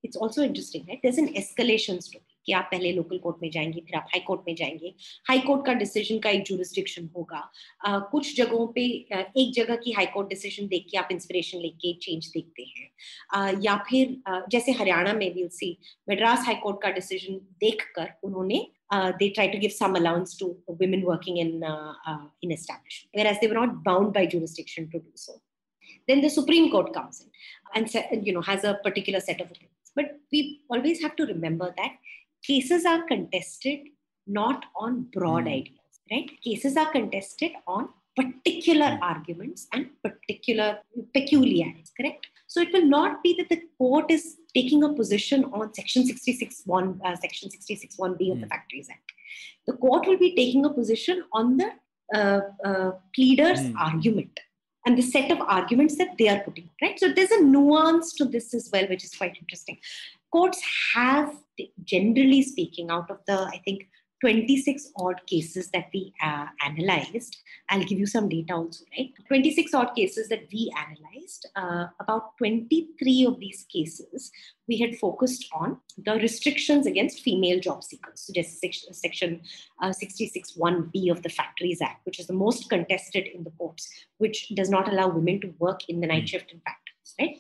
इट्स 0.05 0.17
ऑल्सो 0.17 0.43
इंटरेस्टिंग 0.43 0.85
है 0.89 1.01
एस्कलेशन 1.39 1.99
स्टोरी 1.99 2.30
कि 2.47 2.53
आप 2.53 2.69
पहले 2.71 2.93
लोकल 2.93 3.19
कोर्ट 3.19 3.37
में 3.43 3.51
जाएँगे 3.51 3.81
फिर 3.81 3.97
आप 3.97 4.07
हाई 4.13 4.21
कोर्ट 4.27 4.41
में 4.49 4.55
जाएँगे 4.55 4.95
हाई 5.29 5.41
कोर्ट 5.41 5.67
का 5.67 5.73
डिसीज़न 5.83 6.19
का 6.19 6.31
एक 6.31 6.43
जुरिस्डिक्शन 6.45 7.09
होगा 7.17 7.43
uh, 7.89 8.01
कुछ 8.11 8.37
जगहों 8.37 8.67
पे 8.75 8.87
uh, 9.13 9.25
एक 9.37 9.53
जगह 9.55 9.77
की 9.85 9.93
हाई 9.93 10.07
कोर्ट 10.15 10.29
डिसीज़न 10.29 10.67
देख 10.69 10.87
के 10.91 10.99
आप 10.99 11.09
इंस्पिरेशन 11.13 11.59
लेके 11.59 11.93
चेंज 12.03 12.31
देखते 12.35 12.63
हैं 12.77 12.91
uh, 13.37 13.65
या 13.67 13.77
फिर 13.91 14.17
uh, 14.33 14.43
जैसे 14.51 14.73
हरियाणा 14.81 15.13
में 15.13 15.33
will 15.35 15.49
see 15.61 15.77
Madras 16.11 16.45
high 16.47 16.55
court 16.63 16.83
का 16.83 16.91
डिसीज़न 17.01 17.41
देखकर 17.61 18.13
उन्होंने 18.25 18.67
Uh, 18.91 19.13
they 19.21 19.31
try 19.31 19.47
to 19.47 19.57
give 19.57 19.73
some 19.73 19.95
allowance 19.95 20.35
to 20.37 20.57
women 20.67 21.03
working 21.03 21.37
in 21.37 21.63
uh, 21.63 21.93
uh, 22.05 22.25
in 22.43 22.51
establishment, 22.51 23.11
whereas 23.15 23.37
they 23.41 23.47
were 23.47 23.55
not 23.55 23.85
bound 23.85 24.13
by 24.13 24.27
jurisdiction 24.27 24.91
to 24.91 24.99
do 24.99 25.13
so. 25.15 25.35
Then 26.09 26.21
the 26.21 26.29
Supreme 26.29 26.73
Court 26.73 26.93
comes 26.93 27.21
in 27.21 27.31
and 27.77 28.27
you 28.27 28.33
know 28.33 28.43
has 28.43 28.65
a 28.65 28.75
particular 28.83 29.21
set 29.21 29.41
of 29.41 29.47
opinions. 29.47 29.93
But 29.95 30.19
we 30.33 30.63
always 30.69 31.01
have 31.03 31.15
to 31.17 31.27
remember 31.27 31.73
that 31.77 31.93
cases 32.43 32.85
are 32.85 33.03
contested 33.07 33.81
not 34.27 34.65
on 34.77 35.03
broad 35.13 35.45
mm. 35.45 35.59
ideas 35.59 35.81
right? 36.11 36.29
Cases 36.43 36.77
are 36.77 36.91
contested 36.91 37.53
on 37.67 37.89
particular 38.17 38.99
arguments 39.01 39.69
and 39.73 39.89
particular 40.03 40.79
peculiarities, 41.15 41.93
correct? 41.97 42.27
So 42.49 42.61
it 42.61 42.73
will 42.73 42.87
not 42.87 43.23
be 43.23 43.35
that 43.39 43.49
the 43.49 43.63
court 43.79 44.11
is 44.11 44.37
taking 44.55 44.83
a 44.83 44.93
position 44.93 45.45
on 45.53 45.73
Section 45.73 46.03
66.1, 46.03 47.01
uh, 47.05 47.17
Section 47.17 47.49
66.1b 47.49 48.33
of 48.33 48.41
the 48.41 48.47
Factories 48.49 48.89
Act. 48.91 49.13
The 49.67 49.75
court 49.75 50.07
will 50.07 50.19
be 50.19 50.35
taking 50.35 50.65
a 50.65 50.71
position 50.71 51.23
on 51.33 51.57
the 51.57 51.71
uh, 52.13 52.41
uh, 52.65 52.93
pleader's 53.15 53.61
Hmm. 53.61 53.77
argument 53.79 54.41
and 54.87 54.99
the 54.99 55.03
set 55.03 55.31
of 55.31 55.41
arguments 55.41 55.97
that 55.97 56.17
they 56.19 56.27
are 56.29 56.41
putting, 56.41 56.69
right? 56.83 56.99
So 56.99 57.13
there's 57.13 57.31
a 57.31 57.43
nuance 57.43 58.13
to 58.15 58.25
this 58.25 58.53
as 58.55 58.71
well, 58.73 58.87
which 58.89 59.05
is 59.05 59.15
quite 59.15 59.37
interesting. 59.39 59.79
Courts 60.33 60.63
have, 60.95 61.35
generally 61.85 62.43
speaking, 62.43 62.91
out 62.91 63.11
of 63.11 63.19
the, 63.27 63.39
I 63.39 63.61
think, 63.65 63.89
26 64.21 64.93
odd 64.99 65.21
cases 65.27 65.71
that 65.71 65.87
we 65.95 66.13
uh, 66.23 66.47
analyzed. 66.63 67.39
I'll 67.71 67.85
give 67.85 67.99
you 67.99 68.07
some 68.07 68.29
data 68.29 68.55
also, 68.55 68.85
right? 68.97 69.11
26 69.29 69.73
odd 69.73 69.95
cases 69.97 70.29
that 70.29 70.43
we 70.53 70.71
analyzed. 70.77 71.49
Uh, 71.57 71.87
about 72.01 72.37
23 72.37 73.25
of 73.27 73.41
these 73.41 73.67
cases, 73.73 74.31
we 74.69 74.77
had 74.77 74.97
focused 74.97 75.49
on 75.55 75.79
the 75.97 76.15
restrictions 76.17 76.87
against 76.87 77.23
female 77.23 77.61
job 77.61 77.83
seekers. 77.83 78.21
So, 78.21 78.33
just 78.33 78.61
section, 78.93 79.41
uh, 79.83 79.89
66.1b 79.89 81.11
of 81.11 81.23
the 81.23 81.31
Factories 81.31 81.81
Act, 81.81 82.05
which 82.05 82.21
is 82.21 82.27
the 82.27 82.35
most 82.35 82.69
contested 82.69 83.27
in 83.27 83.43
the 83.43 83.51
courts, 83.53 83.89
which 84.19 84.51
does 84.55 84.69
not 84.69 84.93
allow 84.93 85.09
women 85.09 85.41
to 85.41 85.55
work 85.59 85.89
in 85.89 86.01
the 86.01 86.07
night 86.07 86.29
shift 86.29 86.53
in 86.53 86.61
factories, 86.61 87.15
right? 87.19 87.39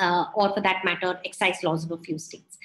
Uh, 0.00 0.24
or 0.34 0.48
for 0.54 0.62
that 0.62 0.82
matter, 0.84 1.20
excise 1.22 1.62
laws 1.62 1.84
of 1.84 1.90
a 1.90 1.98
few 1.98 2.18
states. 2.18 2.56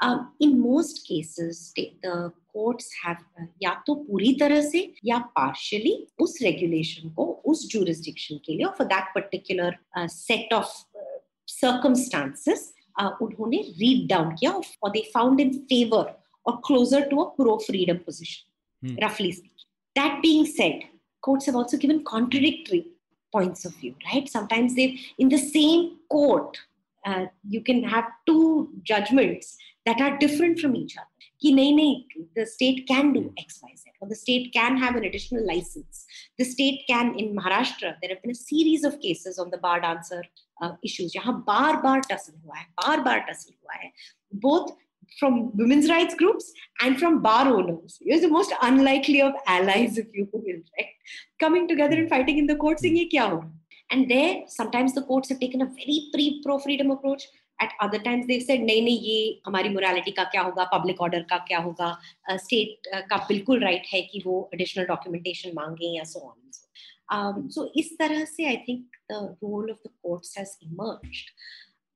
Um, 0.00 0.32
in 0.40 0.60
most 0.60 1.06
cases, 1.06 1.68
state, 1.68 2.02
the 2.02 2.32
courts 2.52 2.90
have 3.04 3.18
uh, 3.40 3.46
या 3.62 3.74
तो 3.86 3.94
पूरी 3.94 4.32
तरह 4.40 4.60
से 4.70 4.80
या 5.04 5.18
partially 5.38 5.92
उस 6.20 6.38
regulation 6.42 7.14
को 7.14 7.26
उस 7.46 7.68
jurisdiction 7.74 8.40
के 8.46 8.56
लिए 8.56 8.66
और 8.66 8.76
for 8.76 8.88
that 8.88 9.12
particular 9.14 9.70
uh, 9.96 10.08
set 10.08 10.52
of 10.52 10.64
uh, 10.64 11.20
circumstances 11.46 12.72
uh, 13.00 13.10
उन्होंने 13.22 13.62
read 13.82 14.08
down 14.12 14.34
किया 14.40 14.52
और 14.52 14.64
or 14.82 14.92
they 14.96 15.04
found 15.14 15.40
in 15.40 15.54
favor 15.72 16.04
or 16.44 16.60
closer 16.60 17.00
to 17.08 17.20
a 17.20 17.30
pro 17.36 17.58
freedom 17.68 18.02
position, 18.08 18.42
Hmm. 18.82 18.96
roughly 19.02 19.30
speaking. 19.30 19.68
That 19.94 20.20
being 20.20 20.44
said, 20.46 20.82
courts 21.20 21.46
have 21.46 21.54
also 21.54 21.76
given 21.76 22.02
contradictory 22.02 22.84
points 23.32 23.64
of 23.64 23.74
view, 23.76 23.94
right? 24.12 24.28
Sometimes 24.28 24.74
they've 24.74 24.98
in 25.18 25.28
the 25.28 25.38
same 25.38 25.98
court, 26.08 26.58
uh, 27.07 27.25
you 27.47 27.61
can 27.63 27.83
have 27.83 28.05
two 28.25 28.69
judgments 28.83 29.57
that 29.85 30.01
are 30.01 30.17
different 30.17 30.59
from 30.59 30.75
each 30.75 30.97
other. 30.97 31.07
Ki 31.41 31.53
nahi, 31.57 31.73
nahi, 31.79 32.25
the 32.35 32.45
state 32.45 32.87
can 32.87 33.13
do 33.13 33.21
hmm. 33.21 33.33
X, 33.37 33.59
Y, 33.63 33.69
Z, 33.75 33.91
or 34.01 34.09
the 34.09 34.15
state 34.15 34.51
can 34.53 34.77
have 34.77 34.95
an 34.95 35.05
additional 35.05 35.45
license. 35.45 36.05
The 36.39 36.45
state 36.45 36.81
can, 36.89 37.13
in 37.17 37.35
Maharashtra, 37.35 37.95
there 38.01 38.09
have 38.09 38.21
been 38.23 38.31
a 38.31 38.41
series 38.49 38.83
of 38.83 38.99
cases 38.99 39.37
on 39.37 39.51
the 39.51 39.57
bar 39.57 39.79
dancer 39.79 40.23
uh, 40.61 40.73
issues. 40.83 41.13
Yahan 41.15 41.45
bar 41.45 41.81
bar 41.81 42.01
tussle 42.01 42.35
hua 42.43 42.55
hai, 42.55 42.67
bar 42.81 43.03
bar 43.03 43.23
tussle 43.27 43.53
hua 43.61 43.79
hai. 43.81 43.91
Both 44.31 44.71
from 45.19 45.55
women's 45.55 45.89
rights 45.89 46.15
groups 46.15 46.51
and 46.81 46.99
from 46.99 47.21
bar 47.21 47.47
owners. 47.47 47.97
You're 48.01 48.19
the 48.19 48.27
most 48.27 48.53
unlikely 48.61 49.21
of 49.21 49.33
allies, 49.45 49.97
if 49.97 50.07
you 50.13 50.27
will, 50.33 50.61
right? 50.77 50.91
Coming 51.39 51.67
together 51.67 51.97
and 51.97 52.07
hmm. 52.07 52.15
fighting 52.15 52.39
in 52.39 52.47
the 52.47 52.55
court 52.55 52.79
hmm. 52.79 52.83
saying, 52.83 52.97
ye 52.97 53.09
kya 53.09 53.29
ho? 53.29 53.43
And 53.90 54.10
there, 54.10 54.44
sometimes 54.48 54.94
the 54.94 55.02
courts 55.02 55.28
have 55.28 55.40
taken 55.40 55.62
a 55.62 55.66
very 55.66 56.08
pre 56.12 56.42
pro 56.42 56.58
freedom 56.58 56.90
approach. 56.90 57.28
At 57.60 57.72
other 57.80 57.98
times, 57.98 58.26
they've 58.26 58.42
said, 58.42 58.60
नहीं 58.60 58.82
नहीं 58.82 59.00
ये 59.00 59.42
हमारी 59.46 59.68
morality 59.74 60.12
का 60.16 60.24
क्या 60.30 60.42
होगा, 60.42 60.70
public 60.70 60.96
order 60.98 61.22
का 61.30 61.38
क्या 61.48 61.58
होगा, 61.66 61.96
uh, 62.30 62.38
state 62.38 62.88
uh, 62.94 63.02
का 63.10 63.16
बिल्कुल 63.28 63.62
right 63.64 63.86
है 63.92 64.00
कि 64.12 64.22
वो 64.26 64.50
additional 64.54 64.88
documentation 64.88 65.54
मांगे 65.54 65.96
या 65.96 66.04
so 66.04 66.20
on. 66.20 66.36
and 66.44 66.54
so. 66.54 66.66
Um, 67.14 67.50
so 67.50 67.68
इस 67.76 67.96
तरह 67.98 68.24
से 68.24 68.48
I 68.50 68.56
think 68.66 68.80
the 69.08 69.36
role 69.42 69.70
of 69.70 69.78
the 69.84 69.90
courts 70.02 70.34
has 70.36 70.56
emerged. 70.62 71.30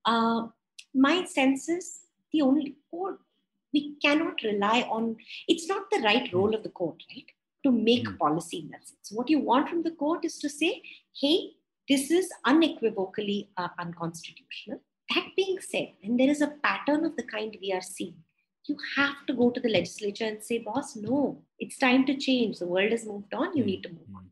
Uh, 0.05 0.47
my 0.93 1.25
sense 1.25 1.67
is 1.69 2.01
the 2.31 2.41
only 2.41 2.75
court 2.91 3.19
we 3.73 3.95
cannot 4.01 4.41
rely 4.43 4.81
on. 4.83 5.15
It's 5.47 5.67
not 5.67 5.89
the 5.91 6.01
right 6.03 6.31
role 6.31 6.55
of 6.55 6.63
the 6.63 6.69
court, 6.69 7.03
right, 7.11 7.25
to 7.63 7.71
make 7.71 8.07
Hmm. 8.07 8.15
policy 8.17 8.59
in 8.59 8.69
that 8.69 8.87
sense. 8.87 9.11
What 9.11 9.29
you 9.29 9.39
want 9.39 9.67
from 9.69 9.83
the 9.83 9.91
court 9.91 10.23
is 10.23 10.39
to 10.39 10.49
say, 10.49 10.81
hey, 11.21 11.55
this 11.88 12.10
is 12.10 12.28
unequivocally 12.44 13.50
uh, 13.56 13.68
unconstitutional. 13.78 14.80
That 15.14 15.26
being 15.36 15.58
said, 15.60 15.88
and 16.02 16.18
there 16.18 16.30
is 16.30 16.40
a 16.40 16.54
pattern 16.62 17.04
of 17.04 17.16
the 17.16 17.24
kind 17.24 17.56
we 17.60 17.72
are 17.72 17.82
seeing, 17.82 18.14
you 18.66 18.76
have 18.96 19.26
to 19.26 19.34
go 19.34 19.50
to 19.50 19.60
the 19.60 19.68
legislature 19.68 20.24
and 20.24 20.42
say, 20.42 20.58
boss, 20.58 20.94
no, 20.96 21.42
it's 21.58 21.78
time 21.78 22.06
to 22.06 22.16
change. 22.16 22.58
The 22.58 22.66
world 22.66 22.92
has 22.92 23.04
moved 23.06 23.34
on. 23.34 23.56
You 23.56 23.64
Hmm. 23.64 23.66
need 23.70 23.82
to 23.82 23.88
move 23.90 24.08
on. 24.14 24.30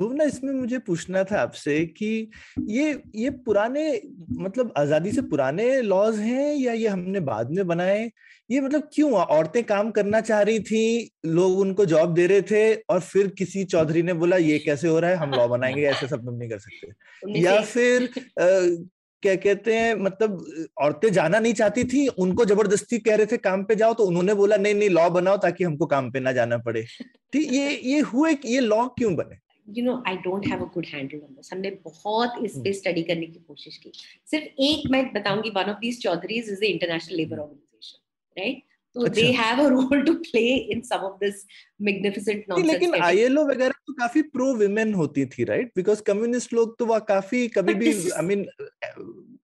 Bhuvana 0.00 0.24
इसमें 0.24 0.52
मुझे 0.52 0.78
पूछना 0.78 1.24
था 1.24 1.40
आपसे 1.40 1.84
कि 1.86 2.30
ये 2.68 3.02
ये 3.14 3.30
पुराने 3.30 4.02
मतलब 4.40 4.72
आज़ादी 4.78 5.12
से 5.12 5.22
पुराने 5.22 5.80
लॉज 5.82 6.18
हैं 6.18 6.54
या 6.54 6.72
ये 6.72 6.88
हमने 6.88 7.20
बाद 7.20 7.50
में 7.50 7.66
बनाए? 7.66 8.10
ये 8.50 8.60
मतलब 8.60 8.88
क्यों 8.94 9.12
औरतें 9.12 9.62
काम 9.64 9.90
करना 9.90 10.20
चाह 10.20 10.40
रही 10.42 10.60
थी 10.60 11.10
लोग 11.26 11.58
उनको 11.58 11.84
जॉब 11.84 12.14
दे 12.14 12.26
रहे 12.26 12.42
थे 12.42 12.74
और 12.74 13.00
फिर 13.00 13.28
किसी 13.28 13.64
चौधरी 13.64 14.02
ने 14.02 14.12
बोला 14.12 14.36
ये 14.36 14.58
कैसे 14.58 14.88
हो 14.88 14.98
रहा 14.98 15.10
है? 15.10 15.16
हम 15.16 15.30
लॉ 15.30 15.48
बनाएँगे 15.48 15.82
ऐसे 15.82 16.06
सब 16.08 16.24
तुम 16.24 16.34
नहीं 16.34 16.48
कर 16.50 16.58
सकते। 16.58 17.40
या 17.40 17.60
फिर 17.60 18.02
अ, 18.04 18.86
क्या 19.22 19.34
कहते 19.36 19.74
हैं 19.74 19.94
मतलब 19.94 20.44
औरतें 20.80 21.12
जाना 21.12 21.38
नहीं 21.38 21.52
चाहती 21.54 21.84
थी 21.84 22.06
उनको 22.08 22.44
ज़बरदस्ती 22.44 22.98
कह 22.98 23.14
रहे 23.16 23.26
थे 23.26 23.36
काम 23.36 23.64
पे 23.64 23.74
जाओ। 23.74 23.94
तो 23.94 24.04
उन्होंने 24.04 24.34
बोला 24.34 24.56
नहीं 24.56 24.74
नहीं 24.74 24.90
लॉ 24.90 25.08
बनाओ 25.10 25.36
ताकि 25.36 25.64
हमको 25.64 25.86
काम 25.86 26.10
पे 26.10 26.20
ना 26.20 26.32
जाना 26.32 26.58
पड़े। 26.58 26.82
ठीक 27.32 27.52
ये 27.52 27.80
ये 27.84 28.00
हुए 28.00 28.36
ये 28.46 28.60
लॉ 28.60 28.86
क्यों 28.88 29.14
बने? 29.16 29.49
You 29.76 29.84
know 29.84 30.02
I 30.08 30.16
don't 30.26 30.46
have 30.46 30.64
a 30.64 30.68
good 30.74 30.86
handle 30.94 31.18
on 31.18 31.34
this 31.34 31.52
हमने 31.52 31.70
बहुत 31.84 32.34
इस 32.44 32.54
Hmm. 32.54 32.64
पे 32.64 32.72
स्टडी 32.72 33.02
करने 33.10 33.26
की 33.26 33.40
कोशिश 33.48 33.76
की। 33.76 33.92
सिर्फ़ 34.30 34.62
एक 34.68 34.90
मैं 34.90 35.04
बताऊँगी 35.12 35.50
one 35.56 35.70
of 35.70 35.78
these 35.80 36.00
Chaudharys 36.02 36.50
is 36.50 36.60
the 36.60 36.64
International 36.74 37.16
Labour 37.16 37.38
Organization 37.38 38.40
right 38.40 38.62
तो। 38.96 39.06
They 39.08 39.26
have 39.40 39.64
a 39.64 39.68
role 39.68 40.02
to 40.04 40.14
play 40.28 40.46
in 40.74 40.80
some 40.90 41.04
of 41.08 41.18
this 41.24 41.44
magnificent 41.88 42.44
नहीं 42.48 42.64
लेकिन 42.64 42.94
आईएलओ 43.02 43.44
वगैरह 43.48 43.74
तो 43.86 43.92
काफ़ी 44.00 44.22
प्रो 44.36 44.52
विमेन 44.62 44.94
होती 44.94 45.26
थी 45.34 45.44
राइट 45.50 45.72
बिकॉज़ 45.76 46.02
कम्युनिस्ट 46.06 46.52
लोग 46.54 46.78
तो 46.78 46.86
वह 46.86 46.98
काफ़ी 47.10 47.46
कभी 47.58 47.74
भी 47.74 47.92
I 48.10 48.26
mean 48.26 48.46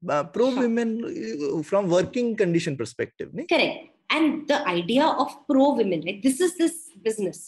pro. 0.06 0.50
Women 0.60 0.96
from 1.68 1.86
working 1.92 2.36
condition 2.38 2.76
perspective 2.76 3.30
नहीं? 3.34 3.46
Correct. 3.52 3.92
And 4.16 4.34
the 4.48 4.56
idea 4.70 5.06
of 5.22 5.30
pro 5.50 5.64
women 5.76 6.02
right 6.08 6.18
this 6.26 6.40
is 6.44 6.52
this 6.58 6.74
business 7.06 7.38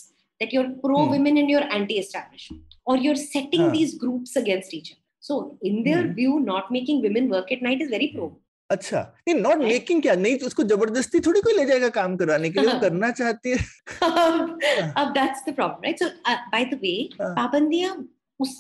that 0.41 0.55
you're 0.55 0.71
pro 0.87 1.03
Hmm. 1.03 1.13
women 1.13 1.37
and 1.43 1.53
you're 1.53 1.69
anti 1.77 1.99
establishment 2.01 2.68
or 2.89 2.97
you're 2.97 3.21
setting 3.23 3.63
हाँ. 3.63 3.73
these 3.73 3.95
groups 3.97 4.37
against 4.37 4.75
each 4.75 4.93
other 4.93 5.03
so 5.23 5.39
in 5.63 5.81
their 5.85 6.03
Hmm. 6.03 6.13
view 6.19 6.37
not 6.43 6.71
making 6.71 7.03
women 7.03 7.29
work 7.31 7.51
at 7.53 7.65
night 7.67 7.83
is 7.87 7.97
very 7.97 8.13
pro 8.13 8.29
अच्छा 8.71 9.01
नहीं 9.29 9.35
not 9.35 9.59
making 9.59 10.01
क्या 10.03 10.15
नहीं 10.15 10.37
तो 10.39 10.47
उसको 10.47 10.63
ज़बरदस्ती 10.71 11.21
थोड़ी 11.27 11.41
कोई 11.41 11.53
ले 11.57 11.65
जाएगा 11.67 11.89
काम 11.91 12.17
करवाने 12.17 12.51
के 12.51 12.61
लिए 12.61 12.67
वो 12.67 12.73
हाँ। 12.73 12.81
करना 12.81 13.11
चाहती 13.21 13.51
है 13.51 13.57
अब 15.03 15.15
that's 15.15 15.47
the 15.47 15.55
problem 15.59 15.87
right 15.87 16.03
so 16.03 16.09
uh, 16.27 16.37
by 16.55 16.61
the 16.73 16.79
way 16.83 16.99
हाँ. 17.21 17.35
पाबंदियाँ 17.37 17.95
उस 18.41 18.53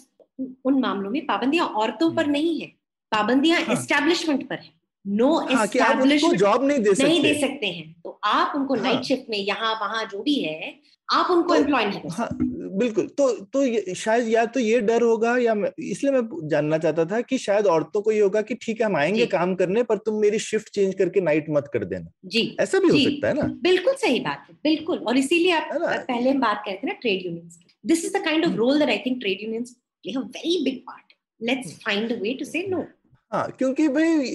उन 0.64 0.80
मामलों 0.80 1.10
में 1.10 1.26
पाबंदियाँ 1.26 1.66
औरतों 1.82 2.10
पर 2.14 2.22
हम्म। 2.22 2.32
नहीं 2.32 2.60
है 2.60 2.66
पाबंदियाँ 3.12 3.60
हाँ. 3.62 3.76
पर 4.50 4.58
है 4.58 4.72
नो 5.04 5.34
हाँ 5.50 5.66
उनको 6.02 6.34
जॉब 6.36 6.64
नहीं 6.64 6.78
दे 6.78 6.94
सकते 6.94 7.08
नहीं 7.08 7.22
दे 7.22 7.34
सकते 7.40 7.66
हैं 7.66 7.92
तो 8.04 8.18
आप 8.24 8.52
उनको 8.56 8.74
हाँ. 8.74 8.82
नाइट 8.82 9.04
शिफ्ट 9.04 9.30
में 9.30 9.38
यहाँ 9.38 9.74
वहाँ 9.80 10.04
जो 10.12 10.22
भी 10.22 10.34
है 10.34 10.74
आप 11.08 11.30
उनको 11.30 11.54
एम्प्लॉय 11.54 11.84
नहीं 11.84 12.00
कर 12.00 12.10
सकते 12.10 12.22
हाँ 12.22 12.47
बिल्कुल 12.78 13.06
तो 13.18 13.30
तो 13.54 13.94
शायद 13.94 14.28
या 14.28 14.44
तो 14.46 14.60
ये 14.60 14.80
डर 14.80 15.02
होगा 15.02 15.36
या 15.38 15.54
इसलिए 15.78 16.12
मैं 16.12 16.48
जानना 16.48 16.78
चाहता 16.78 17.04
था 17.04 17.20
कि 17.20 17.38
शायद 17.38 17.66
औरतों 17.66 18.02
को 18.02 18.12
ये 18.12 18.20
होगा 18.20 18.42
कि 18.42 18.54
ठीक 18.54 18.80
है 18.80 18.86
हम 18.86 18.96
आएँगे 18.96 19.26
काम 19.26 19.54
करने 19.54 19.82
पर 19.82 19.98
तुम 19.98 20.20
मेरी 20.20 20.38
शिफ्ट 20.38 20.68
चेंज 20.68 20.94
करके 20.94 21.20
नाइट 21.20 21.46
मत 21.50 21.70
कर 21.72 21.84
देना। 21.84 22.10
जी 22.26 22.44
ऐसा 22.60 22.78
भी 22.78 22.88
हो 22.88 22.98
सकता 22.98 23.28
है 23.28 23.34
ना? 23.34 23.46
बिल्कुल 23.62 23.94
सही 23.94 24.20
बात 24.20 24.46
है 24.48 24.54
बिल्कुल। 24.64 24.98
और 24.98 25.18
इसीलिए 25.18 25.52
आप 25.52 25.68
पहले 25.72 26.30
हम 26.30 26.40
बात 26.40 26.62
करते 26.66 26.86
ना 26.86 26.92
ट्रेड 27.00 27.26
यूनियंस 27.26 27.56
की। 27.56 27.74
This 27.84 28.04
is 28.04 28.16
the 28.16 28.24
kind 28.24 28.46
of. 28.46 28.54
Role 28.54 28.78
that 28.78 28.88
I 28.88 28.98
think 29.06 29.20
trade 29.20 29.42
unions 29.42 29.76
play 30.04 30.12
a 30.12 30.20
very 30.20 30.62
big 30.64 30.78
part 30.86 31.12
let's 31.40 31.72
find 31.84 32.12
a 32.12 32.20
way 32.20 32.34
to 32.34 32.44
say 32.44 32.66
no 32.68 32.84
हाँ 33.32 33.48
क्योंकि 33.50 33.86
भाई 33.88 34.28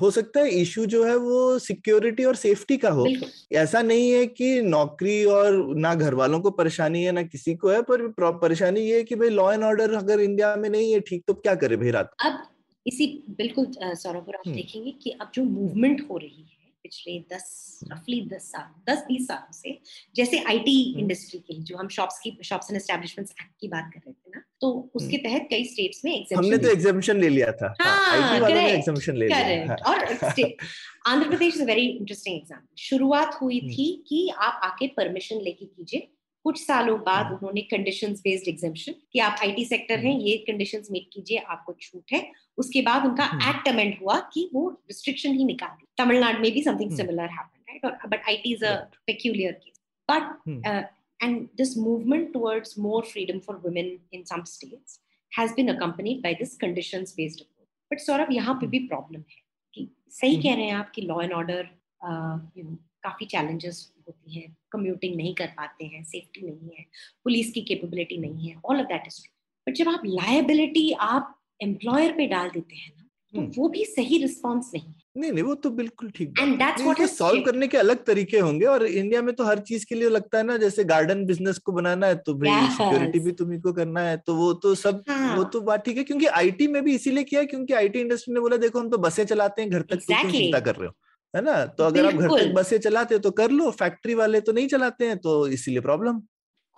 हो 0.00 0.10
सकता 0.10 0.40
है 0.40 0.50
इशू 0.50 0.84
जो 0.86 1.04
है 1.04 1.16
वो 1.16 1.58
सिक्योरिटी 1.58 2.24
और 2.24 2.36
सेफ्टी 2.36 2.76
का 2.76 2.90
हो 2.90 3.06
ऐसा 3.54 3.82
नहीं 3.82 4.10
है 4.10 4.26
कि 4.28 4.60
नौकरी 4.62 5.24
और 5.30 5.56
ना 5.76 5.94
घर 5.96 6.14
वालों 6.14 6.40
को 6.40 6.50
परेशानी 6.52 7.02
है 7.04 7.12
ना 7.12 7.22
किसी 7.24 7.54
को 7.54 7.68
है 7.68 7.80
पर 7.82 8.08
परेशानी 8.20 8.80
ये 8.80 8.96
है 8.96 9.04
कि 9.04 9.14
भाई 9.14 9.28
लॉ 9.30 9.52
एंड 9.52 9.64
ऑर्डर 9.64 9.94
अगर 9.94 10.20
इंडिया 10.20 10.54
में 10.56 10.68
नहीं 10.70 10.92
है 10.92 11.00
ठीक 11.00 11.24
तो 11.26 11.34
क्या 11.36 11.54
करे 11.56 11.76
भाई 11.76 11.90
रात 11.90 12.14
अब 12.24 12.42
इसी 12.86 13.06
बिल्कुल 13.38 13.66
सौरभ 13.74 14.28
और 14.28 14.34
आप 14.34 14.42
हम्म। 14.46 14.56
देखेंगे 14.56 14.90
कि 14.92 15.10
अब 15.12 15.30
जो 15.34 15.44
मूवमेंट 15.44 16.06
हो 16.10 16.16
रही 16.16 16.40
है 16.40 16.58
पिछले 16.84 17.18
दस 17.32 17.80
रफली 17.84 18.20
दस 18.28 18.50
साल 18.52 18.92
दस 18.92 19.04
बीस 19.08 19.26
सालों 19.26 19.52
से 19.52 19.78
जैसे 20.16 20.38
आईटी 20.44 20.82
हम्म। 20.84 21.00
इंडस्ट्री 21.00 21.40
की 21.40 21.62
जो 21.62 21.76
हम 21.76 21.88
शॉप्स 21.90 22.18
की 22.18 22.36
शॉप्स 22.44 22.70
एंड 22.70 22.76
एस्टेब्लिशमेंट्स 22.76 23.32
एक्ट 23.32 23.52
की 23.60 23.68
बात 23.68 23.90
कर 23.94 24.00
रहे 24.00 24.12
थे 24.12 24.29
तो 24.62 24.70
उसके 24.94 25.16
तहत 25.18 25.46
कई 25.50 25.64
स्टेट्स 25.64 26.04
में 26.04 26.12
हम्म। 26.12 26.38
हमने 26.38 26.56
तो 26.58 26.68
एग्जामिशन 26.68 27.20
ले 27.20 27.28
लिया 27.28 27.52
था 27.52 27.74
हाँ, 27.80 28.36
एग्जामिशन 28.60 29.16
ले 29.16 29.26
लिया 29.26 29.66
हाँ। 29.66 29.76
और 29.86 30.04
Andhra 31.06 31.28
Pradesh 31.28 31.54
is 31.54 31.64
very 31.64 31.86
interesting 31.88 32.36
example 32.36 32.82
शुरुआत 32.82 33.38
हुई 33.42 33.58
हम्म। 33.58 33.72
थी 33.72 33.86
कि 34.08 34.28
आप 34.38 34.60
आके 34.64 34.86
परमिशन 34.96 35.40
लेके 35.40 35.66
कीजिए 35.66 36.08
कुछ 36.44 36.60
सालों 36.60 36.98
बाद 36.98 37.24
हाँ। 37.26 37.32
उन्होंने 37.32 37.60
कंडीशंस 37.70 38.20
बेस्ड 38.20 38.48
एग्जामेशन 38.48 38.94
कि 39.12 39.18
आप 39.20 39.36
आईटी 39.42 39.64
सेक्टर 39.64 39.98
हैं 39.98 40.12
हम्म। 40.12 40.26
ये 40.26 40.36
कंडीशंस 40.46 40.88
मीट 40.90 41.08
कीजिए 41.12 41.38
आपको 41.48 41.76
छूट 41.80 42.12
है 42.12 42.24
उसके 42.58 42.82
बाद 42.82 43.06
उनका 43.06 43.24
हम्म। 43.24 43.50
एक्ट 43.50 43.68
अमेंड 43.68 43.94
हुआ 44.02 44.18
कि 44.34 44.48
वो 44.54 44.68
रिस्ट्रिक्शन 44.70 45.34
ही 45.34 45.44
निकाल 45.44 45.76
दी 45.76 45.86
तमिलनाडु 45.98 46.42
में 46.42 46.52
भी 46.52 46.62
something 46.62 46.90
hmm. 46.90 46.96
Similar 46.96 47.30
happened 47.30 47.86
right 47.86 48.08
but 48.08 48.28
IT 48.28 48.54
is 48.54 48.64
a 48.64 48.78
but 50.08 50.22
hmm. 50.46 50.62
uh, 50.62 50.82
and 51.20 51.48
this 51.56 51.76
movement 51.76 52.32
towards 52.32 52.76
more 52.78 53.02
freedom 53.02 53.40
for 53.40 53.56
women 53.58 53.98
in 54.12 54.24
some 54.24 54.44
states 54.46 54.98
has 55.32 55.52
been 55.52 55.68
accompanied 55.68 56.22
by 56.22 56.36
this 56.40 56.56
conditions 56.56 57.12
based 57.12 57.40
approach. 57.40 57.68
But 57.90 58.00
Saurabh 58.00 58.32
यहाँ 58.32 58.54
पे 58.60 58.66
भी 58.66 58.78
problem 58.88 59.20
है 59.30 59.42
कि 59.74 59.88
सही 60.10 60.34
हम्म। 60.34 60.42
कह 60.42 60.54
रहे 60.54 60.64
हैं 60.66 60.74
आप 60.74 60.90
कि 60.94 61.02
law 61.02 61.20
and 61.22 61.32
order 61.32 61.68
you 62.58 62.64
know 62.64 62.76
काफ़ी 63.02 63.26
चैलेंजेस 63.26 63.92
होती 64.08 64.38
हैं। 64.38 64.56
कम्यूटिंग 64.72 65.16
नहीं 65.16 65.34
कर 65.34 65.46
पाते 65.56 65.84
हैं 65.84 66.02
सेफ्टी 66.04 66.42
नहीं 66.46 66.76
है 66.78 66.84
पुलिस 67.24 67.52
की 67.52 67.60
कैपेबिलिटी 67.68 68.16
नहीं 68.18 68.48
है 68.48 68.60
all 68.64 68.80
of 68.80 68.86
that 68.86 69.06
is 69.06 69.20
true 69.22 69.32
but 69.66 69.76
जब 69.78 69.88
आप 69.88 70.02
लायबिलिटी 70.06 70.90
आप 71.08 71.36
एम्प्लॉयर 71.62 72.12
पे 72.16 72.26
डाल 72.26 72.50
देते 72.50 72.76
हैं 72.76 72.92
ना 72.96 73.08
तो 73.34 73.40
हम्म। 73.40 73.52
वो 73.56 73.68
भी 73.68 73.84
सही 73.84 74.18
रिस्पॉन्स 74.22 74.70
नहीं 74.74 74.92
है। 74.92 74.99
नहीं 75.16 75.30
नहीं 75.32 75.42
वो 75.44 75.54
तो 75.56 75.70
बिल्कुल 75.72 76.10
ठीक 76.10 76.34
एंड 76.40 76.50
है। 76.50 76.56
दैट्स 76.58 76.82
व्हाट 76.82 77.00
सॉल्व 77.10 77.42
करने 77.44 77.66
के 77.68 77.76
अलग 77.78 78.04
तरीके 78.04 78.38
होंगे 78.38 78.66
और 78.66 78.84
इंडिया 78.86 79.22
में 79.22 79.34
तो 79.34 79.44
हर 79.44 79.58
चीज़ 79.60 79.86
के 79.88 79.94
लिए 79.94 80.08
लगता 80.08 80.38
है 80.38 80.44
ना 80.44 80.56
जैसे 80.56 80.84
गार्डन 80.84 81.24
बिज़नेस 81.26 81.58
को 81.58 81.72
बनाना 81.72 82.06
है 82.06 82.14
तो 82.18 82.34
भाई 82.34 82.50
Yes. 82.50 82.70
सिक्योरिटी 82.72 83.18
भी 83.18 83.32
तुम्ही 83.32 83.58
को 83.60 83.72
करना 83.72 84.00
है 84.00 84.16
तो 84.26 84.34
वो 84.34 84.52
तो 84.64 84.74
सब 84.76 85.02
हाँ। 85.08 85.36
वो 85.36 85.44
तो 85.46 85.60
बात 85.60 85.84
ठीक 85.84 85.96
है 85.96 86.04
क्योंकि 86.04 86.26
आईटी 86.34 86.66
में 86.68 86.82
भी 86.84 86.94
इसीलिए 86.94 87.24
किया 87.24 87.40
है 87.40 87.46
क्योंकि 87.46 87.74
आईटी 87.74 88.00
इंडस्ट्री 88.00 88.34
ने 88.34 88.40
बोला 88.40 88.56
देखो 88.58 88.80
हम 88.80 88.90
तो 88.90 88.98
बसें 88.98 89.24
चलाते 89.24 89.62
हैं 89.62 89.70
घर 89.70 89.82
तक 89.82 89.94
exactly. 89.96 90.24
तो 90.24 90.38
चिंता 90.38 90.60
कर 90.60 90.76
रहे 90.76 90.86
हो 90.86 90.94
है 91.34 91.42
ना 91.44 91.64
तो 91.66 91.84
अगर 91.84 92.06
आप 92.06 92.12
घर 92.14 92.28
तक। 92.38 92.52
बसें 92.54 92.78
चलाते 92.78 93.14
हो 93.14 93.20
तो 93.20 93.30
कर 93.40 93.50
लो 93.52 93.70
फैक्ट्री 93.78 94.14
वाले 94.14 94.40
तो 94.40 94.52
नहीं 94.52 94.68
चलाते 94.68 95.06
हैं 95.06 95.16
तो 95.18 95.46
इसीलिए 95.48 95.80
प्रॉब्लम 95.80 96.22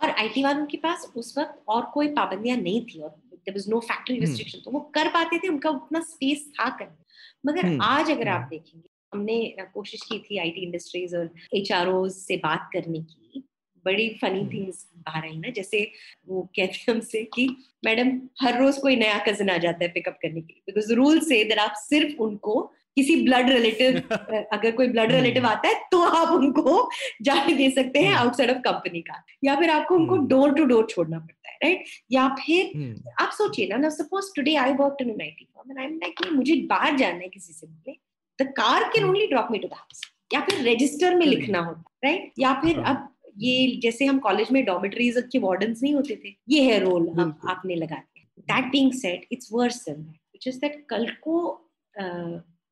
और 0.01 0.11
आईटी 0.11 0.43
वालों 0.45 0.67
के 0.67 0.77
पास 0.79 1.07
उस 1.17 1.35
वक्त 1.39 1.63
और 1.69 1.91
कोई 1.95 2.09
पाबंदियाँ 2.15 2.57
नहीं 2.59 2.85
थी 2.87 3.01
और 3.01 3.15
there 3.47 3.57
was 3.57 3.69
no 3.69 3.81
factory 3.83 4.17
hmm. 4.17 4.27
Restriction 4.27 4.59
तो 4.65 4.71
वो 4.71 4.81
कर 4.95 5.09
पाते 5.09 5.39
थे 5.39 5.49
उनका 5.49 5.71
उतना 5.71 6.01
स्पेस 6.03 6.49
था 6.51 6.69
करने 6.71 7.01
मगर 7.47 7.67
हम्म, 7.67 7.83
आज 7.83 8.11
अगर 8.11 8.29
हम्म। 8.29 8.43
आप 8.43 8.49
देखेंगे 8.51 8.89
हमने 9.13 9.67
कोशिश 9.75 10.03
की 10.03 10.19
थी 10.21 10.39
आईटी 10.39 10.61
इंडस्ट्रीज़ 10.63 11.17
और 11.17 11.31
एच 11.55 11.69
से 12.15 12.37
बात 12.45 12.69
करने 12.73 13.01
की 13.01 13.45
बड़ी 13.85 14.09
फनी 14.21 14.41
हम्म। 14.41 14.53
थिंग्स 14.53 14.87
बाहर 14.97 15.25
आई 15.25 15.37
ना 15.37 15.51
जैसे 15.51 15.91
वो 16.29 16.43
कहते 16.57 16.79
हैं 16.79 16.95
हमसे 16.95 17.23
कि 17.35 17.47
मैडम 17.85 18.21
हर 18.43 18.59
रोज 18.59 18.79
कोई 18.79 18.97
नया 18.97 19.19
कज़न 19.29 19.51
आ 19.51 19.57
जाता 19.59 19.85
है 19.85 19.91
पिकअप 19.93 20.19
करने 20.23 20.41
के 20.41 20.53
लिए 20.53 20.63
बिकॉज़ 20.67 20.93
रूल 20.93 21.21
से 21.21 21.43
दैट 21.45 21.59
आप 21.59 21.75
सिर्फ़ 21.79 22.21
उनको 22.23 22.61
किसी 22.97 23.15
ब्लड 23.25 23.51
रिलेटिव 23.51 23.97
अगर 24.53 24.71
कोई 24.71 24.89
ब्लड 24.89 25.03
हम्म। 25.03 25.17
रिलेटिव 25.17 25.47
आता 25.47 25.69
है 25.69 25.75
तो 25.93 26.01
आप 26.01 26.29
उनको 26.29 26.89
जाने 27.23 27.55
दे 27.55 27.71
सकते 27.71 27.99
हैं 27.99 28.09
हम्म। 28.09 28.19
आउटसाइड 28.19 28.51
ऑफ़ 28.51 28.59
कंपनी 28.63 29.01
का 29.01 29.23
या 29.45 29.55
फिर 29.57 29.71
आपको 29.71 29.95
उनको 29.95 30.15
हम्म। 30.15 30.27
डोर 30.29 30.55
टू 30.55 30.65
डोर 30.65 30.87
छोड़ना 30.91 31.19
पड़ता 31.19 31.35
है 31.39 31.42
राइट 31.63 31.85
या 32.13 32.29
फिर 32.37 32.73
हम्म, 32.77 32.95
आप 33.21 33.31
सोचिए 33.33 33.67
ना 33.69 33.77
ना 33.77 33.89
suppose 33.91 34.33
today 34.37 34.55
I 34.57 34.73
work 34.75 34.97
in 35.01 35.11
an 35.11 35.21
IT 35.23 35.45
firm 35.45 35.71
and 35.71 35.79
I 35.79 35.85
am 35.85 35.99
like 35.99 36.27
मुझे 36.33 36.57
बाहर 36.71 36.97
जाना 36.97 37.19
है 37.19 37.29
किसी 37.29 37.53
से 37.53 37.67
मिलने 37.67 37.97
the 38.39 38.53
car 38.57 38.89
can 38.95 39.05
only 39.05 39.27
drop 39.27 39.49
me 39.51 39.59
to 39.59 39.69
the 39.69 39.75
house 39.75 40.01
या 40.35 40.41
फिर 40.41 40.69
रजिस्टर 40.69 41.15
में 41.15 41.27
लिखना 41.27 41.61
होता 41.61 42.09
है 42.09 42.15
राइट 42.15 42.33
या 42.39 42.53
फिर 42.63 42.81
हाँ। 42.81 42.95
अब 42.95 43.09
ये 43.39 43.81
जैसे 43.83 44.07
हम 44.07 44.19
कॉलेज 44.19 44.51
में 44.53 44.65
डॉमेट्रीज 44.65 45.17
के 45.33 45.39
वार्डन्स 45.39 45.83
नहीं 45.83 45.95
होते 45.95 46.17
थे 46.25 46.35
ये 46.49 46.63
है 46.63 46.79
रोल 46.79 47.07
अब 47.09 47.41
आपने 47.49 47.75
लगा 47.75 47.97
दिया। 47.97 48.57
That 48.57 48.71
being 48.73 48.93
said 48.93 49.27
it's 49.33 49.49
worse 49.53 49.85
which 49.89 50.49
is 50.49 50.59
that 50.61 50.85
कल 50.91 51.07
को 51.21 51.39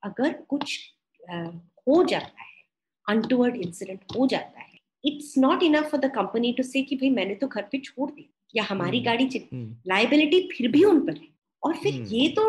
अगर 0.02 0.32
कुछ 0.48 0.78
हो 1.88 2.02
जाता 2.04 2.42
है 2.42 2.48
अनटुवर्ड 3.06 3.56
इंसिडेंट 3.56 4.00
हो 4.16 4.26
जाता 4.26 4.60
है 4.60 4.78
it's 5.04 5.34
not 5.38 5.62
enough 5.62 5.90
for 5.90 6.00
the 6.00 6.10
company 6.14 6.52
to 6.52 6.62
say 6.62 6.82
कि 6.82 6.96
भाई 6.96 7.10
मैंने 7.10 7.34
तो 7.34 7.48
घर 7.48 7.62
पे 7.62 7.78
छोड़ 7.78 8.10
दिया। 8.10 8.28
या 8.54 8.64
हमारी 8.68 8.98
हम्म। 8.98 9.06
गाड़ी 9.06 9.26
चली 9.26 9.48
हम्म, 9.52 9.76
लाइबिलिटी 9.86 10.48
फिर 10.52 10.70
भी 10.72 10.84
उन 10.84 11.00
पर 11.06 11.12
है 11.12 11.28
और 11.62 11.76
फिर 11.82 11.94
हम्म। 11.94 12.04
ये 12.12 12.28
तो 12.38 12.48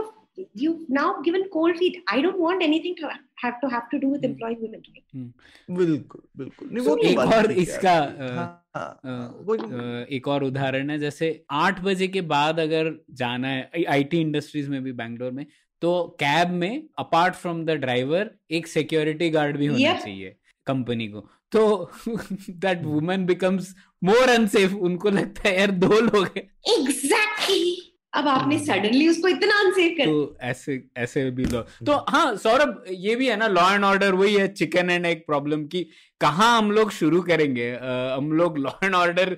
you 0.58 0.74
now 0.92 1.22
given 1.22 1.44
cold 1.54 1.78
feet 1.78 2.04
I 2.12 2.22
don't 2.22 2.36
want 2.40 2.62
anything 2.62 2.96
to 3.02 3.08
have 3.44 3.54
to 3.62 3.68
have 3.70 3.82
to 3.92 3.98
do 3.98 4.12
with 4.12 4.26
hmm. 4.26 4.32
Employing 4.32 4.62
women 4.62 5.32
बिल्कुल 5.78 6.22
बिल्कुल 6.38 6.70
नहीं 6.70 6.86
वो 6.86 6.96
So, 6.96 7.02
तो 7.02 7.08
एक 7.10 7.18
बात 7.18 7.34
और 7.36 7.52
है। 7.52 7.62
इसका 7.62 7.94
हाँ, 8.36 8.48
हाँ, 8.76 9.44
अ, 9.46 10.06
एक 10.10 10.28
और 10.28 10.44
उदाहरण 10.44 10.90
है 10.90 10.98
जैसे 11.00 11.30
आठ 11.62 11.82
बजे 11.82 12.08
के 12.08 12.22
बाद 12.30 12.60
अगर 12.60 12.94
जाना 13.16 13.48
है 13.48 13.84
आईटी 13.90 14.22
इंडस्ट्रीज़ 14.22 14.70
में 14.70 14.82
भी 14.84 14.92
बैंगलोर 14.94 15.32
में 15.32 15.46
तो 15.82 15.92
कैब 16.20 16.50
में 16.54 16.84
अपार्ट 17.00 17.36
फ्रॉम 17.36 17.64
द 17.66 17.72
ड्राइवर 17.82 18.30
एक 18.52 18.68
सिक्योरिटी 18.68 19.30
गार्ड 19.30 19.58
भी 19.58 19.66
होना 19.66 19.94
चाहिए 19.94 20.36
कंपनी 20.68 21.08
को 21.08 21.28
तो 21.52 21.90
that 22.08 22.84
woman 22.86 23.26
becomes 23.26 23.74
more 24.02 24.30
unsafe 24.30 24.74
उनको 24.82 25.10
लगता 25.10 25.48
है 25.50 25.58
यार 25.60 25.72
दो 25.74 26.00
लोग 26.02 26.28
हैं। 26.38 26.50
एग्जैक्टली 26.74 27.78
अब 28.14 28.28
आपने। 28.28 28.58
सडनली 28.60 29.08
उसको 29.08 29.28
इतना 29.28 29.60
अनसेफ 29.60 29.94
कर 29.98 30.06
तो 30.06 30.38
ऐसे 30.42 30.74
ऐसे 30.98 31.30
भी 31.32 31.46
लो 31.46 31.62
तो 31.86 31.94
हाँ 32.10 32.36
सौरभ 32.38 32.84
ये 32.90 33.16
भी 33.16 33.28
है 33.28 33.36
ना 33.38 33.48
लॉ 33.48 33.70
एंड 33.74 33.84
ऑर्डर 33.84 34.14
वही 34.14 34.34
है 34.36 34.48
चिकन 34.54 34.90
एंड 34.90 35.06
एक 35.06 35.26
प्रॉब्लम 35.26 35.64
की 35.66 35.84
कहाँ 36.22 36.58
हम 36.58 36.72
लोग 36.72 36.92
शुरू 36.92 37.22
करेंगे? 37.22 37.70
अ, 37.72 38.16
हम 38.18 38.32
लोग 38.32 38.58
लॉ 38.58 38.72
एंड 38.84 38.96
ऑर्डर 38.96 39.38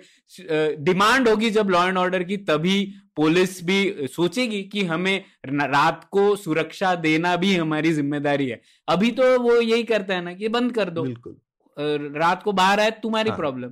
डिमांड 0.79 1.27
होगी 1.27 1.49
जब 1.49 1.69
लॉ 1.69 1.87
एंड 1.87 1.97
ऑर्डर 1.97 2.23
की 2.23 2.37
तभी 2.47 2.81
पुलिस 3.15 3.63
भी 3.63 4.07
सोचेगी 4.11 4.63
कि 4.63 4.83
हमें 4.85 5.23
रात 5.47 6.07
को 6.11 6.35
सुरक्षा 6.35 6.93
देना 6.97 7.35
भी 7.35 7.55
हमारी 7.55 7.91
ज़िम्मेदारी 7.93 8.47
है। 8.49 8.61
अभी 8.87 9.11
तो 9.11 9.37
वो 9.39 9.59
यही 9.61 9.83
करता 9.83 10.15
है 10.15 10.23
ना 10.23 10.33
कि 10.33 10.47
बंद 10.49 10.71
कर 10.71 10.89
दो। 10.89 11.03
बिल्कुल। 11.03 11.35
रात 11.77 12.43
को 12.43 12.51
बाहर 12.51 12.79
आए 12.79 12.91
तुम्हारी 13.03 13.29
हाँ। 13.29 13.37
प्रॉब्लम 13.37 13.71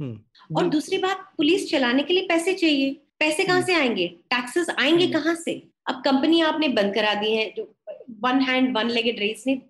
हम्म, 0.00 0.56
और 0.56 0.68
दूसरी 0.68 0.98
बात 0.98 1.28
पुलिस 1.36 1.70
चलाने 1.70 2.02
के 2.02 2.14
लिए 2.14 2.26
पैसे 2.28 2.54
चाहिए 2.54 2.90
पैसे 3.18 3.44
कहाँ 3.44 3.56
हम्म। 3.56 3.66
से 3.66 3.74
आएँगे 3.74 4.06
टैक्सेस 4.30 4.70
आएँगे 4.70 5.04
हम्म। 5.04 5.18
कहाँ 5.18 5.34
से 5.34 5.62
अब 5.86 6.02
कंपनी 6.04 6.40
आपने 6.40 6.68
बंद 6.68 6.94
करा 6.94 7.14
दी 7.14 7.34
है 7.34 7.52
जो 7.56 7.72
one 8.20 8.40
hand 8.40 8.76
one 8.76 8.90
legged 8.90 9.18
race 9.18 9.44
ने 9.46 9.60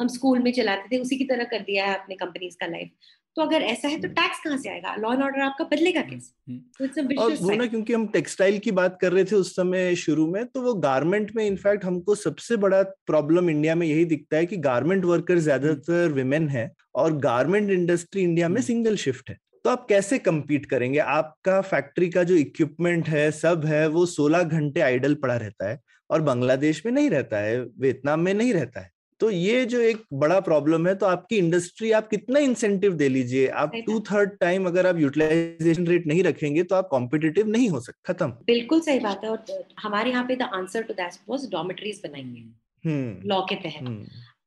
हम 0.00 0.08
स्कूल 0.08 0.38
में 0.38 0.52
चलाते 0.52 0.96
थे 0.96 1.00
उसी 1.00 1.16
की 1.16 1.24
तरह 1.24 1.44
कर 1.44 1.60
दिया 1.60 1.86
है 1.86 1.98
आपने 1.98 2.14
कंपनीज़ 2.14 2.56
का 2.60 2.66
लाइफ 2.66 2.90
तो 3.36 3.42
अगर 3.42 3.62
ऐसा 3.62 3.88
है 3.88 3.96
तो 3.96 4.08
हम्म। 4.08 4.14
टैक्स 4.14 4.38
कहाँ 4.40 4.56
से 4.58 4.68
आएगा? 4.68 4.94
लॉ 4.96 5.12
एंड 5.12 5.22
ऑर्डर 5.22 5.40
आपका 5.40 5.64
बदलेगा 5.64 6.00
कैसे? 6.00 6.52
हम्म। 6.52 6.86
तो 6.86 7.22
और 7.22 7.32
वो 7.32 7.50
ना 7.50 7.66
क्योंकि 7.66 7.92
हम 7.92 8.06
टेक्सटाइल 8.06 8.58
की 8.58 8.70
बात 8.70 8.98
कर 9.00 9.12
रहे 9.12 9.24
थे 9.24 9.36
उस 9.36 9.54
समय 9.56 9.94
शुरू 9.96 10.26
में 10.26 10.44
तो 10.46 10.60
वो 10.62 10.74
गारमेंट 10.74 11.32
में 11.36 11.46
इनफैक्ट 11.46 11.84
हमको 11.84 12.14
सबसे 12.14 12.56
बड़ा 12.56 12.82
प्रॉब्लम 12.82 13.50
इंडिया 13.50 13.74
में 13.74 13.86
यही 13.86 14.04
दिखता 14.04 14.36
है 14.36 14.46
कि 14.46 14.56
गारमेंट 14.56 15.04
वर्कर 15.04 15.38
ज़्यादातर 15.38 16.12
विमेन 16.12 16.48
है 16.48 16.70
और 16.94 17.16
गारमेंट 17.18 17.70
इंडस्ट्री 17.70 18.22
इंडिया 18.22 18.48
में 18.48 18.56
हम्म। 18.56 18.66
सिंगल 18.66 18.96
शिफ्ट 18.96 19.30
है। 19.30 19.38
तो 19.64 19.70
आप 19.70 19.86
कैसे 19.88 20.18
कम्पीट 20.18 20.66
करेंगे? 20.66 20.98
आपका 20.98 21.60
फैक्ट्री 21.60 22.08
का 22.08 22.22
जो 22.22 22.34
इक्विपमेंट 22.34 23.08
है 23.08 23.30
सब 23.30 23.64
है 23.64 23.86
वो 23.88 24.06
16 24.06 24.42
घंटे 24.42 24.80
आइडल 24.80 25.14
पड़ा 25.14 25.36
रहता 25.36 25.68
है 25.68 25.80
और 26.10 26.22
बांग्लादेश 26.22 26.86
में 26.86 26.92
नहीं 26.92 27.10
रहता 27.10 27.38
है 27.38 27.60
वियतनाम 27.80 28.20
में 28.20 28.34
नहीं 28.34 28.52
रहता 28.52 28.80
है। 28.80 28.90
तो 29.20 29.30
ये 29.30 29.64
जो 29.64 29.80
एक 29.80 30.02
बड़ा 30.12 30.38
प्रॉब्लम 30.40 30.86
है 30.86 30.94
तो 30.94 31.06
आपकी 31.06 31.36
इंडस्ट्री 31.36 31.90
आप 31.92 32.08
कितना 32.08 32.38
इंसेंटिव 32.40 32.94
दे 32.94 33.08
लीजिए? 33.08 33.46
आप। 33.48 33.72
टू 33.86 33.98
थर्ड 34.00 34.30
टाइम 34.40 34.66
अगर 34.66 34.86
आप 34.86 34.98
यूटिलाइजेशन 34.98 35.86
रेट 35.86 36.06
नहीं 36.06 36.22
रखेंगे 36.22 36.62
तो 36.62 36.76
आप 36.76 36.88
कॉम्पिटिटिव 36.90 37.48
नहीं 37.48 37.68
हो 37.68 37.80
सकते 37.80 38.12
खत्म। 38.12 38.28
बिल्कुल 38.46 38.80
सही 38.80 39.00
बात 39.00 39.24
है 39.24 39.30
और 39.30 39.64
हमारे 39.78 40.10
यहाँ 40.10 40.24
पे 40.24 40.36
the 40.36 40.42
answer 40.54 40.82
to 40.82 40.94
that 40.94 41.14
was 41.28 41.48
dormitories 41.50 42.00
बनाएँगे। 42.04 42.40
हम्म। 42.84 43.28
लॉ 43.28 43.40
के 43.40 43.54
तहत। 43.54 43.82
हम्म, 43.82 44.06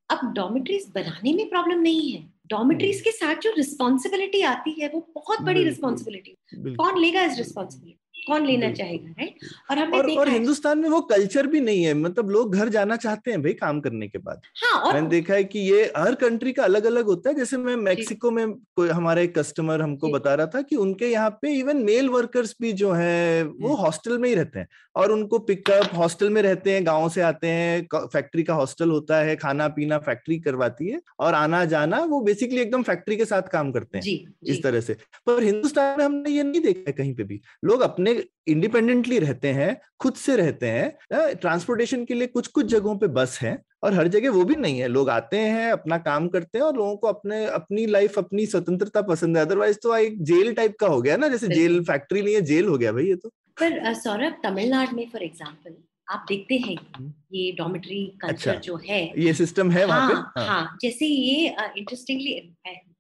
अब 0.10 0.34
डॉमेट्रीज 0.34 0.92
बनाने 0.96 1.34
में 1.34 1.50
प्रॉब्लम 1.50 1.82
नहीं 1.82 2.12
है। 2.12 2.22
डॉमेट्रीज 2.50 3.02
के 3.02 3.12
साथ 3.12 3.36
जो 3.36 3.54
रिस्पॉन्सिबिलिटी 3.58 4.42
आती 4.42 4.72
है 4.82 4.88
वो 4.94 5.00
बहुत 5.16 5.42
बड़ी। 5.42 5.64
रिस्पॉन्सिबिलिटी 5.64 6.76
कौन 6.76 7.00
लेगा 7.02 7.24
इस 7.24 7.38
रिस्पॉन्सिबिलिटी 7.38 7.98
कौन 8.30 8.46
लेना 8.46 8.72
चाहेगा 8.72 9.12
राइट 9.20 9.46
और 9.72 9.78
हमने 9.78 9.98
और 9.98 10.06
देखा 10.06 10.22
और 10.22 10.30
हिंदुस्तान 10.30 10.80
में 10.80 10.90
वो 10.90 11.02
कल्चर 11.12 11.48
भी 11.48 11.62
नहीं 11.62 11.84
है 11.84 11.94
मतलब 11.96 12.30
लोग 12.30 12.56
घर 12.56 12.70
जाना 12.70 12.96
चाहते 12.98 13.32
हैं 13.32 13.42
भाई 13.42 13.54
काम 13.56 13.80
करने 13.82 14.08
के 14.08 14.18
बाद। 14.20 14.42
हाँ 14.64 14.82
और 14.82 14.94
मैंने 14.94 15.08
देखा 15.10 15.34
है 15.34 15.44
कि 15.44 15.60
ये 15.62 15.84
हर 15.98 16.16
कंट्री 16.16 16.52
का 16.54 16.64
अलग 16.64 16.86
अलग 16.86 17.06
होता 17.06 17.30
है 17.30 17.36
जैसे 17.36 17.58
मैं 17.58 17.76
मेक्सिको 17.78 18.32
में 18.32 18.52
कोई 18.76 18.90
हमारा 18.90 19.22
एक 19.22 19.38
कस्टमर 19.38 19.82
हमको 19.82 20.10
बता 20.12 20.34
रहा 20.34 20.48
था 20.48 20.62
कि 20.62 20.76
उनके 20.78 21.08
यहाँ 21.08 21.30
पे 21.42 21.54
इवन 21.54 21.84
मेल 21.84 22.10
वर्कर्स 22.10 22.56
भी 22.62 22.72
जो 22.74 22.92
है 22.92 23.44
वो। 23.44 23.76
हॉस्टल 23.76 24.18
में 24.18 24.28
ही 24.30 24.36
रहते 24.36 24.60
हैं। 24.60 24.68
और 25.00 25.12
उनको 25.12 25.40
पिकअप 25.40 25.96
हॉस्टल 25.96 26.30
में 26.30 26.42
रहते 26.42 26.72
हैं 26.72 26.86
गाँव 26.86 27.10
से 27.10 27.22
आते 27.22 27.48
हैं 27.48 28.08
फैक्ट्री 28.14 28.44
का 28.44 28.54
हॉस्टल 28.54 28.90
होता 28.90 29.18
है 29.20 29.36
खाना 29.36 29.68
पीना 29.70 29.98
फैक्ट्री 30.00 30.40
करवाती 30.40 30.88
है 30.88 31.02
और 31.20 31.34
आना 31.34 31.64
जाना 31.66 32.00
वो 32.06 32.22
बेसिकली 32.22 32.62
एकदम 32.62 32.84
फैक्ट्री 32.84 33.18
के 33.18 33.26
साथ 33.26 33.50
काम 33.52 33.72
करते 33.72 33.98
हैं 33.98 34.04
जी 34.04 34.26
इस 34.48 34.62
तरह 34.64 34.82
से। 34.82 34.94
पर 35.28 35.44
हिंदुस्तान 35.44 35.98
में 35.98 36.06
हमने 36.06 36.32
ये 36.32 36.44
नहीं 36.44 36.62
देखा 36.62 36.84
है 36.88 36.94
कहीं 36.94 37.14
पे 37.16 37.24
भी। 37.24 37.40
लोग 37.66 37.82
अपने 37.82 38.24
इंडिपेंडेंटली 38.48 39.20
रहते 39.20 39.48
हैं 39.54 39.76
खुद 40.00 40.14
से 40.16 40.36
रहते 40.36 40.68
हैं 40.68 41.36
ट्रांसपोर्टेशन 41.36 42.06
के 42.06 42.14
लिए 42.14 42.28
कुछ 42.30 42.48
कुछ 42.50 42.66
जगहों 42.66 42.96
पे 42.98 43.08
बस 43.10 43.38
है 43.42 43.58
और 43.84 43.94
हर 43.94 44.08
जगह 44.08 44.30
वो 44.30 44.44
भी 44.44 44.56
नहीं 44.56 44.80
है। 44.80 44.88
लोग 44.88 45.10
आते 45.10 45.38
हैं 45.38 45.72
अपना 45.72 45.98
काम 46.00 46.28
करते 46.28 46.58
हैं 46.58 46.66
और 46.66 46.76
लोगों 46.76 46.96
को 46.96 47.08
अपने 47.08 47.46
अपनी 47.48 47.86
लाइफ 47.88 48.18
अपनी 48.20 48.46
स्वतंत्रता 48.46 49.02
पसंद 49.04 49.38
है। 49.38 49.46
अदरवाइज़ 49.46 49.78
तो 49.84 49.96
एक 49.98 50.24
जेल 50.24 50.54
टाइप 50.54 50.76
का 50.80 50.88
हो 50.88 51.02
गया 51.02 51.18
ना 51.18 51.28
जैसे 51.28 51.48
जेल 51.48 51.84
फैक्ट्री 51.84 52.22
नहीं 52.22 52.36
है 52.36 52.42
जेल 52.44 52.68
हो 52.68 52.78
गया 52.78 52.92
भाई 52.92 53.06
ये 53.06 53.16
तो। 53.16 53.32
पर 53.60 53.94
सौरभ 53.94 54.40
तमिलनाडु 54.44 54.96
में 54.96 55.08
फॉर 55.10 55.24
एग्ज़ाम्पल 55.24 55.76
आप 56.08 56.26
देखते 56.30 56.56
हैं 56.58 56.76
हम्म। 56.98 57.14
ये 57.34 57.52
डॉमेट्री 57.52 58.06
कल्चर 58.22 58.52
अच्छा। 58.52 58.60
जो 58.60 58.76
है 58.90 59.02
ये 59.22 59.34
सिस्टम 59.34 59.72
है 59.72 59.88
हाँ, 59.88 60.00
हाँ 60.00 60.10
पे 60.10 60.40
हाँ, 60.40 60.48
हाँ 60.48 60.78
जैसे 60.82 61.06
ये 61.06 61.56
interestingly 61.78 62.34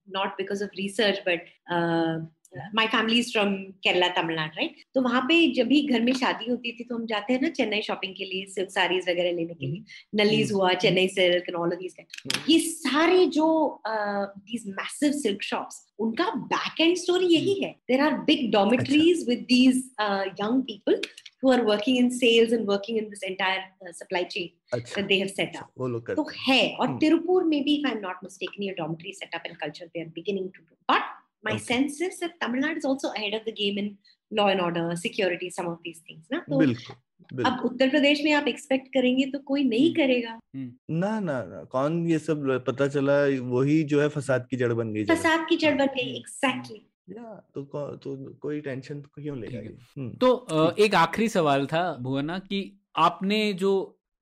not 0.07 0.37
because 0.37 0.63
of 0.63 0.75
research 0.77 1.19
but 1.27 1.47
my 2.75 2.87
family 2.87 3.17
is 3.19 3.31
from 3.31 3.53
Kerala 3.83 4.07
Tamil Nadu 4.15 4.55
right 4.57 4.75
तो 4.95 5.01
वहाँ 5.01 5.21
पे 5.27 5.35
जब 5.55 5.67
भी 5.67 5.81
घर 5.87 6.01
में 6.01 6.13
शादी 6.13 6.49
होती 6.49 6.71
थी 6.79 6.83
तो 6.83 6.95
हम 6.95 7.05
जाते 7.05 7.33
हैं 7.33 7.41
ना 7.41 7.49
चेन्नई 7.59 7.81
शॉपिंग 7.81 8.13
के 8.17 8.25
लिए 8.25 8.45
सिल्क 8.53 8.71
साड़ीज 8.71 9.09
वगैरह 9.09 9.31
लेने 9.35 9.53
के 9.53 9.67
लिए। 9.67 9.83
नलीज 10.23 10.51
हुआ 10.51 10.73
Chennai 10.85 11.07
silk 11.07 11.49
and 11.49 11.55
all 11.57 11.73
of 11.73 11.79
these 11.79 11.95
ये 12.49 12.59
सारे 12.59 13.25
जो 13.37 13.47
दीज 13.87 14.67
मैसिव 14.79 15.11
सिल्क 15.21 15.43
शॉप्स 15.43 15.85
उनका 15.99 16.29
बैक 16.53 16.81
एंड 16.81 16.95
स्टोरी 16.97 17.27
यही 17.35 17.53
है। 17.63 17.71
There 17.91 18.01
are 18.01 18.17
big 18.29 18.51
dormitories 18.51 19.25
with 19.29 19.45
these 19.49 19.83
young 20.41 20.61
people 20.71 21.01
who 21.41 21.51
are 21.51 21.63
working 21.67 21.97
in 21.97 22.07
sales 22.13 22.53
and 22.55 22.69
working 22.69 22.97
in 23.01 23.05
this 23.11 23.21
entire 23.27 23.59
uh, 23.83 23.91
supply 23.99 24.21
chain 24.31 24.47
अच्छा। 24.73 24.95
that 24.95 25.05
they 25.11 25.19
have 25.19 25.29
set 25.35 25.53
up. 25.59 25.69
लोग 25.79 26.09
तो 26.15 26.23
करते 26.23 26.51
है 26.51 26.75
और 26.75 26.87
हम्म। 26.87 26.99
तिरुपुर 26.99 27.43
में 27.51 27.63
भी 27.63 27.75
if 27.75 27.87
I'm 27.89 28.01
not 28.01 28.25
mistaken 28.25 28.65
a 28.71 28.73
dormitory 28.79 29.13
setup 29.19 29.47
and 29.49 29.59
culture 29.61 29.87
they 29.93 30.03
are 30.05 30.11
beginning 30.17 30.49
to 30.57 30.65
do. 30.65 30.75
But 30.91 31.07
my 31.43 31.51
Okay. 31.51 31.63
sense 31.65 31.99
is 32.01 32.19
that 32.19 32.33
Tamil 32.41 32.61
Nadu 32.61 32.77
is 32.77 32.85
also 32.85 33.09
ahead 33.17 33.33
of 33.33 33.45
the 33.45 33.51
game 33.51 33.77
in 33.77 33.97
law 34.31 34.47
and 34.47 34.61
order, 34.61 34.81
security, 34.95 35.49
some 35.49 35.67
of 35.67 35.77
these 35.85 35.99
things. 36.07 36.25
ना 36.31 36.37
हैं। 36.37 36.73
तो 36.75 37.43
अब 37.45 37.61
उत्तर 37.65 37.89
प्रदेश 37.89 38.21
में 38.23 38.31
आप 38.33 38.47
expect 38.47 38.87
करेंगे 38.93 39.25
तो 39.31 39.39
कोई 39.39 39.63
नहीं 39.63 39.85
हम्म। 39.85 39.95
करेगा 39.95 40.39
ना 40.99 41.19
ना 41.19 41.41
ना 41.45 41.63
कौन 41.71 42.05
ये 42.07 42.19
सब 42.19 42.47
पता 42.67 42.87
चला 42.87 43.17
वही 43.49 43.83
जो 43.91 44.01
है 44.01 44.07
फसाद 44.09 44.47
की 44.49 44.57
जड़ 44.57 44.71
बन 44.73 44.93
गई 44.93 45.03
फसाद 45.05 45.45
की 45.49 45.57
जड़ 45.57 45.73
बन 45.77 45.85
गई 45.97 46.15
एग्जैक्टली 46.17 46.81
या 47.17 47.35
तो 47.55 47.63
कौ- 47.65 47.97
तो 48.03 48.15
कोई 48.41 48.61
टेंशन 48.61 49.01
तो 49.01 49.21
क्यों 49.21 49.37
लेगा? 49.39 49.59
हम्म, 49.97 50.09
तो 50.13 50.75
एक 50.79 50.95
आखिरी 50.95 51.29
सवाल 51.29 51.65
था 51.65 51.83
भुवना 52.01 52.39
कि 52.39 52.61
आपने 52.95 53.41
जो 53.53 53.71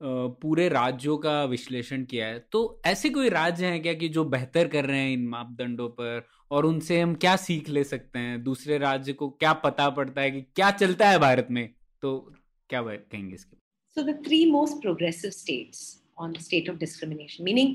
पूरे 0.02 0.68
राज्यों 0.68 1.18
का 1.18 1.44
विश्लेषण 1.44 2.04
किया 2.04 2.26
है। 2.26 2.38
तो 2.52 2.82
ऐसे 2.86 3.10
कोई 3.10 3.28
राज्य 3.28 3.66
हैं 3.66 3.82
क्या 3.82 3.94
कि 3.94 4.08
जो 4.08 4.24
बेहतर 4.24 4.68
कर 4.68 4.84
रहे 4.84 4.98
हैं 4.98 5.10
इन 5.10 5.28
मापदंडों 5.28 5.88
पर 5.88 6.26
और 6.50 6.66
उनसे 6.66 7.00
हम 7.00 7.14
क्या 7.14 7.36
सीख 7.36 7.68
ले 7.68 7.84
सकते 7.84 8.18
हैं? 8.18 8.42
दूसरे 8.44 8.78
राज्य 8.78 9.12
को 9.12 9.30
क्या 9.30 9.52
पता 9.52 9.90
पड़ता 9.90 10.20
है 10.20 10.30
कि 10.30 10.42
क्या 10.42 10.70
चलता 10.70 11.08
है 11.08 11.18
भारत 11.18 11.48
में? 11.50 11.74
तो 12.02 12.34
क्या 12.68 12.82
कहेंगे 12.82 13.34
इसके 13.34 13.58
the 13.98 14.14
three 14.14 14.52
most 14.54 14.74
progressive 14.86 15.32
states 15.34 15.80
on 16.20 16.32
the 16.32 16.42
state 16.42 16.68
of 16.68 16.78
discrimination, 16.78 17.40
meaning 17.48 17.74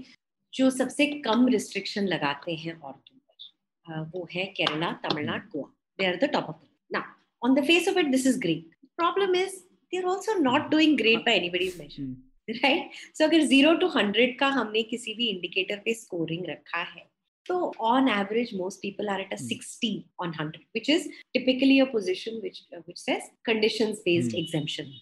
जो 0.54 0.70
सबसे 0.70 1.06
कम 1.06 1.48
रिस्ट्रिक्शन 1.48 2.08
लगाते 2.08 2.56
हैं 2.56 2.80
औरतों 2.80 3.18
पर 3.18 4.12
वो 4.16 4.28
है 4.32 4.46
Kerala 4.46 4.92
Tamil Nadu 4.92 5.60
Goa. 5.60 5.74
They 6.00 6.06
are 6.06 6.16
the 6.16 6.24
top 6.24 6.44
of 6.44 6.56
now 6.96 7.04
on 7.46 7.56
the 7.58 7.66
face 7.68 7.88
of 7.88 7.98
it 7.98 8.12
this 8.16 8.26
is 8.32 8.40
great. 8.40 8.66
Problem 9.02 9.36
is 9.36 9.73
they're 9.94 10.12
also 10.16 10.38
not 10.50 10.70
doing 10.76 10.96
great 11.02 11.26
by 11.30 11.34
anybody's 11.40 11.78
measure 11.80 12.04
hmm, 12.04 12.60
right 12.64 13.00
so 13.18 13.26
अगर 13.28 13.42
zero 13.54 13.74
to 13.82 13.88
hundred 13.96 14.38
का 14.40 14.48
हमने 14.60 14.84
किसी 14.94 15.14
भी 15.18 15.28
indicator 15.30 15.82
पे 15.86 15.94
scoring 16.04 16.46
रखा 16.50 16.84
है 16.94 17.04
तो 17.46 17.56
on 17.92 18.06
average 18.16 18.52
most 18.58 18.82
people 18.82 19.10
are 19.14 19.20
at 19.22 19.32
a 19.36 19.40
Hmm. 19.40 19.48
60 19.48 19.88
on 20.26 20.36
100 20.44 20.60
which 20.78 20.90
is 20.94 21.08
typically 21.38 21.80
a 21.86 21.88
position 21.96 22.38
which 22.44 22.60
uh, 22.76 22.82
which 22.86 23.02
says 23.08 23.26
conditions 23.50 24.00
based 24.06 24.36
Hmm. 24.36 24.44
exemption 24.44 24.94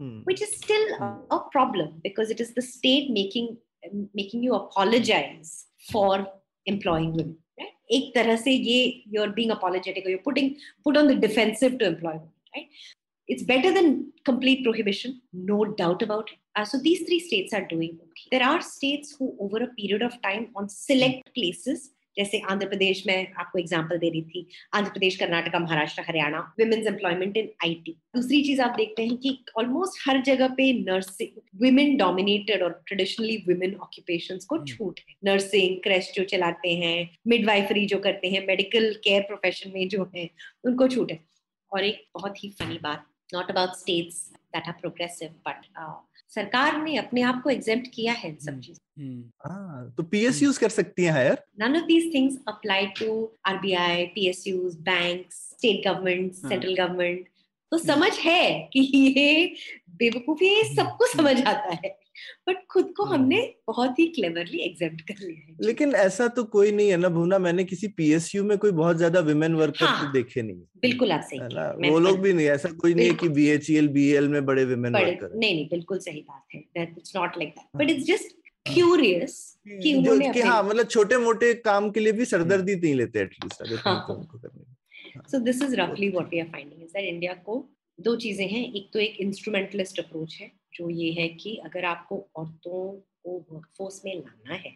hmm, 0.00 0.22
which 0.28 0.40
is 0.46 0.54
still 0.60 0.86
a, 1.00 1.08
a 1.36 1.40
problem 1.56 1.90
because 2.06 2.30
it 2.36 2.40
is 2.46 2.54
the 2.60 2.64
state 2.68 3.10
making 3.18 3.50
making 4.20 4.42
you 4.48 4.54
apologize 4.60 5.52
for 5.90 6.14
employing 6.66 7.12
women 7.18 7.36
right 7.60 7.94
एक 7.98 8.10
तरह 8.14 8.36
से 8.44 8.52
ये 8.70 8.78
you're 9.16 9.30
being 9.38 9.52
apologetic 9.56 10.06
or 10.06 10.14
you're 10.14 10.26
putting 10.30 10.50
put 10.86 11.00
on 11.02 11.12
the 11.12 11.18
defensive 11.26 11.78
to 11.82 11.88
employ 11.92 12.12
women 12.12 12.32
right 12.56 12.68
it's 13.32 13.48
better 13.48 13.72
than 13.72 14.12
complete 14.24 14.62
prohibition 14.64 15.16
no 15.32 15.64
doubt 15.64 16.02
about 16.02 16.30
it. 16.30 16.38
Uh, 16.58 16.64
so 16.64 16.78
these 16.78 17.02
three 17.08 17.20
states 17.20 17.52
are 17.54 17.66
doing 17.66 17.98
okay. 18.04 18.28
There 18.30 18.46
are 18.46 18.60
states 18.60 19.16
who 19.18 19.34
over 19.40 19.62
a 19.64 19.68
period 19.68 20.02
of 20.02 20.20
time 20.22 20.46
on 20.56 20.68
select 20.68 21.34
places 21.34 21.90
जैसे 22.16 22.38
आंध्र 22.50 22.68
प्रदेश 22.68 23.06
में 23.06 23.32
आपको 23.38 23.58
example 23.58 23.98
दे 23.98 24.08
रही 24.08 24.22
थी 24.22 24.48
Andhra 24.74 24.90
Pradesh 24.90 25.16
Karnataka 25.16 25.58
Maharashtra 25.58 26.02
Haryana 26.08 26.38
women's 26.60 26.86
employment 26.86 27.36
in 27.36 27.48
IT 27.64 27.92
दूसरी 28.16 28.42
चीज़ 28.42 28.60
आप 28.60 28.74
देखते 28.76 29.06
हैं 29.06 29.16
कि 29.16 29.44
ऑलमोस्ट 29.58 30.08
हर 30.08 30.22
जगह 30.22 30.48
पे 30.48 30.72
नर्सिंग 30.72 31.40
वुमेन 31.62 31.96
डोमिनेटेड 31.96 32.62
और 32.62 32.82
ट्रेडिशनली 32.86 33.36
वुमेन 33.36 33.74
ऑक्यूपेशंस 33.74 34.44
को 34.44 34.56
Hmm. 34.56 34.66
छूट 34.66 35.00
है। 35.00 35.14
नर्सिंग 35.24 35.76
क्रेश 35.82 36.12
जो 36.16 36.24
चलाते 36.24 36.74
हैं 36.74 37.10
मिडवाइफरी 37.26 37.86
जो 37.86 37.98
करते 37.98 38.28
हैं 38.28 38.46
मेडिकल 38.46 38.92
केयर 39.04 39.22
प्रोफेशन 39.22 39.72
में 39.74 39.88
जो 39.88 40.10
है 40.16 40.30
उनको 40.64 40.88
छूट 40.88 41.12
है। 41.12 41.24
और 41.72 41.84
एक 41.84 42.04
बहुत 42.14 42.44
ही 42.44 42.50
फनी 42.50 42.78
बात 42.82 43.06
not 43.34 43.50
about 43.50 43.74
states 43.76 44.28
that 44.54 44.68
are 44.68 44.72
progressive 44.80 45.28
but 45.48 45.66
सरकार 46.34 46.82
ने 46.82 46.96
अपने 46.96 47.22
आप 47.22 47.40
को 47.42 47.50
एग्जेप्ट 47.50 47.86
किया 47.94 48.12
है 48.12 48.28
इन 48.28 48.36
सब 48.36 48.52
Hmm. 48.52 48.62
चीज़ों 48.62 49.04
हम्म, 49.04 49.22
हाँ 49.44 49.94
तो 49.96 50.02
पीएसयूज 50.02 50.58
कर 50.58 50.68
सकती 50.68 51.04
हैं 51.04 51.12
hire 51.12 51.42
none 51.60 51.76
of 51.76 51.84
these 51.84 52.14
things 52.14 52.38
apply 52.48 52.86
to 53.00 53.12
RBI 53.46 54.04
PSUs 54.06 54.76
banks 54.80 55.36
state 55.50 55.86
government 55.88 56.32
central 56.34 56.74
government 56.74 57.28
तो 57.72 57.78
समझ 57.78 58.12
है 58.18 58.70
कि 58.72 58.80
ये 58.80 59.54
बेवकूफ़ी 59.96 60.54
सबको 60.76 61.06
समझ 61.06 61.36
आता 61.46 61.74
है। 61.84 62.01
बट 62.48 62.56
खुद 62.70 62.92
को 62.96 63.04
हम्म। 63.04 63.14
हमने 63.14 63.40
बहुत 63.68 63.98
ही 63.98 64.06
क्लेवरली 64.10 64.58
एग्जेप्ट 64.60 65.00
कर 65.08 65.14
लिया 65.20 65.40
है। 65.40 65.56
लेकिन 65.62 65.94
ऐसा 65.96 66.28
तो 66.30 66.44
कोई 66.54 66.72
नहीं 66.72 66.88
है 66.90 66.96
ना 66.96 67.08
भूना 67.10 67.38
मैंने 67.40 67.64
किसी 67.64 67.88
पीएसयू 67.96 68.44
में 68.44 68.56
कोई 68.58 68.70
बहुत 68.72 68.96
ज़्यादा 68.96 69.20
विमेन 69.22 69.54
वर्कर 69.54 69.86
हाँ। 69.86 70.04
तो 70.04 70.12
देखे 70.12 70.42
नहीं 70.42 70.60
बिल्कुल 70.82 71.12
आप 71.12 71.22
सही 71.22 71.38
है 71.38 71.48
हैं। 71.56 71.90
वो 71.90 71.98
लोग 72.00 72.18
भी 72.20 72.32
नहीं 72.32 72.46
ऐसा 72.50 72.68
कोई 72.80 72.94
नहीं 72.94 73.08
है 73.08 73.14
कि 73.14 73.28
बीएचईएल 73.30 73.88
बीएल 73.96 74.28
में 74.28 74.44
बड़े 74.46 74.64
विमेन 74.64 74.94
वर्कर 74.94 75.34
नहीं 75.34 75.54
नहीं 75.54 75.68
बिल्कुल 75.70 75.98
सही 76.00 76.20
बात 76.20 76.54
है। 76.54 76.60
That 76.60 76.94
it's 76.98 77.16
not 77.16 77.38
like 77.38 77.50
that 77.50 77.76
but 77.76 77.90
हाँ। 77.90 77.96
इट्स 77.96 78.06
जस्ट 78.06 78.36
क्यूरियस 78.66 79.34
कि 79.82 79.94
उन्होंने 79.94 80.28
कि 80.32 80.40
हाँ 80.40 80.62
मतलब 80.62 80.86
छोटे 80.88 81.16
मोटे 81.18 81.52
काम 81.62 81.90
के 81.90 82.00
लिए 82.00 82.12
भी 82.12 82.24
सरदर्दी 82.24 82.74
नहीं 82.76 82.94
लेते 82.94 83.20
एटलीस्ट 83.20 83.62
अगर 83.62 83.80
हाँ। 83.84 83.94
उनको 84.10 84.38
करने 84.38 85.30
सो 85.30 85.38
दिस 85.40 85.62
इज़ 85.62 85.74
रफली 85.76 86.08
what 86.08 86.28
we 86.30 86.40
are 86.40 86.46
finding 86.52 86.82
is 86.82 86.90
that 86.90 87.04
India 87.04 87.32
को 87.46 87.64
दो 87.98 88.14
चीज़ें 88.16 88.46
हैं। 88.48 88.62
एक 88.74 88.88
तो 88.92 88.98
एक 88.98 89.16
इंस्ट्रूमेंटलिस्ट 89.20 89.98
अप्रोच 90.00 90.36
है 90.40 90.50
जो 90.74 90.90
ये 90.90 91.12
है 91.12 91.28
कि 91.28 91.56
अगर 91.56 91.84
आपको 91.84 92.28
औरतों 92.36 92.92
को 93.24 93.46
वर्कफोर्स 93.52 94.02
में 94.04 94.16
लाना 94.16 94.54
है 94.54 94.74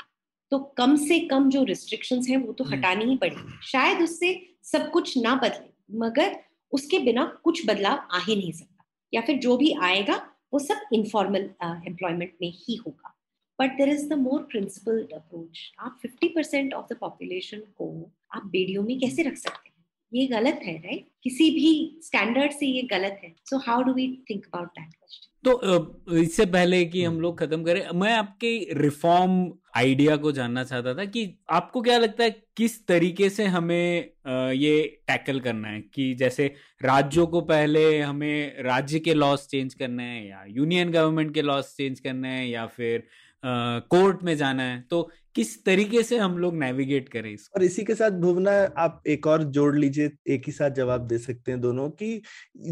तो 0.50 0.58
कम 0.58 0.96
से 0.96 1.18
कम 1.20 1.50
जो 1.50 1.62
रिस्ट्रिक्शंस 1.64 2.28
हैं 2.28 2.36
वो 2.36 2.52
तो 2.52 2.64
हम्म। 2.64 2.76
हटानी 2.76 3.04
ही 3.04 3.16
पड़ेगी। 3.16 3.66
शायद 3.66 4.02
उससे 4.02 4.56
सब 4.62 4.90
कुछ 4.90 5.18
ना 5.18 5.34
बदले 5.34 5.98
मगर 5.98 6.36
उसके 6.72 6.98
बिना 6.98 7.40
कुछ 7.44 7.66
बदलाव 7.66 8.08
आ 8.12 8.18
ही 8.18 8.36
नहीं 8.36 8.52
सकता। 8.52 8.84
या 9.14 9.20
फिर 9.20 9.38
जो 9.38 9.56
भी 9.56 9.72
आएगा 9.72 10.32
वो 10.52 10.58
सब 10.58 10.80
इनफॉर्मल 10.92 11.50
एम्प्लॉयमेंट 11.62 12.32
में 12.42 12.52
ही 12.56 12.76
होगा। 12.76 13.12
But 13.60 13.70
there 13.70 13.88
is 13.88 14.08
the 14.08 14.12
more 14.12 14.42
principled 14.42 15.12
approach 15.12 15.72
आप 15.78 16.00
50 16.02 16.28
परसेंट 16.28 16.74
ऑफ़ 16.74 16.94
द 16.94 16.96
पॉपुलेशन 16.96 17.58
को 17.58 18.10
आप 18.34 18.44
बेडियो 18.44 18.82
में 18.82 18.98
कैसे 19.00 19.22
रख 19.22 19.36
सकते 19.36 19.68
हैं? 19.68 19.84
ये 20.14 20.26
गलत 20.26 20.60
है 20.64 20.78
राइट 20.78 21.08
किसी 21.22 21.50
भी 21.50 22.00
स्टैंडर्ड 22.02 22.52
से 22.52 22.66
ये 22.66 22.82
गलत 22.82 23.20
है। 23.24 23.34
So 23.44 23.58
how 23.58 23.82
do 23.82 23.92
we 23.92 24.24
think 24.30 24.46
about 24.46 24.68
that 24.68 24.94
question 24.94 25.35
तो 25.48 26.02
इससे 26.12 26.46
पहले 26.46 26.84
कि 26.84 27.04
हम 27.04 27.20
लोग 27.20 27.38
खत्म 27.38 27.64
करें 27.64 27.88
मैं 27.94 28.12
आपके 28.12 28.68
रिफॉर्म 28.72 29.52
आइडिया 29.76 30.16
को 30.16 30.32
जानना 30.32 30.64
चाहता 30.64 30.94
था 30.94 31.04
कि 31.04 31.38
आपको 31.50 31.82
क्या 31.82 31.98
लगता 31.98 32.24
है 32.24 32.30
किस 32.56 32.86
तरीके 32.86 33.30
से 33.30 33.44
हमें 33.44 34.10
ये 34.52 35.00
टैकल 35.06 35.40
करना 35.40 35.68
है? 35.68 35.80
कि 35.80 36.14
जैसे 36.14 36.54
राज्यों 36.82 37.26
को 37.26 37.40
पहले 37.40 38.00
हमें 38.00 38.62
राज्य 38.62 38.98
के 38.98 39.14
लॉस 39.14 39.48
चेंज 39.48 39.74
करना 39.74 40.02
है 40.02 40.28
या 40.28 40.44
यूनियन 40.48 40.90
गवर्नमेंट 40.90 41.34
के 41.34 41.42
लॉस 41.42 41.74
चेंज 41.76 42.00
करना 42.00 42.28
है 42.28 42.48
या 42.48 42.66
फिर 42.66 43.06
कोर्ट 43.46 44.22
में 44.22 44.36
जाना 44.36 44.62
है 44.62 44.80
तो 44.90 45.02
किस 45.34 45.64
तरीके 45.64 46.02
से 46.02 46.16
हम 46.18 46.38
लोग 46.38 46.54
नेविगेट 46.56 47.08
करें 47.08 47.30
इसको? 47.32 47.58
और 47.58 47.64
इसी 47.64 47.82
के 47.84 47.94
साथ 47.94 48.10
भुवना 48.10 48.52
आप 48.78 49.02
एक 49.06 49.26
और 49.26 49.42
जोड़ 49.44 49.76
लीजिए 49.76 50.10
एक 50.28 50.42
ही 50.46 50.52
साथ 50.52 50.70
जवाब 50.70 51.06
दे 51.08 51.18
सकते 51.18 51.52
हैं 51.52 51.60
दोनों 51.60 51.88
कि 51.90 52.22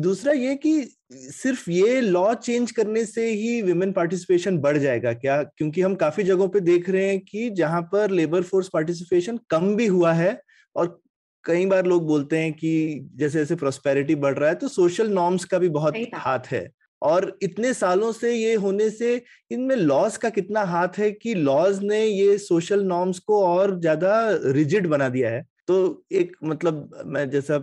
दूसरा 0.01 0.33
ये 0.33 0.55
कि 0.57 0.73
सिर्फ़ 1.13 1.71
ये 1.71 2.01
लॉ 2.01 2.35
चेंज 2.35 2.71
करने 2.71 3.05
से 3.07 3.29
ही 3.31 3.61
विमेन 3.63 3.93
पार्टिसिपेशन 3.93 4.59
बढ़ 4.59 4.79
जाएगा 4.79 5.13
क्या? 5.13 5.43
क्योंकि 5.43 5.81
हम 5.81 5.95
काफ़ी 5.95 6.25
जगहों 6.25 6.49
पे 6.49 6.61
देख 6.61 6.89
रहे 6.91 7.09
हैं 7.09 7.21
कि 7.21 7.49
जहाँ 7.51 7.83
पर 7.83 8.11
लेबर 8.11 8.43
फोर्स 8.43 8.69
पार्टिसिपेशन 8.73 9.39
कम 9.51 9.75
भी 9.77 9.87
हुआ 9.87 10.13
है 10.13 10.41
और 10.77 11.01
कई 11.45 11.67
बार 11.67 11.87
लोग 11.87 12.07
बोलते 12.07 12.39
हैं 12.39 12.53
कि 12.53 12.71
जैसे 13.17 13.39
जैसे 13.39 13.57
प्रोस्पेरिटी 13.57 14.15
बढ़ 14.15 14.39
रहा 14.39 14.49
है 14.49 14.55
तो 14.55 14.69
सोशल 14.69 15.11
नॉर्म्स 15.11 15.45
का 15.45 15.59
भी 15.59 15.69
बहुत 15.69 15.95
हाथ 16.15 16.47
है। 16.51 16.69
और 17.05 17.37
इतने 17.43 17.73
सालों 17.75 18.11
से 18.13 18.33
ये 18.33 18.55
होने 18.57 18.89
से 18.91 19.15
इनमें 19.51 19.75
लॉज 19.77 20.17
का 20.17 20.29
कितना 20.31 20.63
हाथ 20.67 20.99
है 20.99 21.11
कि 21.13 21.35
लॉज 21.37 21.83
ने 21.83 22.05
ये 22.05 22.37
सोशल 22.41 22.85
नॉर्म्स 22.85 23.19
को 23.21 23.43
और 23.47 23.79
ज़्यादा 23.81 24.15
रिजिड 24.53 24.87
बना 24.89 25.09
दिया 25.09 25.31
है। 25.31 25.45
तो 25.69 25.77
एक 26.13 26.37
मतलब 26.45 27.03
मैं 27.07 27.29
जैसा 27.31 27.59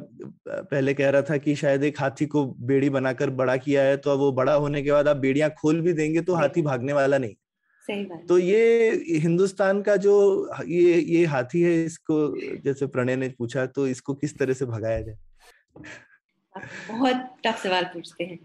पहले 0.48 0.94
कह 0.94 1.10
रहा 1.10 1.22
था 1.22 1.38
कि 1.38 1.56
शायद 1.56 1.84
एक 1.84 2.00
हाथी 2.00 2.26
को 2.26 2.46
बेड़ी 2.64 2.90
बनाकर 2.90 3.30
बड़ा 3.32 3.58
किया 3.58 3.84
है 3.84 3.98
तो 3.98 4.12
अब 4.12 4.20
वो 4.20 4.32
बड़ा 4.34 4.54
होने 4.56 4.82
के 4.84 4.92
बाद 4.92 5.08
आप 5.08 5.18
बेड़ियाँ 5.18 5.50
खोल 5.60 5.82
भी 5.82 5.94
देंगे 5.94 6.22
तो 6.22 6.36
हाथी 6.36 6.62
भागने 6.62 6.94
वाला 6.94 7.18
नहीं। 7.18 7.36
सही 7.88 8.04
बात। 8.06 8.26
तो 8.30 8.38
ये 8.38 9.20
हिंदुस्तान 9.20 9.82
का 9.82 9.96
जो 9.98 10.16
ये 10.68 11.00
ये 11.00 11.26
हाथी 11.26 11.62
है 11.62 11.74
इसको 11.86 12.18
जैसे 12.64 12.88
प्रणय 12.88 13.16
ने 13.16 13.30
पूछा 13.38 13.66
तो 13.68 13.88
इसको 13.88 14.14
किस 14.16 14.38
तरह 14.40 14.54
से 14.54 14.66
भगाया 14.66 15.02
जाए? 15.02 15.18
बहुत 16.90 17.16
टफ 17.46 17.64
सवाल 17.64 17.84
पूछते 17.94 18.24
हैं। 18.24 18.40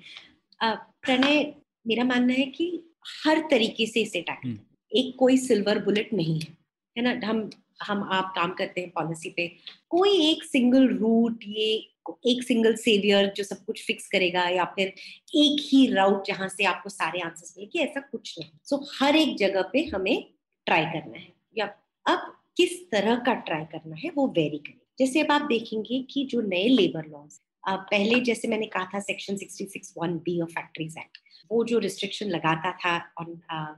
प्रणय 0.63 1.55
मेरा 1.87 2.05
मानना 2.05 2.33
है 2.33 2.45
कि 2.47 2.95
हर 3.27 3.41
तरीके 3.51 3.87
से 3.87 4.01
इसे 4.01 4.21
टैकल 4.21 4.49
हम्म। 4.49 4.59
एक 4.93 5.17
कोई 5.19 5.37
सिल्वर 5.37 5.85
बुलेट 5.85 6.13
नहीं 6.13 6.41
है 6.41 6.57
है 6.99 7.03
ना? 7.03 7.27
हम 7.27 7.51
हम 7.83 8.03
आप 8.03 8.33
काम 8.37 8.53
करते 8.53 8.81
हैं 8.81 8.91
पॉलिसी 8.91 9.31
पे। 9.31 9.49
कोई 9.89 10.31
एक 10.31 10.45
सिंगल 10.45 10.89
रूट 10.89 11.45
ये 11.47 11.93
एक 12.27 12.43
सिंगल 12.43 12.75
सेवियर 12.75 13.33
जो 13.37 13.45
सब 13.45 13.65
कुछ 13.65 13.87
फिक्स 13.87 14.09
करेगा 14.09 14.49
या 14.49 14.65
फिर 14.65 14.89
एक 15.35 15.67
ही 15.73 15.87
राउट 15.87 16.27
जहाँ 16.27 16.49
से 16.49 16.65
आपको 16.65 16.89
सारे 16.89 17.21
आंसर्स 17.21 17.55
मिलेंगे 17.59 17.81
ऐसा 17.81 18.01
कुछ 18.01 18.39
नहीं। 18.39 18.51
सो 18.65 18.77
so, 18.77 18.87
हर 19.01 19.17
एक 19.17 19.37
जगह 19.37 19.63
पे 19.63 19.85
हमें 19.85 20.25
ट्राई 20.67 20.85
करना 20.85 21.19
है। 21.19 21.33
या 21.59 21.67
अब 22.07 22.33
किस 22.57 22.91
तरह 22.91 23.17
का 23.17 23.35
ट्राई 23.35 23.65
करना 23.65 23.97
है 23.97 24.11
वो 24.15 24.27
वेरी 24.29 24.59
करें 24.59 24.81
जैसे 24.99 25.21
अब 25.21 25.33
आप 25.33 25.43
देखेंगे 25.43 26.03
कि 26.03 26.25
जो 26.25 26.41
नए 26.41 26.69
लेबर 26.69 27.07
लॉज 27.07 27.41
पहले 27.67 28.21
जैसे 28.21 28.49
मैंने 28.49 28.67
कहा 28.67 28.89
था 28.95 29.01
section 29.01 29.37
66 29.37 29.93
one 29.99 30.17
B 30.19 30.41
of 30.41 30.51
factories 30.51 30.97
act 30.99 31.19
वो 31.51 31.65
जो 31.65 31.79
रिस्ट्रिक्शन 31.79 32.27
लगाता 32.27 32.73
था 32.75 32.97
ऑन 33.21 33.33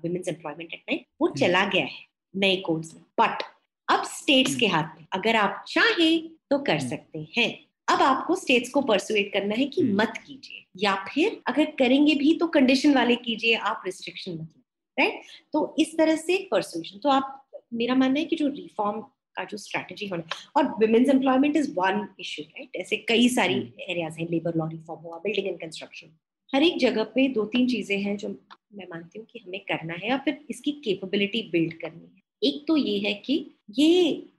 वुमेन्स 0.05 0.29
एम्प्लॉयमेंट 0.29 0.75
एक्ट 0.75 0.91
में 0.91 1.05
वो 1.21 1.27
हम्म। 1.27 1.39
चला 1.39 1.65
गया 1.65 1.85
है 1.85 2.07
नए 2.35 2.57
कोड्स 2.57 2.95
में 2.95 3.03
बट 3.21 3.43
अब 3.89 4.05
स्टेट्स 4.07 4.55
के 4.57 4.67
हाथ 4.67 4.99
में 4.99 5.07
अगर 5.13 5.37
आप 5.37 5.65
चाहें 5.69 6.29
तो 6.51 6.59
कर 6.59 6.73
हम्म। 6.73 6.89
सकते 6.89 7.27
हैं 7.37 7.49
अब 7.89 8.03
आपको 8.03 8.35
स्टेट्स 8.37 8.71
को 8.71 8.81
परसुएट 8.83 9.33
करना 9.33 9.55
है 9.55 9.67
कि 9.67 9.83
हम्म। 9.83 10.01
मत 10.03 10.23
कीजिए 10.27 10.65
या 10.77 10.95
फिर 11.05 11.41
अगर 11.47 11.71
करेंगे 11.79 12.15
भी 12.15 12.35
तो 12.39 12.47
कंडीशन 12.47 12.95
वाले 12.95 13.17
कीजिए 13.19 13.55
आप 13.67 13.83
रिस्ट्रिक्शन 13.87 14.33
मत 14.33 14.55
राइट 14.97 15.23
तो 15.53 15.75
इस 15.79 15.97
तरह 15.99 16.17
से 16.17 16.37
परसुएशन 16.51 16.99
तो 16.99 17.09
आप 17.09 17.35
मेरा 17.75 17.95
मानना 17.95 18.21
है 18.21 18.25
कि 18.25 18.37
जो 18.37 18.49
रिफॉर्म 18.49 19.03
का 19.39 19.45
जो 19.51 19.57
स्ट्रेटेजी 19.59 20.09
होना 20.09 20.39
और 20.57 20.71
women's 20.83 21.11
employment 21.11 21.57
is 21.57 21.71
one 21.77 22.07
issue 22.21 22.43
right 22.43 22.77
ऐसे 22.77 22.97
कई 23.09 23.29
सारी 23.29 23.55
एरियाज़ 23.91 24.13
हम्म। 24.13 24.23
हैं 24.23 24.31
लेबर 24.31 24.57
लॉ 24.57 24.69
रिफॉर्म 24.69 25.01
हुआ 25.03 25.19
बिल्डिंग 25.19 25.47
एंड 25.47 25.61
कंस्ट्रक्शन 25.61 26.17
हर 26.53 26.63
एक 26.63 26.79
जगह 26.79 27.05
पे 27.15 27.29
दो 27.29 27.45
तीन 27.47 27.67
चीज़ें 27.69 27.99
हैं 28.03 28.17
जो 28.17 28.29
मैं 28.75 28.87
मानती 28.91 29.19
हूँ 29.19 29.27
कि 29.33 29.39
हमें 29.39 29.61
करना 29.69 29.95
है 29.95 30.09
या 30.09 30.17
फिर 30.25 30.39
इसकी 30.51 30.73
केपेबिलिटी 30.85 31.43
बिल्ड 31.53 31.73
करनी 31.81 32.07
है। 32.07 32.23
एक 32.43 32.65
तो 32.69 32.77
ये 32.77 32.99
है 32.99 33.13
कि 33.27 33.35
ये 33.79 33.91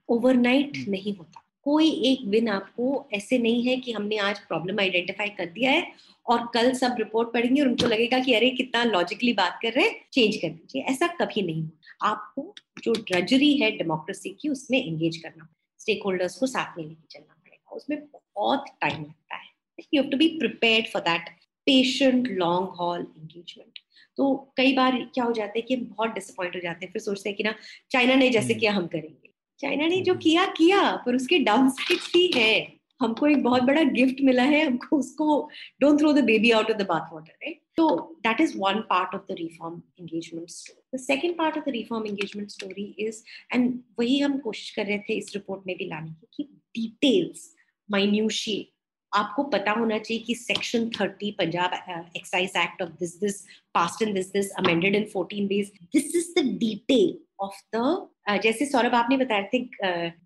ओवरनाइट 0.10 0.78
हम्म। 0.78 0.92
नहीं 0.92 1.16
होता। 1.16 1.39
कोई 1.66 1.90
एक 2.06 2.20
विन 2.26 2.48
आपको 2.50 3.10
ऐसे 3.14 3.38
नहीं 3.38 3.64
है 3.64 3.76
कि 3.78 3.92
हमने 3.92 4.18
आज 4.18 4.40
प्रॉब्लम 4.40 4.80
आइडेंटिफाई 4.80 5.30
कर 5.30 5.46
दिया 5.46 5.72
है 5.72 5.88
और 6.26 6.46
कल 6.54 6.72
सब 6.74 6.96
रिपोर्ट 7.00 7.34
पढ़ेंगे 7.34 7.62
और 7.62 7.68
उनको 7.68 7.88
लगेगा 7.88 8.20
कि 8.20 8.34
अरे 8.34 8.50
कितना 8.50 8.84
लॉजिकली 8.84 9.34
बात 9.34 9.60
कर 9.62 9.74
रहे 9.74 9.86
हैं 9.86 9.96
चेंज 10.14 10.36
कर 10.36 10.50
दीजिए। 10.50 10.82
ऐसा 10.82 11.08
कभी 11.22 11.42
नहीं 11.42 11.70
आपको 12.04 12.54
जो 12.84 12.94
ड्रजरी 12.94 13.54
है 13.58 13.72
डेमोक्रेसी 13.78 14.30
की 14.42 14.50
उसमें 14.50 14.80
एंगेज 14.86 15.18
करना 15.18 15.48
स्टेक 15.80 16.04
होल्डर्स 16.06 16.38
को 16.38 16.48
साथ 16.48 16.78
में 16.78 16.84
लेके 16.86 17.08
चलना 17.10 17.34
पड़ेगा। 17.34 17.76
उसमें 17.76 18.00
बहुत 18.36 18.66
टाइम 18.82 19.02
लगता 19.02 19.36
है। 19.36 19.48
You 19.94 20.02
have 20.02 20.12
to 20.12 20.18
be 20.18 20.28
prepared 20.28 20.88
for 20.88 21.02
that 21.02 21.30
patient 21.68 22.28
long 22.28 22.68
haul 22.80 23.02
engagement 23.18 23.80
तो 24.18 24.54
कई 24.58 24.74
बार 24.74 24.96
क्या 25.14 25.24
हो 25.24 25.32
जाता 25.32 25.54
है 25.56 25.62
कि 25.62 25.76
हम 25.76 25.84
बहुत 25.86 26.10
डिसअपॉइंट 26.10 26.56
हो 26.56 26.62
जाते 26.62 26.86
हैं 26.86 26.92
फिर 26.94 27.02
सोचते 27.02 27.30
हैं 27.30 27.38
कि 27.38 27.44
ना 27.44 27.54
चाइना 27.92 28.16
ने 28.16 28.30
जैसे 28.30 28.48
हम्म। 28.48 28.60
किया 28.60 28.72
हम 28.72 28.88
करेंगे। 28.88 29.29
चाइना 29.62 29.88
ने 29.88 30.02
जो 30.02 30.14
हम्म। 30.14 30.22
किया 30.22 30.46
किया 30.58 30.82
पर 31.06 31.16
उसके 31.16 31.40
डाउन 31.40 31.70
भी 31.92 32.32
है। 32.36 32.80
हमको 33.02 33.28
एक 33.28 33.44
बहुत 33.44 33.64
बड़ा 33.64 33.84
गिफ्ट 33.92 34.22
मिला 34.22 34.44
है 34.44 34.66
हमको 34.66 34.98
उसको 34.98 35.50
don't 35.82 36.00
throw 36.00 36.12
the 36.14 36.24
baby 36.24 36.52
out 36.52 36.72
of 36.72 36.78
the 36.78 36.86
bath 36.88 37.14
water 37.14 37.32
right 37.34 37.62
तो 37.78 37.88
that 38.24 38.42
is 38.42 38.58
one 38.58 38.80
part 38.90 39.16
of 39.16 39.22
the 39.30 39.36
reform 39.40 39.82
engagement 40.00 40.50
story 40.50 40.98
the 40.98 41.00
second 41.00 41.38
part 41.38 41.58
of 41.58 41.66
the 41.66 41.70
reform 41.70 42.06
engagement 42.08 42.50
story 42.50 42.84
is 43.00 43.24
and 43.54 43.80
वही 44.00 44.20
हम 44.20 44.38
कोशिश 44.40 44.70
कर 44.76 44.86
रहे 44.86 44.98
थे 45.00 45.14
इस 45.14 45.32
रिपोर्ट 45.36 45.68
में 45.68 45.76
भी 45.78 45.86
लाने 45.86 46.12
की 46.12 46.28
कि 46.34 46.44
डिटेल्स 46.76 47.54
माइन्यूशिए 47.90 48.68
आपको 49.14 49.44
पता 49.44 49.72
होना 49.72 49.98
चाहिए 49.98 50.24
कि 50.24 50.36
section 50.36 50.90
thirty 50.90 51.32
Punjab 51.32 51.74
excise 52.18 52.54
act 52.58 52.82
of 52.82 52.90
this 52.90 53.20
this 53.20 53.42
past 53.74 54.02
in 54.02 54.14
this 54.14 54.32
this 54.34 54.52
amended 54.60 54.96
in 54.96 55.06
fourteen 55.14 55.48
days 55.48 55.72
this 55.94 56.16
is 56.16 56.34
the 56.40 56.46
detail 56.60 57.18
of 57.40 57.62
the 57.76 58.40
जैसे 58.44 58.66
सौरभ 58.66 58.96
आपने 58.96 59.18
बताया 59.18 59.48
थे 59.54 59.60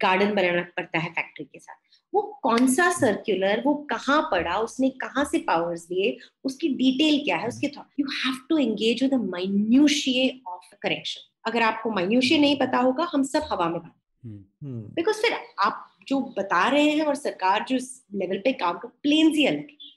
गार्डन 0.03 0.33
बनाना 0.35 0.61
पड़ता 0.77 0.99
है 0.99 1.09
फैक्ट्री 1.09 1.45
के 1.45 1.59
साथ। 1.59 1.75
वो 2.13 2.21
कौन 2.43 2.67
सा 2.67 2.89
सर्कुलर 2.91 3.61
वो 3.65 3.73
कहाँ 3.89 4.21
पड़ा 4.31 4.57
उसने 4.59 4.89
कहाँ 4.89 5.23
से 5.25 5.39
पावर्स 5.39 5.85
दिए 5.87 6.17
उसकी 6.45 6.67
डिटेल 6.67 7.23
क्या 7.23 7.37
है 7.37 7.47
उसके 7.47 7.67
thought 7.67 7.99
you 7.99 8.07
have 8.15 8.37
to 8.49 8.57
engage 8.57 9.03
with 9.03 9.13
minutiae 9.13 10.29
of 10.47 10.75
correction 10.81 11.29
अगर 11.45 11.61
आपको 11.61 11.89
माइन्यूशिये 11.91 12.39
नहीं 12.39 12.59
पता 12.59 12.77
होगा 12.77 13.09
हम 13.13 13.23
सब 13.23 13.47
हवा 13.51 13.69
में 13.69 13.79
बात 13.81 13.93
बिकॉज़ 14.23 15.15
हम्म। 15.15 15.27
फिर 15.27 15.37
आप 15.59 15.92
जो 16.07 16.19
बता 16.37 16.67
रहे 16.67 16.89
हैं 16.89 17.05
और 17.05 17.15
सरकार 17.15 17.65
जो 17.69 17.77
लेवल 18.15 18.37
पे 18.37 18.53
काम 18.53 18.77
कर 18.77 18.87
प्लेन 19.03 19.33
ही 19.35 19.45
अलग 19.45 19.69
है। 19.71 19.91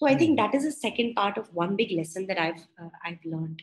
तो 0.00 0.06
I 0.06 0.16
think 0.16 0.36
that 0.36 0.54
is 0.54 0.66
a 0.66 0.70
second 0.70 1.14
part 1.16 1.38
of 1.38 1.48
one 1.54 1.74
big 1.76 1.92
lesson 1.92 2.26
that 2.26 2.38
I 2.38 2.50
I 3.06 3.12
learn 3.26 3.56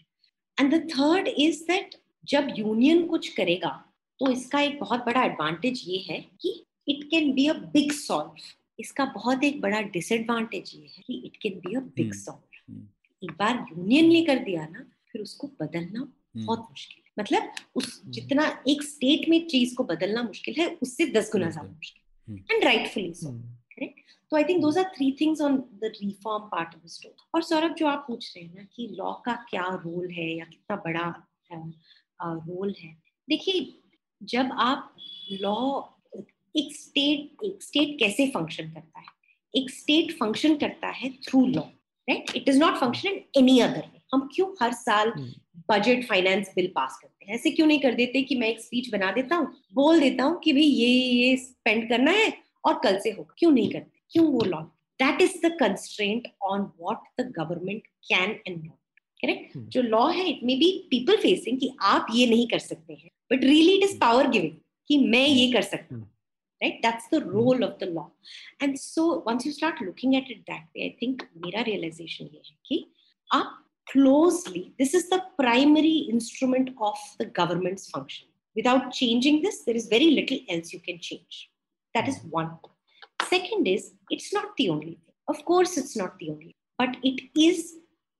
and 0.57 0.73
the 0.73 0.81
third 0.89 1.27
is 1.27 1.63
that 1.63 1.95
जब 2.27 2.53
यूनियन 2.57 3.05
कुछ 3.07 3.33
करेगा 3.33 3.69
तो 4.19 4.31
इसका 4.31 4.59
एक 4.59 4.79
बहुत 4.79 5.05
बड़ा 5.05 5.23
एडवांटेज 5.23 5.83
ये 5.87 5.97
है 6.09 6.19
कि 6.41 6.53
it 6.87 7.03
can 7.03 7.31
be 7.33 7.47
a 7.47 7.53
big 7.73 7.91
solve 7.91 8.47
इसका 8.79 9.05
बहुत 9.05 9.43
एक 9.43 9.59
बड़ा 9.61 9.81
डिसएडवांटेज 9.93 10.71
ये 10.75 10.87
है 10.87 11.03
कि 11.03 11.21
it 11.25 11.37
can 11.37 11.59
be 11.59 11.75
a 11.75 11.79
big 11.95 12.13
solve 12.13 13.23
एक 13.23 13.31
बार 13.39 13.65
यूनियन 13.71 14.09
ने 14.09 14.21
कर 14.25 14.39
दिया 14.39 14.65
ना 14.67 14.85
फिर 15.11 15.21
उसको 15.21 15.47
बदलना 15.61 15.99
हम्म। 15.99 16.45
बहुत 16.45 16.59
मुश्किल 16.59 16.98
मतलब 17.17 17.51
उस 17.75 17.99
हम्म। 17.99 18.11
जितना 18.11 18.45
एक 18.67 18.83
स्टेट 18.83 19.29
में 19.29 19.47
चीज़ 19.47 19.75
को 19.75 19.83
बदलना 19.83 20.23
मुश्किल 20.23 20.55
है 20.59 20.67
उससे 20.81 21.05
दस 21.11 21.31
गुना 21.33 21.49
ज़्यादा 21.49 21.69
मुश्किल। 21.69 22.43
एंड 22.51 22.63
राइटफुली 22.63 23.13
सो 23.13 23.31
करेक्ट 23.71 23.99
तो 24.31 24.37
I 24.37 24.43
think 24.43 24.61
those 24.61 24.77
are 24.77 24.91
three 24.95 25.11
things 25.21 25.41
on 25.41 25.57
the 25.81 25.91
reform 25.95 26.43
part 26.47 26.75
of 26.75 26.83
the 26.83 26.89
story 26.89 27.27
और 27.35 27.43
सौरभ 27.43 27.75
जो 27.75 27.87
आप 27.87 28.03
पूछ 28.07 28.31
रहे 28.35 28.45
हैं 28.45 28.55
ना 28.55 28.63
कि 28.75 28.87
लॉ 28.91 29.13
का 29.25 29.33
क्या 29.49 29.67
रोल 29.85 30.09
है 30.11 30.29
या 30.29 30.45
कितना 30.45 30.75
बड़ा 30.85 31.07
रोल 32.21 32.75
है? 32.79 32.95
देखिए 33.27 33.73
जब 34.21 34.49
आप 34.59 34.95
लॉ 35.41 35.81
एक 36.55 36.75
स्टेट 36.75 37.43
एक 37.45 37.63
स्टेट 37.63 37.97
कैसे 37.99 38.29
फ़ंक्शन 38.31 38.71
करता 38.71 38.99
है? 38.99 39.05
एक 39.53 39.69
स्टेट 39.69 40.11
फ़ंक्शन 40.19 40.55
करता 40.57 40.87
है 40.91 41.09
through 41.27 41.45
law 41.47 41.61
right 42.07 42.35
it 42.35 42.49
is 42.49 42.59
not 42.59 42.77
function 42.77 43.09
in 43.09 43.23
any 43.37 43.59
other 43.59 43.87
way 43.93 43.98
हम 44.13 44.29
क्यों 44.35 44.47
हर 44.61 44.73
साल 44.73 45.11
बजट 45.69 46.03
फाइनेंस 46.07 46.51
बिल 46.55 46.71
पास 46.75 46.99
करते 47.01 47.25
हैं? 47.25 47.35
ऐसे 47.35 47.51
क्यों 47.51 47.67
नहीं 47.67 47.79
कर 47.79 47.93
देते 47.93 48.21
कि 48.21 48.35
मैं 48.35 48.47
एक 48.47 48.61
स्पीच 48.61 48.89
बना 48.91 49.11
देता 49.11 49.35
हूँ 49.35 49.53
बोल 49.73 49.99
देता 49.99 50.23
हूँ 50.23 50.39
कि 50.39 50.53
भाई 50.53 50.63
ये 50.63 50.87
ये 50.87 51.37
स्पेंड 51.37 51.87
करना 51.89 52.11
है 52.11 52.33
और 52.65 52.79
कल 52.83 52.99
से 52.99 53.11
होगा। 53.11 53.35
क्यों 53.37 53.51
नहीं 53.51 53.69
करते? 53.71 53.99
क्यों 54.11 54.25
वो 54.25 54.43
law 54.45 54.61
that 54.99 55.21
is 55.21 55.37
the 55.45 55.55
constraint 55.59 56.27
on 56.43 56.71
what 56.79 57.21
the 57.21 57.31
government 57.37 57.87
can 57.87 58.39
and 58.47 58.63
not 58.63 58.77
correct 59.21 59.57
जो 59.57 59.81
लॉ 59.81 60.07
है 60.11 60.29
it 60.29 60.43
may 60.43 60.55
be 60.55 60.71
people 60.91 61.17
facing 61.17 61.59
कि 61.59 61.75
आप 61.81 62.07
ये 62.15 62.27
नहीं 62.27 62.47
कर 62.47 62.59
सकते 62.59 62.93
हैं 62.93 63.09
but 63.33 63.43
really 63.43 63.75
it 63.77 63.83
is 63.83 63.97
power 63.99 64.27
giving 64.27 64.55
कि 64.87 64.97
मैं 65.07 65.27
ये 65.27 65.51
कर 65.51 65.61
सकता 65.61 65.95
हूँ 65.95 66.09
right? 66.61 66.81
That's 66.83 67.07
the 67.07 67.19
role 67.25 67.63
of 67.63 67.79
the 67.79 67.85
law. 67.85 68.11
And 68.59 68.79
so 68.79 69.23
once 69.25 69.45
you 69.45 69.51
start 69.51 69.81
looking 69.81 70.15
at 70.15 70.29
it 70.29 70.45
that 70.47 70.65
way 70.75 70.87
i 70.87 70.95
think 70.99 71.25
mera 71.43 71.63
realization 71.67 72.29
ye 72.33 72.41
hai 72.47 72.55
ki 72.69 72.79
aap 73.29 73.57
closely 73.91 74.73
this 74.79 74.93
is 74.93 75.09
the 75.09 75.21
primary 75.37 75.97
instrument 76.13 76.69
of 76.81 76.97
the 77.19 77.25
government's 77.25 77.89
function 77.89 78.27
without 78.55 78.91
changing 78.91 79.41
this 79.41 79.63
there 79.65 79.75
is 79.75 79.87
very 79.87 80.11
little 80.11 80.39
else 80.49 80.73
you 80.73 80.79
can 80.79 80.99
change 80.99 81.49
That 81.95 82.07
is 82.07 82.17
one. 82.29 82.49
Second 83.29 83.67
is 83.67 83.93
it's 84.09 84.31
not 84.33 84.49
the 84.57 84.69
only 84.69 84.95
thing 85.01 85.15
of 85.27 85.43
course 85.45 85.77
it's 85.81 85.95
not 86.01 86.17
the 86.19 86.29
only 86.29 86.55
but 86.77 86.97
it 87.03 87.21
is 87.49 87.75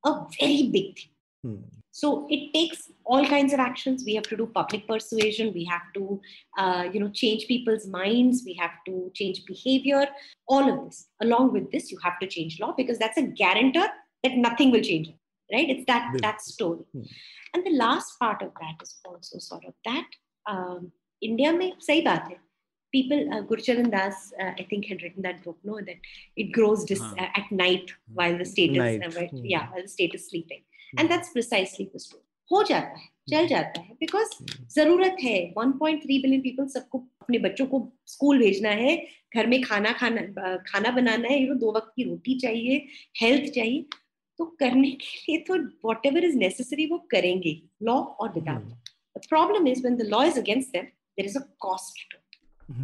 a 0.05 0.25
very 0.39 0.69
big 0.77 0.95
thing. 0.95 1.13
Hmm. 1.43 1.61
So 1.91 2.27
it 2.29 2.53
takes 2.53 2.91
all 3.03 3.25
kinds 3.25 3.51
of 3.51 3.59
actions. 3.59 4.03
We 4.05 4.15
have 4.15 4.23
to 4.25 4.37
do 4.37 4.45
public 4.45 4.87
persuasion. 4.87 5.51
We 5.53 5.65
have 5.65 5.81
to, 5.95 6.21
uh, 6.57 6.85
you 6.93 6.99
know, 6.99 7.09
change 7.09 7.47
people's 7.47 7.87
minds. 7.87 8.43
We 8.45 8.53
have 8.53 8.71
to 8.85 9.11
change 9.13 9.43
behavior. 9.45 10.07
All 10.47 10.71
of 10.71 10.85
this. 10.85 11.07
Along 11.21 11.51
with 11.51 11.71
this, 11.71 11.91
you 11.91 11.97
have 12.03 12.19
to 12.19 12.27
change 12.27 12.59
law 12.59 12.73
because 12.77 12.99
that's 12.99 13.17
a 13.17 13.23
guarantor 13.23 13.87
that 14.23 14.37
nothing 14.37 14.71
will 14.71 14.81
change. 14.81 15.09
Right? 15.53 15.69
It's 15.69 15.85
that 15.85 16.11
that 16.21 16.41
story. 16.41 16.85
Hmm. 16.93 17.03
And 17.53 17.65
the 17.65 17.75
last 17.77 18.19
part 18.19 18.41
of 18.41 18.51
that 18.61 18.83
is 18.83 18.95
also 19.05 19.39
sort 19.39 19.65
of 19.65 19.73
that. 19.85 20.19
Um, 20.45 20.91
India 21.21 21.51
में 21.53 21.71
सही 21.81 22.01
बात 22.01 22.27
है 22.29 22.37
people 22.93 23.19
uh, 23.33 23.41
gurcharan 23.49 23.89
das 23.91 24.21
uh, 24.43 24.53
i 24.61 24.63
think 24.69 24.85
had 24.85 25.03
written 25.03 25.25
that 25.25 25.43
book 25.43 25.57
no 25.63 25.75
that 25.89 26.07
it 26.35 26.51
grows 26.51 26.85
dis- 26.91 27.01
uh, 27.01 27.27
at 27.41 27.51
night 27.51 27.91
while 28.19 28.37
the 28.37 28.47
state 28.51 28.77
is 28.77 28.79
uh, 28.79 29.11
right, 29.19 29.35
yeah 29.53 29.67
while 29.73 29.83
the 29.83 29.93
state 29.97 30.15
is 30.19 30.27
sleeping 30.29 30.63
and 30.97 31.11
that's 31.11 31.31
precisely 31.37 31.89
the 31.93 31.99
story 32.07 32.25
हो 32.51 32.63
जाता 32.63 32.99
है 32.99 33.07
चल 33.29 33.47
जाता 33.47 33.81
है 33.81 33.95
because 33.99 34.29
ज़रूरत 34.75 35.17
है 35.23 35.33
1.3 35.57 36.05
billion 36.05 36.41
people 36.41 36.67
सबको 36.67 36.97
अपने 37.21 37.39
बच्चों 37.39 37.65
को 37.73 37.81
स्कूल 38.13 38.39
भेजना 38.39 38.69
है 38.79 38.95
घर 39.35 39.47
में 39.47 39.61
खाना 39.63 39.91
खाना 39.99 40.55
खाना 40.69 40.91
बनाना 40.91 41.27
है 41.27 41.39
यू 41.41 41.47
नो 41.47 41.59
दो 41.59 41.71
वक्त 41.75 41.91
की 41.95 42.03
रोटी 42.03 42.35
चाहिए 42.45 42.77
हेल्थ 43.21 43.51
चाहिए 43.55 43.85
तो 44.39 44.45
करने 44.59 44.91
के 44.91 45.17
लिए 45.17 45.37
तो 45.47 45.57
वॉट 45.85 46.05
एवर 46.05 46.25
इज़ 46.25 46.37
नेसेसरी 46.37 46.85
वो 46.91 46.97
करेंगे 47.11 47.61
लॉ 47.83 47.95
और 47.95 48.33
without 48.33 48.63
the 49.17 49.21
problem 49.29 49.67
is 49.67 49.81
when 49.81 49.95
the 49.97 50.07
law 50.11 50.23
is 50.25 50.39
against 50.39 50.71
them 50.73 50.83
there 50.83 51.25
is 51.25 51.37
a 51.37 51.41
cost 51.61 52.15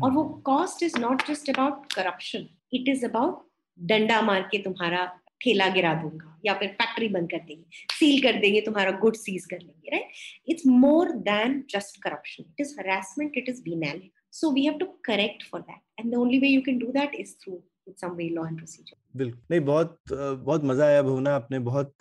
और 0.04 0.12
वो 0.12 0.24
cost 0.46 0.84
is 0.84 0.98
not 1.00 1.28
just 1.28 1.50
about 1.50 1.94
corruption 1.94 2.48
it 2.74 2.90
is 2.90 3.06
about 3.06 3.46
डंडा 3.80 4.22
मार 4.22 4.42
के 4.52 4.58
तुम्हारा 4.64 5.06
ठेला 5.42 5.68
गिरा 5.70 5.94
दूँगा 6.02 6.38
या 6.46 6.54
फिर 6.60 6.68
फैक्ट्री 6.82 7.08
बंद 7.16 7.30
कर 7.32 7.40
देंगे 7.48 7.86
सील 7.94 8.22
कर 8.24 8.40
देंगे 8.42 8.62
तुम्हारा 8.62 8.92
गुड 9.00 9.16
सीज 9.18 9.46
कर 9.46 9.62
लेंगे 9.62 9.96
right 9.96 10.50
it's 10.50 10.68
more 10.84 11.12
than 11.30 11.64
just 11.70 12.02
corruption 12.04 12.44
it 12.44 12.62
is 12.62 12.76
harassment 12.80 13.38
it 13.38 13.50
is 13.50 13.62
banality 13.64 14.12
so 14.34 14.52
we 14.52 14.66
have 14.66 14.80
to 14.80 14.88
correct 15.06 15.44
for 15.44 15.60
that. 15.62 15.82
And 15.98 16.14
the 16.14 16.20
way 16.42 16.48
you 16.48 16.62
can 16.62 16.80
do 16.80 16.92
that 16.92 17.16
is 17.16 17.28
is 17.28 17.36
through 17.42 17.60
some 18.02 18.16
way 18.18 18.30
law 18.38 18.44
and 18.44 18.58
procedure. 18.58 18.98
बिल्कुल 19.16 19.42
नहीं 19.52 19.60
बहुत 19.62 19.98
बहुत 20.12 20.64
मज़ा 20.64 20.86
आया 20.86 21.02
भुवना 21.02 21.36
आपने 21.36 21.60
बहुत 21.62 21.94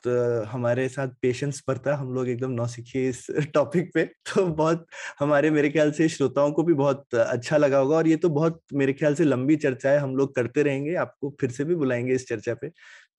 हमारे 0.48 0.88
साथ 0.88 1.08
पेशेंस 1.22 1.62
बरता 1.68 1.94
हम 1.96 2.12
लोग 2.14 2.28
एकदम 2.28 2.50
नौसिखिए 2.52 3.08
इस 3.08 3.26
टॉपिक 3.54 3.90
पे। 3.94 4.04
तो 4.04 4.46
बहुत 4.46 4.86
हमारे 5.18 5.50
मेरे 5.50 5.70
ख्याल 5.70 5.90
से 5.92 6.08
श्रोताओं 6.08 6.52
को 6.52 6.62
भी 6.62 6.74
बहुत 6.74 7.14
अच्छा 7.14 7.56
लगा 7.56 7.78
होगा 7.78 7.96
और 7.96 8.08
ये 8.08 8.16
तो 8.16 8.28
बहुत 8.30 8.60
मेरे 8.74 8.92
ख्याल 8.92 9.14
से 9.14 9.24
लंबी 9.24 9.56
चर्चा 9.56 9.90
है 9.90 9.98
हम 9.98 10.16
लोग 10.16 10.34
करते 10.34 10.62
रहेंगे 10.62 10.94
आपको 10.96 11.34
फिर 11.40 11.50
से 11.50 11.64
भी 11.64 11.74
बुलाएँगे 11.74 12.14
इस 12.14 12.28
चर्चा 12.28 12.54
पे। 12.54 12.68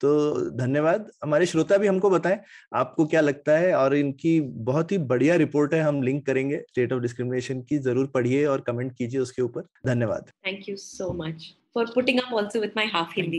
तो 0.00 0.50
धन्यवाद 0.56 1.10
हमारे 1.22 1.46
श्रोता 1.46 1.76
भी 1.76 1.86
हमको 1.86 2.10
बताएँ 2.10 2.38
आपको 2.74 3.06
क्या 3.06 3.20
लगता 3.20 3.58
है 3.58 3.74
और 3.74 3.94
इनकी 3.96 4.40
बहुत 4.66 4.92
ही 4.92 4.98
बढ़िया 5.06 5.36
रिपोर्ट 5.36 5.74
है 5.74 5.80
हम 5.82 6.02
लिंक 6.02 6.24
करेंगे 6.26 6.58
स्टेट 6.60 6.92
ऑफ़ 6.92 7.00
डिस्क्रिमिनेशन 7.02 7.60
की 7.60 7.78
ज़रूर 7.80 8.06
पढ़िए 8.14 8.44
और 8.46 8.60
कमेंट 8.60 8.92
कीजिए 8.92 9.20
उसके 9.20 9.42
ऊपर। 9.42 9.68
धन्यवाद। 9.86 10.30
Thank 10.46 10.68
you 10.68 10.76
so 10.78 11.12
much 11.24 11.52
for 11.74 11.92
putting 11.94 12.20
up 12.20 12.34
also 12.34 12.60
with 12.60 12.72
my 12.76 12.86
half 12.86 13.12
Hindi 13.16 13.38